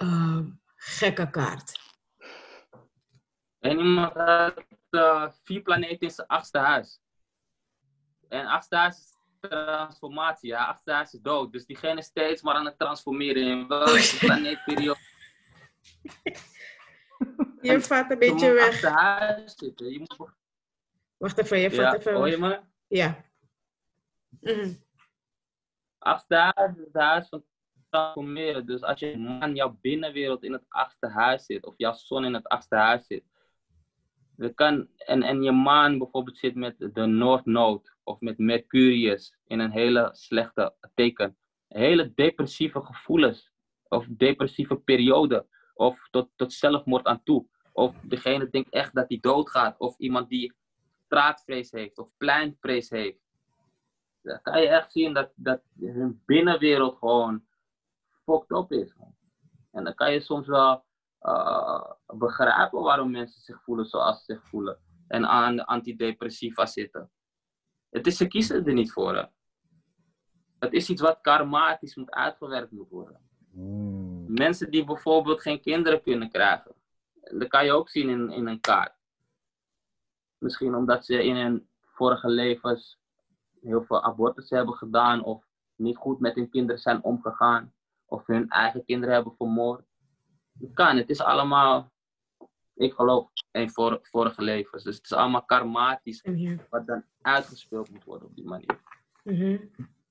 uh, 0.03 0.39
gekke 0.75 1.29
kaart? 1.29 1.79
En 3.59 3.79
iemand 3.79 4.13
had 4.13 4.65
uh, 4.89 5.29
vier 5.43 5.61
planeten 5.61 5.99
in 5.99 6.11
zijn 6.11 6.27
achtste 6.27 6.57
huis. 6.57 7.01
En 8.27 8.45
achtste 8.45 8.75
huis 8.75 9.13
transformatie. 9.39 10.49
Ja, 10.49 10.65
achtste 10.65 10.91
huis 10.91 11.13
is 11.13 11.21
dood. 11.21 11.51
Dus 11.51 11.65
diegene 11.65 11.97
is 11.99 12.05
steeds 12.05 12.41
maar 12.41 12.55
aan 12.55 12.65
het 12.65 12.79
transformeren 12.79 13.43
in 13.43 13.67
welke 13.67 14.17
planeetperiode. 14.19 14.99
Je 17.61 17.81
valt 17.81 18.11
een 18.11 18.19
beetje 18.19 18.45
je 18.45 18.53
weg. 18.53 18.67
achtste 18.67 18.89
huis 18.89 19.55
zitten. 19.57 19.91
Je 19.91 19.99
moet... 19.99 20.31
Wacht 21.17 21.37
even, 21.37 21.59
je 21.59 21.71
valt 21.71 21.91
Ja, 21.91 21.97
even 21.97 22.13
hoor 22.13 22.23
weg. 22.23 22.31
je 22.33 22.39
me? 22.39 22.59
Ja. 22.87 23.27
Mhm. 24.41 24.73
Achtste 25.97 26.35
huis 26.35 26.77
is 26.77 26.83
het 26.83 26.93
huis 26.93 27.27
van 27.29 27.43
transformeren. 27.89 28.65
Dus 28.65 28.81
als 28.81 28.99
je 28.99 29.17
man, 29.17 29.55
jouw 29.55 29.77
binnenwereld 29.81 30.43
in 30.43 30.53
het 30.53 30.65
achtste 30.67 31.07
huis 31.07 31.45
zit, 31.45 31.65
of 31.65 31.73
jouw 31.77 31.93
zon 31.93 32.25
in 32.25 32.33
het 32.33 32.47
achtste 32.47 32.75
huis 32.75 33.05
zit, 33.05 33.23
dan 34.35 34.53
kan, 34.53 34.87
en, 34.97 35.23
en 35.23 35.43
je 35.43 35.51
maan 35.51 35.97
bijvoorbeeld 35.97 36.37
zit 36.37 36.55
met 36.55 36.75
de 36.93 37.05
Noordnood 37.05 37.95
of 38.03 38.19
met 38.19 38.37
Mercurius 38.37 39.37
in 39.47 39.59
een 39.59 39.71
hele 39.71 40.09
slechte 40.13 40.75
teken. 40.93 41.37
Hele 41.67 42.13
depressieve 42.13 42.81
gevoelens 42.81 43.51
of 43.83 44.05
depressieve 44.09 44.75
periode 44.75 45.47
of 45.73 46.07
tot, 46.11 46.29
tot 46.35 46.53
zelfmoord 46.53 47.05
aan 47.05 47.23
toe. 47.23 47.47
Of 47.73 47.95
degene 48.03 48.49
denkt 48.49 48.69
echt 48.69 48.95
dat 48.95 49.05
hij 49.07 49.17
doodgaat 49.21 49.79
of 49.79 49.97
iemand 49.97 50.29
die 50.29 50.53
straatvrees 51.05 51.71
heeft 51.71 51.97
of 51.97 52.09
pleinvrees 52.17 52.89
heeft. 52.89 53.19
Dan 54.21 54.41
kan 54.41 54.61
je 54.61 54.67
echt 54.67 54.91
zien 54.91 55.13
dat, 55.13 55.31
dat 55.35 55.61
hun 55.79 56.21
binnenwereld 56.25 56.97
gewoon 56.97 57.45
fucked 58.23 58.57
up 58.57 58.71
is. 58.71 58.95
En 59.71 59.83
dan 59.83 59.95
kan 59.95 60.13
je 60.13 60.19
soms 60.19 60.47
wel 60.47 60.83
eh, 61.19 61.91
begrijpen 62.05 62.81
waarom 62.81 63.11
mensen 63.11 63.41
zich 63.41 63.63
voelen 63.63 63.85
zoals 63.85 64.17
ze 64.17 64.33
zich 64.33 64.47
voelen. 64.47 64.79
En 65.07 65.25
aan 65.25 65.55
de 65.55 65.65
antidepressiva 65.65 66.65
zitten. 66.65 67.11
Het 67.89 68.07
is, 68.07 68.17
ze 68.17 68.27
kiezen 68.27 68.65
er 68.65 68.73
niet 68.73 68.91
voor. 68.91 69.15
Hè. 69.15 69.23
Het 70.59 70.73
is 70.73 70.89
iets 70.89 71.01
wat 71.01 71.21
karmatisch 71.21 71.95
moet 71.95 72.11
uitgewerkt 72.11 72.71
moet 72.71 72.89
worden. 72.89 73.21
Mm. 73.51 74.25
Mensen 74.33 74.71
die 74.71 74.83
bijvoorbeeld 74.83 75.41
geen 75.41 75.61
kinderen 75.61 76.01
kunnen 76.01 76.29
krijgen. 76.29 76.75
Dat 77.21 77.47
kan 77.47 77.65
je 77.65 77.71
ook 77.71 77.89
zien 77.89 78.09
in, 78.09 78.29
in 78.29 78.47
een 78.47 78.59
kaart. 78.59 78.97
Misschien 80.37 80.75
omdat 80.75 81.05
ze 81.05 81.23
in 81.23 81.35
hun 81.35 81.69
vorige 81.81 82.29
levens 82.29 82.98
heel 83.61 83.83
veel 83.83 84.03
abortus 84.03 84.49
hebben 84.49 84.73
gedaan. 84.75 85.23
Of 85.23 85.43
niet 85.75 85.97
goed 85.97 86.19
met 86.19 86.35
hun 86.35 86.49
kinderen 86.49 86.81
zijn 86.81 87.03
omgegaan. 87.03 87.73
Of 88.05 88.27
hun 88.27 88.49
eigen 88.49 88.85
kinderen 88.85 89.13
hebben 89.15 89.33
vermoord. 89.37 89.81
Het 90.59 90.73
kan, 90.73 90.97
het 90.97 91.09
is 91.09 91.21
allemaal, 91.21 91.91
ik 92.75 92.93
geloof, 92.93 93.29
in 93.51 93.69
vor, 93.69 93.99
vorige 94.01 94.41
levens. 94.41 94.83
Dus 94.83 94.95
het 94.95 95.05
is 95.05 95.13
allemaal 95.13 95.43
karmatisch 95.45 96.21
hier. 96.23 96.67
wat 96.69 96.87
dan 96.87 97.03
uitgespeeld 97.21 97.89
moet 97.89 98.03
worden 98.03 98.27
op 98.27 98.35
die 98.35 98.45
manier. 98.45 98.79
Mhm. 99.23 99.57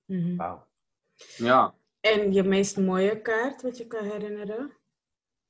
Mhm. 0.05 0.37
Wauw. 0.37 0.67
Ja, 1.37 1.75
En 2.01 2.33
je 2.33 2.43
meest 2.43 2.77
mooie 2.77 3.21
kaart, 3.23 3.63
wat 3.63 3.77
je 3.79 3.87
kan 3.87 4.05
herinneren? 4.05 4.73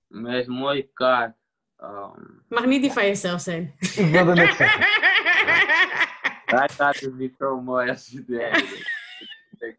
de 0.06 0.18
meest 0.20 0.48
mooie 0.48 0.82
kaart. 0.92 1.36
ehm, 1.76 2.22
Mag 2.48 2.66
niet 2.66 2.82
die 2.82 2.92
van 2.92 3.02
jezelf 3.06 3.40
zijn. 3.40 3.74
Ik 3.78 4.08
wilde 4.10 4.34
net 4.34 4.54
zeggen. 4.54 4.86
Hij 6.56 6.68
gaat 6.68 7.00
dus 7.00 7.12
niet 7.12 7.34
zo 7.38 7.60
mooi 7.60 7.90
als 7.90 8.06
je 8.06 8.24
denkt. 8.24 8.72
Ik 9.58 9.76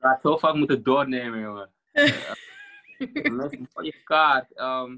ga 0.00 0.10
het 0.10 0.20
zo 0.22 0.36
vaak 0.36 0.54
moeten 0.54 0.82
doornemen, 0.82 1.40
jongen. 1.40 1.70
Meest 3.38 3.74
mooie 3.74 4.02
kaart. 4.04 4.52
ehm, 4.52 4.96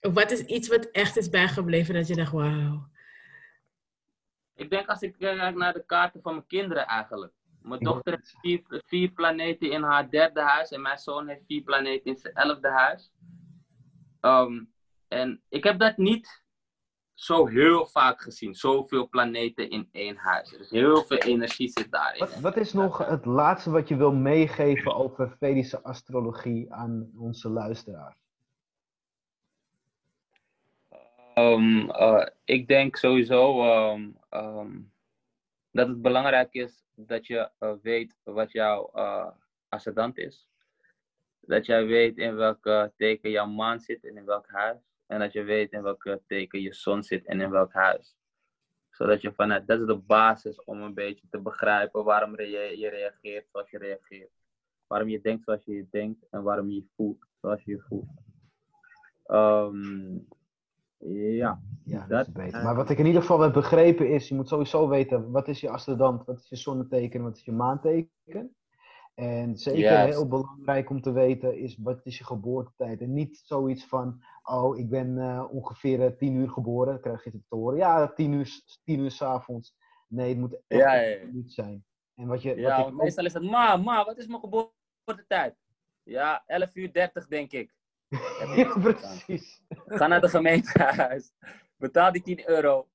wat 0.00 0.30
is 0.30 0.40
iets 0.40 0.68
wat 0.68 0.84
echt 0.84 1.16
is 1.16 1.28
bijgebleven 1.28 1.94
dat 1.94 2.06
je 2.06 2.14
dacht, 2.14 2.32
wauw. 2.32 2.88
ik 4.54 4.70
denk 4.70 4.88
als 4.88 5.00
ik 5.02 5.16
kijk 5.18 5.54
naar 5.56 5.72
de 5.72 5.84
kaarten 5.86 6.22
van 6.22 6.34
mijn 6.34 6.46
kinderen 6.46 6.86
eigenlijk. 6.86 7.32
Mijn 7.62 7.80
dochter 7.80 8.12
heeft 8.12 8.36
vier, 8.40 8.82
vier 8.86 9.10
planeten 9.10 9.70
in 9.70 9.82
haar 9.82 10.10
derde 10.10 10.40
huis 10.40 10.70
en 10.70 10.82
mijn 10.82 10.98
zoon 10.98 11.28
heeft 11.28 11.46
vier 11.46 11.62
planeten 11.62 12.10
in 12.10 12.16
zijn 12.16 12.34
elfde 12.34 12.68
huis. 12.68 13.12
Ehm, 14.20 14.64
en 15.08 15.42
ik 15.48 15.64
heb 15.64 15.78
dat 15.78 15.96
niet 15.96 16.43
zo 17.14 17.46
heel 17.46 17.86
vaak 17.86 18.20
gezien. 18.20 18.54
Zoveel 18.54 19.08
planeten 19.08 19.70
in 19.70 19.88
één 19.92 20.16
huis. 20.16 20.50
Dus 20.50 20.70
heel 20.70 21.04
veel 21.04 21.18
energie 21.18 21.68
zit 21.68 21.90
daarin. 21.90 22.18
Wat, 22.18 22.40
wat 22.40 22.56
is 22.56 22.72
nog 22.72 22.98
het 22.98 23.24
laatste 23.24 23.70
wat 23.70 23.88
je 23.88 23.96
wil 23.96 24.12
meegeven 24.12 24.94
over 24.94 25.36
Vedische 25.38 25.82
astrologie 25.82 26.72
aan 26.72 27.10
onze 27.16 27.48
luisteraars? 27.48 28.16
Ehm, 31.34 31.90
eh, 31.90 32.26
ik 32.44 32.68
denk 32.68 32.96
sowieso 32.96 33.62
ehm, 33.62 34.10
ehm, 34.28 34.80
dat 35.70 35.88
het 35.88 36.02
belangrijk 36.02 36.54
is 36.54 36.84
dat 36.94 37.26
je 37.26 37.50
eh, 37.58 37.72
weet 37.82 38.16
wat 38.22 38.52
jouw 38.52 38.90
eh 38.94 39.28
ascendant 39.68 40.18
is. 40.18 40.48
Dat 41.40 41.66
jij 41.66 41.86
weet 41.86 42.18
in 42.18 42.34
welk 42.34 42.90
teken 42.96 43.30
jouw 43.30 43.46
maan 43.46 43.80
zit 43.80 44.04
en 44.04 44.16
in 44.16 44.24
welk 44.24 44.48
huis. 44.48 44.93
En 45.06 45.18
dat 45.18 45.32
je 45.32 45.42
weet 45.42 45.72
in 45.72 45.82
welk 45.82 46.18
teken 46.26 46.60
je 46.60 46.74
zon 46.74 47.02
zit 47.02 47.26
en 47.26 47.40
in 47.40 47.50
welk 47.50 47.72
huis. 47.72 48.16
Zodat 48.90 49.20
je 49.20 49.32
vanuit, 49.32 49.66
dat 49.66 49.80
is 49.80 49.86
de 49.86 49.96
basis 49.96 50.64
om 50.64 50.82
een 50.82 50.94
beetje 50.94 51.26
te 51.30 51.40
begrijpen 51.40 52.04
waarom 52.04 52.40
je, 52.40 52.88
reageert 52.88 53.48
zoals 53.50 53.70
je 53.70 53.78
reageert. 53.78 54.30
Waarom 54.86 55.08
je 55.08 55.20
denkt 55.20 55.44
zoals 55.44 55.64
je 55.64 55.86
denkt 55.90 56.26
en 56.30 56.42
waarom 56.42 56.70
je 56.70 56.84
voelt 56.96 57.26
zoals 57.40 57.62
je 57.62 57.70
je 57.70 57.80
voelt. 57.80 58.08
Ehm, 59.24 60.18
ja. 61.36 61.60
Ja, 61.84 61.98
dat, 61.98 62.08
Dat, 62.08 62.26
is 62.26 62.32
beter. 62.32 62.62
Maar 62.62 62.74
wat 62.74 62.90
ik 62.90 62.98
in 62.98 63.06
ieder 63.06 63.20
geval 63.20 63.40
heb 63.40 63.52
begrepen 63.52 64.08
is, 64.08 64.28
je 64.28 64.34
moet 64.34 64.48
sowieso 64.48 64.88
weten, 64.88 65.30
wat 65.30 65.48
is 65.48 65.60
je 65.60 65.70
ascendant, 65.70 66.24
wat 66.24 66.38
is 66.38 66.48
je 66.48 66.56
zonneteken, 66.56 67.22
wat 67.22 67.36
is 67.36 67.44
je 67.44 67.52
maanteken. 67.52 68.54
En 69.14 69.56
zeker 69.58 69.98
heel 70.04 70.28
belangrijk 70.28 70.90
om 70.90 71.00
te 71.00 71.12
weten 71.12 71.58
is, 71.58 71.76
wat 71.76 72.00
is 72.04 72.18
je 72.18 72.24
geboortetijd. 72.24 73.00
En 73.00 73.12
niet 73.12 73.42
zoiets 73.44 73.84
van, 73.86 74.24
oh, 74.42 74.78
ik 74.78 74.88
ben 74.88 75.18
eh, 75.18 75.44
ongeveer 75.50 76.04
eh, 76.04 76.16
tien 76.16 76.34
uur 76.34 76.50
geboren, 76.50 76.92
dan 76.92 77.00
krijg 77.00 77.24
je 77.24 77.30
het 77.30 77.48
te 77.48 77.54
horen. 77.56 77.78
Ja, 77.78 78.12
tien 78.12 78.32
uur, 78.32 78.60
tien 78.84 79.00
uur 79.00 79.10
s'avonds. 79.10 79.74
Nee, 80.08 80.28
het 80.28 80.38
moet 80.38 80.56
echt 80.66 80.80
Ja, 80.82 81.26
minuut 81.26 81.52
zijn. 81.52 81.84
En 82.14 82.26
wat 82.26 82.42
je, 82.42 82.54
Ja, 82.56 82.78
wat 82.78 82.88
ik 82.88 82.94
meestal 82.94 83.24
is 83.24 83.32
het, 83.32 83.42
ma, 83.42 83.76
ma, 83.76 84.04
wat 84.04 84.18
is 84.18 84.26
mijn 84.26 84.40
geboortetijd? 84.40 85.56
Ja, 86.02 86.42
11 86.46 86.74
uur 86.76 86.92
30 86.92 87.26
denk 87.26 87.52
ik. 87.52 87.74
Ja, 88.56 88.78
precies. 88.78 89.62
Ga 89.98 90.06
naar 90.06 90.20
de 90.20 90.28
gemeentehuis. 90.28 91.32
Betaal 91.76 92.12
die 92.12 92.22
10 92.22 92.48
euro. 92.48 92.88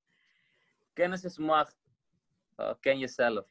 Kennis 0.94 1.24
is 1.24 1.38
macht. 1.38 1.78
Uh, 2.58 2.74
ken 2.80 2.98
jezelf. 2.98 3.46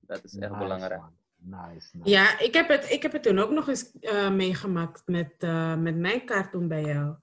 Dat 0.00 0.24
is 0.24 0.36
echt 0.38 0.50
Nice, 0.50 0.62
belangrijk. 0.62 1.00
man. 1.00 1.16
Nice, 1.44 1.96
nice. 1.96 2.10
Ja, 2.10 2.38
ik 2.38 2.54
heb 2.54 2.68
het, 2.68 2.90
ik 2.90 3.02
heb 3.02 3.12
het 3.12 3.22
toen 3.22 3.38
ook 3.38 3.50
nog 3.50 3.68
eens 3.68 3.98
eh, 4.00 4.30
meegemaakt 4.30 5.02
met, 5.06 5.34
eh, 5.38 5.76
met 5.76 5.96
mijn 5.96 6.24
kaart 6.24 6.52
toen 6.52 6.68
bij 6.68 6.82
jou. 6.82 7.14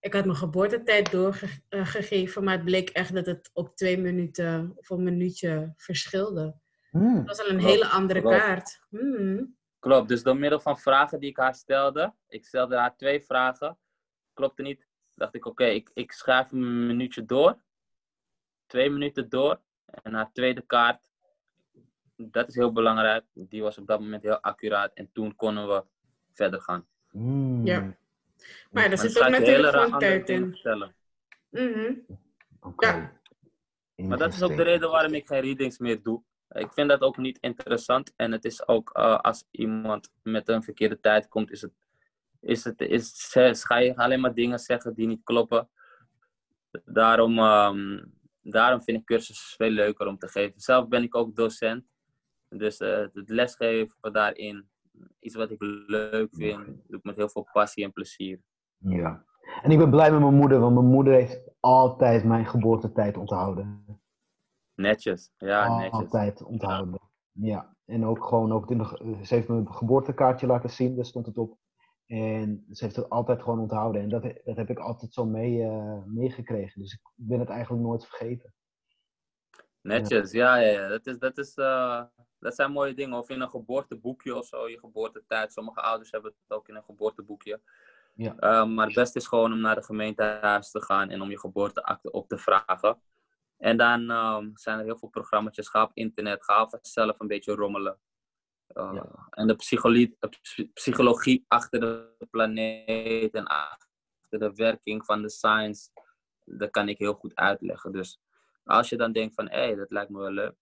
Ik 0.00 0.12
had 0.12 0.24
mijn 0.24 0.36
geboortetijd 0.36 1.10
doorgegeven, 1.10 2.44
maar 2.44 2.54
het 2.54 2.64
bleek 2.64 2.88
echt 2.88 3.14
dat 3.14 3.26
het 3.26 3.50
op 3.52 3.76
twee 3.76 3.98
minuten 3.98 4.72
of 4.76 4.90
een 4.90 5.02
minuutje 5.02 5.72
verschilde. 5.76 6.54
Hmm. 6.90 7.16
Het 7.16 7.26
was 7.26 7.40
al 7.40 7.48
een 7.48 7.58
Klopt, 7.58 7.72
hele 7.72 7.86
andere 7.86 8.20
klopt. 8.20 8.36
kaart. 8.36 8.80
Hmm. 8.88 9.56
Klopt, 9.78 10.08
dus 10.08 10.22
door 10.22 10.36
middel 10.36 10.60
van 10.60 10.78
vragen 10.78 11.20
die 11.20 11.30
ik 11.30 11.36
haar 11.36 11.54
stelde. 11.54 12.14
Ik 12.28 12.44
stelde 12.44 12.76
haar 12.76 12.96
twee 12.96 13.22
vragen. 13.22 13.78
Klopte 14.32 14.62
niet. 14.62 14.86
Dacht 15.14 15.34
ik, 15.34 15.46
oké, 15.46 15.64
ik, 15.64 15.90
ik 15.94 16.12
schrijf 16.12 16.50
hem 16.50 16.62
een 16.62 16.86
minuutje 16.86 17.24
door. 17.24 17.58
Twee 18.66 18.90
minuten 18.90 19.28
door. 19.28 19.60
En 19.84 20.14
haar 20.14 20.32
tweede 20.32 20.60
kaart. 20.66 21.10
Dat 22.20 22.48
is 22.48 22.54
heel 22.54 22.72
belangrijk. 22.72 23.24
Die 23.32 23.62
was 23.62 23.78
op 23.78 23.86
dat 23.86 24.00
moment 24.00 24.22
heel 24.22 24.40
accuraat. 24.40 24.92
En 24.94 25.10
toen 25.12 25.36
konden 25.36 25.68
we 25.68 25.84
verder 26.32 26.60
gaan. 26.60 26.86
Hmm. 27.10 27.66
Ja. 27.66 27.80
Maar 28.70 28.82
er 28.82 28.88
Maar 28.88 28.98
zit 28.98 29.22
ook 29.22 29.28
natuurlijk 29.28 29.76
gewoon 29.76 29.98
tijd 29.98 30.28
in. 30.28 30.58
Mhm. 31.50 31.94
Oké. 32.60 32.86
Ja. 32.86 34.06
Maar 34.06 34.18
dat 34.18 34.32
is 34.32 34.42
ook 34.42 34.56
de 34.56 34.62
reden 34.62 34.90
waarom 34.90 35.14
ik 35.14 35.26
geen 35.26 35.40
readings 35.40 35.78
meer 35.78 36.02
doe. 36.02 36.22
Ik 36.48 36.72
vind 36.72 36.88
dat 36.88 37.00
ook 37.00 37.16
niet 37.16 37.38
interessant. 37.40 38.12
En 38.16 38.32
het 38.32 38.44
is 38.44 38.68
ook 38.68 38.90
eh, 38.90 39.18
als 39.18 39.44
iemand 39.50 40.10
met 40.22 40.48
een 40.48 40.62
verkeerde 40.62 41.00
tijd 41.00 41.28
komt, 41.28 41.50
is 41.50 41.62
het, 41.62 41.72
is 42.40 42.64
het, 42.64 42.80
is, 42.80 43.34
is, 43.34 43.64
ga 43.64 43.76
je 43.76 43.96
alleen 43.96 44.20
maar 44.20 44.34
dingen 44.34 44.58
zeggen 44.58 44.94
die 44.94 45.06
niet 45.06 45.24
kloppen. 45.24 45.68
Daarom, 46.84 47.38
ehm, 47.38 48.04
daarom 48.42 48.82
vind 48.82 48.98
ik 48.98 49.04
cursussen 49.04 49.56
veel 49.56 49.70
leuker 49.70 50.06
om 50.06 50.18
te 50.18 50.28
geven. 50.28 50.60
Zelf 50.60 50.88
ben 50.88 51.02
ik 51.02 51.14
ook 51.14 51.36
docent. 51.36 51.84
Dus 52.48 52.78
eh, 52.78 53.06
het 53.12 53.28
lesgeven 53.28 54.12
daarin, 54.12 54.68
iets 55.18 55.34
wat 55.34 55.50
ik 55.50 55.62
leuk 55.86 56.28
vind, 56.30 56.66
doe 56.66 56.98
ik 56.98 57.04
met 57.04 57.16
heel 57.16 57.28
veel 57.28 57.48
passie 57.52 57.84
en 57.84 57.92
plezier. 57.92 58.40
Ja. 58.78 59.24
En 59.62 59.70
ik 59.70 59.78
ben 59.78 59.90
blij 59.90 60.10
met 60.10 60.20
mijn 60.20 60.34
moeder, 60.34 60.60
want 60.60 60.74
mijn 60.74 60.86
moeder 60.86 61.12
heeft 61.12 61.40
altijd 61.60 62.24
mijn 62.24 62.46
geboortetijd 62.46 63.16
onthouden. 63.16 63.84
Netjes, 64.74 65.32
ja, 65.36 65.76
netjes. 65.76 65.92
Altijd 65.92 66.42
onthouden. 66.42 67.00
Ja. 67.32 67.76
En 67.84 68.04
ook 68.04 68.24
gewoon, 68.24 68.52
ook 68.52 68.70
in 68.70 68.78
de, 68.78 69.16
ze 69.22 69.34
heeft 69.34 69.48
me 69.48 69.56
een 69.56 69.72
geboortekaartje 69.72 70.46
laten 70.46 70.70
zien, 70.70 70.96
daar 70.96 71.04
stond 71.04 71.26
het 71.26 71.38
op. 71.38 71.58
En 72.06 72.64
ze 72.70 72.84
heeft 72.84 72.96
het 72.96 73.10
altijd 73.10 73.42
gewoon 73.42 73.58
onthouden. 73.58 74.02
En 74.02 74.08
dat, 74.08 74.22
dat 74.44 74.56
heb 74.56 74.70
ik 74.70 74.78
altijd 74.78 75.12
zo 75.12 75.24
mee, 75.24 75.62
eh, 75.62 76.04
meegekregen. 76.04 76.80
Dus 76.80 76.92
ik 76.92 77.00
ben 77.14 77.38
het 77.38 77.48
eigenlijk 77.48 77.82
nooit 77.82 78.06
vergeten. 78.06 78.54
Netjes, 79.88 80.30
ja, 80.30 80.56
ja, 80.56 80.70
ja. 80.70 80.88
Dat, 80.88 81.06
is, 81.06 81.18
dat, 81.18 81.38
is, 81.38 81.54
eh, 81.54 82.02
dat 82.38 82.54
zijn 82.54 82.72
mooie 82.72 82.94
dingen. 82.94 83.18
Of 83.18 83.28
in 83.28 83.40
een 83.40 83.50
geboorteboekje 83.50 84.36
of 84.36 84.46
zo, 84.46 84.68
je 84.68 84.78
geboortetijd. 84.78 85.52
Sommige 85.52 85.80
ouders 85.80 86.10
hebben 86.10 86.32
het 86.46 86.58
ook 86.58 86.68
in 86.68 86.74
een 86.74 86.82
geboorteboekje. 86.82 87.60
Ja. 88.14 88.36
Eh, 88.36 88.64
maar 88.64 88.86
het 88.86 88.94
beste 88.94 89.18
is 89.18 89.26
gewoon 89.26 89.52
om 89.52 89.60
naar 89.60 89.74
de 89.74 89.82
gemeentehuis 89.82 90.70
te 90.70 90.82
gaan 90.82 91.10
en 91.10 91.20
om 91.20 91.30
je 91.30 91.38
geboorteakte 91.38 92.10
op 92.10 92.28
te 92.28 92.38
vragen. 92.38 93.00
En 93.58 93.76
dan 93.76 94.10
ehm, 94.10 94.50
zijn 94.54 94.78
er 94.78 94.84
heel 94.84 94.98
veel 94.98 95.08
programma's. 95.08 95.68
Ga 95.68 95.82
op 95.82 95.90
internet, 95.94 96.44
ga 96.44 96.68
zelf 96.82 97.20
een 97.20 97.26
beetje 97.26 97.54
rommelen. 97.54 97.98
Uh, 98.76 98.90
Ja. 98.94 99.28
En 99.30 99.46
de 99.46 99.56
psychologie, 99.56 100.18
psychologie 100.74 101.44
achter 101.48 101.80
de 101.80 102.26
planeet 102.30 103.34
en 103.34 103.46
achter 103.46 103.88
de 104.28 104.52
werking 104.54 105.04
van 105.04 105.22
de 105.22 105.30
science, 105.30 105.90
dat 106.44 106.70
kan 106.70 106.88
ik 106.88 106.98
heel 106.98 107.14
goed 107.14 107.34
uitleggen. 107.34 107.92
Dus 107.92 108.20
als 108.68 108.88
je 108.88 108.96
dan 108.96 109.12
denkt 109.12 109.34
van, 109.34 109.48
hé, 109.48 109.58
hey, 109.58 109.74
dat 109.74 109.90
lijkt 109.90 110.10
me 110.10 110.18
wel 110.18 110.30
leuk, 110.30 110.54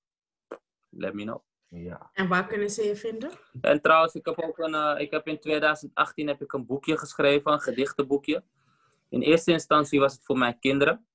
let 0.90 1.14
me 1.14 1.22
know. 1.22 1.40
Ja. 1.68 2.10
En 2.12 2.28
waar 2.28 2.46
kunnen 2.46 2.70
ze 2.70 2.82
je 2.82 2.96
vinden? 2.96 3.30
En 3.60 3.80
trouwens, 3.80 4.14
ik 4.14 4.26
heb 4.26 4.40
ook 4.40 4.58
een, 4.58 4.74
eh, 4.74 5.00
ik 5.00 5.10
heb 5.10 5.26
in 5.26 5.40
2018 5.40 6.28
heb 6.28 6.42
ik 6.42 6.52
een 6.52 6.66
boekje 6.66 6.98
geschreven, 6.98 7.52
een 7.52 7.60
gedichtenboekje. 7.60 8.44
In 9.08 9.20
eerste 9.20 9.52
instantie 9.52 10.00
was 10.00 10.12
het 10.12 10.24
voor 10.24 10.38
mijn 10.38 10.58
kinderen. 10.58 11.06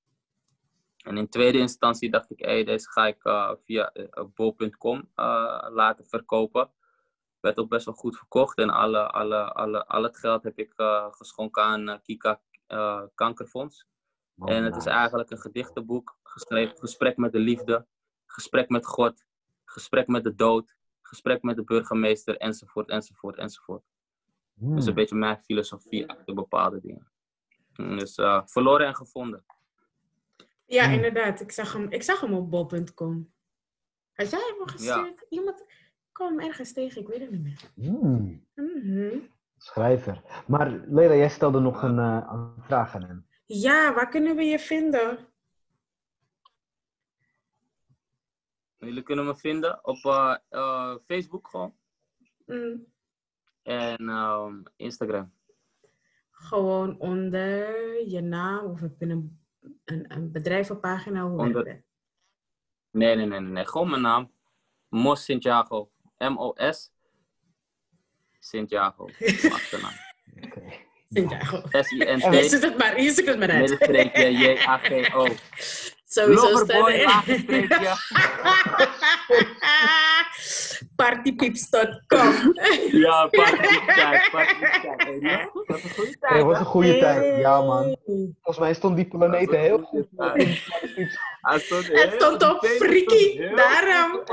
En 1.03 1.18
in 1.18 1.30
tweede 1.30 1.57
instantie 1.57 2.11
dacht 2.11 2.31
ik, 2.31 2.39
hé, 2.39 2.63
deze 2.63 2.89
ga 2.89 3.07
ik 3.07 3.23
eh, 3.23 3.51
via 3.65 3.91
eh, 3.91 4.23
bol.com 4.35 5.09
eh, 5.15 5.68
laten 5.69 6.05
verkopen. 6.05 6.72
Werd 7.41 7.57
ook 7.57 7.69
best 7.69 7.85
wel 7.85 7.93
goed 7.93 8.18
verkocht 8.18 8.57
en 8.57 8.69
alle, 8.69 9.07
alle, 9.07 9.53
alle, 9.53 9.85
al 9.85 10.03
het 10.03 10.18
geld 10.18 10.43
heb 10.43 10.57
ik 10.57 10.73
eh, 10.76 11.07
geschonken 11.11 11.63
aan 11.63 12.01
Kika 12.01 12.41
eh, 12.68 13.01
Kankerfonds. 13.15 13.88
Oh, 14.41 14.51
En 14.53 14.63
het 14.63 14.76
is 14.76 14.85
eigenlijk 14.85 15.30
een 15.31 15.39
gedichtenboek, 15.39 16.18
geschreven 16.23 16.77
gesprek 16.77 17.18
met 17.18 17.31
de 17.31 17.39
liefde, 17.39 17.85
gesprek 18.26 18.69
met 18.69 18.85
God, 18.85 19.23
gesprek 19.65 20.07
met 20.07 20.23
de 20.23 20.35
dood, 20.35 20.76
gesprek 21.01 21.41
met 21.43 21.55
de 21.55 21.63
burgemeester, 21.63 22.38
enzovoort, 22.38 22.89
enzovoort, 22.89 23.38
enzovoort. 23.38 23.84
Hmm. 24.53 24.76
Dus 24.76 24.85
een 24.85 24.93
beetje 24.93 25.15
mijn 25.15 25.39
filosofie 25.41 26.09
achter 26.09 26.34
bepaalde 26.34 26.80
dingen. 26.81 27.11
Mm, 27.76 27.97
Dus 27.99 28.15
eh, 28.15 28.41
verloren 28.45 28.88
en 28.88 28.95
gevonden. 28.95 29.43
Ja, 30.65 30.84
Hmm. 30.85 30.93
inderdaad. 30.93 31.41
Ik 31.41 31.51
zag 31.51 31.73
hem, 31.73 31.88
ik 31.89 32.03
zag 32.03 32.22
hem 32.22 32.34
op 32.34 32.49
bol.com. 32.49 33.31
Had 34.13 34.30
jij 34.30 34.53
hem 34.57 34.68
gestuurd? 34.68 35.26
Iemand 35.30 35.65
kwam 36.11 36.38
hem 36.38 36.47
ergens 36.47 36.73
tegen, 36.73 37.01
ik 37.01 37.07
weet 37.07 37.19
het 37.19 37.31
niet 37.31 37.43
meer. 37.43 37.59
Hmm. 37.76 38.45
Mhm. 38.55 39.18
Schrijver. 39.57 40.22
Maar 40.47 40.72
Leila, 40.88 41.13
jij 41.15 41.30
stelde 41.30 41.59
nog 41.59 41.84
een, 41.84 41.99
eh, 41.99 42.27
een 42.31 42.63
vraag 42.63 42.95
aan 42.95 43.03
hem. 43.03 43.26
Ja, 43.53 43.94
waar 43.94 44.10
kunnen 44.10 44.36
we 44.36 44.44
je 44.44 44.60
vinden? 44.60 45.28
Jullie 48.78 49.03
kunnen 49.03 49.26
me 49.26 49.36
vinden 49.36 49.86
op 49.86 50.06
eh, 50.06 50.36
eh, 50.49 50.95
Facebook 51.06 51.48
gewoon. 51.49 51.76
Mm, 52.45 52.86
En 53.64 54.10
ehm, 54.10 54.64
Instagram. 54.76 55.34
gewoon 56.32 56.99
onder 56.99 58.07
je 58.10 58.22
naam 58.22 58.65
of 58.65 58.80
heb 58.80 58.99
je 58.99 59.06
een, 59.06 59.40
een, 59.86 60.14
een 60.14 60.32
bedrijvenpagina? 60.32 61.28
Hoe 61.28 61.40
Onder- 61.40 61.64
werkt? 61.64 61.86
Nee, 62.91 63.15
nee, 63.15 63.26
nee, 63.26 63.40
nee, 63.40 63.52
nee. 63.52 63.68
Gewoon 63.68 63.90
mijn 63.90 64.02
naam. 64.02 64.32
Mos 64.90 65.26
Santiago. 65.26 65.91
M-O-S. 66.18 66.91
Santiago. 68.40 69.06
Mijn 69.19 69.53
achternaam. 69.53 69.94
Oké. 70.41 70.81
Santiago. 71.14 71.62
S-I-N-T. 71.72 72.50
Zoekt 72.50 72.64
het 72.64 72.78
maar, 72.78 73.02
je 73.02 73.12
zoekt 73.12 73.28
het 73.28 73.40
maar 73.40 73.50
uit. 73.50 73.70
Middenstreepje 73.70 74.32
J-A-G-O. 74.32 75.28
Sowieso 76.14 76.52
Loverboy, 76.52 76.94
Partypeeps.com 81.02 82.53
Ja. 83.06 83.28
Hey, 83.30 84.19
ja, 85.19 85.49
Dat 85.53 85.82
was 85.82 85.84
een 85.84 85.90
goede 85.90 86.18
tijd, 86.19 86.19
Hey, 86.19 86.40
hè? 86.40 86.60
een 86.60 86.65
goede 86.65 86.98
tijd. 86.99 87.40
Ja, 87.40 87.61
man. 87.61 87.95
Volgens 88.06 88.60
mij 88.60 88.73
stond 88.73 88.95
die 88.95 89.07
planeet 89.07 89.52
heel 89.52 89.80
goed. 89.82 90.07
De 90.11 90.32
Hij 91.41 91.60
stond 91.60 91.88
Het 91.88 92.14
stond 92.14 92.44
op 92.44 92.61
heel 92.61 93.56
daarom. 93.56 94.23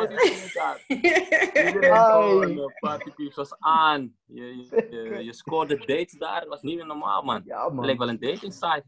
Iedereen 0.86 2.58
uh, 2.58 2.64
partypieps 2.78 3.36
was 3.36 3.54
aan. 3.58 4.14
Je, 4.26 4.56
je, 4.56 4.86
je, 4.90 5.24
je 5.24 5.32
scoorde 5.32 5.76
dates 5.76 6.12
daar. 6.18 6.40
Dat 6.40 6.48
was 6.48 6.62
niet 6.62 6.76
meer 6.76 6.86
normaal, 6.86 7.22
man. 7.22 7.42
Ja, 7.44 7.64
Het 7.64 7.72
man. 7.74 7.84
leek 7.84 7.98
wel 7.98 8.08
een 8.08 8.20
dating 8.20 8.52
site. 8.52 8.84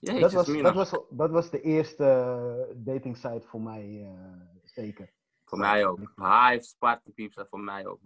Jezus, 0.00 0.20
Dat 0.20 0.32
was, 0.32 0.46
dat, 0.62 0.74
was, 0.74 0.90
dat 1.10 1.30
was 1.30 1.50
de 1.50 1.60
eerste 1.60 2.04
dating 2.76 3.16
site 3.16 3.42
voor 3.46 3.60
mij, 3.60 4.00
eh, 4.02 4.10
zeker. 4.64 5.10
Voor 5.52 5.60
mij 5.60 5.86
ook. 5.86 5.98
Hives, 6.14 6.74
partypieps, 6.78 7.34
dat 7.34 7.48
voor 7.48 7.60
mij 7.60 7.86
ook. 7.86 8.00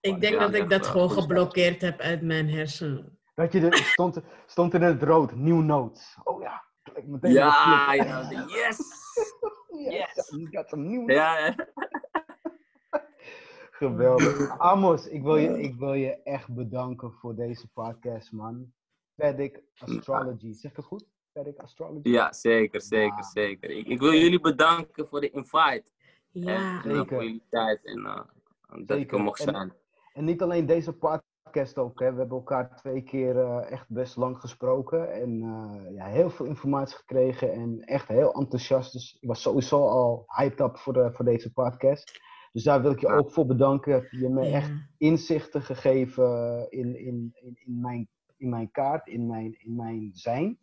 Ik 0.00 0.20
denk 0.20 0.38
dat 0.38 0.54
ik 0.54 0.70
dat 0.70 0.86
gewoon 0.86 1.10
geblokkeerd 1.10 1.80
heb 1.80 2.00
uit 2.00 2.22
mijn 2.22 2.48
hersenen. 2.48 3.18
Dat 3.34 3.52
je 3.52 3.60
er 3.60 3.76
stond, 3.76 4.20
stond 4.46 4.74
in 4.74 4.82
het 4.82 5.02
rood, 5.02 5.34
nieuw 5.34 5.60
notes. 5.60 6.16
Oh 6.24 6.42
ja, 6.42 6.64
meteen 7.04 7.32
Ja, 7.32 7.92
ja, 7.92 8.44
yes! 8.46 8.78
Yes, 9.88 10.28
you 10.30 10.48
got 10.50 10.68
some 10.68 10.82
new 10.82 10.98
notes. 10.98 11.14
Ja. 11.14 11.54
Geweldig. 13.70 14.58
Amos, 14.58 15.06
ik 15.08 15.22
wil, 15.22 15.36
je, 15.36 15.60
ik 15.60 15.74
wil 15.74 15.92
je 15.94 16.22
echt 16.22 16.54
bedanken 16.54 17.12
voor 17.12 17.34
deze 17.34 17.68
podcast, 17.68 18.32
man. 18.32 18.72
Vedic 19.16 19.62
Astrology, 19.78 20.52
zeg 20.52 20.70
ik 20.70 20.76
het 20.76 20.86
goed? 20.86 21.04
Vedic 21.32 21.58
Astrology? 21.58 22.08
ja 22.08 22.32
zeker, 22.32 22.80
zeker, 22.80 23.16
Ja. 23.16 23.22
zeker. 23.22 23.70
Ik, 23.70 23.86
ik 23.86 23.98
wil 23.98 24.12
jullie 24.12 24.40
bedanken 24.40 25.08
voor 25.08 25.20
de 25.20 25.30
invite. 25.30 25.84
Ja, 26.32 26.82
En, 26.84 26.90
en 26.90 26.96
Zeker. 26.96 27.80
en 27.82 27.98
uh, 27.98 28.20
dat 28.86 28.98
ik 28.98 29.12
er 29.12 29.20
mocht 29.20 29.46
En- 29.46 29.54
zijn. 29.54 29.72
En 30.12 30.24
niet 30.24 30.42
alleen 30.42 30.66
deze 30.66 30.92
podcast 30.92 31.78
ook, 31.78 32.00
hè. 32.00 32.12
we 32.12 32.18
hebben 32.18 32.36
elkaar 32.36 32.76
twee 32.76 33.02
keer 33.02 33.38
eh, 33.38 33.70
echt 33.70 33.88
best 33.88 34.16
lang 34.16 34.38
gesproken 34.38 35.12
en 35.12 35.42
eh, 35.42 35.94
ja, 35.94 36.06
heel 36.06 36.30
veel 36.30 36.46
informatie 36.46 36.96
gekregen 36.96 37.52
en 37.52 37.80
echt 37.80 38.08
heel 38.08 38.32
enthousiast. 38.34 38.92
Dus 38.92 39.16
ik 39.20 39.28
was 39.28 39.42
sowieso 39.42 39.86
al 39.86 40.24
hyped 40.26 40.60
up 40.60 40.76
voor, 40.76 40.92
de, 40.92 41.10
voor 41.12 41.24
deze 41.24 41.52
podcast. 41.52 42.20
Dus 42.52 42.62
daar 42.62 42.82
wil 42.82 42.90
ik 42.90 43.00
je 43.00 43.06
Ja. 43.06 43.16
ook 43.16 43.30
voor 43.32 43.46
bedanken. 43.46 43.92
Heb 43.92 44.10
je 44.10 44.28
me 44.28 44.44
ja. 44.44 44.52
echt 44.52 44.72
inzichten 44.98 45.62
gegeven 45.62 46.66
in, 46.70 46.96
in, 46.98 47.30
in, 47.34 47.58
in, 47.64 47.80
mijn, 47.80 48.08
in 48.36 48.48
mijn 48.48 48.70
kaart, 48.70 49.06
in 49.08 49.26
mijn, 49.26 49.54
in 49.58 49.76
mijn 49.76 50.10
zijn. 50.12 50.58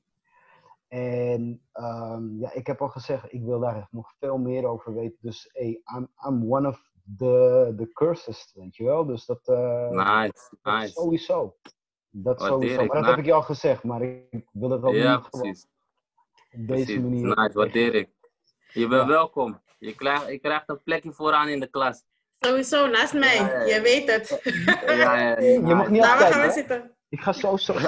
En 0.90 1.62
ehm, 1.72 2.40
ja, 2.40 2.54
ik 2.54 2.68
heb 2.68 2.82
al 2.82 2.90
gezegd, 2.90 3.34
ik 3.34 3.44
wil 3.44 3.60
daar 3.60 3.78
echt 3.78 3.92
nog 3.92 4.14
veel 4.20 4.38
meer 4.38 4.66
over 4.66 4.94
weten. 4.94 5.18
Dus 5.22 5.50
hey, 5.54 5.82
I'm, 5.96 6.08
I'm 6.28 6.52
one 6.54 6.68
of 6.68 6.92
the, 7.18 7.74
the 7.78 7.90
curses, 7.94 8.52
weet 8.56 8.76
je 8.76 8.84
wel. 8.84 9.06
Dus 9.06 9.26
dat, 9.26 9.48
eh, 9.48 9.90
Nice, 9.90 10.56
dat 10.62 10.74
nice. 10.74 10.92
sowieso. 10.92 11.56
Dat 12.10 12.42
sowieso. 12.42 12.76
Maar 12.76 12.86
dat 12.88 12.96
nice. 12.96 13.10
heb 13.10 13.20
ik 13.20 13.26
je 13.26 13.34
al 13.34 13.42
gezegd, 13.42 13.84
maar 13.84 14.02
ik 14.02 14.46
wil 14.52 14.70
het 14.70 14.84
ook 14.84 14.94
Ja, 14.94 15.16
niet 15.16 15.30
precies. 15.30 15.68
op 16.52 16.68
deze 16.68 16.84
precies. 16.84 17.00
manier. 17.00 17.26
Nice, 17.36 17.58
waardeer 17.58 17.96
ik. 17.96 18.10
Je 18.74 18.88
bent 18.88 19.02
Ja. 19.02 19.08
welkom. 19.08 19.62
Je 19.78 19.96
krijgt, 19.96 20.28
je 20.28 20.40
krijgt 20.40 20.70
een 20.70 20.84
plekje 20.84 21.12
vooraan 21.14 21.48
in 21.48 21.60
de 21.60 21.68
klas. 21.70 22.04
Sowieso, 22.40 22.88
naast 22.88 23.14
mij. 23.14 23.36
Ja, 23.36 23.48
ja, 23.52 23.60
ja. 23.66 23.76
Je 23.76 23.82
weet 23.82 24.12
het. 24.12 24.40
Ja, 24.86 25.16
ja, 25.18 25.40
Je 25.40 25.60
mag 25.60 25.90
niet 25.90 26.02
Daar 26.02 26.12
afkijken, 26.12 26.34
gaan 26.34 26.42
we 26.42 26.48
hè? 26.48 26.54
zitten. 26.54 26.96
Ik 27.10 27.20
ga 27.20 27.34
zo 27.34 27.58
zo. 27.58 27.74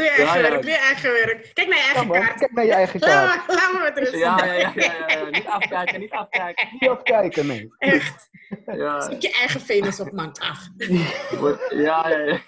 Doe 0.00 0.08
je 0.08 0.14
eigen 0.14 0.40
Ja, 0.40 0.44
ja. 0.46 0.50
werk, 0.50 0.62
doe 0.62 0.70
je 0.70 0.76
eigen 0.78 1.10
werk. 1.12 1.50
Kijk 1.54 1.68
naar 1.68 1.78
je 1.78 1.84
eigen 1.84 2.10
kaart. 2.10 2.38
kijk 2.38 2.52
naar 2.52 2.64
je 2.64 2.72
eigen 2.72 3.00
kaart. 3.00 3.36
Laat 3.36 3.46
me, 3.46 3.54
laat 3.54 3.72
me 3.72 3.78
met 3.78 3.98
rust. 3.98 4.14
Ja, 4.14 4.44
ja, 4.44 4.52
ja, 4.52 4.72
ja, 4.74 4.92
ja, 5.08 5.08
ja. 5.18 5.28
Niet 5.30 5.46
afkijken, 5.46 6.00
niet 6.00 6.10
afkijken. 6.12 6.68
Niet 6.80 6.90
afkijken, 6.90 7.46
nee. 7.46 7.68
Echt. 7.78 8.28
Ja, 8.66 9.00
Zoek 9.00 9.20
je 9.20 9.32
eigen 9.32 9.60
Venus 9.60 10.00
op, 10.00 10.12
man. 10.12 10.32
Ach. 10.40 10.68
wordt, 11.40 11.66
ja, 11.70 12.08
ja, 12.08 12.18
ja. 12.18 12.40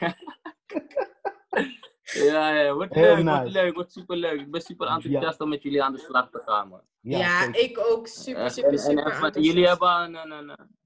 Ja, 2.03 2.49
ja, 2.55 2.73
wordt 2.75 2.95
Heel 2.95 3.03
leuk, 3.03 3.25
wordt 3.25 3.43
nice. 3.45 3.51
leuk, 3.63 3.75
wordt 3.75 3.93
superleuk. 3.93 4.41
Ik 4.41 4.51
ben 4.51 4.61
super 4.61 4.87
enthousiast 4.89 5.41
om 5.41 5.49
met 5.49 5.63
jullie 5.63 5.83
aan 5.83 5.93
de 5.93 5.99
slag 5.99 6.31
te 6.31 6.43
gaan, 6.47 6.69
man. 6.69 6.81
Ja, 7.01 7.49
ik 7.53 7.79
ook. 7.79 8.07
Super, 8.07 8.43
Echt, 8.45 8.55
super, 8.55 8.71
en, 8.71 8.77
en, 8.99 9.13
super. 9.15 9.35
en 9.37 9.43
jullie 9.43 9.67
hebben 9.69 9.89
een, 9.89 10.15
een, 10.15 10.31
een- 10.49 10.81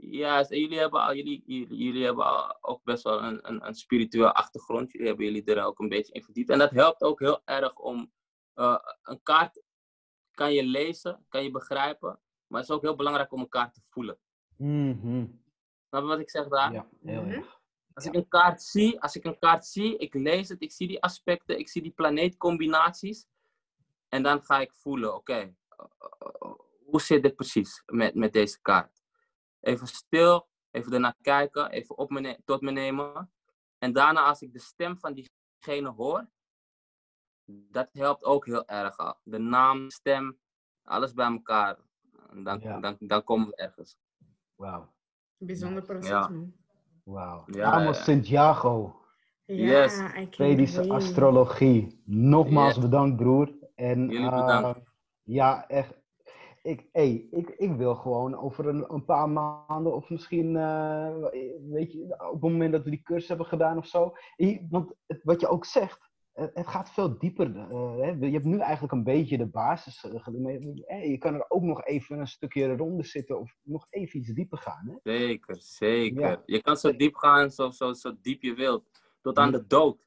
ja, 0.00 0.48
en 0.48 0.60
jullie 0.60 0.78
hebben, 0.78 1.00
al, 1.00 1.14
jullie, 1.14 1.42
jullie, 1.68 2.04
hebben 2.04 2.24
al 2.24 2.56
ook 2.60 2.84
best 2.84 3.02
wel 3.02 3.22
een, 3.22 3.48
een, 3.48 3.66
een 3.66 3.74
spiritueel 3.74 4.32
achtergrond. 4.32 4.92
Jullie 4.92 5.06
hebben 5.06 5.24
jullie 5.24 5.44
er 5.44 5.64
ook 5.64 5.78
een 5.78 5.88
beetje 5.88 6.12
in 6.12 6.22
verdiept. 6.22 6.50
En 6.50 6.58
dat 6.58 6.70
helpt 6.70 7.02
ook 7.02 7.20
heel 7.20 7.40
erg 7.44 7.74
om 7.78 8.12
eh, 8.54 8.78
een 9.02 9.22
kaart 9.22 9.62
kan 10.30 10.52
je 10.52 10.64
lezen, 10.64 11.24
kan 11.28 11.42
je 11.42 11.50
begrijpen. 11.50 12.20
Maar 12.46 12.60
het 12.60 12.68
is 12.68 12.74
ook 12.76 12.82
heel 12.82 12.96
belangrijk 12.96 13.32
om 13.32 13.40
een 13.40 13.48
kaart 13.48 13.74
te 13.74 13.80
voelen. 13.90 14.18
Snap 15.88 16.02
je 16.02 16.08
wat 16.08 16.18
ik 16.18 16.30
zeg 16.30 16.48
daar? 16.48 16.72
Ja, 16.72 16.88
heel 17.04 17.22
Mhm. 17.22 17.30
erg. 17.30 17.56
Als 17.94 18.06
ik 18.06 18.14
een 18.14 18.28
kaart 18.28 18.62
zie, 18.62 19.00
als 19.00 19.16
ik 19.16 19.24
een 19.24 19.38
kaart 19.38 19.66
zie, 19.66 19.96
ik 19.96 20.14
lees 20.14 20.48
het, 20.48 20.62
ik 20.62 20.72
zie 20.72 20.88
die 20.88 21.02
aspecten, 21.02 21.58
ik 21.58 21.68
zie 21.68 21.82
die 21.82 21.90
planeetcombinaties. 21.90 23.26
En 24.08 24.22
dan 24.22 24.42
ga 24.42 24.60
ik 24.60 24.72
voelen, 24.72 25.14
oké, 25.14 25.32
eh, 25.32 25.54
eh, 26.18 26.52
hoe 26.84 27.00
zit 27.00 27.22
dit 27.22 27.34
precies 27.36 27.82
met, 27.86 28.14
met 28.14 28.32
deze 28.32 28.60
kaart? 28.60 28.97
Even 29.68 29.86
stil, 29.86 30.48
even 30.70 30.92
ernaar 30.92 31.16
kijken, 31.20 31.70
even 31.70 31.98
op 31.98 32.10
me 32.10 32.38
tot 32.44 32.60
me 32.60 32.70
nemen. 32.70 33.30
En 33.78 33.92
daarna 33.92 34.20
als 34.24 34.42
ik 34.42 34.52
de 34.52 34.58
stem 34.58 34.98
van 34.98 35.14
diegene 35.14 35.88
hoor, 35.90 36.28
dat 37.44 37.88
helpt 37.92 38.24
ook 38.24 38.46
heel 38.46 38.66
erg 38.66 38.96
al. 38.96 39.14
De 39.22 39.38
naam, 39.38 39.90
stem, 39.90 40.38
Alles 40.82 41.12
bij 41.14 41.26
elkaar. 41.26 41.76
En 42.30 42.42
Dan, 42.44 42.60
Ja. 42.60 42.80
dan, 42.80 42.96
dan 42.98 43.24
komen 43.24 43.46
we 43.48 43.56
ergens. 43.56 43.96
Wauw. 44.54 44.92
Bijzonder 45.36 45.82
proces, 45.82 46.08
Ja. 46.08 46.28
man. 46.28 46.52
Wauw. 47.04 47.44
Ja, 47.46 47.72
Amos 47.72 47.96
ja. 47.96 48.02
Santiago, 48.02 49.02
Ja, 49.44 49.54
Yes. 49.54 50.00
Vedische 50.30 50.88
astrologie. 50.88 52.02
Nogmaals 52.04 52.78
bedankt, 52.78 53.16
broer. 53.16 53.52
En, 53.74 54.08
Jullie 54.08 54.28
eh, 54.30 54.46
bedankt. 54.46 54.80
ja, 55.22 55.68
echt. 55.68 55.94
Ik, 56.68 56.88
hey, 56.92 57.26
ik, 57.30 57.48
ik 57.48 57.72
wil 57.76 57.94
gewoon 57.94 58.34
over 58.36 58.66
een, 58.68 58.92
een 58.92 59.04
paar 59.04 59.28
maanden 59.30 59.94
of 59.94 60.10
misschien, 60.10 60.56
eh, 60.56 61.16
weet 61.70 61.92
je, 61.92 62.14
op 62.18 62.32
het 62.32 62.50
moment 62.52 62.72
dat 62.72 62.84
we 62.84 62.90
die 62.90 63.02
cursus 63.02 63.28
hebben 63.28 63.46
gedaan 63.46 63.76
of 63.78 63.86
zo. 63.86 64.12
Want 64.68 64.94
het- 65.06 65.20
wat 65.22 65.40
je 65.40 65.48
ook 65.48 65.64
zegt, 65.64 66.10
het, 66.32 66.50
het 66.54 66.66
gaat 66.66 66.90
veel 66.90 67.18
dieper. 67.18 67.56
eh, 67.56 67.96
hè. 67.96 68.10
Je 68.26 68.30
hebt 68.32 68.44
nu 68.44 68.58
eigenlijk 68.58 68.92
een 68.92 69.04
beetje 69.04 69.38
de 69.38 69.46
basis 69.46 70.02
maar 70.02 70.52
je, 71.02 71.18
kan 71.18 71.34
er 71.34 71.44
ook 71.48 71.62
nog 71.62 71.84
even 71.84 72.18
een 72.18 72.26
stukje 72.26 72.76
ronder 72.76 73.04
zitten 73.04 73.38
of 73.40 73.56
nog 73.62 73.86
even 73.90 74.18
iets 74.18 74.32
dieper 74.32 74.58
gaan. 74.58 74.86
Hè? 75.02 75.12
Zeker, 75.16 75.56
zeker. 75.60 76.20
Ja. 76.20 76.42
Je 76.46 76.62
kan 76.62 76.76
zo 76.76 76.96
diep 76.96 77.14
gaan, 77.14 77.50
zo, 77.50 77.70
zo, 77.70 77.92
zo 77.92 78.12
diep 78.20 78.42
je 78.42 78.54
wilt. 78.54 78.84
Tot 79.20 79.36
aan 79.36 79.50
Ja. 79.50 79.58
de 79.58 79.66
dood. 79.66 80.06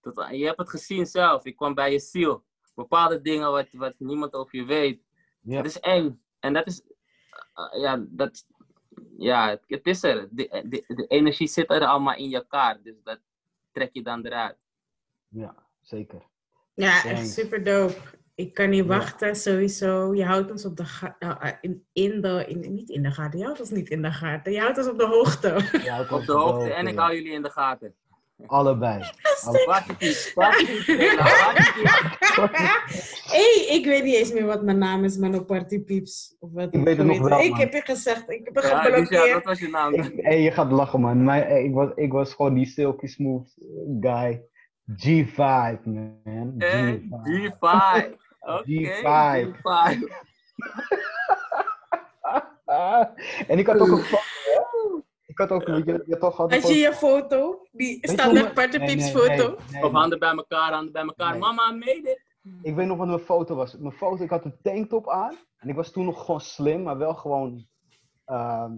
Tot 0.00 0.18
aan- 0.18 0.38
je 0.38 0.44
hebt 0.44 0.58
het 0.58 0.70
gezien 0.70 1.06
zelf. 1.06 1.44
Ik 1.44 1.56
kwam 1.56 1.74
bij 1.74 1.92
je 1.92 1.98
ziel. 1.98 2.44
Bepaalde 2.74 3.20
dingen 3.20 3.50
wat, 3.50 3.68
wat 3.72 3.94
niemand 3.98 4.34
over 4.34 4.56
je 4.58 4.64
weet. 4.64 5.04
Ja. 5.46 5.56
Het 5.56 5.66
is 5.66 5.80
eng. 5.80 6.20
En 6.40 6.52
dat 6.52 6.66
is... 6.66 6.82
uh, 7.56 7.80
ja, 7.82 8.04
dat... 8.08 8.46
Ja, 9.18 9.58
het, 9.66 9.86
is 9.86 10.02
er. 10.02 10.28
De, 10.30 10.64
de, 10.68 10.84
de 10.94 11.06
energie 11.06 11.46
zit 11.48 11.70
er 11.70 11.86
allemaal 11.86 12.14
in 12.16 12.28
je 12.28 12.44
kaart. 12.48 12.84
Dus 12.84 12.94
dat 13.02 13.20
trek 13.72 13.90
je 13.92 14.02
dan 14.02 14.26
eruit. 14.26 14.56
ja, 15.28 15.54
zeker. 15.80 16.22
Ja, 16.74 17.04
echt 17.04 17.28
super 17.28 17.64
dope. 17.64 17.96
Ik 18.34 18.54
kan 18.54 18.68
niet 18.70 18.82
Ja. 18.84 18.86
wachten, 18.88 19.36
sowieso. 19.36 20.14
Je 20.14 20.24
houdt 20.24 20.50
ons 20.50 20.64
op 20.64 20.76
de 20.76 20.84
gaten. 20.84 21.58
in, 21.60 21.86
in 21.92 22.20
de, 22.20 22.44
in, 22.48 22.74
niet 22.74 22.88
in 22.90 23.02
de 23.02 23.10
gaten, 23.10 23.38
je 23.38 23.44
houdt 23.44 23.60
ons 23.60 23.70
niet 23.70 23.88
in 23.90 24.02
de 24.02 24.12
gaten. 24.12 24.52
Je 24.52 24.60
houdt 24.60 24.78
ons 24.78 24.86
op 24.88 24.98
de 24.98 25.06
hoogte. 25.06 25.80
Ja, 25.82 26.00
Op 26.10 26.24
de 26.26 26.32
hoogte. 26.32 26.72
En 26.72 26.86
ik 26.86 26.98
hou 26.98 27.14
jullie 27.14 27.32
in 27.32 27.42
de 27.42 27.50
gaten. 27.50 27.94
Allebei. 28.46 29.02
Hey, 33.26 33.66
ik 33.70 33.84
weet 33.84 34.04
niet 34.04 34.14
eens 34.14 34.32
meer 34.32 34.44
wat 34.46 34.62
mijn 34.62 34.78
naam 34.78 35.04
is, 35.04 35.16
man, 35.16 35.34
op 35.34 35.46
Party 35.46 35.80
Peeps. 35.80 36.36
Of 36.40 36.50
wat 36.52 36.74
Ik 36.74 36.84
weet 36.84 36.96
het 36.96 37.06
nog 37.06 37.18
wel, 37.18 37.40
Ik 37.40 37.56
heb 37.56 37.72
je 37.72 37.80
gezegd, 37.80 38.30
ik 38.30 38.40
heb 38.44 38.54
je 38.54 38.68
Ja, 38.68 38.68
dus 38.68 38.68
ja, 38.70 38.82
geblokkeerd. 38.82 39.32
dat 39.32 39.44
was 39.44 39.58
je 39.58 39.68
naam. 39.68 39.94
Ik- 39.94 40.12
Hey, 40.16 40.40
je 40.42 40.50
gaat 40.50 40.70
lachen, 40.70 41.00
man. 41.00 41.24
Maar, 41.24 41.50
ik, 41.50 41.74
was, 41.74 41.88
ik 41.94 42.12
was 42.12 42.34
gewoon 42.34 42.54
die 42.54 42.66
silky 42.66 43.06
smooth 43.06 43.54
guy. 44.00 44.42
G5, 45.06 45.82
man. 45.84 46.54
Eh, 46.58 46.92
G5. 46.92 46.98
G5. 47.24 48.14
Oké, 48.40 48.62
G5. 48.66 49.46
G5. 49.46 49.98
Ah, 52.64 53.06
en 53.48 53.58
ik 53.58 53.66
had 53.66 53.80
ook 53.80 53.88
een 53.88 53.98
foto, 53.98 54.22
hè? 54.44 54.75
Ik 55.36 55.48
had 55.48 55.50
ook, 55.50 55.66
je, 55.66 55.74
je 55.84 56.06
had 56.10 56.20
toch 56.20 56.36
Had 56.36 56.68
je 56.68 56.74
je 56.74 56.92
foto? 56.92 57.66
Die 57.72 57.98
Weet 58.00 58.10
standaard 58.10 58.44
hoe- 58.46 58.54
Party 58.54 58.76
Nee, 58.76 59.00
foto? 59.00 59.26
nee, 59.48 59.56
nee, 59.72 59.84
Of 59.84 59.92
handen 59.92 60.18
bij 60.18 60.30
elkaar, 60.30 60.72
handen 60.72 60.92
bij 60.92 61.02
elkaar. 61.02 61.30
Nee. 61.30 61.40
Mama, 61.40 61.70
made 61.70 62.00
it. 62.02 62.20
Ik 62.62 62.74
weet 62.74 62.86
nog 62.86 62.98
wat 62.98 63.06
mijn 63.06 63.18
foto 63.18 63.54
was. 63.54 63.76
Mijn 63.76 63.92
foto, 63.92 64.22
ik 64.24 64.30
had 64.30 64.44
een 64.44 64.56
tanktop 64.62 65.08
aan. 65.10 65.34
En 65.58 65.68
ik 65.68 65.74
was 65.74 65.92
toen 65.92 66.04
nog 66.04 66.24
gewoon 66.24 66.40
slim, 66.40 66.82
maar 66.82 66.98
wel 66.98 67.14
gewoon, 67.14 67.66
ehm, 68.24 68.72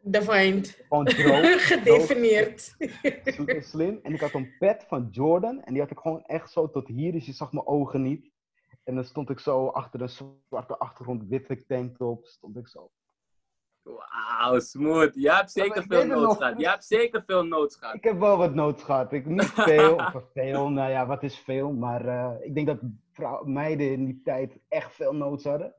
Defined. 0.00 0.82
gewoon 0.88 1.04
droog. 1.14 1.66
Gedefinieerd. 1.66 2.76
super 3.24 3.62
slim. 3.62 3.98
En 4.02 4.14
ik 4.14 4.20
had 4.20 4.34
een 4.34 4.54
pet 4.58 4.84
van 4.88 5.08
Jordan. 5.10 5.62
En 5.62 5.72
die 5.72 5.82
had 5.82 5.90
ik 5.90 5.98
gewoon 5.98 6.24
echt 6.24 6.50
zo 6.50 6.70
tot 6.70 6.86
hier. 6.88 7.12
Dus 7.12 7.26
je 7.26 7.32
zag 7.32 7.52
mijn 7.52 7.66
ogen 7.66 8.02
niet. 8.02 8.30
En 8.84 8.94
dan 8.94 9.04
stond 9.04 9.30
ik 9.30 9.38
zo 9.38 9.66
achter 9.66 10.00
een 10.00 10.08
zwarte 10.08 10.78
achtergrond, 10.78 11.22
witte 11.28 11.64
tanktop. 11.66 12.26
Stond 12.26 12.56
ik 12.56 12.68
zo. 12.68 12.90
Wauw, 13.86 14.58
smooth. 14.58 15.14
Jij 15.14 15.34
hebt 15.34 15.50
zeker 15.50 15.84
veel 15.88 16.06
nog. 16.06 16.36
gehad. 16.36 16.60
Jij 16.60 16.70
hebt 16.70 16.84
zeker 16.84 17.22
veel 17.26 17.44
notes 17.44 17.76
gehad. 17.76 17.94
Ik 17.94 18.04
heb 18.04 18.18
wel 18.18 18.36
wat 18.36 18.54
notes 18.54 18.82
gehad. 18.82 19.12
Ik, 19.12 19.26
niet 19.26 19.52
veel, 19.70 19.94
of 19.94 20.24
veel. 20.32 20.68
Nou 20.68 20.90
ja, 20.90 21.06
wat 21.06 21.22
is 21.22 21.38
veel? 21.38 21.72
Maar 21.72 22.06
eh, 22.06 22.46
ik 22.46 22.54
denk 22.54 22.66
dat 22.66 22.78
vrouw, 23.12 23.44
meiden 23.44 23.92
in 23.92 24.04
die 24.04 24.20
tijd 24.24 24.58
echt 24.68 24.94
veel 24.94 25.12
notes 25.12 25.44
hadden. 25.44 25.74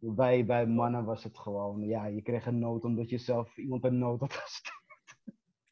Bij, 0.00 0.44
bij 0.44 0.66
mannen 0.66 1.04
was 1.04 1.24
het 1.24 1.38
gewoon, 1.38 1.86
ja, 1.86 2.06
je 2.06 2.22
kreeg 2.22 2.46
een 2.46 2.58
noot 2.58 2.84
omdat 2.84 3.08
je 3.10 3.18
zelf 3.18 3.56
iemand 3.56 3.84
een 3.84 3.98
noot 3.98 4.20
had 4.20 4.32
gestuurd. 4.32 4.78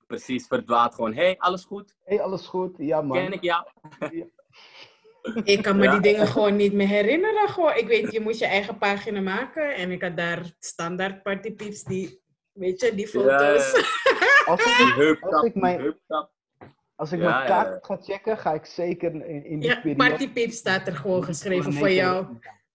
Precies, 0.07 0.47
verdwaald 0.47 0.95
gewoon. 0.95 1.15
Hey, 1.15 1.39
alles 1.39 1.65
goed? 1.65 1.95
Hé, 2.05 2.15
hey, 2.15 2.25
alles 2.25 2.47
goed? 2.47 2.75
Ja, 2.79 3.03
man. 3.03 3.17
Ken 3.17 3.33
ik 3.33 3.43
jou? 3.43 3.67
Ik 5.45 5.63
kan 5.63 5.77
me 5.77 5.83
Ja. 5.85 5.91
die 5.93 6.01
dingen 6.01 6.27
gewoon 6.27 6.57
niet 6.57 6.73
meer 6.73 6.87
herinneren. 6.89 7.49
Gewoon. 7.49 7.77
Ik 7.77 7.87
weet, 7.87 8.13
je 8.13 8.21
moest 8.21 8.39
je 8.39 8.47
eigen 8.47 8.79
pagina 8.79 9.21
maken. 9.21 9.75
En 9.75 9.91
ik 9.91 10.03
had 10.03 10.17
daar 10.17 10.53
standaard 10.59 11.23
Party 11.23 11.55
Peeps, 11.55 11.83
die, 11.85 12.23
weet 12.53 12.81
je, 12.81 12.95
die 12.95 13.07
foto's. 13.09 13.73
Als 14.47 14.61
ik, 14.61 14.93
heuptap, 14.97 15.33
Als 15.33 15.45
ik 15.45 15.53
die 15.53 15.63
mijn- 15.63 15.81
heuptap. 15.81 16.31
als 16.95 17.13
ik 17.13 17.21
Ja, 17.21 17.29
mijn 17.37 17.47
kaart 17.47 17.69
ja. 17.69 17.79
ga 17.97 18.03
checken, 18.03 18.39
ga 18.39 18.53
ik 18.55 18.65
zeker 18.65 19.15
in, 19.15 19.45
in 19.45 19.59
die 19.61 19.69
Ja, 19.69 19.81
periode... 19.81 20.09
Party 20.09 20.33
Peeps 20.33 20.57
staat 20.57 20.87
er 20.87 20.95
gewoon 20.97 21.25
geschreven 21.25 21.73
voor 21.73 21.91
jou. 21.91 22.27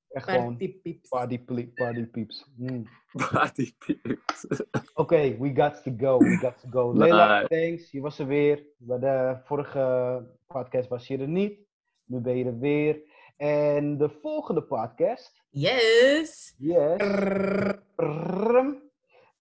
Echt 0.09 0.29
gewoon 0.29 0.47
Party 0.57 0.79
Peeps. 0.81 1.09
party, 1.09 1.39
ple- 1.39 1.71
party 1.75 2.05
peeps. 2.05 2.45
Hmm. 2.57 2.87
Partypips. 3.11 4.45
Oké, 4.93 5.37
we 5.39 5.51
got 5.55 5.83
to 5.83 5.91
go. 5.97 6.17
We 6.17 6.37
got 6.37 6.59
to 6.61 6.67
go. 6.69 6.93
Leila, 6.97 7.45
thanks. 7.47 7.91
Je 7.91 8.01
was 8.01 8.19
er 8.19 8.27
weer. 8.27 8.63
Bij 8.77 8.99
de 8.99 9.37
vorige 9.45 10.25
podcast 10.47 10.89
was 10.89 11.07
je 11.07 11.17
er 11.17 11.27
niet. 11.27 11.59
Nu 12.05 12.19
ben 12.19 12.37
je 12.37 12.45
er 12.45 12.59
weer. 12.59 13.01
En 13.37 13.97
de 13.97 14.09
volgende 14.09 14.63
podcast. 14.63 15.43
Yes. 15.49 16.55
Yes. 16.57 16.97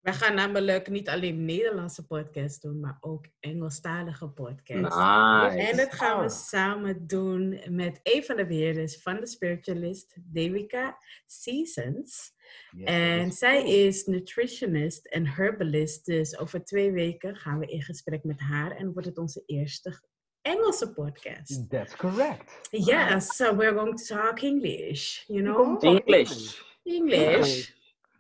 We 0.03 0.13
gaan 0.13 0.35
namelijk 0.35 0.89
niet 0.89 1.09
alleen 1.09 1.45
Nederlandse 1.45 2.07
podcasts 2.07 2.61
doen, 2.61 2.81
maar 2.81 2.97
ook 3.01 3.27
Engelstalige 3.41 4.29
podcasts. 4.29 4.97
Nice. 4.97 5.71
En 5.71 5.77
dat 5.77 5.93
gaan 5.93 6.23
we 6.23 6.29
samen 6.29 7.07
doen 7.07 7.61
met 7.69 8.01
een 8.03 8.25
van 8.25 8.37
de 8.37 8.47
beheerders 8.47 9.03
van 9.03 9.21
de 9.21 9.27
Spiritualist, 9.27 10.17
Devika 10.21 10.99
Seasons. 11.27 12.33
Yes, 12.71 12.85
En 12.85 13.33
zij 13.33 13.63
cool. 13.63 13.75
is 13.75 14.07
nutritionist 14.07 15.07
en 15.07 15.27
herbalist. 15.27 16.05
Dus 16.05 16.39
over 16.39 16.65
twee 16.65 16.93
weken 16.93 17.37
gaan 17.37 17.59
we 17.59 17.67
in 17.67 17.83
gesprek 17.83 18.25
met 18.25 18.41
haar 18.41 18.71
en 18.71 18.93
wordt 18.93 19.09
het 19.09 19.19
onze 19.19 19.43
eerste 19.47 20.01
Engelse 20.45 20.87
podcast. 20.95 21.69
That's 21.71 21.95
correct. 21.95 22.51
Yes, 22.73 23.37
so 23.37 23.53
we're 23.53 23.73
going 23.75 23.97
to 23.97 24.05
talk 24.15 24.43
English, 24.43 25.25
you 25.29 25.37
We're 25.37 25.43
know? 25.53 25.79
gonna 25.79 25.81
talk 25.81 26.09
English. 26.09 26.61
English. 26.85 27.73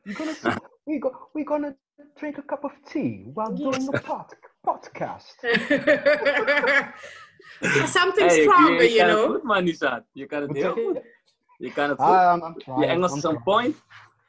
We're 0.06 0.14
gonna, 0.14 0.34
sit- 0.34 0.58
we 0.86 0.98
go, 0.98 1.10
we're 1.34 1.44
gonna 1.44 1.74
drink 2.18 2.38
a 2.38 2.42
cup 2.42 2.64
of 2.64 2.72
tea 2.88 3.24
while 3.34 3.52
doing 3.52 3.86
the 3.86 3.98
pod, 4.00 4.26
podcast. 4.64 5.34
Something 7.86 8.28
Hey, 8.28 8.42
stronger, 8.42 8.82
je 8.82 8.90
you 8.92 8.98
kan 8.98 9.08
het 9.08 9.16
know? 9.18 9.30
goed, 9.32 9.42
man, 9.42 9.64
Nisat. 9.64 10.04
Je 10.12 10.26
kan 10.26 10.40
het 10.40 10.48
Wat 10.48 10.56
heel 10.56 10.74
zeg 10.74 10.84
goed. 10.84 10.94
je? 10.94 11.02
Je 11.66 11.72
kan 11.72 11.88
het 11.88 11.98
goed. 11.98 12.08
Ah, 12.08 12.36
I'm- 12.36 12.46
I'm 12.46 12.54
Je 12.56 12.64
trying, 12.64 12.84
Engels 12.90 13.10
I'm 13.12 13.18
is 13.18 13.24
on 13.24 13.30
trying. 13.30 13.44
point. 13.44 13.76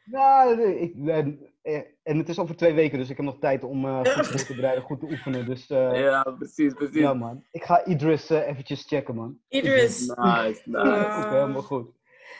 Nou, 0.06 0.62
ik, 0.62 1.08
en, 1.08 1.40
eh, 1.62 1.82
en 2.04 2.18
het 2.18 2.30
is 2.30 2.40
over 2.40 2.56
twee 2.56 2.74
weken, 2.74 2.98
dus 2.98 3.10
ik 3.10 3.18
heb 3.18 3.26
nog 3.26 3.40
tijd 3.40 3.64
om 3.64 3.86
eh, 3.86 4.00
goed 4.06 4.28
voor 4.28 4.46
te 4.46 4.56
bereiden, 4.56 4.84
goed 4.84 5.00
te 5.00 5.06
oefenen. 5.06 5.46
Dus 5.46 5.70
eh, 5.70 6.00
Ja, 6.02 6.24
precies, 6.38 6.74
precies. 6.74 6.96
ja, 6.96 7.14
man. 7.14 7.44
Ik 7.52 7.64
ga 7.64 7.86
Idris 7.86 8.30
eh, 8.30 8.48
eventjes 8.48 8.88
checken, 8.88 9.16
man. 9.16 9.40
Idris. 9.48 10.08
Nice, 10.08 10.62
nice. 10.70 11.28
Helemaal 11.30 11.62
goed. 11.62 11.90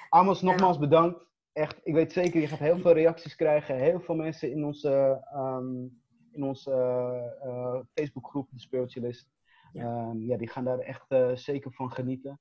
Amos, 0.10 0.42
nogmaals 0.42 0.80
bedankt. 0.80 1.26
Echt, 1.54 1.80
ik 1.84 1.94
weet 1.94 2.14
zeker, 2.14 2.42
je 2.42 2.48
gaat 2.48 2.60
heel 2.60 2.78
veel 2.78 2.94
reacties 2.94 3.36
krijgen. 3.36 3.76
Heel 3.76 4.00
veel 4.00 4.16
mensen 4.16 4.52
in 4.52 4.66
onze, 4.66 5.22
ehm, 5.34 5.84
in 6.32 6.44
onze 6.44 7.86
Facebookgroep, 7.94 8.48
de 8.52 8.60
Spiritualist. 8.60 9.30
Ja. 9.74 9.84
Ehm, 9.84 10.22
ja, 10.22 10.38
die 10.38 10.50
gaan 10.50 10.64
daar 10.64 10.80
echt 10.80 11.06
eh, 11.08 11.36
zeker 11.36 11.72
van 11.72 11.92
genieten. 11.92 12.40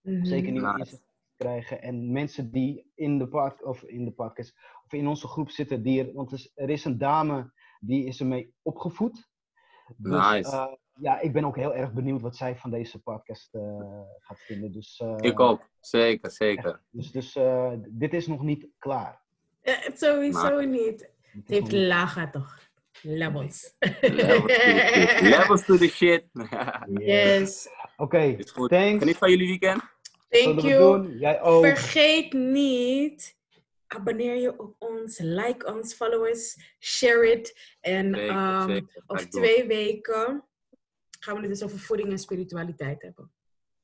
Mhm. 0.00 0.24
Zeker 0.24 0.52
nieuwe 0.52 0.72
Nice. 0.76 0.98
Krijgen. 1.42 1.82
En 1.82 2.12
mensen 2.12 2.50
die 2.52 2.90
in 2.94 3.18
de, 3.18 3.28
pod, 3.28 3.62
of 3.62 3.82
in 3.82 4.04
de 4.04 4.10
podcast 4.12 4.54
of 4.84 4.92
in 4.92 5.06
onze 5.08 5.26
groep 5.28 5.50
zitten, 5.50 5.82
die 5.82 6.04
er, 6.06 6.12
want 6.12 6.32
er 6.32 6.38
is, 6.38 6.52
is 6.74 6.84
een 6.84 6.98
dame 6.98 7.52
die 7.80 8.04
is 8.06 8.20
ermee 8.20 8.54
opgevoed. 8.62 9.30
Dus, 9.96 10.12
Nice. 10.30 10.50
eh, 10.50 10.66
ja, 11.00 11.20
ik 11.20 11.32
ben 11.32 11.44
ook 11.44 11.56
heel 11.56 11.74
erg 11.74 11.92
benieuwd 11.92 12.20
wat 12.20 12.36
zij 12.36 12.56
van 12.56 12.70
deze 12.70 13.02
podcast 13.02 13.54
eh, 13.54 13.62
gaat 14.18 14.40
vinden. 14.40 14.72
Dus, 14.72 15.00
eh, 15.00 15.14
Ik 15.18 15.40
ook. 15.40 15.70
Zeker, 15.80 16.30
zeker. 16.30 16.80
Dus, 16.90 17.10
dus 17.10 17.36
eh, 17.36 17.72
dit 17.88 18.14
is 18.14 18.26
nog 18.26 18.42
niet 18.42 18.68
klaar. 18.78 19.20
Eh, 19.60 19.74
sowieso 19.94 20.60
niet. 20.60 20.98
Dit 20.98 21.10
Het 21.32 21.50
is 21.50 21.58
heeft 21.58 21.72
lagen 21.72 22.30
toch? 22.30 22.58
Levels. 23.02 23.74
Levels 23.80 24.04
to 24.04 24.46
the 24.46 24.48
shit. 24.78 25.20
Levels 25.22 25.64
to 25.64 25.76
the 25.76 25.90
shit. 25.90 26.24
yes. 27.06 27.68
Oké, 27.96 28.18
Is 28.20 28.50
goed. 28.50 28.68
thanks. 28.70 28.98
Geniet 28.98 29.16
van 29.16 29.30
jullie 29.30 29.46
weekend. 29.48 29.82
Thank 30.32 30.60
Zullen 30.60 30.78
you. 30.78 31.02
doen? 31.02 31.18
Jij 31.18 31.42
ook. 31.42 31.64
Vergeet 31.66 32.32
niet, 32.32 33.36
abonneer 33.86 34.36
je 34.36 34.58
op 34.58 34.74
ons, 34.78 35.18
like 35.18 35.66
ons, 35.74 35.94
follow 35.94 36.26
us, 36.26 36.74
share 36.78 37.30
it. 37.32 37.74
En 37.80 38.14
Zeker, 38.14 38.28
ehm, 38.30 38.68
zeker. 38.68 39.02
Over 39.06 39.30
twee 39.30 39.66
weken 39.66 40.44
gaan 41.20 41.34
we 41.34 41.40
het 41.40 41.48
dus 41.50 41.62
over 41.62 41.78
voeding 41.78 42.10
en 42.10 42.18
spiritualiteit 42.18 43.02
hebben. 43.02 43.32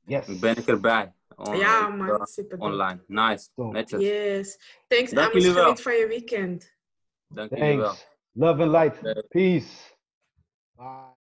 Yes. 0.04 0.38
Ben 0.38 0.56
ik 0.56 0.66
erbij. 0.66 1.12
on- 1.36 1.56
ja, 1.56 1.88
man. 1.88 2.26
Super 2.26 2.58
dope. 2.58 2.72
online. 2.72 3.04
Nice. 3.06 3.48
Top. 3.54 3.72
Netjes. 3.72 4.00
Yes. 4.02 4.58
Thanks, 4.86 5.10
Dank 5.10 5.32
wel. 5.32 5.52
Geniet 5.52 5.82
van 5.82 5.94
je 5.94 6.06
weekend. 6.06 6.76
Dank 7.26 7.50
jullie 7.50 7.76
wel. 7.76 7.86
Thanks. 7.86 8.06
Love 8.32 8.62
and 8.62 8.70
light. 8.70 9.28
Peace. 9.28 9.96
Bye. 10.76 11.16